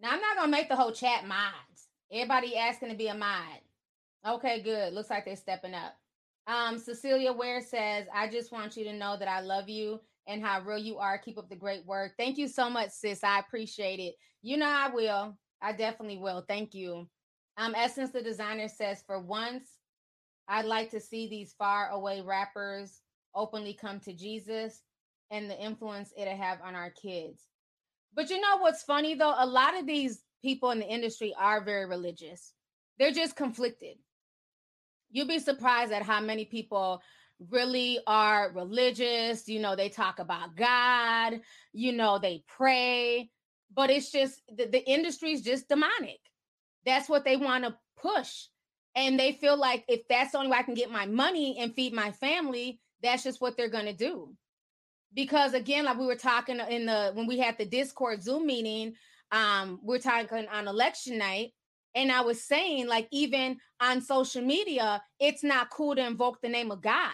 Now 0.00 0.10
I'm 0.12 0.20
not 0.20 0.36
gonna 0.36 0.50
make 0.50 0.68
the 0.68 0.76
whole 0.76 0.92
chat 0.92 1.26
mods. 1.26 1.88
Everybody 2.10 2.56
asking 2.56 2.88
to 2.88 2.94
be 2.96 3.08
a 3.08 3.14
mod. 3.14 3.60
Okay, 4.26 4.60
good. 4.62 4.92
Looks 4.92 5.10
like 5.10 5.24
they're 5.24 5.36
stepping 5.36 5.74
up. 5.74 5.96
Um, 6.46 6.78
Cecilia 6.78 7.32
Ware 7.32 7.60
says, 7.60 8.06
I 8.14 8.28
just 8.28 8.50
want 8.50 8.76
you 8.76 8.84
to 8.84 8.92
know 8.92 9.16
that 9.16 9.28
I 9.28 9.40
love 9.40 9.68
you 9.68 10.00
and 10.26 10.42
how 10.42 10.60
real 10.62 10.78
you 10.78 10.98
are. 10.98 11.18
Keep 11.18 11.38
up 11.38 11.48
the 11.48 11.56
great 11.56 11.86
work. 11.86 12.12
Thank 12.18 12.38
you 12.38 12.48
so 12.48 12.68
much, 12.68 12.90
sis. 12.90 13.22
I 13.22 13.38
appreciate 13.38 14.00
it. 14.00 14.14
You 14.42 14.56
know 14.56 14.66
I 14.66 14.88
will. 14.88 15.38
I 15.62 15.72
definitely 15.72 16.18
will. 16.18 16.44
Thank 16.48 16.74
you. 16.74 17.08
Um, 17.56 17.74
Essence 17.76 18.10
the 18.10 18.22
designer 18.22 18.68
says, 18.68 19.02
for 19.06 19.20
once, 19.20 19.64
I'd 20.48 20.64
like 20.64 20.90
to 20.90 21.00
see 21.00 21.28
these 21.28 21.52
far 21.52 21.90
away 21.90 22.20
rappers 22.20 23.00
openly 23.34 23.74
come 23.74 24.00
to 24.00 24.12
Jesus 24.12 24.82
and 25.30 25.50
the 25.50 25.58
influence 25.58 26.12
it'll 26.16 26.36
have 26.36 26.60
on 26.62 26.74
our 26.74 26.90
kids. 26.90 27.42
But 28.14 28.30
you 28.30 28.40
know 28.40 28.58
what's 28.58 28.82
funny 28.82 29.14
though? 29.14 29.34
A 29.36 29.46
lot 29.46 29.78
of 29.78 29.86
these 29.86 30.22
people 30.42 30.70
in 30.70 30.78
the 30.80 30.88
industry 30.88 31.34
are 31.38 31.62
very 31.62 31.86
religious. 31.86 32.52
They're 32.98 33.12
just 33.12 33.36
conflicted. 33.36 33.96
You'll 35.10 35.28
be 35.28 35.38
surprised 35.38 35.92
at 35.92 36.02
how 36.02 36.20
many 36.20 36.44
people 36.44 37.02
really 37.48 37.98
are 38.06 38.52
religious. 38.54 39.48
You 39.48 39.60
know, 39.60 39.74
they 39.74 39.88
talk 39.88 40.18
about 40.18 40.56
God, 40.56 41.40
you 41.72 41.92
know, 41.92 42.18
they 42.18 42.44
pray, 42.46 43.30
but 43.74 43.90
it's 43.90 44.10
just 44.10 44.42
the, 44.48 44.66
the 44.66 45.40
just 45.42 45.68
demonic. 45.68 46.20
That's 46.84 47.08
what 47.08 47.24
they 47.24 47.36
want 47.36 47.64
to 47.64 47.76
push. 48.00 48.46
And 48.94 49.18
they 49.18 49.32
feel 49.32 49.56
like 49.56 49.84
if 49.88 50.06
that's 50.08 50.32
the 50.32 50.38
only 50.38 50.50
way 50.50 50.58
I 50.58 50.62
can 50.62 50.74
get 50.74 50.90
my 50.90 51.06
money 51.06 51.58
and 51.60 51.74
feed 51.74 51.92
my 51.92 52.10
family, 52.10 52.80
that's 53.02 53.22
just 53.22 53.40
what 53.40 53.56
they're 53.56 53.68
going 53.68 53.86
to 53.86 53.92
do 53.92 54.34
because 55.14 55.54
again 55.54 55.84
like 55.84 55.98
we 55.98 56.06
were 56.06 56.14
talking 56.14 56.60
in 56.68 56.86
the 56.86 57.10
when 57.14 57.26
we 57.26 57.38
had 57.38 57.56
the 57.58 57.64
discord 57.64 58.22
zoom 58.22 58.46
meeting 58.46 58.94
um 59.32 59.80
we're 59.82 59.98
talking 59.98 60.46
on 60.48 60.68
election 60.68 61.18
night 61.18 61.50
and 61.94 62.12
i 62.12 62.20
was 62.20 62.42
saying 62.44 62.86
like 62.86 63.08
even 63.10 63.58
on 63.80 64.00
social 64.00 64.42
media 64.42 65.02
it's 65.18 65.42
not 65.42 65.70
cool 65.70 65.94
to 65.94 66.06
invoke 66.06 66.40
the 66.40 66.48
name 66.48 66.70
of 66.70 66.80
god 66.82 67.12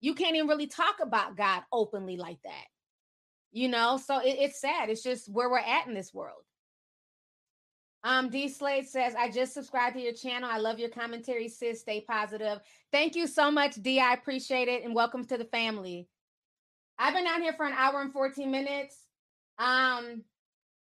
You 0.00 0.14
can't 0.14 0.34
even 0.34 0.48
really 0.48 0.66
talk 0.66 0.96
about 1.00 1.36
God 1.36 1.62
openly 1.70 2.16
like 2.16 2.38
that. 2.42 2.66
You 3.52 3.68
know, 3.68 3.98
so 3.98 4.18
it, 4.18 4.36
it's 4.40 4.60
sad. 4.60 4.90
It's 4.90 5.02
just 5.02 5.30
where 5.30 5.48
we're 5.48 5.58
at 5.58 5.86
in 5.86 5.94
this 5.94 6.12
world. 6.12 6.42
Um, 8.02 8.28
D 8.28 8.48
Slade 8.48 8.88
says, 8.88 9.14
I 9.14 9.30
just 9.30 9.54
subscribed 9.54 9.94
to 9.94 10.02
your 10.02 10.12
channel. 10.12 10.50
I 10.50 10.58
love 10.58 10.80
your 10.80 10.88
commentary, 10.88 11.48
sis. 11.48 11.80
Stay 11.80 12.00
positive. 12.00 12.58
Thank 12.90 13.14
you 13.14 13.28
so 13.28 13.48
much, 13.50 13.76
D. 13.76 14.00
I 14.00 14.14
appreciate 14.14 14.66
it. 14.66 14.82
And 14.84 14.92
welcome 14.92 15.24
to 15.26 15.38
the 15.38 15.44
family. 15.44 16.08
I've 16.98 17.14
been 17.14 17.26
out 17.26 17.40
here 17.40 17.52
for 17.54 17.66
an 17.66 17.72
hour 17.72 18.00
and 18.00 18.12
14 18.12 18.50
minutes. 18.50 18.96
Um, 19.58 20.22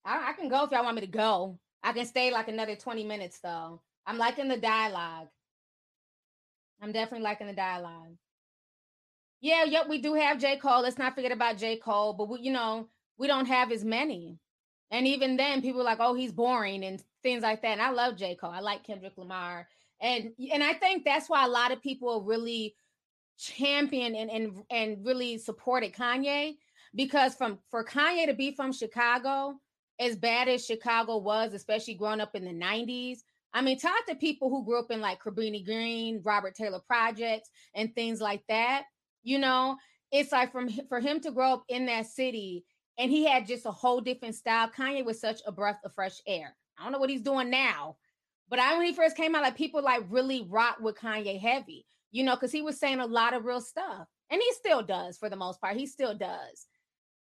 I, 0.05 0.31
I 0.31 0.33
can 0.37 0.49
go 0.49 0.65
if 0.65 0.71
y'all 0.71 0.85
want 0.85 0.97
me 0.97 1.03
to 1.03 1.07
go. 1.07 1.59
I 1.83 1.93
can 1.93 2.07
stay 2.07 2.31
like 2.31 2.49
another 2.49 2.77
20 2.77 3.05
minutes 3.05 3.39
though. 3.41 3.81
I'm 4.07 4.19
liking 4.19 4.49
the 4.49 4.57
dialogue. 4.57 5.29
I'm 6.81 6.93
definitely 6.93 7.25
liking 7.25 7.47
the 7.47 7.53
dialogue. 7.53 8.17
Yeah, 9.41 9.65
yep, 9.65 9.89
we 9.89 10.01
do 10.01 10.15
have 10.15 10.39
J. 10.39 10.57
Cole. 10.57 10.83
Let's 10.83 10.99
not 10.99 11.15
forget 11.15 11.31
about 11.31 11.59
J. 11.59 11.77
Cole, 11.77 12.13
but 12.13 12.29
we, 12.29 12.41
you 12.41 12.53
know, 12.53 12.89
we 13.19 13.27
don't 13.27 13.47
have 13.47 13.71
as 13.71 13.85
many. 13.85 14.39
And 14.91 15.07
even 15.07 15.37
then, 15.37 15.63
people 15.63 15.81
are 15.83 15.85
like, 15.85 16.01
oh, 16.01 16.15
he's 16.15 16.33
boring 16.33 16.85
and 16.85 17.03
things 17.23 17.43
like 17.43 17.63
that. 17.63 17.73
And 17.73 17.83
I 17.83 17.91
love 17.91 18.17
J. 18.17 18.35
Cole. 18.35 18.51
I 18.51 18.61
like 18.61 18.85
Kendrick 18.85 19.17
Lamar. 19.17 19.69
And 20.01 20.33
and 20.53 20.63
I 20.63 20.75
think 20.75 21.05
that's 21.05 21.29
why 21.29 21.45
a 21.45 21.49
lot 21.49 21.73
of 21.73 21.83
people 21.83 22.23
really 22.23 22.75
champion 23.39 24.15
and 24.15 24.31
and, 24.31 24.63
and 24.71 25.07
really 25.07 25.39
supported 25.39 25.95
Kanye. 25.95 26.57
Because 26.95 27.35
from 27.35 27.59
for 27.71 27.85
Kanye 27.85 28.27
to 28.27 28.35
be 28.35 28.55
from 28.55 28.73
Chicago, 28.73 29.55
as 30.01 30.17
bad 30.17 30.49
as 30.49 30.65
Chicago 30.65 31.19
was, 31.19 31.55
especially 31.55 31.95
growing 31.95 32.21
up 32.21 32.35
in 32.35 32.45
the 32.45 32.53
90s. 32.53 33.19
I 33.53 33.63
mean, 33.63 33.79
talk 33.79 34.07
to 34.07 34.15
people 34.15 34.51
who 34.51 34.65
grew 34.65 34.79
up 34.79 34.91
in 34.91 35.01
like 35.01 35.23
Cabrini 35.23 35.65
Green, 35.65 36.21
Robert 36.23 36.55
Taylor 36.55 36.81
Projects, 36.87 37.49
and 37.75 37.95
things 37.95 38.21
like 38.21 38.43
that. 38.49 38.85
You 39.23 39.39
know, 39.39 39.77
it's 40.13 40.33
like 40.33 40.53
from 40.53 40.69
for 40.89 41.01
him 41.01 41.21
to 41.21 41.31
grow 41.31 41.55
up 41.55 41.65
in 41.69 41.87
that 41.87 42.07
city 42.07 42.65
and 42.99 43.11
he 43.11 43.25
had 43.25 43.47
just 43.47 43.65
a 43.65 43.71
whole 43.71 44.01
different 44.01 44.35
style. 44.35 44.69
Kanye 44.69 45.05
was 45.05 45.21
such 45.21 45.41
a 45.47 45.53
breath 45.53 45.79
of 45.85 45.95
fresh 45.95 46.21
air. 46.27 46.55
I 46.79 46.83
don't 46.83 46.93
know 46.93 46.99
what 46.99 47.11
he's 47.11 47.23
doing 47.23 47.51
now, 47.51 47.97
but 48.49 48.59
I 48.59 48.77
when 48.77 48.87
he 48.87 48.93
first 48.93 49.17
came 49.17 49.35
out, 49.35 49.43
like 49.43 49.57
people 49.57 49.83
like 49.83 50.05
really 50.09 50.47
rock 50.49 50.79
with 50.81 50.99
Kanye 50.99 51.41
heavy, 51.41 51.87
you 52.11 52.25
know, 52.25 52.35
because 52.35 52.53
he 52.53 52.63
was 52.63 52.79
saying 52.79 53.01
a 53.01 53.07
lot 53.07 53.35
of 53.35 53.45
real 53.45 53.61
stuff, 53.61 54.09
and 54.31 54.41
he 54.41 54.53
still 54.53 54.83
does 54.83 55.19
for 55.19 55.29
the 55.29 55.37
most 55.37 55.61
part. 55.61 55.77
He 55.77 55.87
still 55.87 56.17
does, 56.17 56.67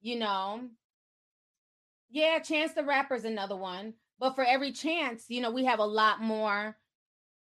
you 0.00 0.18
know. 0.18 0.62
Yeah, 2.10 2.38
Chance 2.38 2.72
the 2.72 2.84
Rapper's 2.84 3.24
another 3.24 3.56
one. 3.56 3.94
But 4.18 4.34
for 4.34 4.44
every 4.44 4.72
chance, 4.72 5.26
you 5.28 5.40
know, 5.40 5.50
we 5.50 5.64
have 5.66 5.78
a 5.78 5.84
lot 5.84 6.20
more, 6.20 6.76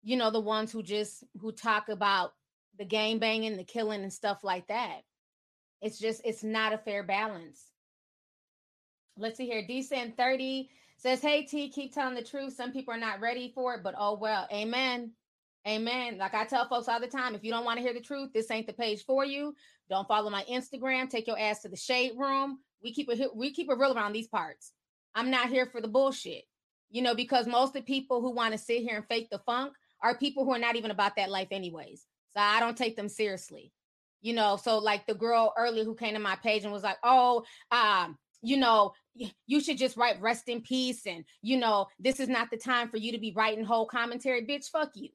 you 0.04 0.18
know, 0.18 0.30
the 0.30 0.40
ones 0.40 0.72
who 0.72 0.84
just 0.84 1.24
who 1.40 1.52
talk 1.52 1.90
about 1.90 2.34
the 2.78 2.86
game 2.86 3.20
banging, 3.20 3.58
the 3.58 3.64
killing, 3.64 4.04
and 4.04 4.14
stuff 4.14 4.44
like 4.44 4.68
that. 4.68 5.02
It's 5.82 5.98
just 5.98 6.22
it's 6.26 6.44
not 6.44 6.74
a 6.74 6.78
fair 6.78 7.04
balance. 7.04 7.64
Let's 9.18 9.38
see 9.38 9.48
here. 9.48 9.66
Decent 9.66 10.16
30 10.16 10.70
says, 10.98 11.22
Hey 11.22 11.44
T, 11.44 11.70
keep 11.70 11.94
telling 11.94 12.16
the 12.16 12.24
truth. 12.24 12.54
Some 12.54 12.72
people 12.72 12.94
are 12.94 13.00
not 13.00 13.20
ready 13.20 13.52
for 13.54 13.76
it, 13.76 13.84
but 13.84 13.96
oh 13.98 14.18
well. 14.18 14.48
Amen. 14.54 15.12
Amen. 15.68 16.18
Like 16.18 16.34
I 16.34 16.46
tell 16.46 16.68
folks 16.68 16.88
all 16.88 17.00
the 17.00 17.08
time, 17.08 17.36
if 17.36 17.44
you 17.44 17.52
don't 17.52 17.66
want 17.66 17.78
to 17.78 17.84
hear 17.84 17.94
the 17.94 18.00
truth, 18.00 18.32
this 18.34 18.50
ain't 18.50 18.68
the 18.68 18.74
page 18.74 19.04
for 19.06 19.26
you. 19.26 19.54
Don't 19.90 20.08
follow 20.08 20.30
my 20.30 20.44
Instagram. 20.50 21.10
Take 21.10 21.28
your 21.28 21.40
ass 21.40 21.62
to 21.62 21.70
the 21.70 21.76
shade 21.76 22.14
room 22.18 22.60
we 22.84 22.94
keep 22.94 23.10
it 23.10 23.36
we 23.36 23.52
keep 23.52 23.70
it 23.70 23.78
real 23.78 23.96
around 23.96 24.14
these 24.14 24.28
parts. 24.28 24.72
I'm 25.16 25.32
not 25.32 25.50
here 25.50 25.66
for 25.66 25.82
the 25.82 25.88
bullshit. 25.88 26.44
You 26.92 27.04
know, 27.04 27.14
because 27.14 27.46
most 27.46 27.70
of 27.70 27.74
the 27.74 27.82
people 27.82 28.22
who 28.22 28.32
want 28.32 28.54
to 28.54 28.58
sit 28.58 28.82
here 28.82 28.96
and 28.96 29.06
fake 29.08 29.28
the 29.30 29.40
funk 29.40 29.74
are 30.02 30.18
people 30.18 30.44
who 30.44 30.54
are 30.54 30.60
not 30.60 30.76
even 30.76 30.90
about 30.90 31.16
that 31.18 31.30
life 31.30 31.50
anyways. 31.52 32.04
So 32.34 32.40
I 32.40 32.60
don't 32.60 32.78
take 32.78 32.96
them 32.96 33.10
seriously. 33.10 33.72
You 34.22 34.34
know, 34.34 34.58
so 34.58 34.80
like 34.80 35.06
the 35.06 35.14
girl 35.14 35.54
earlier 35.58 35.84
who 35.84 35.96
came 35.96 36.16
to 36.16 36.20
my 36.20 36.36
page 36.36 36.64
and 36.64 36.74
was 36.74 36.84
like, 36.84 36.98
"Oh, 37.04 37.44
um, 37.72 38.18
you 38.42 38.58
know, 38.58 38.94
you 39.46 39.62
should 39.62 39.78
just 39.78 39.98
write 39.98 40.22
rest 40.22 40.50
in 40.50 40.62
peace 40.62 41.06
and 41.06 41.26
you 41.42 41.58
know, 41.58 41.88
this 42.00 42.20
is 42.20 42.30
not 42.30 42.50
the 42.50 42.58
time 42.58 42.90
for 42.90 42.98
you 42.98 43.12
to 43.12 43.20
be 43.20 43.34
writing 43.36 43.64
whole 43.64 43.86
commentary, 43.86 44.46
bitch, 44.46 44.70
fuck 44.70 44.92
you. 44.96 45.10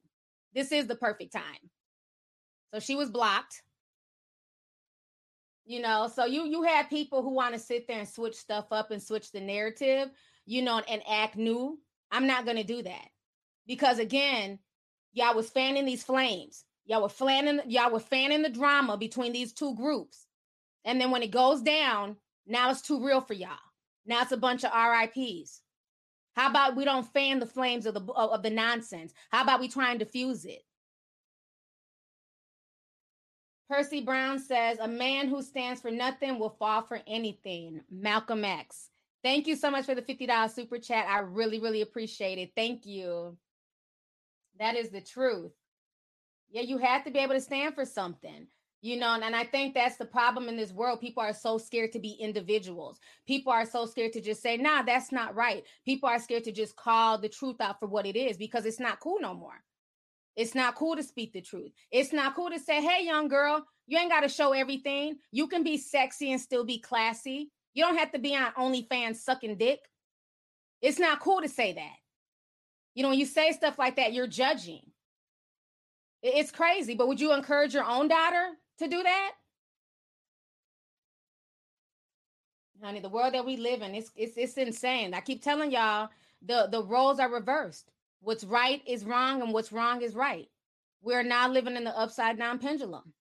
This 0.54 0.72
is 0.72 0.86
the 0.86 0.96
perfect 0.96 1.32
time." 1.32 1.70
So 2.72 2.80
she 2.80 2.96
was 2.96 3.10
blocked. 3.10 3.62
You 5.64 5.80
know 5.80 6.10
so 6.14 6.26
you 6.26 6.44
you 6.46 6.62
have 6.62 6.90
people 6.90 7.22
who 7.22 7.30
want 7.30 7.54
to 7.54 7.58
sit 7.58 7.86
there 7.86 8.00
and 8.00 8.08
switch 8.08 8.34
stuff 8.34 8.66
up 8.70 8.90
and 8.90 9.02
switch 9.02 9.32
the 9.32 9.40
narrative 9.40 10.10
you 10.44 10.60
know 10.60 10.82
and 10.88 11.02
act 11.08 11.36
new. 11.36 11.78
I'm 12.10 12.26
not 12.26 12.44
to 12.58 12.64
do 12.64 12.82
that. 12.82 13.08
Because 13.66 13.98
again 13.98 14.58
y'all 15.12 15.34
was 15.34 15.48
fanning 15.48 15.86
these 15.86 16.02
flames. 16.02 16.64
Y'all 16.84 17.02
were 17.02 17.08
fanning 17.08 17.60
y'all 17.66 17.90
were 17.90 18.00
fanning 18.00 18.42
the 18.42 18.50
drama 18.50 18.98
between 18.98 19.32
these 19.32 19.52
two 19.52 19.74
groups. 19.74 20.26
And 20.84 21.00
then 21.00 21.10
when 21.10 21.22
it 21.22 21.30
goes 21.30 21.62
down 21.62 22.16
now 22.46 22.70
it's 22.70 22.82
too 22.82 23.02
real 23.02 23.22
for 23.22 23.34
y'all. 23.34 23.56
Now 24.04 24.20
it's 24.20 24.32
a 24.32 24.36
bunch 24.36 24.64
of 24.64 24.72
rips 24.74 25.62
how 26.34 26.50
about 26.50 26.76
we 26.76 26.84
don't 26.84 27.06
fan 27.12 27.38
the 27.38 27.46
flames 27.46 27.86
of 27.86 27.94
the 27.94 28.12
of 28.12 28.42
the 28.42 28.50
nonsense 28.50 29.12
how 29.30 29.42
about 29.42 29.60
we 29.60 29.68
try 29.68 29.90
and 29.90 29.98
diffuse 29.98 30.44
it 30.44 30.62
Percy 33.68 34.02
Brown 34.02 34.38
says, 34.38 34.78
A 34.78 34.86
man 34.86 35.28
who 35.28 35.42
stands 35.42 35.80
for 35.80 35.90
nothing 35.90 36.38
will 36.38 36.56
fall 36.58 36.82
for 36.82 37.00
anything. 37.06 37.80
Malcolm 37.90 38.44
X. 38.44 38.90
Thank 39.22 39.46
you 39.46 39.56
so 39.56 39.70
much 39.70 39.86
for 39.86 39.94
the 39.94 40.02
$50 40.02 40.54
super 40.54 40.78
chat. 40.78 41.06
I 41.08 41.20
really, 41.20 41.58
really 41.58 41.80
appreciate 41.80 42.38
it. 42.38 42.52
Thank 42.54 42.84
you. 42.84 43.38
That 44.58 44.76
is 44.76 44.90
the 44.90 45.00
truth. 45.00 45.52
Yeah, 46.50 46.62
you 46.62 46.78
have 46.78 47.04
to 47.04 47.10
be 47.10 47.18
able 47.18 47.34
to 47.34 47.40
stand 47.40 47.74
for 47.74 47.86
something. 47.86 48.46
You 48.84 48.98
know, 48.98 49.14
and, 49.14 49.24
and 49.24 49.34
I 49.34 49.44
think 49.44 49.72
that's 49.72 49.96
the 49.96 50.04
problem 50.04 50.46
in 50.46 50.58
this 50.58 50.70
world. 50.70 51.00
People 51.00 51.22
are 51.22 51.32
so 51.32 51.56
scared 51.56 51.90
to 51.92 51.98
be 51.98 52.18
individuals. 52.20 53.00
People 53.26 53.50
are 53.50 53.64
so 53.64 53.86
scared 53.86 54.12
to 54.12 54.20
just 54.20 54.42
say, 54.42 54.58
nah, 54.58 54.82
that's 54.82 55.10
not 55.10 55.34
right. 55.34 55.64
People 55.86 56.06
are 56.10 56.18
scared 56.18 56.44
to 56.44 56.52
just 56.52 56.76
call 56.76 57.16
the 57.16 57.30
truth 57.30 57.62
out 57.62 57.80
for 57.80 57.86
what 57.86 58.04
it 58.04 58.14
is 58.14 58.36
because 58.36 58.66
it's 58.66 58.78
not 58.78 59.00
cool 59.00 59.18
no 59.22 59.32
more. 59.32 59.64
It's 60.36 60.54
not 60.54 60.74
cool 60.74 60.96
to 60.96 61.02
speak 61.02 61.32
the 61.32 61.40
truth. 61.40 61.72
It's 61.90 62.12
not 62.12 62.34
cool 62.34 62.50
to 62.50 62.58
say, 62.58 62.82
hey, 62.82 63.06
young 63.06 63.28
girl, 63.28 63.64
you 63.86 63.96
ain't 63.96 64.10
got 64.10 64.20
to 64.20 64.28
show 64.28 64.52
everything. 64.52 65.16
You 65.32 65.46
can 65.46 65.62
be 65.62 65.78
sexy 65.78 66.32
and 66.32 66.40
still 66.40 66.66
be 66.66 66.78
classy. 66.78 67.50
You 67.72 67.84
don't 67.84 67.96
have 67.96 68.12
to 68.12 68.18
be 68.18 68.36
on 68.36 68.52
OnlyFans 68.52 69.16
sucking 69.16 69.56
dick. 69.56 69.80
It's 70.82 70.98
not 70.98 71.20
cool 71.20 71.40
to 71.40 71.48
say 71.48 71.72
that. 71.72 71.96
You 72.94 73.02
know, 73.02 73.08
when 73.08 73.18
you 73.18 73.24
say 73.24 73.52
stuff 73.52 73.78
like 73.78 73.96
that, 73.96 74.12
you're 74.12 74.26
judging. 74.26 74.82
It's 76.22 76.50
crazy, 76.50 76.94
but 76.94 77.08
would 77.08 77.20
you 77.20 77.32
encourage 77.32 77.72
your 77.72 77.84
own 77.84 78.08
daughter 78.08 78.50
to 78.78 78.88
do 78.88 79.02
that? 79.02 79.32
Honey, 82.82 83.00
the 83.00 83.08
world 83.08 83.34
that 83.34 83.46
we 83.46 83.56
live 83.56 83.82
in, 83.82 83.94
it's 83.94 84.10
it's 84.16 84.36
it's 84.36 84.56
insane. 84.58 85.14
I 85.14 85.20
keep 85.20 85.42
telling 85.42 85.70
y'all 85.72 86.10
the 86.42 86.68
the 86.70 86.82
roles 86.82 87.18
are 87.18 87.30
reversed. 87.30 87.90
What's 88.20 88.44
right 88.44 88.82
is 88.86 89.04
wrong, 89.04 89.42
and 89.42 89.52
what's 89.52 89.72
wrong 89.72 90.02
is 90.02 90.14
right. 90.14 90.48
We're 91.02 91.22
now 91.22 91.48
living 91.48 91.76
in 91.76 91.84
the 91.84 91.96
upside 91.98 92.38
down 92.38 92.58
pendulum. 92.58 93.12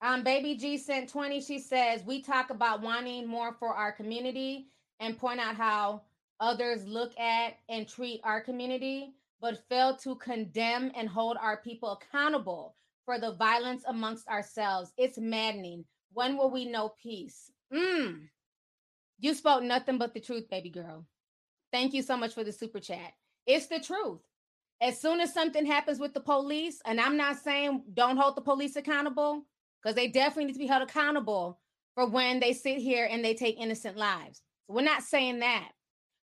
Um, 0.00 0.22
Baby 0.22 0.56
G 0.56 0.78
sent 0.78 1.08
20. 1.08 1.40
She 1.40 1.58
says, 1.58 2.02
We 2.04 2.22
talk 2.22 2.50
about 2.50 2.82
wanting 2.82 3.26
more 3.26 3.52
for 3.52 3.74
our 3.74 3.92
community 3.92 4.68
and 5.00 5.18
point 5.18 5.40
out 5.40 5.56
how 5.56 6.02
others 6.40 6.86
look 6.86 7.18
at 7.18 7.58
and 7.68 7.88
treat 7.88 8.20
our 8.24 8.40
community, 8.40 9.14
but 9.40 9.64
fail 9.68 9.96
to 9.96 10.16
condemn 10.16 10.90
and 10.96 11.08
hold 11.08 11.36
our 11.40 11.58
people 11.58 11.92
accountable 11.92 12.76
for 13.04 13.18
the 13.18 13.34
violence 13.34 13.84
amongst 13.86 14.28
ourselves. 14.28 14.92
It's 14.96 15.18
maddening. 15.18 15.84
When 16.12 16.36
will 16.36 16.50
we 16.50 16.64
know 16.64 16.94
peace? 17.02 17.50
Mm. 17.72 18.28
You 19.18 19.34
spoke 19.34 19.62
nothing 19.62 19.98
but 19.98 20.14
the 20.14 20.20
truth, 20.20 20.48
baby 20.50 20.70
girl. 20.70 21.06
Thank 21.72 21.94
you 21.94 22.02
so 22.02 22.16
much 22.16 22.34
for 22.34 22.44
the 22.44 22.52
super 22.52 22.80
chat. 22.80 23.12
It's 23.46 23.66
the 23.66 23.80
truth. 23.80 24.20
As 24.80 25.00
soon 25.00 25.20
as 25.20 25.32
something 25.32 25.64
happens 25.64 25.98
with 25.98 26.12
the 26.12 26.20
police, 26.20 26.80
and 26.84 27.00
I'm 27.00 27.16
not 27.16 27.36
saying 27.36 27.82
don't 27.94 28.16
hold 28.16 28.36
the 28.36 28.42
police 28.42 28.76
accountable, 28.76 29.46
because 29.82 29.94
they 29.94 30.08
definitely 30.08 30.46
need 30.46 30.52
to 30.54 30.58
be 30.58 30.66
held 30.66 30.82
accountable 30.82 31.60
for 31.94 32.06
when 32.06 32.40
they 32.40 32.52
sit 32.52 32.78
here 32.78 33.08
and 33.10 33.24
they 33.24 33.34
take 33.34 33.58
innocent 33.58 33.96
lives. 33.96 34.42
So 34.66 34.74
we're 34.74 34.82
not 34.82 35.02
saying 35.02 35.38
that. 35.40 35.70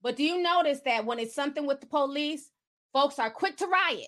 But 0.01 0.17
do 0.17 0.23
you 0.23 0.41
notice 0.41 0.81
that 0.85 1.05
when 1.05 1.19
it's 1.19 1.35
something 1.35 1.65
with 1.67 1.79
the 1.79 1.85
police, 1.85 2.49
folks 2.93 3.19
are 3.19 3.29
quick 3.29 3.57
to 3.57 3.67
riot? 3.67 4.07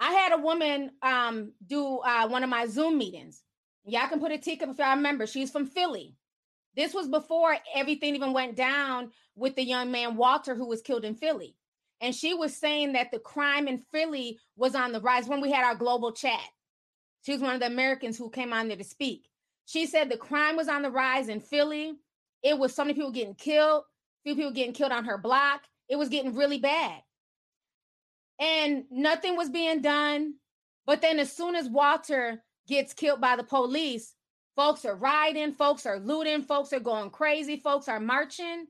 I 0.00 0.12
had 0.12 0.32
a 0.32 0.42
woman 0.42 0.90
um, 1.02 1.52
do 1.66 1.98
uh, 1.98 2.28
one 2.28 2.44
of 2.44 2.50
my 2.50 2.66
Zoom 2.66 2.98
meetings. 2.98 3.42
Y'all 3.86 4.08
can 4.08 4.20
put 4.20 4.32
a 4.32 4.38
ticket 4.38 4.68
if 4.68 4.78
y'all 4.78 4.96
remember. 4.96 5.26
She's 5.26 5.50
from 5.50 5.66
Philly. 5.66 6.14
This 6.76 6.94
was 6.94 7.08
before 7.08 7.56
everything 7.74 8.14
even 8.14 8.32
went 8.32 8.56
down 8.56 9.12
with 9.36 9.54
the 9.54 9.62
young 9.62 9.90
man 9.90 10.16
Walter 10.16 10.54
who 10.54 10.66
was 10.66 10.82
killed 10.82 11.04
in 11.04 11.14
Philly. 11.14 11.54
And 12.00 12.14
she 12.14 12.34
was 12.34 12.56
saying 12.56 12.92
that 12.92 13.10
the 13.10 13.18
crime 13.18 13.68
in 13.68 13.78
Philly 13.78 14.38
was 14.56 14.74
on 14.74 14.92
the 14.92 15.00
rise 15.00 15.28
when 15.28 15.40
we 15.40 15.52
had 15.52 15.64
our 15.64 15.76
global 15.76 16.12
chat. 16.12 16.40
She 17.22 17.32
was 17.32 17.40
one 17.40 17.54
of 17.54 17.60
the 17.60 17.66
Americans 17.66 18.18
who 18.18 18.28
came 18.30 18.52
on 18.52 18.68
there 18.68 18.76
to 18.76 18.84
speak. 18.84 19.28
She 19.66 19.86
said 19.86 20.10
the 20.10 20.16
crime 20.16 20.56
was 20.56 20.68
on 20.68 20.82
the 20.82 20.90
rise 20.90 21.28
in 21.28 21.40
Philly. 21.40 21.94
It 22.42 22.58
was 22.58 22.74
so 22.74 22.84
many 22.84 22.94
people 22.94 23.12
getting 23.12 23.34
killed, 23.34 23.84
few 24.24 24.34
people 24.34 24.50
getting 24.50 24.74
killed 24.74 24.92
on 24.92 25.06
her 25.06 25.16
block. 25.16 25.62
It 25.88 25.96
was 25.96 26.08
getting 26.08 26.34
really 26.34 26.58
bad. 26.58 27.00
And 28.38 28.84
nothing 28.90 29.36
was 29.36 29.50
being 29.50 29.80
done. 29.82 30.34
But 30.86 31.00
then 31.00 31.18
as 31.18 31.32
soon 31.32 31.54
as 31.54 31.68
Walter 31.68 32.42
gets 32.68 32.92
killed 32.92 33.20
by 33.20 33.36
the 33.36 33.44
police, 33.44 34.14
folks 34.56 34.84
are 34.84 34.96
rioting, 34.96 35.52
folks 35.52 35.86
are 35.86 35.98
looting, 35.98 36.42
folks 36.42 36.72
are 36.72 36.80
going 36.80 37.10
crazy, 37.10 37.56
folks 37.56 37.88
are 37.88 38.00
marching. 38.00 38.66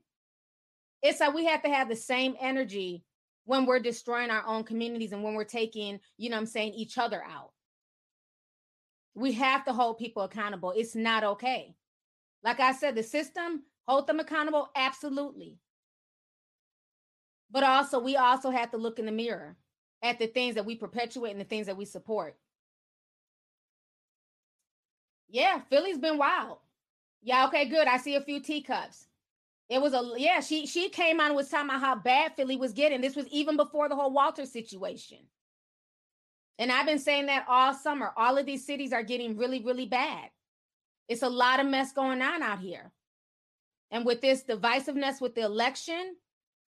It's 1.01 1.19
like 1.19 1.33
we 1.33 1.45
have 1.45 1.61
to 1.63 1.69
have 1.69 1.89
the 1.89 1.95
same 1.95 2.35
energy 2.39 3.03
when 3.45 3.65
we're 3.65 3.79
destroying 3.79 4.31
our 4.31 4.45
own 4.47 4.63
communities 4.63 5.11
and 5.11 5.23
when 5.23 5.35
we're 5.35 5.43
taking, 5.43 5.99
you 6.17 6.29
know 6.29 6.37
I'm 6.37 6.45
saying, 6.45 6.73
each 6.73 6.97
other 6.97 7.23
out. 7.23 7.51
We 9.13 9.33
have 9.33 9.63
to 9.65 9.73
hold 9.73 9.97
people 9.97 10.23
accountable. 10.23 10.73
It's 10.75 10.95
not 10.95 11.23
okay. 11.23 11.75
Like 12.43 12.59
I 12.59 12.73
said, 12.73 12.95
the 12.95 13.03
system, 13.03 13.63
hold 13.87 14.07
them 14.07 14.19
accountable, 14.19 14.69
absolutely. 14.75 15.57
But 17.51 17.63
also, 17.63 17.99
we 17.99 18.15
also 18.15 18.49
have 18.49 18.71
to 18.71 18.77
look 18.77 18.99
in 18.99 19.05
the 19.05 19.11
mirror 19.11 19.55
at 20.01 20.19
the 20.19 20.27
things 20.27 20.55
that 20.55 20.65
we 20.65 20.75
perpetuate 20.75 21.31
and 21.31 21.39
the 21.39 21.45
things 21.45 21.67
that 21.67 21.77
we 21.77 21.85
support. 21.85 22.35
Yeah, 25.29 25.61
Philly's 25.69 25.97
been 25.97 26.17
wild. 26.17 26.57
Yeah, 27.21 27.47
okay, 27.47 27.65
good. 27.65 27.87
I 27.87 27.97
see 27.97 28.15
a 28.15 28.21
few 28.21 28.39
teacups. 28.39 29.07
It 29.67 29.81
was 29.81 29.93
a 29.93 30.13
yeah, 30.17 30.41
she 30.41 30.67
she 30.67 30.89
came 30.89 31.19
on 31.19 31.33
was 31.33 31.49
talking 31.49 31.69
about 31.69 31.81
how 31.81 31.95
bad 31.95 32.33
Philly 32.35 32.55
was 32.55 32.73
getting. 32.73 33.01
This 33.01 33.15
was 33.15 33.27
even 33.29 33.57
before 33.57 33.89
the 33.89 33.95
whole 33.95 34.11
Walter 34.11 34.45
situation. 34.45 35.17
And 36.59 36.71
I've 36.71 36.85
been 36.85 36.99
saying 36.99 37.25
that 37.25 37.45
all 37.49 37.73
summer. 37.73 38.11
All 38.15 38.37
of 38.37 38.45
these 38.45 38.65
cities 38.65 38.93
are 38.93 39.03
getting 39.03 39.37
really, 39.37 39.63
really 39.63 39.87
bad. 39.87 40.29
It's 41.07 41.23
a 41.23 41.29
lot 41.29 41.59
of 41.59 41.65
mess 41.65 41.91
going 41.91 42.21
on 42.21 42.41
out 42.41 42.59
here. 42.59 42.91
And 43.91 44.05
with 44.05 44.21
this 44.21 44.43
divisiveness 44.43 45.19
with 45.19 45.35
the 45.35 45.41
election, 45.41 46.15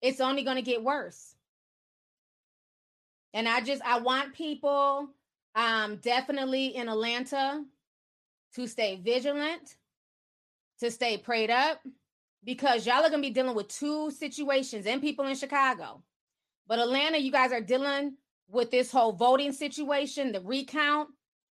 it's 0.02 0.20
only 0.20 0.42
going 0.42 0.56
to 0.56 0.62
get 0.62 0.82
worse. 0.82 1.34
And 3.34 3.48
I 3.48 3.60
just 3.60 3.82
I 3.82 3.98
want 3.98 4.34
people 4.34 5.08
um 5.54 5.96
definitely 5.96 6.76
in 6.76 6.88
Atlanta 6.88 7.64
to 8.54 8.66
stay 8.66 9.00
vigilant, 9.02 9.76
to 10.80 10.90
stay 10.90 11.18
prayed 11.18 11.50
up 11.50 11.80
because 12.44 12.86
y'all 12.86 13.04
are 13.04 13.10
going 13.10 13.22
to 13.22 13.28
be 13.28 13.34
dealing 13.34 13.54
with 13.54 13.68
two 13.68 14.10
situations 14.10 14.86
and 14.86 15.02
people 15.02 15.26
in 15.26 15.34
Chicago. 15.34 16.02
But 16.66 16.78
Atlanta, 16.78 17.18
you 17.18 17.30
guys 17.30 17.52
are 17.52 17.60
dealing 17.60 18.16
with 18.48 18.70
this 18.70 18.90
whole 18.90 19.12
voting 19.12 19.52
situation, 19.52 20.32
the 20.32 20.40
recount, 20.40 21.10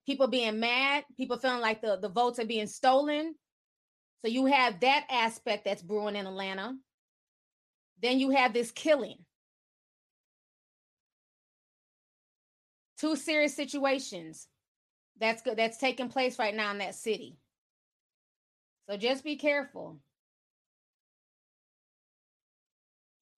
people 0.06 0.27
being 0.27 0.59
mad, 0.59 1.05
people 1.16 1.36
feeling 1.36 1.60
like 1.60 1.82
the, 1.82 1.98
the 2.01 2.09
votes 2.09 2.39
are 2.39 2.47
being 2.47 2.66
stolen. 2.66 3.35
So 4.23 4.28
you 4.28 4.47
have 4.47 4.81
that 4.81 5.06
aspect 5.10 5.65
that's 5.65 5.82
brewing 5.82 6.16
in 6.16 6.27
Atlanta. 6.27 6.74
Then 8.00 8.20
you 8.20 8.30
have 8.30 8.52
this 8.52 8.70
killing. 8.70 9.18
Two 12.98 13.16
serious 13.16 13.54
situations 13.54 14.48
that's 15.20 15.42
good 15.42 15.56
that's 15.56 15.78
taking 15.78 16.08
place 16.08 16.38
right 16.38 16.54
now 16.54 16.70
in 16.70 16.78
that 16.78 16.94
city. 16.94 17.36
So 18.88 18.96
just 18.96 19.24
be 19.24 19.36
careful. 19.36 19.98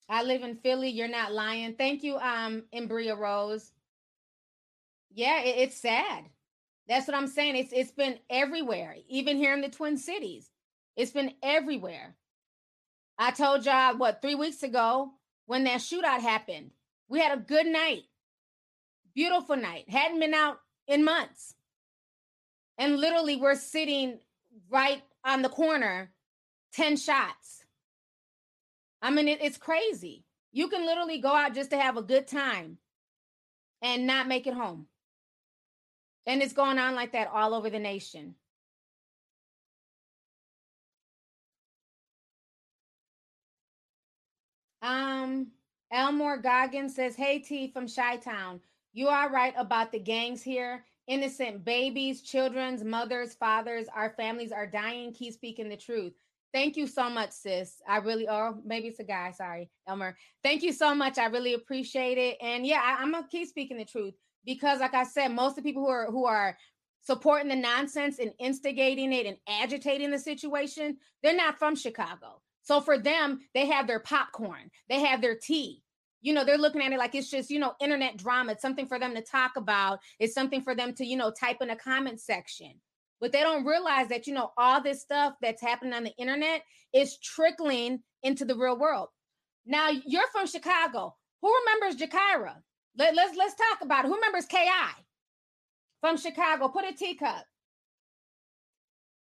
I 0.09 0.23
live 0.23 0.43
in 0.43 0.57
Philly. 0.57 0.89
You're 0.91 1.09
not 1.09 1.33
lying. 1.33 1.75
Thank 1.75 2.03
you, 2.03 2.17
um, 2.17 2.65
Embria 2.75 3.17
Rose. 3.17 3.71
Yeah, 5.13 5.41
it, 5.43 5.57
it's 5.59 5.77
sad. 5.77 6.25
That's 6.89 7.07
what 7.07 7.17
I'm 7.17 7.29
saying. 7.29 7.57
It's 7.57 7.73
it's 7.73 7.93
been 7.93 8.19
everywhere, 8.29 8.97
even 9.09 9.37
here 9.37 9.55
in 9.55 9.61
the 9.61 9.69
Twin 9.69 9.97
Cities. 9.97 10.51
It's 10.97 11.13
been 11.13 11.33
everywhere. 11.43 12.17
I 13.21 13.33
told 13.33 13.67
y'all 13.67 13.99
what 13.99 14.23
three 14.23 14.35
weeks 14.35 14.63
ago 14.63 15.11
when 15.45 15.65
that 15.65 15.81
shootout 15.81 16.23
happened. 16.23 16.71
We 17.07 17.21
had 17.21 17.37
a 17.37 17.43
good 17.43 17.67
night, 17.67 18.05
beautiful 19.15 19.57
night. 19.57 19.91
Hadn't 19.91 20.21
been 20.21 20.33
out 20.33 20.59
in 20.87 21.05
months, 21.05 21.55
and 22.79 22.97
literally 22.97 23.37
we're 23.37 23.57
sitting 23.57 24.21
right 24.71 25.03
on 25.23 25.43
the 25.43 25.51
corner, 25.51 26.13
ten 26.73 26.97
shots. 26.97 27.67
I 29.03 29.11
mean, 29.11 29.29
it, 29.29 29.43
it's 29.43 29.59
crazy. 29.59 30.25
You 30.51 30.69
can 30.69 30.87
literally 30.87 31.21
go 31.21 31.35
out 31.35 31.55
just 31.55 31.71
to 31.71 31.79
have 31.79 31.99
a 31.99 32.03
good 32.03 32.27
time 32.27 32.79
and 33.83 34.07
not 34.07 34.29
make 34.29 34.47
it 34.47 34.55
home. 34.55 34.87
And 36.27 36.41
it's 36.41 36.55
going 36.55 36.79
on 36.79 36.95
like 36.95 37.13
that 37.13 37.29
all 37.33 37.53
over 37.53 37.69
the 37.69 37.79
nation. 37.79 38.35
Um, 44.83 45.49
Elmore 45.93 46.39
Goggins 46.39 46.95
says, 46.95 47.17
Hey 47.17 47.39
T 47.39 47.71
from 47.73 47.89
Chi 47.89 48.17
Town. 48.17 48.61
You 48.93 49.09
are 49.09 49.31
right 49.31 49.55
about 49.57 49.93
the 49.93 49.99
gangs 49.99 50.43
here. 50.43 50.85
Innocent 51.07 51.65
babies, 51.65 52.23
children's, 52.23 52.85
mothers, 52.85 53.35
fathers, 53.35 53.87
our 53.95 54.11
families 54.11 54.53
are 54.53 54.67
dying. 54.67 55.13
Keep 55.13 55.35
speaking 55.35 55.69
the 55.69 55.77
truth. 55.77 56.13
Thank 56.53 56.77
you 56.77 56.87
so 56.87 57.09
much, 57.09 57.31
sis. 57.31 57.81
I 57.89 57.99
really, 57.99 58.29
or 58.29 58.57
maybe 58.65 58.89
it's 58.89 58.99
a 58.99 59.05
guy. 59.05 59.31
Sorry, 59.31 59.71
Elmer. 59.87 60.17
Thank 60.43 60.63
you 60.63 60.73
so 60.73 60.95
much. 60.95 61.19
I 61.19 61.27
really 61.27 61.55
appreciate 61.55 62.19
it. 62.19 62.39
And 62.41 62.67
yeah, 62.67 62.81
I, 62.85 63.03
I'm 63.03 63.13
gonna 63.13 63.27
keep 63.31 63.49
speaking 63.49 63.77
the 63.77 63.85
truth 63.85 64.15
because, 64.45 64.81
like 64.81 64.95
I 64.95 65.05
said, 65.05 65.29
most 65.29 65.51
of 65.51 65.57
the 65.57 65.63
people 65.63 65.83
who 65.83 65.91
are 65.91 66.07
who 66.07 66.27
are 66.27 66.57
supporting 67.03 67.49
the 67.49 67.57
nonsense 67.57 68.19
and 68.19 68.33
instigating 68.39 69.13
it 69.13 69.27
and 69.27 69.37
agitating 69.49 70.11
the 70.11 70.19
situation, 70.19 70.97
they're 71.23 71.37
not 71.37 71.59
from 71.59 71.77
Chicago. 71.77 72.41
So 72.71 72.81
for 72.81 72.99
them, 72.99 73.41
they 73.53 73.67
have 73.67 73.89
their 73.89 73.99
popcorn, 73.99 74.71
they 74.89 75.01
have 75.01 75.21
their 75.21 75.35
tea. 75.35 75.83
You 76.23 76.33
know, 76.33 76.45
they're 76.45 76.57
looking 76.57 76.81
at 76.83 76.93
it 76.93 77.01
like 77.01 77.17
it's 77.17 77.29
just, 77.29 77.51
you 77.51 77.59
know, 77.59 77.73
internet 77.81 78.17
drama. 78.17 78.53
It's 78.53 78.63
something 78.63 78.87
for 78.87 78.97
them 78.97 79.13
to 79.17 79.23
talk 79.23 79.57
about. 79.57 79.99
It's 80.21 80.35
something 80.35 80.63
for 80.63 80.77
them 80.77 80.95
to, 80.95 81.05
you 81.05 81.17
know, 81.17 81.33
type 81.33 81.57
in 81.63 81.71
a 81.71 81.77
comment 81.77 82.21
section. 82.21 82.75
But 83.21 83.33
they 83.33 83.41
don't 83.41 83.65
realize 83.65 84.07
that 84.11 84.29
you 84.29 84.35
know 84.35 84.53
all 84.57 84.81
this 84.81 85.03
stuff 85.03 85.35
that's 85.43 85.61
happening 85.61 85.95
on 85.95 86.05
the 86.05 86.15
internet 86.17 86.63
is 86.95 87.19
trickling 87.19 88.05
into 88.23 88.45
the 88.45 88.55
real 88.55 88.79
world. 88.79 89.09
Now 89.67 89.89
you're 89.89 90.29
from 90.31 90.47
chicago. 90.47 91.17
Who 91.43 91.53
remembers 91.53 92.01
jakira? 92.01 92.55
Let, 92.97 93.17
let's 93.17 93.37
let's 93.37 93.55
talk 93.57 93.81
about 93.83 94.05
it. 94.05 94.09
Who 94.09 94.15
remembers 94.15 94.47
ki 94.47 94.65
from 96.01 96.17
chicago. 96.17 96.69
Put 96.69 96.89
a 96.89 96.93
teacup 96.93 97.45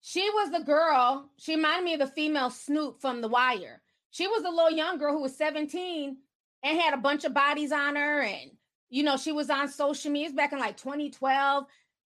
she 0.02 0.30
was 0.30 0.52
the 0.52 0.64
girl 0.64 1.30
she 1.38 1.56
reminded 1.56 1.84
me 1.84 1.94
of 1.94 2.00
the 2.00 2.08
female 2.08 2.50
snoop 2.50 3.02
from 3.02 3.22
the 3.22 3.28
wire. 3.28 3.82
She 4.12 4.28
was 4.28 4.44
a 4.44 4.50
little 4.50 4.72
young 4.72 4.98
girl 4.98 5.14
who 5.14 5.22
was 5.22 5.38
17 5.38 6.18
and 6.64 6.80
had 6.80 6.94
a 6.94 6.98
bunch 6.98 7.24
of 7.24 7.34
bodies 7.34 7.72
on 7.72 7.96
her 7.96 8.22
and 8.22 8.52
you 8.90 9.04
know 9.04 9.18
she 9.18 9.32
was 9.32 9.50
on 9.50 9.68
social 9.68 10.12
media 10.12 10.34
back 10.34 10.54
in 10.54 10.60
like 10.60 10.78
2012 10.78 11.66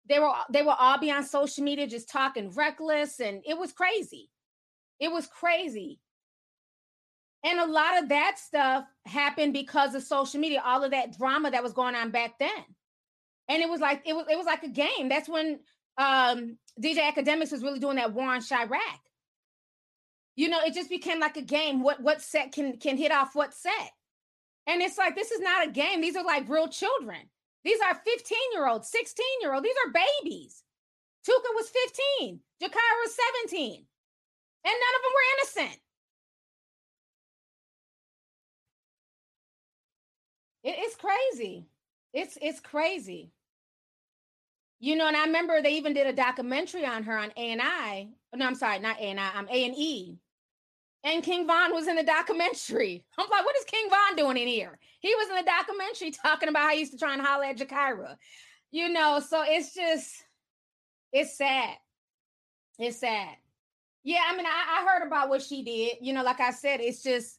they 0.09 0.19
were 0.19 0.33
they 0.49 0.63
were 0.63 0.75
all 0.77 0.97
be 0.97 1.11
on 1.11 1.23
social 1.23 1.63
media 1.63 1.87
just 1.87 2.09
talking 2.09 2.49
reckless 2.51 3.19
and 3.19 3.43
it 3.45 3.57
was 3.57 3.71
crazy. 3.71 4.29
It 4.99 5.11
was 5.11 5.27
crazy. 5.27 5.99
And 7.45 7.59
a 7.59 7.65
lot 7.65 8.03
of 8.03 8.09
that 8.09 8.37
stuff 8.37 8.85
happened 9.05 9.53
because 9.53 9.95
of 9.95 10.03
social 10.03 10.39
media 10.39 10.61
all 10.65 10.83
of 10.83 10.91
that 10.91 11.17
drama 11.17 11.51
that 11.51 11.63
was 11.63 11.73
going 11.73 11.95
on 11.95 12.11
back 12.11 12.39
then. 12.39 12.65
And 13.47 13.61
it 13.61 13.69
was 13.69 13.79
like 13.79 14.01
it 14.05 14.13
was 14.13 14.25
it 14.29 14.35
was 14.35 14.47
like 14.47 14.63
a 14.63 14.69
game. 14.69 15.09
That's 15.09 15.29
when 15.29 15.59
um 15.97 16.57
dj 16.81 16.97
Akademiks 16.97 17.51
was 17.51 17.63
really 17.63 17.79
doing 17.79 17.97
that 17.97 18.13
war 18.13 18.29
on 18.29 18.41
chiraq 18.41 18.99
you 20.35 20.49
know 20.49 20.59
it 20.65 20.73
just 20.73 20.89
became 20.89 21.19
like 21.19 21.37
a 21.37 21.41
game 21.41 21.81
what 21.81 22.01
what 22.01 22.21
set 22.21 22.51
can 22.51 22.77
can 22.77 22.97
hit 22.97 23.11
off 23.11 23.35
what 23.35 23.53
set 23.53 23.91
and 24.67 24.81
it's 24.81 24.97
like 24.97 25.15
this 25.15 25.31
is 25.31 25.41
not 25.41 25.67
a 25.67 25.71
game 25.71 26.01
these 26.01 26.15
are 26.15 26.25
like 26.25 26.47
real 26.47 26.67
children 26.67 27.29
these 27.63 27.79
are 27.81 27.93
15 27.93 28.37
year 28.53 28.67
olds, 28.67 28.89
16 28.89 29.25
year 29.41 29.53
olds. 29.53 29.63
These 29.63 29.75
are 29.85 29.91
babies. 30.23 30.63
Tooka 31.27 31.53
was 31.55 31.69
15. 32.19 32.39
Jakira 32.61 33.03
was 33.03 33.17
17. 33.47 33.85
And 34.65 34.73
none 34.73 34.95
of 34.95 35.01
them 35.03 35.13
were 35.13 35.63
innocent. 35.67 35.81
It 40.63 40.77
is 40.85 40.95
crazy. 40.95 41.67
It's 42.13 42.37
it's 42.41 42.59
crazy. 42.59 43.31
You 44.79 44.95
know, 44.95 45.07
and 45.07 45.17
I 45.17 45.25
remember 45.25 45.61
they 45.61 45.73
even 45.73 45.93
did 45.93 46.07
a 46.07 46.13
documentary 46.13 46.85
on 46.85 47.03
her 47.03 47.17
on 47.17 47.31
A 47.35 47.51
and 47.51 47.61
I. 47.61 48.09
No, 48.33 48.45
I'm 48.45 48.55
sorry, 48.55 48.79
not 48.79 48.97
A 48.97 49.03
and 49.03 49.19
I. 49.19 49.29
I'm 49.35 49.47
A 49.49 49.65
and 49.65 49.75
E. 49.75 50.17
And 51.03 51.23
King 51.23 51.47
Von 51.47 51.73
was 51.73 51.87
in 51.87 51.95
the 51.95 52.03
documentary. 52.03 53.05
I'm 53.17 53.29
like, 53.29 53.45
what 53.45 53.55
is 53.57 53.65
King 53.65 53.89
Von 53.89 54.15
doing 54.15 54.37
in 54.37 54.47
here? 54.47 54.77
He 54.99 55.13
was 55.15 55.29
in 55.29 55.35
the 55.35 55.43
documentary 55.43 56.11
talking 56.11 56.49
about 56.49 56.63
how 56.63 56.73
he 56.73 56.79
used 56.79 56.93
to 56.93 56.97
try 56.97 57.13
and 57.13 57.21
holler 57.21 57.45
at 57.45 57.57
Jakira. 57.57 58.15
You 58.71 58.89
know, 58.89 59.19
so 59.19 59.43
it's 59.45 59.73
just, 59.73 60.23
it's 61.11 61.37
sad. 61.37 61.75
It's 62.77 62.99
sad. 62.99 63.35
Yeah, 64.03 64.21
I 64.27 64.35
mean, 64.35 64.45
I, 64.45 64.79
I 64.79 64.87
heard 64.87 65.05
about 65.05 65.29
what 65.29 65.41
she 65.41 65.63
did. 65.63 65.97
You 66.01 66.13
know, 66.13 66.23
like 66.23 66.39
I 66.39 66.51
said, 66.51 66.79
it's 66.79 67.03
just, 67.03 67.37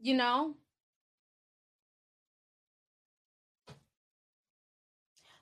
you 0.00 0.14
know. 0.14 0.54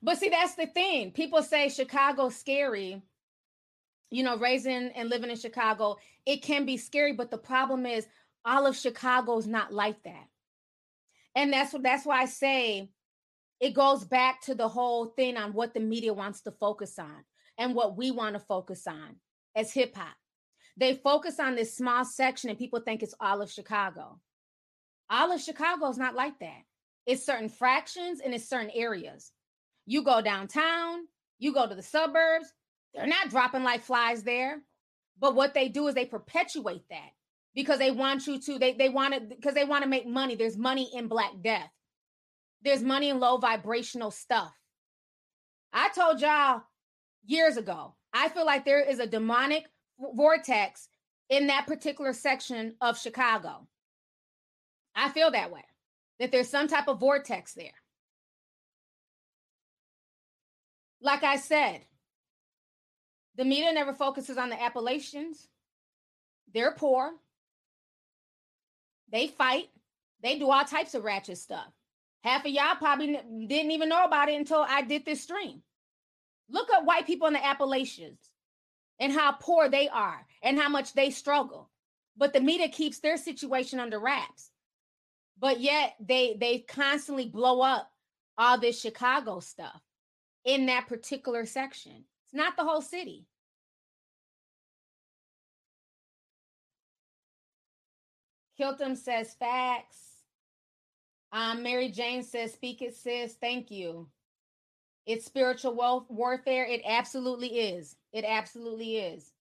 But 0.05 0.19
see, 0.19 0.29
that's 0.29 0.55
the 0.55 0.67
thing. 0.67 1.11
People 1.11 1.43
say 1.43 1.69
Chicago's 1.69 2.37
scary 2.37 3.03
you 4.15 4.23
know, 4.23 4.37
raising 4.37 4.91
and 4.95 5.09
living 5.09 5.29
in 5.29 5.37
Chicago, 5.37 5.97
it 6.25 6.41
can 6.41 6.65
be 6.65 6.77
scary, 6.77 7.13
but 7.13 7.33
the 7.33 7.39
problem 7.39 7.85
is 7.85 8.07
all 8.45 8.65
of 8.65 8.77
Chicago 8.77 9.37
is 9.39 9.47
not 9.49 9.73
like 9.73 10.01
that. 10.05 10.29
And 11.35 11.53
that's 11.53 11.73
what 11.73 11.83
that's 11.83 12.07
why 12.07 12.23
I 12.23 12.27
say 12.27 12.91
it 13.59 13.75
goes 13.75 14.05
back 14.05 14.43
to 14.43 14.55
the 14.55 14.69
whole 14.69 15.07
thing 15.07 15.37
on 15.37 15.53
what 15.53 15.75
the 15.75 15.81
media 15.81 16.15
wants 16.15 16.43
to 16.43 16.53
focus 16.53 16.97
on 16.97 17.25
and 17.59 17.75
what 17.75 17.97
we 17.97 18.13
want 18.13 18.35
to 18.35 18.41
focus 18.41 18.87
on 18.87 19.17
as 19.57 19.73
hip 19.73 19.97
hop. 19.97 20.15
They 20.77 20.95
focus 20.95 21.41
on 21.41 21.57
this 21.57 21.77
small 21.77 22.05
section 22.05 22.51
and 22.51 22.59
people 22.59 22.81
think 22.81 23.03
it's 23.03 23.15
all 23.19 23.43
of 23.43 23.51
Chicago. 23.51 24.21
All 25.11 25.33
of 25.33 25.41
Chicago 25.41 25.89
is 25.89 25.99
not 25.99 26.15
like 26.15 26.39
that. 26.39 26.63
It's 27.05 27.27
certain 27.27 27.49
fractions 27.49 28.21
and 28.21 28.33
it's 28.33 28.49
certain 28.49 28.71
areas. 28.73 29.33
You 29.87 30.03
go 30.03 30.21
downtown, 30.21 31.01
you 31.39 31.53
go 31.53 31.69
to 31.69 31.75
the 31.75 31.83
suburbs, 31.83 32.53
they're 32.95 33.07
not 33.07 33.31
dropping 33.31 33.65
like 33.65 33.83
flies 33.83 34.23
there. 34.23 34.63
But 35.19 35.35
what 35.35 35.55
they 35.55 35.69
do 35.69 35.87
is 35.87 35.95
they 35.95 36.07
perpetuate 36.07 36.89
that 36.91 37.11
because 37.55 37.79
they 37.79 37.91
want 37.91 38.27
you 38.27 38.41
to, 38.41 38.59
they, 38.59 38.73
they 38.73 38.89
want 38.89 39.15
it 39.15 39.29
because 39.29 39.55
they 39.55 39.65
want 39.65 39.85
to 39.85 39.89
make 39.89 40.07
money. 40.07 40.35
There's 40.35 40.57
money 40.57 40.91
in 40.93 41.09
Black 41.09 41.33
Death, 41.43 41.71
there's 42.63 42.83
money 42.83 43.11
in 43.11 43.21
low 43.21 43.37
vibrational 43.39 44.11
stuff. 44.11 44.53
I 45.73 45.89
told 45.91 46.21
y'all 46.21 46.63
years 47.27 47.57
ago, 47.57 47.95
I 48.13 48.29
feel 48.29 48.47
like 48.47 48.65
there 48.65 48.81
is 48.81 49.01
a 49.01 49.07
demonic 49.07 49.65
vortex 49.99 50.89
in 51.29 51.49
that 51.49 51.67
particular 51.67 52.13
section 52.13 52.75
of 52.81 52.99
Chicago. 52.99 53.67
I 54.95 55.09
feel 55.11 55.31
that 55.33 55.51
way, 55.51 55.65
that 56.21 56.31
there's 56.31 56.49
some 56.49 56.69
type 56.69 56.89
of 56.89 57.01
vortex 57.01 57.55
there. 57.55 57.73
Like 61.05 61.23
I 61.23 61.37
said, 61.37 61.83
the 63.37 63.45
media 63.45 63.71
never 63.75 63.93
focuses 63.93 64.39
on 64.39 64.49
the 64.49 64.61
Appalachians. 64.61 65.47
They're 66.55 66.73
poor. 66.73 67.13
They 69.13 69.27
fight. 69.27 69.69
They 70.23 70.39
do 70.39 70.51
all 70.51 70.65
types 70.65 70.95
of 70.95 71.05
ratchet 71.05 71.37
stuff. 71.37 71.67
Half 72.23 72.47
of 72.47 72.53
y'all 72.53 72.77
probably 72.77 73.19
didn't 73.47 73.73
even 73.73 73.91
know 73.91 74.05
about 74.05 74.31
it 74.31 74.37
until 74.37 74.65
I 74.67 74.81
did 74.81 75.05
this 75.05 75.21
stream. 75.21 75.63
Look 76.49 76.71
up 76.73 76.87
white 76.87 77.07
people 77.07 77.27
in 77.27 77.35
the 77.35 77.45
Appalachians 77.45 78.31
and 78.99 79.13
how 79.13 79.33
poor 79.33 79.69
they 79.69 79.91
are 79.91 80.25
and 80.43 80.59
how 80.59 80.71
much 80.71 80.95
they 80.95 81.11
struggle. 81.11 81.69
But 82.17 82.33
the 82.33 82.41
media 82.41 82.69
keeps 82.69 83.01
their 83.01 83.19
situation 83.19 83.79
under 83.79 83.99
wraps. 83.99 84.51
But 85.39 85.61
yet 85.61 85.97
they 86.01 86.35
they 86.41 86.61
constantly 86.61 87.29
blow 87.29 87.61
up 87.61 87.91
all 88.39 88.59
this 88.59 88.81
Chicago 88.81 89.41
stuff 89.41 89.83
in 90.45 90.67
that 90.67 90.87
particular 90.89 91.47
section. 91.47 92.05
It's 92.25 92.35
not 92.35 92.57
the 92.57 92.65
whole 92.65 92.83
city. 92.83 93.27
Kilton 98.57 98.97
says 98.97 99.35
facts. 99.35 99.99
Um, 101.33 101.63
Mary 101.63 101.91
Jane 101.91 102.23
says, 102.23 102.53
speak 102.53 102.81
it, 102.81 102.95
sis. 102.95 103.35
Thank 103.35 103.71
you. 103.71 104.09
It's 105.07 105.25
spiritual 105.27 105.75
war- 105.75 106.07
warfare. 106.09 106.65
It 106.65 106.83
absolutely 106.87 107.59
is. 107.59 107.97
It 108.13 108.25
absolutely 108.27 108.99
is. 108.99 109.33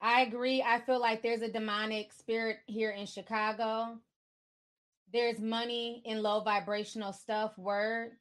I 0.00 0.20
agree. 0.20 0.62
I 0.62 0.80
feel 0.80 1.00
like 1.00 1.22
there's 1.22 1.40
a 1.42 1.50
demonic 1.50 2.12
spirit 2.12 2.58
here 2.66 2.90
in 2.90 3.06
Chicago. 3.06 3.98
There's 5.12 5.40
money 5.40 6.02
in 6.04 6.22
low 6.22 6.40
vibrational 6.40 7.14
stuff. 7.14 7.56
Word. 7.56 8.12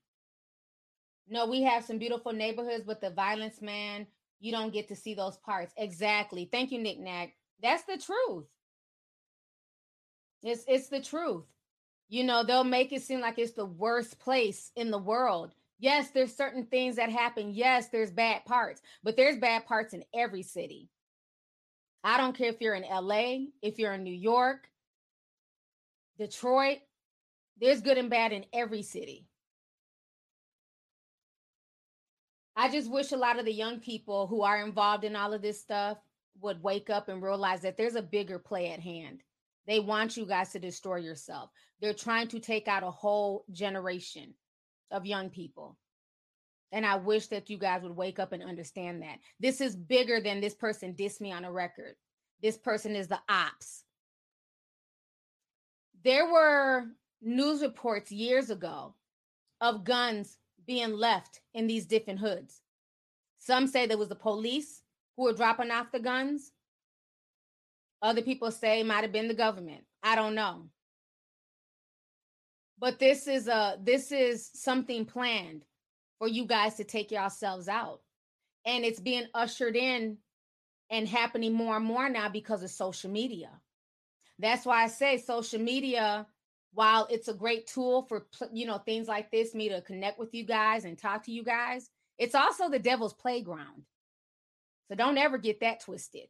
No, 1.27 1.47
we 1.47 1.64
have 1.64 1.84
some 1.84 1.97
beautiful 1.97 2.34
neighborhoods, 2.34 2.84
but 2.85 3.02
the 3.02 3.10
violence, 3.10 3.61
man, 3.61 4.07
you 4.39 4.52
don't 4.52 4.73
get 4.73 4.88
to 4.89 4.95
see 4.95 5.14
those 5.15 5.38
parts. 5.38 5.73
Exactly. 5.77 6.47
Thank 6.52 6.72
you, 6.72 6.80
Nick 6.80 6.99
Nack. 6.99 7.34
That's 7.61 7.84
the 7.84 7.97
truth. 7.97 8.45
It's 10.43 10.64
it's 10.68 10.89
the 10.89 11.02
truth. 11.02 11.45
You 12.07 12.23
know, 12.23 12.43
they'll 12.43 12.64
make 12.64 12.93
it 12.93 13.02
seem 13.02 13.22
like 13.22 13.39
it's 13.39 13.53
the 13.53 13.65
worst 13.65 14.19
place 14.19 14.72
in 14.76 14.91
the 14.91 14.99
world. 14.99 15.53
Yes, 15.80 16.11
there's 16.11 16.35
certain 16.35 16.65
things 16.65 16.97
that 16.97 17.10
happen. 17.10 17.53
Yes, 17.53 17.88
there's 17.89 18.11
bad 18.11 18.45
parts, 18.45 18.81
but 19.03 19.18
there's 19.18 19.38
bad 19.38 19.65
parts 19.65 19.93
in 19.93 20.03
every 20.14 20.43
city. 20.43 20.89
I 22.03 22.18
don't 22.18 22.38
care 22.38 22.49
if 22.49 22.61
you're 22.61 22.76
in 22.76 22.84
LA, 22.84 23.47
if 23.64 23.80
you're 23.80 23.93
in 23.93 24.03
New 24.03 24.14
York, 24.14 24.69
Detroit, 26.19 26.77
there's 27.60 27.81
good 27.81 27.97
and 27.97 28.10
bad 28.10 28.31
in 28.31 28.45
every 28.53 28.84
city. 28.84 29.26
I 32.56 32.69
just 32.69 32.90
wish 32.90 33.11
a 33.11 33.18
lot 33.18 33.38
of 33.38 33.45
the 33.45 33.53
young 33.53 33.80
people 33.80 34.27
who 34.27 34.41
are 34.41 34.64
involved 34.64 35.03
in 35.03 35.15
all 35.15 35.34
of 35.34 35.41
this 35.41 35.60
stuff 35.60 35.98
would 36.41 36.64
wake 36.64 36.90
up 36.90 37.10
and 37.10 37.22
realize 37.22 37.61
that 37.61 37.77
there's 37.77 37.95
a 37.95 38.02
bigger 38.02 38.40
play 38.40 38.72
at 38.72 38.80
hand. 38.80 39.22
They 39.68 39.80
want 39.80 40.15
you 40.15 40.26
guys 40.26 40.52
to 40.52 40.60
destroy 40.60 40.98
yourself. 40.98 41.49
They're 41.82 41.94
trying 41.94 42.27
to 42.30 42.40
take 42.40 42.68
out 42.68 42.84
a 42.84 42.91
whole 42.91 43.45
generation 43.52 44.34
of 44.91 45.06
young 45.06 45.30
people. 45.30 45.77
And 46.72 46.86
I 46.86 46.95
wish 46.95 47.27
that 47.27 47.49
you 47.49 47.57
guys 47.57 47.84
would 47.84 47.95
wake 47.95 48.19
up 48.19 48.32
and 48.32 48.44
understand 48.44 49.02
that. 49.02 49.19
This 49.40 49.61
is 49.61 49.76
bigger 49.76 50.19
than 50.19 50.40
this 50.40 50.53
person 50.53 50.94
dissed 50.94 51.22
me 51.22 51.32
on 51.32 51.45
a 51.45 51.52
record. 51.52 51.95
This 52.41 52.57
person 52.57 52.95
is 52.95 53.07
the 53.07 53.19
ops. 53.30 53.84
There 56.03 56.32
were 56.32 56.86
news 57.22 57.61
reports 57.61 58.11
years 58.11 58.49
ago 58.49 58.94
of 59.61 59.84
guns 59.84 60.38
being 60.66 60.94
left 60.94 61.42
in 61.54 61.68
these 61.68 61.86
different 61.86 62.20
hoods. 62.20 62.62
Some 63.40 63.68
say 63.68 63.86
there 63.86 63.98
was 63.98 64.10
the 64.10 64.16
police 64.16 64.82
who 65.16 65.24
were 65.24 65.34
dropping 65.34 65.72
off 65.72 65.92
the 65.92 66.00
guns. 66.00 66.52
Other 68.02 68.22
people 68.22 68.52
say 68.52 68.80
it 68.80 68.86
might 68.86 69.04
have 69.04 69.12
been 69.12 69.28
the 69.28 69.34
government. 69.34 69.84
I 70.04 70.16
don't 70.16 70.36
know. 70.36 70.70
But 72.78 73.00
this 73.00 73.28
is 73.28 73.48
a 73.48 73.78
this 73.82 74.12
is 74.12 74.50
something 74.54 75.06
planned 75.06 75.64
for 76.20 76.28
you 76.28 76.46
guys 76.46 76.76
to 76.76 76.84
take 76.84 77.12
yourselves 77.12 77.68
out. 77.68 78.02
And 78.66 78.84
it's 78.84 79.00
being 79.00 79.28
ushered 79.34 79.76
in 79.76 80.18
and 80.90 81.08
happening 81.08 81.54
more 81.54 81.78
and 81.78 81.86
more 81.86 82.10
now 82.10 82.30
because 82.30 82.64
of 82.64 82.70
social 82.70 83.10
media. 83.10 83.50
That's 84.40 84.66
why 84.66 84.84
I 84.84 84.88
say 84.88 85.18
social 85.18 85.60
media 85.62 86.28
while 86.76 87.07
it's 87.10 87.30
a 87.30 87.34
great 87.34 87.68
tool 87.68 88.03
for 88.03 88.27
you 88.52 88.68
know 88.68 88.77
things 88.77 89.07
like 89.07 89.31
this 89.31 89.56
me 89.56 89.69
to 89.69 89.81
connect 89.81 90.19
with 90.19 90.34
you 90.34 90.43
guys 90.43 90.85
and 90.85 90.97
talk 90.97 91.23
to 91.26 91.31
you 91.31 91.43
guys, 91.43 91.89
it's 92.19 92.35
also 92.35 92.69
the 92.69 92.80
devil's 92.80 93.14
playground. 93.14 93.84
So 94.88 94.95
don't 94.95 95.18
ever 95.18 95.38
get 95.38 95.61
that 95.61 95.80
twisted. 95.80 96.27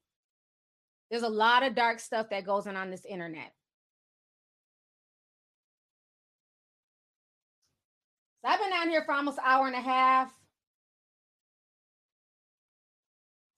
There's 1.10 1.24
a 1.24 1.30
lot 1.30 1.64
of 1.64 1.76
dark 1.76 2.00
stuff 2.00 2.30
that 2.30 2.46
goes 2.46 2.68
on 2.68 2.78
on 2.78 2.90
this 2.90 3.06
internet. 3.06 3.52
So 8.42 8.50
I've 8.50 8.60
been 8.60 8.70
down 8.70 8.90
here 8.90 9.04
for 9.04 9.14
almost 9.14 9.40
an 9.40 9.44
hour 9.46 9.68
and 9.68 9.76
a 9.76 9.82
half. 9.82 10.32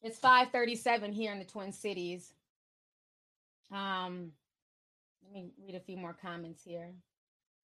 It's 0.01 0.17
537 0.19 1.11
here 1.11 1.33
in 1.33 1.39
the 1.39 1.45
Twin 1.45 1.73
Cities. 1.73 2.33
Um, 3.71 4.31
let 5.27 5.33
me 5.33 5.51
read 5.65 5.75
a 5.75 5.79
few 5.79 5.97
more 5.97 6.15
comments 6.19 6.63
here. 6.63 6.93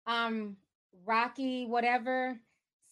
Um, 0.05 0.57
Rocky, 1.05 1.65
whatever, 1.65 2.37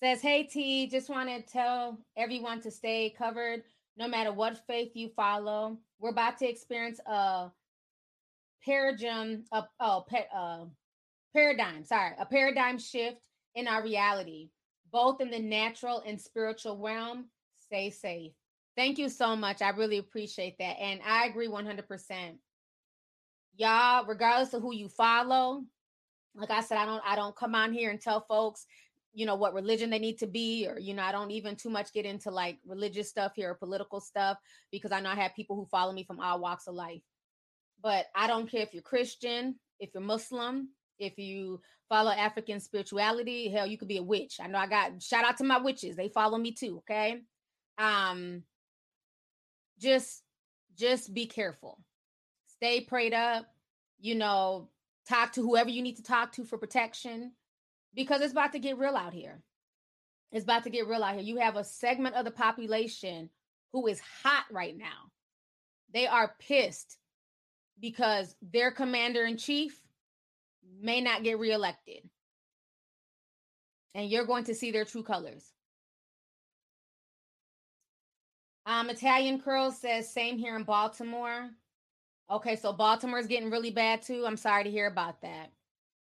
says, 0.02 0.22
Hey 0.22 0.44
T, 0.44 0.88
just 0.88 1.10
want 1.10 1.30
to 1.30 1.42
tell 1.42 1.98
everyone 2.16 2.62
to 2.62 2.72
stay 2.72 3.14
covered 3.18 3.64
no 3.98 4.08
matter 4.08 4.32
what 4.32 4.66
faith 4.66 4.92
you 4.94 5.10
follow. 5.10 5.78
We're 6.00 6.12
about 6.12 6.38
to 6.40 6.50
experience 6.50 7.00
a 7.06 7.52
paradigm, 8.64 9.44
a, 9.52 9.64
oh, 9.80 10.06
uh, 10.36 10.66
paradigm, 11.36 11.84
sorry, 11.84 12.14
a 12.18 12.26
paradigm 12.26 12.80
shift 12.80 13.18
in 13.56 13.68
our 13.68 13.84
reality, 13.84 14.50
both 14.92 15.22
in 15.22 15.30
the 15.30 15.40
natural 15.40 16.02
and 16.06 16.20
spiritual 16.20 16.78
realm. 16.78 17.26
Stay 17.60 17.90
safe. 17.90 18.32
Thank 18.78 18.98
you 18.98 19.10
so 19.10 19.36
much. 19.36 19.62
I 19.62 19.70
really 19.70 19.98
appreciate 19.98 20.58
that. 20.60 20.80
And 20.80 21.02
I 21.06 21.26
agree 21.26 21.50
100%. 21.50 22.38
Y'all, 23.56 24.06
regardless 24.06 24.54
of 24.54 24.62
who 24.62 24.74
you 24.74 24.88
follow, 24.88 25.64
like 26.36 26.52
I 26.52 26.62
said, 26.62 26.78
I 26.78 26.86
don't 26.86 27.04
I 27.06 27.16
don't 27.16 27.36
come 27.36 27.56
on 27.56 27.74
here 27.74 27.90
and 27.90 28.00
tell 28.00 28.22
folks 28.22 28.66
you 29.14 29.26
know 29.26 29.36
what 29.36 29.54
religion 29.54 29.90
they 29.90 30.00
need 30.00 30.18
to 30.18 30.28
be 30.28 30.68
or 30.68 30.80
you 30.80 30.94
know 30.94 31.04
i 31.04 31.12
don't 31.12 31.32
even 31.32 31.56
too 31.56 31.70
much 31.70 31.94
get 31.94 32.06
into 32.06 32.32
like 32.32 32.58
religious 32.66 33.10
stuff 33.10 33.34
here 33.36 33.52
or 33.52 33.56
political 33.56 34.00
stuff 34.00 34.38
because 34.72 34.92
i 34.92 35.00
know 35.00 35.10
i 35.10 35.16
have 35.16 35.36
people 35.36 35.56
who 35.56 35.66
follow 35.66 35.92
me 35.92 36.04
from 36.04 36.20
all 36.20 36.40
walks 36.40 36.68
of 36.68 36.76
life. 36.76 37.02
But 37.82 38.06
i 38.16 38.28
don't 38.28 38.50
care 38.50 38.62
if 38.62 38.74
you're 38.74 38.84
christian 38.84 39.56
if 39.80 39.90
you're 39.94 40.04
muslim 40.04 40.70
if 41.00 41.18
you 41.18 41.62
follow 41.90 42.12
african 42.12 42.60
spirituality 42.60 43.50
hell 43.50 43.68
you 43.68 43.78
could 43.78 43.88
be 43.88 43.98
a 43.98 44.04
witch. 44.04 44.38
I 44.42 44.48
know 44.48 44.60
i 44.60 44.68
got 44.68 45.02
shout 45.02 45.26
out 45.26 45.38
to 45.38 45.44
my 45.44 45.58
witches 45.58 45.96
they 45.96 46.10
follow 46.10 46.38
me 46.38 46.54
too 46.54 46.78
okay? 46.80 47.22
Um 47.78 48.44
just 49.80 50.22
just 50.78 51.14
be 51.14 51.26
careful 51.26 51.80
stay 52.62 52.82
prayed 52.82 53.14
up 53.14 53.46
you 54.00 54.16
know 54.16 54.70
talk 55.08 55.34
to 55.34 55.42
whoever 55.42 55.70
you 55.70 55.82
need 55.82 55.98
to 55.98 56.04
talk 56.04 56.32
to 56.34 56.46
for 56.46 56.58
protection 56.58 57.32
because 57.94 58.22
it's 58.22 58.32
about 58.32 58.54
to 58.54 58.60
get 58.60 58.78
real 58.78 58.96
out 58.96 59.14
here. 59.14 59.42
It's 60.32 60.44
about 60.44 60.64
to 60.64 60.70
get 60.70 60.88
real 60.88 61.04
out 61.04 61.16
here. 61.16 61.24
You 61.24 61.38
have 61.38 61.58
a 61.58 61.64
segment 61.64 62.16
of 62.16 62.26
the 62.26 62.32
population 62.32 63.30
who 63.74 63.88
is 63.88 64.02
hot 64.24 64.46
right 64.52 64.78
now. 64.78 65.12
They 65.94 66.08
are 66.08 66.36
pissed 66.40 66.98
because 67.80 68.36
their 68.42 68.72
commander 68.72 69.26
in 69.26 69.38
chief 69.38 69.82
may 70.82 71.02
not 71.02 71.24
get 71.24 71.40
reelected. 71.40 72.10
And 73.94 74.10
you're 74.10 74.26
going 74.26 74.46
to 74.46 74.56
see 74.56 74.72
their 74.72 74.86
true 74.86 75.04
colors. 75.04 75.44
Um, 78.66 78.90
Italian 78.90 79.42
Curl 79.42 79.72
says, 79.72 80.14
same 80.14 80.38
here 80.38 80.56
in 80.56 80.64
Baltimore. 80.64 81.50
Okay, 82.32 82.56
so 82.56 82.72
Baltimore 82.72 83.20
is 83.20 83.28
getting 83.28 83.52
really 83.52 83.72
bad 83.72 84.02
too. 84.02 84.24
I'm 84.26 84.38
sorry 84.38 84.64
to 84.64 84.72
hear 84.72 84.88
about 84.88 85.22
that. 85.22 85.52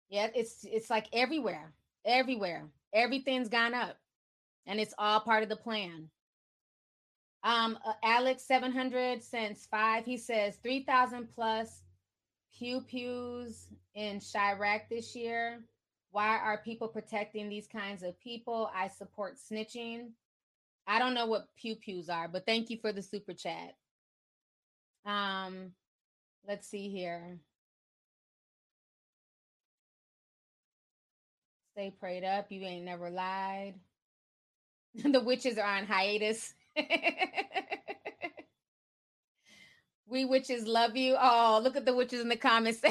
Yeah, 0.09 0.29
it's 0.35 0.65
it's 0.65 0.89
like 0.89 1.09
everywhere, 1.13 1.75
everywhere. 2.07 2.65
Everything's 2.95 3.51
gone 3.51 3.75
up, 3.75 3.99
and 4.67 4.81
it's 4.81 4.95
all 4.97 5.21
part 5.21 5.43
of 5.43 5.51
the 5.51 5.57
plan. 5.57 6.09
Um, 7.45 7.79
uh, 7.87 7.93
Alex 8.03 8.45
700 8.45 9.23
cents 9.23 9.69
five. 9.71 10.07
He 10.07 10.17
says 10.17 10.57
3,000 10.63 11.29
plus 11.35 11.83
pew 12.57 12.81
pews 12.81 13.67
in 13.95 14.19
Chiraq 14.19 14.89
this 14.89 15.15
year. 15.15 15.61
Why 16.13 16.39
are 16.39 16.63
people 16.65 16.89
protecting 16.89 17.51
these 17.51 17.67
kinds 17.67 18.03
of 18.03 18.19
people? 18.21 18.71
I 18.75 18.89
support 18.89 19.37
snitching. 19.37 20.13
I 20.87 20.99
don't 20.99 21.15
know 21.15 21.27
what 21.27 21.49
pew 21.57 21.77
pews 21.77 22.09
are, 22.09 22.27
but 22.27 22.47
thank 22.47 22.71
you 22.71 22.79
for 22.79 22.91
the 22.91 23.03
super 23.03 23.35
chat. 23.35 23.75
Um, 25.05 25.73
let's 26.47 26.69
see 26.69 26.89
here. 26.89 27.41
Stay 31.73 31.91
prayed 31.91 32.23
up. 32.25 32.51
You 32.51 32.63
ain't 32.63 32.85
never 32.85 33.11
lied. 33.11 33.75
the 35.05 35.21
witches 35.21 35.59
are 35.59 35.77
on 35.77 35.85
hiatus. 35.87 36.55
we 40.07 40.25
witches 40.25 40.67
love 40.67 40.97
you. 40.97 41.17
Oh, 41.21 41.61
look 41.63 41.77
at 41.77 41.85
the 41.85 41.95
witches 41.95 42.23
in 42.23 42.31
the 42.31 42.37
comments. 42.37 42.81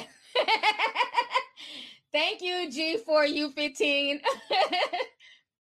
Thank 2.12 2.42
you, 2.42 2.70
G4U15. 2.70 4.20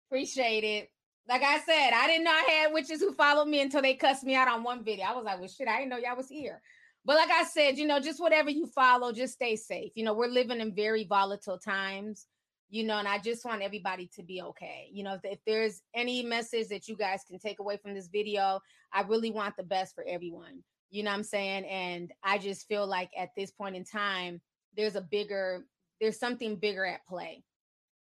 Appreciate 0.10 0.64
it. 0.64 0.90
Like 1.28 1.44
I 1.44 1.60
said, 1.60 1.92
I 1.94 2.08
didn't 2.08 2.24
know 2.24 2.32
I 2.32 2.62
had 2.62 2.74
witches 2.74 3.02
who 3.02 3.14
followed 3.14 3.48
me 3.48 3.62
until 3.62 3.82
they 3.82 3.96
cussed 3.96 4.24
me 4.24 4.36
out 4.36 4.48
on 4.48 4.64
one 4.64 4.84
video. 4.84 5.06
I 5.06 5.16
was 5.16 5.26
like, 5.26 5.40
well, 5.40 5.48
shit, 5.48 5.68
I 5.68 5.78
didn't 5.78 5.90
know 5.90 5.98
y'all 5.98 6.18
was 6.18 6.30
here. 6.30 6.62
But 7.06 7.18
like 7.18 7.30
I 7.30 7.44
said, 7.44 7.78
you 7.78 7.86
know, 7.86 8.00
just 8.00 8.20
whatever 8.20 8.50
you 8.50 8.66
follow, 8.66 9.12
just 9.12 9.34
stay 9.36 9.56
safe. 9.56 9.92
You 9.96 10.04
know, 10.04 10.14
we're 10.14 10.28
living 10.28 10.60
in 10.60 10.74
very 10.74 11.04
volatile 11.04 11.60
times, 11.60 12.26
you 12.70 12.84
know, 12.84 12.98
and 12.98 13.08
I 13.08 13.20
just 13.20 13.46
want 13.46 13.62
everybody 13.62 14.10
to 14.16 14.24
be 14.24 14.42
okay. 14.42 14.90
You 14.92 15.04
know, 15.04 15.14
if, 15.14 15.22
if 15.24 15.40
there's 15.46 15.82
any 15.94 16.24
message 16.24 16.70
that 16.70 16.88
you 16.88 16.96
guys 16.96 17.22
can 17.28 17.38
take 17.38 17.60
away 17.60 17.78
from 17.78 17.94
this 17.94 18.08
video, 18.08 18.60
I 18.92 19.02
really 19.04 19.30
want 19.30 19.56
the 19.56 19.64
best 19.64 19.94
for 19.94 20.04
everyone. 20.08 20.64
You 20.90 21.04
know 21.04 21.12
what 21.12 21.18
I'm 21.18 21.24
saying? 21.24 21.66
And 21.66 22.12
I 22.24 22.40
just 22.40 22.68
feel 22.68 22.88
like 22.88 23.12
at 23.18 23.30
this 23.38 23.52
point 23.52 23.76
in 23.76 23.84
time, 23.84 24.42
there's 24.76 24.96
a 24.96 25.02
bigger, 25.02 25.66
there's 26.02 26.20
something 26.20 26.56
bigger 26.56 26.86
at 26.86 27.06
play, 27.06 27.44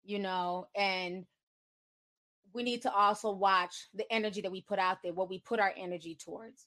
you 0.04 0.20
know, 0.20 0.68
and 0.74 1.26
we 2.54 2.64
need 2.64 2.84
to 2.84 2.94
also 2.94 3.32
watch 3.32 3.90
the 3.94 4.10
energy 4.12 4.40
that 4.40 4.52
we 4.52 4.62
put 4.62 4.80
out 4.80 5.00
there, 5.04 5.14
what 5.14 5.30
we 5.30 5.40
put 5.40 5.60
our 5.60 5.74
energy 5.76 6.16
towards, 6.16 6.66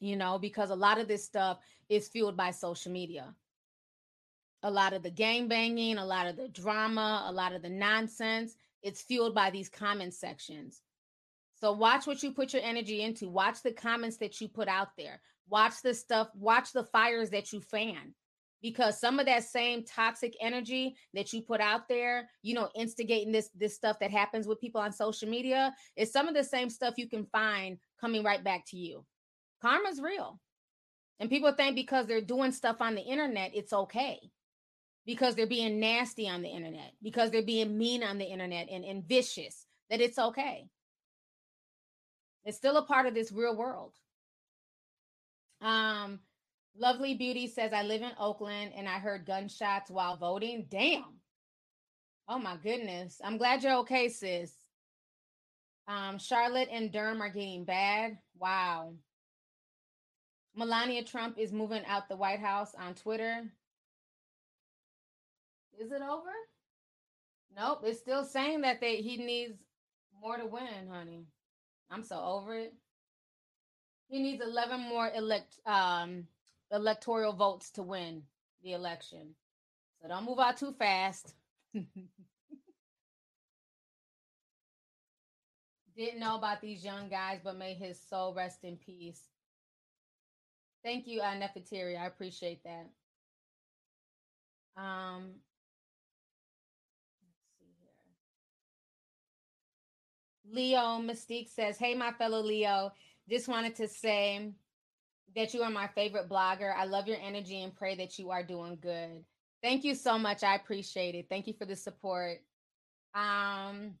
you 0.00 0.16
know, 0.16 0.38
because 0.38 0.70
a 0.70 0.76
lot 0.76 0.98
of 0.98 1.08
this 1.08 1.24
stuff 1.24 1.58
is 1.88 2.08
fueled 2.08 2.36
by 2.36 2.50
social 2.50 2.92
media. 2.92 3.34
A 4.62 4.70
lot 4.70 4.92
of 4.92 5.02
the 5.02 5.10
gang 5.10 5.48
banging, 5.48 5.98
a 5.98 6.04
lot 6.04 6.26
of 6.26 6.36
the 6.36 6.48
drama, 6.48 7.24
a 7.26 7.32
lot 7.32 7.52
of 7.52 7.62
the 7.62 7.68
nonsense, 7.68 8.56
it's 8.82 9.02
fueled 9.02 9.34
by 9.34 9.50
these 9.50 9.68
comment 9.68 10.14
sections. 10.14 10.82
So 11.54 11.72
watch 11.72 12.06
what 12.06 12.22
you 12.22 12.32
put 12.32 12.52
your 12.52 12.62
energy 12.62 13.02
into. 13.02 13.28
Watch 13.28 13.62
the 13.62 13.72
comments 13.72 14.16
that 14.18 14.40
you 14.40 14.48
put 14.48 14.68
out 14.68 14.96
there. 14.96 15.20
Watch 15.48 15.82
the 15.82 15.94
stuff, 15.94 16.28
watch 16.34 16.72
the 16.72 16.84
fires 16.84 17.30
that 17.30 17.52
you 17.52 17.60
fan 17.60 18.14
because 18.62 19.00
some 19.00 19.18
of 19.18 19.26
that 19.26 19.44
same 19.44 19.84
toxic 19.84 20.34
energy 20.40 20.96
that 21.14 21.32
you 21.32 21.40
put 21.40 21.60
out 21.60 21.88
there 21.88 22.28
you 22.42 22.54
know 22.54 22.68
instigating 22.74 23.32
this 23.32 23.50
this 23.54 23.74
stuff 23.74 23.98
that 24.00 24.10
happens 24.10 24.46
with 24.46 24.60
people 24.60 24.80
on 24.80 24.92
social 24.92 25.28
media 25.28 25.72
is 25.96 26.12
some 26.12 26.28
of 26.28 26.34
the 26.34 26.44
same 26.44 26.68
stuff 26.68 26.94
you 26.96 27.08
can 27.08 27.24
find 27.26 27.78
coming 28.00 28.22
right 28.22 28.42
back 28.42 28.64
to 28.66 28.76
you 28.76 29.04
karma's 29.62 30.00
real 30.00 30.40
and 31.20 31.30
people 31.30 31.52
think 31.52 31.74
because 31.74 32.06
they're 32.06 32.20
doing 32.20 32.52
stuff 32.52 32.76
on 32.80 32.94
the 32.94 33.02
internet 33.02 33.50
it's 33.54 33.72
okay 33.72 34.18
because 35.06 35.34
they're 35.34 35.46
being 35.46 35.80
nasty 35.80 36.28
on 36.28 36.42
the 36.42 36.48
internet 36.48 36.92
because 37.02 37.30
they're 37.30 37.42
being 37.42 37.78
mean 37.78 38.02
on 38.02 38.18
the 38.18 38.24
internet 38.24 38.68
and, 38.70 38.84
and 38.84 39.04
vicious 39.08 39.66
that 39.90 40.00
it's 40.00 40.18
okay 40.18 40.68
it's 42.44 42.56
still 42.56 42.76
a 42.76 42.84
part 42.84 43.06
of 43.06 43.14
this 43.14 43.32
real 43.32 43.56
world 43.56 43.94
um 45.60 46.20
Lovely 46.80 47.14
Beauty 47.14 47.48
says, 47.48 47.72
I 47.72 47.82
live 47.82 48.02
in 48.02 48.12
Oakland 48.20 48.72
and 48.76 48.88
I 48.88 49.00
heard 49.00 49.26
gunshots 49.26 49.90
while 49.90 50.16
voting. 50.16 50.66
Damn. 50.70 51.18
Oh 52.28 52.38
my 52.38 52.56
goodness. 52.56 53.20
I'm 53.24 53.36
glad 53.36 53.62
you're 53.62 53.78
okay, 53.78 54.08
sis. 54.08 54.52
Um, 55.88 56.18
Charlotte 56.18 56.68
and 56.70 56.92
Durham 56.92 57.20
are 57.20 57.30
getting 57.30 57.64
bad. 57.64 58.18
Wow. 58.38 58.94
Melania 60.54 61.04
Trump 61.04 61.38
is 61.38 61.52
moving 61.52 61.84
out 61.86 62.08
the 62.08 62.16
White 62.16 62.40
House 62.40 62.74
on 62.74 62.94
Twitter. 62.94 63.44
Is 65.78 65.92
it 65.92 66.02
over? 66.02 66.32
Nope, 67.56 67.82
it's 67.84 68.00
still 68.00 68.24
saying 68.24 68.62
that 68.62 68.80
they 68.80 68.96
he 68.96 69.16
needs 69.16 69.54
more 70.20 70.36
to 70.36 70.46
win, 70.46 70.88
honey. 70.90 71.26
I'm 71.90 72.02
so 72.02 72.20
over 72.20 72.54
it. 72.54 72.74
He 74.08 74.20
needs 74.20 74.42
11 74.42 74.80
more 74.80 75.10
elect 75.14 75.58
um 75.66 76.26
electoral 76.70 77.32
votes 77.32 77.70
to 77.72 77.82
win 77.82 78.22
the 78.62 78.72
election. 78.72 79.34
So 80.00 80.08
don't 80.08 80.24
move 80.24 80.38
out 80.38 80.56
too 80.56 80.72
fast. 80.72 81.34
Didn't 85.96 86.20
know 86.20 86.36
about 86.36 86.60
these 86.60 86.84
young 86.84 87.08
guys, 87.08 87.40
but 87.42 87.56
may 87.56 87.74
his 87.74 88.00
soul 88.00 88.32
rest 88.34 88.62
in 88.62 88.76
peace. 88.76 89.20
Thank 90.88 91.06
you, 91.06 91.20
uh, 91.20 91.34
Nefertiri. 91.34 92.00
I 92.00 92.06
appreciate 92.06 92.62
that. 92.64 92.88
Um. 94.82 95.32
Leo 100.50 100.98
Mystique 101.02 101.50
says, 101.50 101.76
Hey, 101.76 101.94
my 101.94 102.12
fellow 102.12 102.40
Leo, 102.40 102.92
just 103.28 103.48
wanted 103.48 103.74
to 103.74 103.86
say 103.86 104.54
that 105.36 105.52
you 105.52 105.60
are 105.60 105.68
my 105.68 105.88
favorite 105.88 106.26
blogger. 106.26 106.74
I 106.74 106.86
love 106.86 107.06
your 107.06 107.18
energy 107.22 107.62
and 107.62 107.76
pray 107.76 107.94
that 107.96 108.18
you 108.18 108.30
are 108.30 108.42
doing 108.42 108.78
good. 108.80 109.26
Thank 109.62 109.84
you 109.84 109.94
so 109.94 110.16
much. 110.16 110.42
I 110.42 110.54
appreciate 110.54 111.14
it. 111.14 111.26
Thank 111.28 111.48
you 111.48 111.52
for 111.52 111.66
the 111.66 111.76
support. 111.76 112.38
Um 113.14 113.92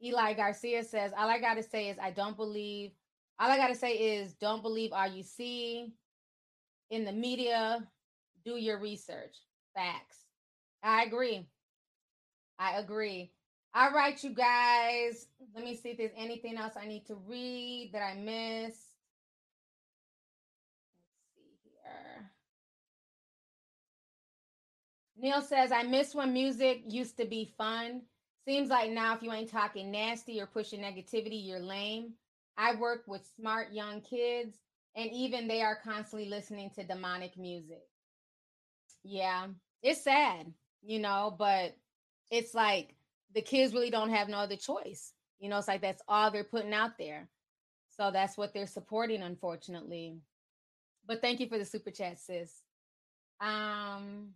Eli 0.00 0.34
Garcia 0.34 0.84
says, 0.84 1.10
all 1.18 1.28
I 1.28 1.40
got 1.40 1.54
to 1.54 1.64
say 1.64 1.88
is 1.88 1.98
I 2.00 2.12
don't 2.12 2.36
believe 2.36 2.92
all 3.42 3.50
I 3.50 3.56
got 3.56 3.68
to 3.68 3.74
say 3.74 3.94
is 3.94 4.34
don't 4.34 4.62
believe 4.62 4.92
all 4.92 5.08
you 5.08 5.24
see 5.24 5.92
in 6.90 7.04
the 7.04 7.10
media. 7.12 7.84
Do 8.44 8.52
your 8.52 8.78
research. 8.78 9.36
Facts. 9.74 10.18
I 10.84 11.02
agree. 11.02 11.48
I 12.60 12.78
agree. 12.78 13.32
All 13.74 13.90
right, 13.90 14.22
you 14.22 14.30
guys. 14.30 15.26
Let 15.56 15.64
me 15.64 15.74
see 15.74 15.90
if 15.90 15.98
there's 15.98 16.12
anything 16.16 16.56
else 16.56 16.74
I 16.80 16.86
need 16.86 17.04
to 17.06 17.16
read 17.26 17.90
that 17.92 18.02
I 18.02 18.14
missed. 18.14 18.80
Let's 21.26 21.34
see 21.34 21.56
here. 21.64 22.30
Neil 25.16 25.42
says, 25.42 25.72
I 25.72 25.82
miss 25.82 26.14
when 26.14 26.32
music 26.32 26.82
used 26.86 27.16
to 27.16 27.24
be 27.24 27.52
fun. 27.58 28.02
Seems 28.46 28.68
like 28.68 28.90
now, 28.92 29.16
if 29.16 29.22
you 29.22 29.32
ain't 29.32 29.50
talking 29.50 29.90
nasty 29.90 30.40
or 30.40 30.46
pushing 30.46 30.80
negativity, 30.80 31.44
you're 31.44 31.58
lame. 31.58 32.12
I 32.56 32.74
work 32.76 33.04
with 33.06 33.28
smart 33.36 33.72
young 33.72 34.00
kids, 34.00 34.56
and 34.94 35.10
even 35.12 35.48
they 35.48 35.62
are 35.62 35.78
constantly 35.82 36.28
listening 36.28 36.70
to 36.74 36.84
demonic 36.84 37.36
music. 37.36 37.82
Yeah, 39.04 39.48
it's 39.82 40.04
sad, 40.04 40.52
you 40.82 40.98
know, 40.98 41.34
but 41.36 41.76
it's 42.30 42.54
like 42.54 42.94
the 43.34 43.42
kids 43.42 43.74
really 43.74 43.90
don't 43.90 44.10
have 44.10 44.28
no 44.28 44.38
other 44.38 44.56
choice. 44.56 45.12
You 45.40 45.48
know, 45.48 45.58
it's 45.58 45.68
like 45.68 45.80
that's 45.80 46.02
all 46.06 46.30
they're 46.30 46.44
putting 46.44 46.72
out 46.74 46.98
there. 46.98 47.28
So 47.96 48.10
that's 48.10 48.38
what 48.38 48.54
they're 48.54 48.66
supporting, 48.66 49.22
unfortunately. 49.22 50.18
But 51.06 51.20
thank 51.20 51.40
you 51.40 51.48
for 51.48 51.58
the 51.58 51.64
super 51.64 51.90
chat, 51.90 52.18
sis. 52.18 52.62
Um, 53.40 54.34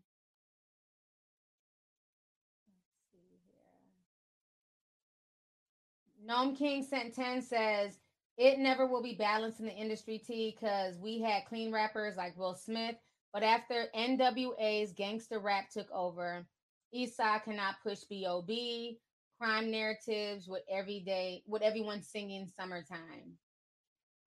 Gnome 6.24 6.56
King 6.56 6.82
sent 6.82 7.14
10 7.14 7.40
says, 7.40 7.98
it 8.36 8.58
never 8.58 8.86
will 8.86 9.02
be 9.02 9.14
balanced 9.14 9.60
in 9.60 9.66
the 9.66 9.72
industry, 9.72 10.18
T, 10.18 10.54
because 10.58 10.98
we 10.98 11.20
had 11.20 11.46
clean 11.46 11.72
rappers 11.72 12.16
like 12.16 12.36
Will 12.36 12.54
Smith. 12.54 12.96
But 13.32 13.42
after 13.42 13.86
NWA's 13.94 14.92
gangster 14.92 15.38
rap 15.38 15.70
took 15.70 15.90
over, 15.92 16.46
Eastside 16.94 17.44
cannot 17.44 17.76
push 17.82 18.00
B.O.B. 18.04 18.98
crime 19.40 19.70
narratives 19.70 20.48
with 20.48 20.62
everyday 20.70 21.42
with 21.46 21.62
everyone 21.62 22.02
singing 22.02 22.50
summertime. 22.58 23.38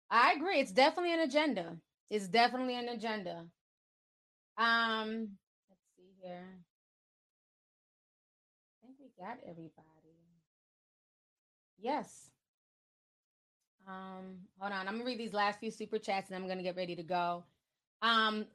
I 0.09 0.33
agree. 0.33 0.59
It's 0.59 0.71
definitely 0.71 1.13
an 1.13 1.19
agenda. 1.21 1.77
It's 2.09 2.27
definitely 2.27 2.75
an 2.77 2.89
agenda. 2.89 3.45
Um, 4.57 5.37
let's 5.69 5.81
see 5.97 6.13
here. 6.21 6.59
I 8.83 8.85
think 8.87 8.97
we 8.99 9.09
got 9.19 9.37
everybody. 9.43 10.15
Yes. 11.77 12.31
Um, 13.87 14.39
hold 14.59 14.73
on. 14.73 14.87
I'm 14.87 14.95
gonna 14.95 15.05
read 15.05 15.19
these 15.19 15.33
last 15.33 15.59
few 15.59 15.71
super 15.71 15.99
chats 15.99 16.29
and 16.29 16.35
I'm 16.35 16.47
gonna 16.47 16.63
get 16.63 16.75
ready 16.75 16.95
to 16.95 17.03
go. 17.03 17.43
Um, 18.01 18.45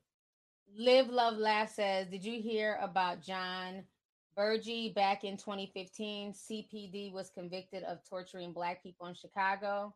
Live 0.76 1.08
Love 1.08 1.36
Laugh 1.36 1.72
says, 1.72 2.08
Did 2.08 2.24
you 2.24 2.40
hear 2.40 2.78
about 2.80 3.22
Jon 3.22 3.84
Burge 4.36 4.94
back 4.94 5.24
in 5.24 5.36
2015? 5.36 6.32
CPD 6.32 7.12
was 7.12 7.30
convicted 7.30 7.82
of 7.84 7.98
torturing 8.08 8.52
black 8.52 8.82
people 8.82 9.06
in 9.06 9.14
Chicago 9.14 9.94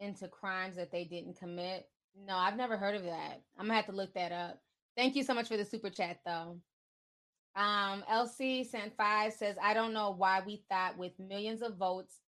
into 0.00 0.28
crimes 0.28 0.76
that 0.76 0.92
they 0.92 1.04
didn't 1.04 1.38
commit. 1.38 1.88
No, 2.26 2.36
I've 2.36 2.56
never 2.56 2.76
heard 2.76 2.96
of 2.96 3.04
that. 3.04 3.42
I'm 3.58 3.66
gonna 3.66 3.74
have 3.76 3.86
to 3.86 3.92
look 3.92 4.14
that 4.14 4.32
up. 4.32 4.60
Thank 4.96 5.16
you 5.16 5.22
so 5.22 5.34
much 5.34 5.48
for 5.48 5.56
the 5.56 5.64
super 5.64 5.90
chat 5.90 6.20
though. 6.24 6.58
Um, 7.54 8.04
LC 8.12 8.66
sent 8.66 8.94
five 8.96 9.32
says, 9.32 9.56
I 9.62 9.72
don't 9.72 9.94
know 9.94 10.10
why 10.10 10.42
we 10.44 10.62
thought 10.68 10.98
with 10.98 11.18
millions 11.18 11.62
of 11.62 11.76
votes 11.76 12.20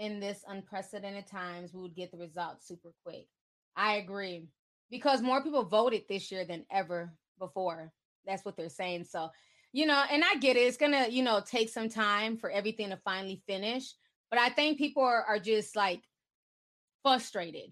in 0.00 0.18
this 0.18 0.42
unprecedented 0.48 1.26
times 1.26 1.72
we 1.72 1.82
would 1.82 1.94
get 1.94 2.10
the 2.10 2.18
results 2.18 2.66
super 2.66 2.90
quick. 3.04 3.26
I 3.76 3.96
agree 3.96 4.46
because 4.90 5.20
more 5.20 5.44
people 5.44 5.62
voted 5.62 6.02
this 6.08 6.32
year 6.32 6.44
than 6.44 6.64
ever 6.72 7.12
before. 7.38 7.92
That's 8.26 8.44
what 8.44 8.56
they're 8.56 8.70
saying. 8.70 9.04
So, 9.04 9.28
you 9.72 9.86
know, 9.86 10.02
and 10.10 10.24
I 10.24 10.38
get 10.40 10.56
it. 10.56 10.60
It's 10.60 10.78
gonna, 10.78 11.06
you 11.08 11.22
know, 11.22 11.40
take 11.46 11.68
some 11.68 11.88
time 11.88 12.38
for 12.38 12.50
everything 12.50 12.88
to 12.90 12.96
finally 13.04 13.42
finish. 13.46 13.92
But 14.30 14.40
I 14.40 14.48
think 14.48 14.78
people 14.78 15.02
are, 15.02 15.22
are 15.22 15.38
just 15.38 15.76
like 15.76 16.02
frustrated. 17.02 17.70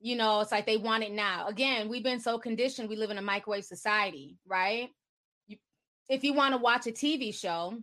You 0.00 0.16
know, 0.16 0.40
it's 0.40 0.52
like 0.52 0.66
they 0.66 0.76
want 0.78 1.04
it 1.04 1.12
now. 1.12 1.46
Again, 1.46 1.88
we've 1.88 2.02
been 2.02 2.20
so 2.20 2.38
conditioned. 2.38 2.88
We 2.88 2.96
live 2.96 3.10
in 3.10 3.18
a 3.18 3.22
microwave 3.22 3.64
society, 3.64 4.38
right? 4.46 4.90
You, 5.46 5.56
if 6.08 6.24
you 6.24 6.32
want 6.32 6.54
to 6.54 6.58
watch 6.58 6.86
a 6.86 6.92
TV 6.92 7.34
show, 7.34 7.78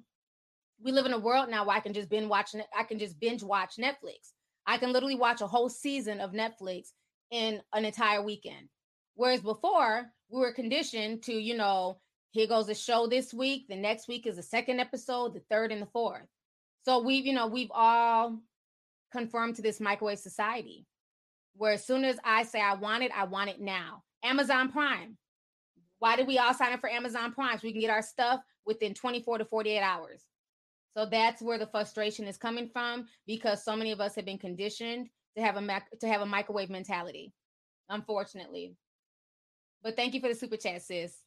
we 0.83 0.91
live 0.91 1.05
in 1.05 1.13
a 1.13 1.19
world 1.19 1.49
now 1.49 1.65
where 1.65 1.75
I 1.75 1.79
can 1.79 1.93
just 1.93 2.09
binge 2.09 2.27
watch. 2.27 2.53
I 2.77 2.83
can 2.83 2.99
just 2.99 3.19
binge 3.19 3.41
watch 3.41 3.77
Netflix. 3.77 4.33
I 4.67 4.77
can 4.77 4.91
literally 4.91 5.15
watch 5.15 5.41
a 5.41 5.47
whole 5.47 5.69
season 5.69 6.19
of 6.19 6.31
Netflix 6.31 6.89
in 7.31 7.61
an 7.73 7.85
entire 7.85 8.21
weekend. 8.21 8.69
Whereas 9.15 9.41
before, 9.41 10.05
we 10.29 10.39
were 10.39 10.51
conditioned 10.51 11.23
to, 11.23 11.33
you 11.33 11.55
know, 11.55 11.99
here 12.31 12.47
goes 12.47 12.67
a 12.67 12.75
show 12.75 13.07
this 13.07 13.33
week, 13.33 13.67
the 13.69 13.75
next 13.75 14.07
week 14.07 14.25
is 14.25 14.37
the 14.37 14.43
second 14.43 14.79
episode, 14.79 15.33
the 15.33 15.43
third 15.51 15.71
and 15.71 15.81
the 15.81 15.87
fourth. 15.87 16.27
So 16.83 17.01
we've, 17.01 17.25
you 17.25 17.33
know, 17.33 17.47
we've 17.47 17.71
all 17.71 18.39
conformed 19.11 19.55
to 19.57 19.61
this 19.61 19.79
microwave 19.79 20.19
society 20.19 20.85
where 21.55 21.73
as 21.73 21.85
soon 21.85 22.03
as 22.03 22.17
I 22.23 22.43
say 22.43 22.59
I 22.59 22.73
want 22.73 23.03
it, 23.03 23.11
I 23.15 23.25
want 23.25 23.51
it 23.51 23.61
now. 23.61 24.03
Amazon 24.23 24.71
Prime. 24.71 25.17
Why 25.99 26.15
did 26.15 26.27
we 26.27 26.39
all 26.39 26.53
sign 26.53 26.73
up 26.73 26.81
for 26.81 26.89
Amazon 26.89 27.31
Prime? 27.33 27.57
So 27.57 27.67
we 27.67 27.71
can 27.71 27.81
get 27.81 27.91
our 27.91 28.01
stuff 28.01 28.41
within 28.65 28.93
24 28.93 29.37
to 29.37 29.45
48 29.45 29.79
hours. 29.79 30.23
So 30.95 31.05
that's 31.05 31.41
where 31.41 31.57
the 31.57 31.67
frustration 31.67 32.27
is 32.27 32.37
coming 32.37 32.69
from 32.69 33.07
because 33.25 33.63
so 33.63 33.75
many 33.75 33.91
of 33.91 33.99
us 33.99 34.15
have 34.15 34.25
been 34.25 34.37
conditioned 34.37 35.09
to 35.35 35.41
have 35.41 35.57
a 35.57 35.61
mac- 35.61 35.89
to 35.99 36.07
have 36.07 36.21
a 36.21 36.25
microwave 36.25 36.69
mentality, 36.69 37.33
unfortunately. 37.89 38.75
But 39.81 39.95
thank 39.95 40.13
you 40.13 40.21
for 40.21 40.29
the 40.29 40.35
super 40.35 40.57
chat, 40.57 40.83
sis. 40.83 41.17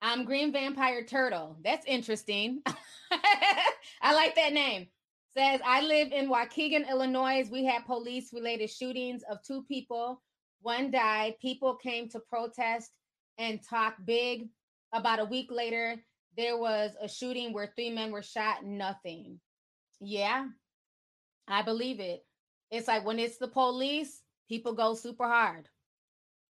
I'm 0.00 0.24
Green 0.24 0.52
Vampire 0.52 1.04
Turtle. 1.04 1.58
That's 1.62 1.86
interesting. 1.86 2.62
I 3.10 4.14
like 4.14 4.34
that 4.36 4.52
name. 4.52 4.86
Says 5.36 5.60
I 5.64 5.82
live 5.82 6.12
in 6.12 6.30
Waukegan, 6.30 6.88
Illinois. 6.88 7.48
We 7.50 7.64
had 7.64 7.84
police 7.84 8.32
related 8.32 8.70
shootings 8.70 9.22
of 9.30 9.42
two 9.42 9.62
people. 9.64 10.22
One 10.62 10.90
died. 10.90 11.34
People 11.40 11.76
came 11.76 12.08
to 12.10 12.20
protest 12.20 12.90
and 13.38 13.60
talk 13.68 13.96
big. 14.04 14.48
About 14.94 15.20
a 15.20 15.24
week 15.26 15.48
later, 15.50 15.96
there 16.38 16.56
was 16.56 16.92
a 17.02 17.08
shooting 17.08 17.52
where 17.52 17.66
three 17.66 17.90
men 17.90 18.12
were 18.12 18.22
shot. 18.22 18.64
Nothing. 18.64 19.40
Yeah, 20.00 20.46
I 21.48 21.62
believe 21.62 21.98
it. 21.98 22.24
It's 22.70 22.86
like 22.86 23.04
when 23.04 23.18
it's 23.18 23.38
the 23.38 23.48
police, 23.48 24.22
people 24.48 24.72
go 24.72 24.94
super 24.94 25.26
hard. 25.26 25.68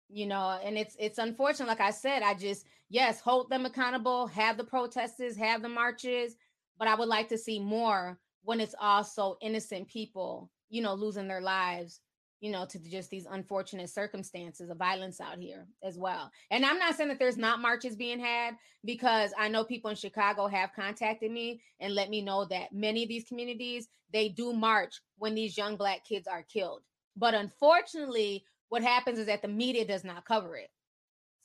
You 0.08 0.28
know, 0.28 0.60
and 0.64 0.78
it's 0.78 0.96
it's 1.00 1.18
unfortunate. 1.18 1.68
Like 1.68 1.82
I 1.82 1.92
said, 1.92 2.22
I 2.22 2.36
just 2.36 2.68
yes, 2.90 3.20
hold 3.20 3.50
them 3.50 3.66
accountable, 3.66 4.28
have 4.28 4.56
the 4.56 4.64
protesters, 4.64 5.36
have 5.38 5.64
the 5.64 5.70
marches, 5.70 6.36
but 6.78 6.88
I 6.88 6.94
would 6.96 7.08
like 7.08 7.30
to 7.30 7.38
see 7.38 7.60
more 7.60 8.20
when 8.44 8.60
it's 8.60 8.76
also 8.80 9.38
innocent 9.42 9.88
people, 9.88 10.52
you 10.70 10.84
know, 10.84 10.94
losing 10.94 11.28
their 11.28 11.42
lives 11.42 12.02
you 12.42 12.52
know, 12.52 12.66
to 12.66 12.80
just 12.80 13.12
these 13.12 13.28
unfortunate 13.30 13.90
circumstances 13.90 14.70
of 14.72 14.78
violence 14.78 15.22
out 15.22 15.38
here 15.38 15.68
as 15.84 15.98
well. 15.98 16.32
And 16.50 16.66
I'm 16.66 16.80
not 16.80 16.96
saying 16.96 17.10
that 17.10 17.20
there's 17.20 17.38
not 17.38 17.62
marches 17.62 17.96
being 17.96 18.20
had 18.20 18.56
because 18.84 19.32
I 19.38 19.48
know 19.48 19.64
people 19.64 19.92
in 19.92 19.96
Chicago 19.96 20.48
have 20.48 20.74
contacted 20.76 21.32
me 21.32 21.62
and 21.80 21.94
let 21.94 22.10
me 22.10 22.22
know 22.22 22.46
that 22.46 22.74
many 22.74 23.04
of 23.04 23.10
these 23.10 23.26
communities 23.26 23.88
they 24.12 24.28
do 24.28 24.52
march 24.52 25.00
when 25.18 25.36
these 25.36 25.58
young 25.58 25.78
black 25.78 26.04
kids 26.04 26.28
are 26.28 26.44
killed. 26.44 26.82
But 27.16 27.34
unfortunately, 27.34 28.44
what 28.70 28.82
happens 28.82 29.20
is 29.20 29.28
that 29.28 29.42
the 29.42 29.48
media 29.48 29.86
does 29.86 30.04
not 30.04 30.26
cover 30.26 30.58
it. 30.58 30.70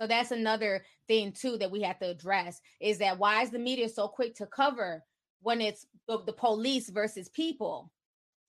So 0.01 0.07
that's 0.07 0.31
another 0.31 0.85
thing 1.09 1.33
too 1.33 1.59
that 1.59 1.71
we 1.71 1.83
have 1.83 1.99
to 2.01 2.11
address 2.11 2.61
is 2.81 2.99
that 2.99 3.19
why 3.19 3.43
is 3.43 3.51
the 3.51 3.59
media 3.59 3.89
so 3.89 4.09
quick 4.09 4.35
to 4.37 4.47
cover 4.47 5.03
when 5.43 5.61
it's 5.61 5.87
the, 6.09 6.23
the 6.25 6.33
police 6.33 6.89
versus 6.91 7.29
people 7.29 7.93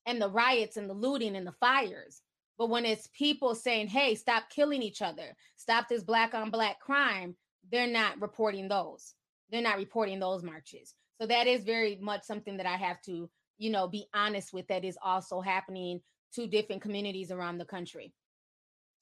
and 0.05 0.21
the 0.21 0.29
riots 0.29 0.77
and 0.77 0.89
the 0.89 0.93
looting 0.93 1.35
and 1.35 1.45
the 1.45 1.53
fires? 1.53 2.21
But 2.57 2.69
when 2.69 2.85
it's 2.85 3.09
people 3.13 3.53
saying, 3.53 3.87
hey, 3.87 4.15
stop 4.15 4.49
killing 4.49 4.81
each 4.81 5.01
other, 5.01 5.35
stop 5.55 5.87
this 5.87 6.03
black 6.03 6.33
on 6.33 6.49
black 6.49 6.79
crime, 6.79 7.35
they're 7.71 7.87
not 7.87 8.19
reporting 8.19 8.67
those. 8.67 9.13
They're 9.51 9.61
not 9.61 9.77
reporting 9.77 10.19
those 10.19 10.43
marches. 10.43 10.95
So 11.19 11.27
that 11.27 11.47
is 11.47 11.63
very 11.63 11.97
much 12.01 12.23
something 12.23 12.57
that 12.57 12.65
I 12.65 12.75
have 12.75 13.01
to, 13.03 13.29
you 13.57 13.69
know, 13.69 13.87
be 13.87 14.07
honest 14.13 14.53
with 14.53 14.67
that 14.67 14.85
is 14.85 14.97
also 15.03 15.41
happening 15.41 16.01
to 16.33 16.47
different 16.47 16.81
communities 16.81 17.31
around 17.31 17.57
the 17.57 17.65
country. 17.65 18.13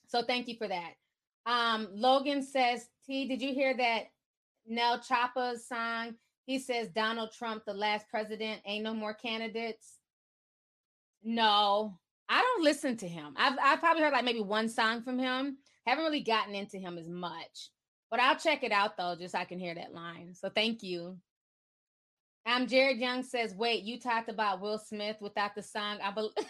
So 0.07 0.21
thank 0.21 0.47
you 0.47 0.55
for 0.57 0.67
that. 0.67 0.93
Um, 1.45 1.87
Logan 1.91 2.41
says, 2.41 2.87
T, 3.05 3.27
did 3.27 3.41
you 3.41 3.53
hear 3.53 3.75
that 3.77 4.05
NLE 4.71 5.07
Choppa's 5.07 5.67
song? 5.67 6.15
He 6.45 6.59
says 6.59 6.89
Donald 6.89 7.31
Trump, 7.31 7.63
the 7.65 7.73
last 7.73 8.07
president, 8.09 8.61
ain't 8.65 8.83
no 8.83 8.93
more 8.93 9.13
candidates. 9.13 9.97
No, 11.23 11.97
I 12.29 12.41
don't 12.41 12.63
listen 12.63 12.97
to 12.97 13.07
him. 13.07 13.33
I've 13.37 13.57
I've 13.61 13.79
probably 13.79 14.03
heard 14.03 14.13
like 14.13 14.25
maybe 14.25 14.41
one 14.41 14.69
song 14.69 15.01
from 15.01 15.19
him. 15.19 15.57
Haven't 15.85 16.03
really 16.03 16.23
gotten 16.23 16.55
into 16.55 16.77
him 16.77 16.97
as 16.97 17.07
much. 17.07 17.69
But 18.09 18.19
I'll 18.19 18.37
check 18.37 18.63
it 18.63 18.71
out 18.71 18.97
though, 18.97 19.15
just 19.19 19.33
so 19.33 19.39
I 19.39 19.45
can 19.45 19.59
hear 19.59 19.75
that 19.75 19.93
line. 19.93 20.33
So 20.33 20.49
thank 20.49 20.83
you. 20.83 21.17
Um, 22.47 22.67
Jared 22.67 22.99
Young 22.99 23.23
says, 23.23 23.55
wait, 23.55 23.83
you 23.83 23.99
talked 23.99 24.29
about 24.29 24.61
Will 24.61 24.77
Smith 24.77 25.17
without 25.19 25.55
the 25.55 25.63
song. 25.63 25.97
I 26.03 26.11
believe 26.11 26.31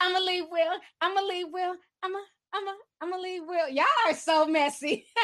I'ma 0.00 0.18
leave 0.18 0.44
Will. 0.50 0.78
I'ma 1.00 1.20
leave 1.20 1.46
Will. 1.50 1.76
I'ma 2.02 2.18
I'ma 2.52 2.72
I'ma 3.00 3.16
leave 3.16 3.42
Will. 3.46 3.68
Y'all 3.68 3.86
are 4.06 4.14
so 4.14 4.46
messy. 4.46 5.06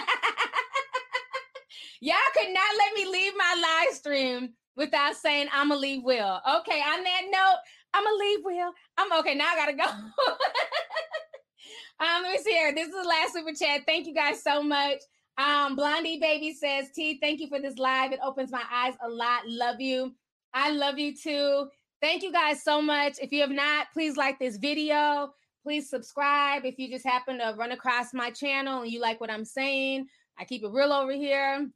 Y'all 2.01 2.17
could 2.35 2.53
not 2.53 2.77
let 2.79 2.95
me 2.95 3.07
leave 3.11 3.33
my 3.37 3.85
live 3.87 3.95
stream 3.97 4.55
without 4.77 5.17
saying 5.17 5.49
I'ma 5.53 5.75
leave 5.75 6.05
Will. 6.05 6.41
Okay, 6.59 6.81
on 6.81 7.03
that 7.03 7.23
note, 7.31 7.59
I'm 7.97 8.05
gonna 8.05 8.17
leave, 8.19 8.41
Will. 8.45 8.73
I'm 8.99 9.13
okay. 9.21 9.35
Now 9.35 9.53
I 9.53 9.57
gotta 9.57 9.73
go. 9.73 9.85
um, 12.05 12.23
let 12.23 12.33
me 12.33 12.39
see 12.39 12.51
here. 12.51 12.75
This 12.75 12.89
is 12.89 12.95
the 12.95 13.09
last 13.09 13.33
super 13.33 13.55
chat. 13.55 13.83
Thank 13.87 14.07
you 14.07 14.15
guys 14.15 14.43
so 14.43 14.63
much. 14.63 14.99
Um, 15.39 15.77
Blondie 15.77 16.21
Baby 16.21 16.53
says, 16.53 16.89
T, 16.95 17.19
thank 17.23 17.41
you 17.41 17.49
for 17.49 17.59
this 17.59 17.79
live. 17.79 18.13
It 18.13 18.21
opens 18.23 18.51
my 18.51 18.63
eyes 18.71 18.93
a 19.03 19.09
lot. 19.09 19.45
Love 19.47 19.81
you. 19.81 20.15
I 20.53 20.73
love 20.73 20.99
you 20.99 21.17
too. 21.17 21.69
Thank 22.03 22.23
you 22.23 22.33
guys 22.33 22.63
so 22.63 22.83
much. 22.83 23.15
If 23.21 23.33
you 23.33 23.41
have 23.41 23.51
not, 23.51 23.87
please 23.95 24.19
like 24.19 24.39
this 24.39 24.59
video. 24.59 25.33
Please 25.63 25.89
subscribe 25.89 26.67
if 26.67 26.79
you 26.79 26.91
just 26.91 27.07
happen 27.07 27.39
to 27.39 27.55
run 27.57 27.73
across 27.73 28.13
my 28.13 28.31
channel 28.31 28.83
and 28.83 28.91
you 28.91 29.01
like 29.01 29.23
what 29.23 29.31
I'm 29.31 29.47
saying. 29.47 30.07
I 30.39 30.45
keep 30.45 30.63
it 30.63 30.71
real 30.71 30.93
over 30.93 31.13
here. 31.13 31.71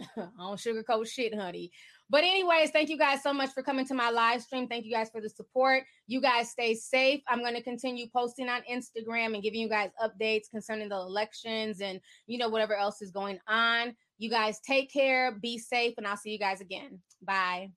I 0.16 0.26
don't 0.38 0.58
sugarcoat 0.58 1.06
shit, 1.06 1.34
honey. 1.34 1.70
But, 2.10 2.24
anyways, 2.24 2.70
thank 2.70 2.88
you 2.88 2.98
guys 2.98 3.22
so 3.22 3.32
much 3.32 3.50
for 3.50 3.62
coming 3.62 3.86
to 3.86 3.94
my 3.94 4.10
live 4.10 4.42
stream. 4.42 4.66
Thank 4.66 4.84
you 4.84 4.92
guys 4.92 5.08
for 5.10 5.20
the 5.20 5.30
support. 5.30 5.84
You 6.08 6.20
guys 6.20 6.50
stay 6.50 6.74
safe. 6.74 7.20
I'm 7.28 7.38
going 7.38 7.54
to 7.54 7.62
continue 7.62 8.06
posting 8.14 8.48
on 8.48 8.62
Instagram 8.70 9.34
and 9.34 9.42
giving 9.42 9.60
you 9.60 9.68
guys 9.68 9.90
updates 10.02 10.50
concerning 10.50 10.88
the 10.88 10.96
elections 10.96 11.80
and, 11.80 12.00
you 12.26 12.36
know, 12.36 12.48
whatever 12.48 12.74
else 12.74 13.00
is 13.00 13.12
going 13.12 13.38
on. 13.46 13.94
You 14.18 14.28
guys 14.28 14.58
take 14.60 14.92
care, 14.92 15.38
be 15.40 15.56
safe, 15.56 15.94
and 15.96 16.06
I'll 16.06 16.16
see 16.16 16.30
you 16.30 16.38
guys 16.38 16.60
again. 16.60 16.98
Bye. 17.22 17.70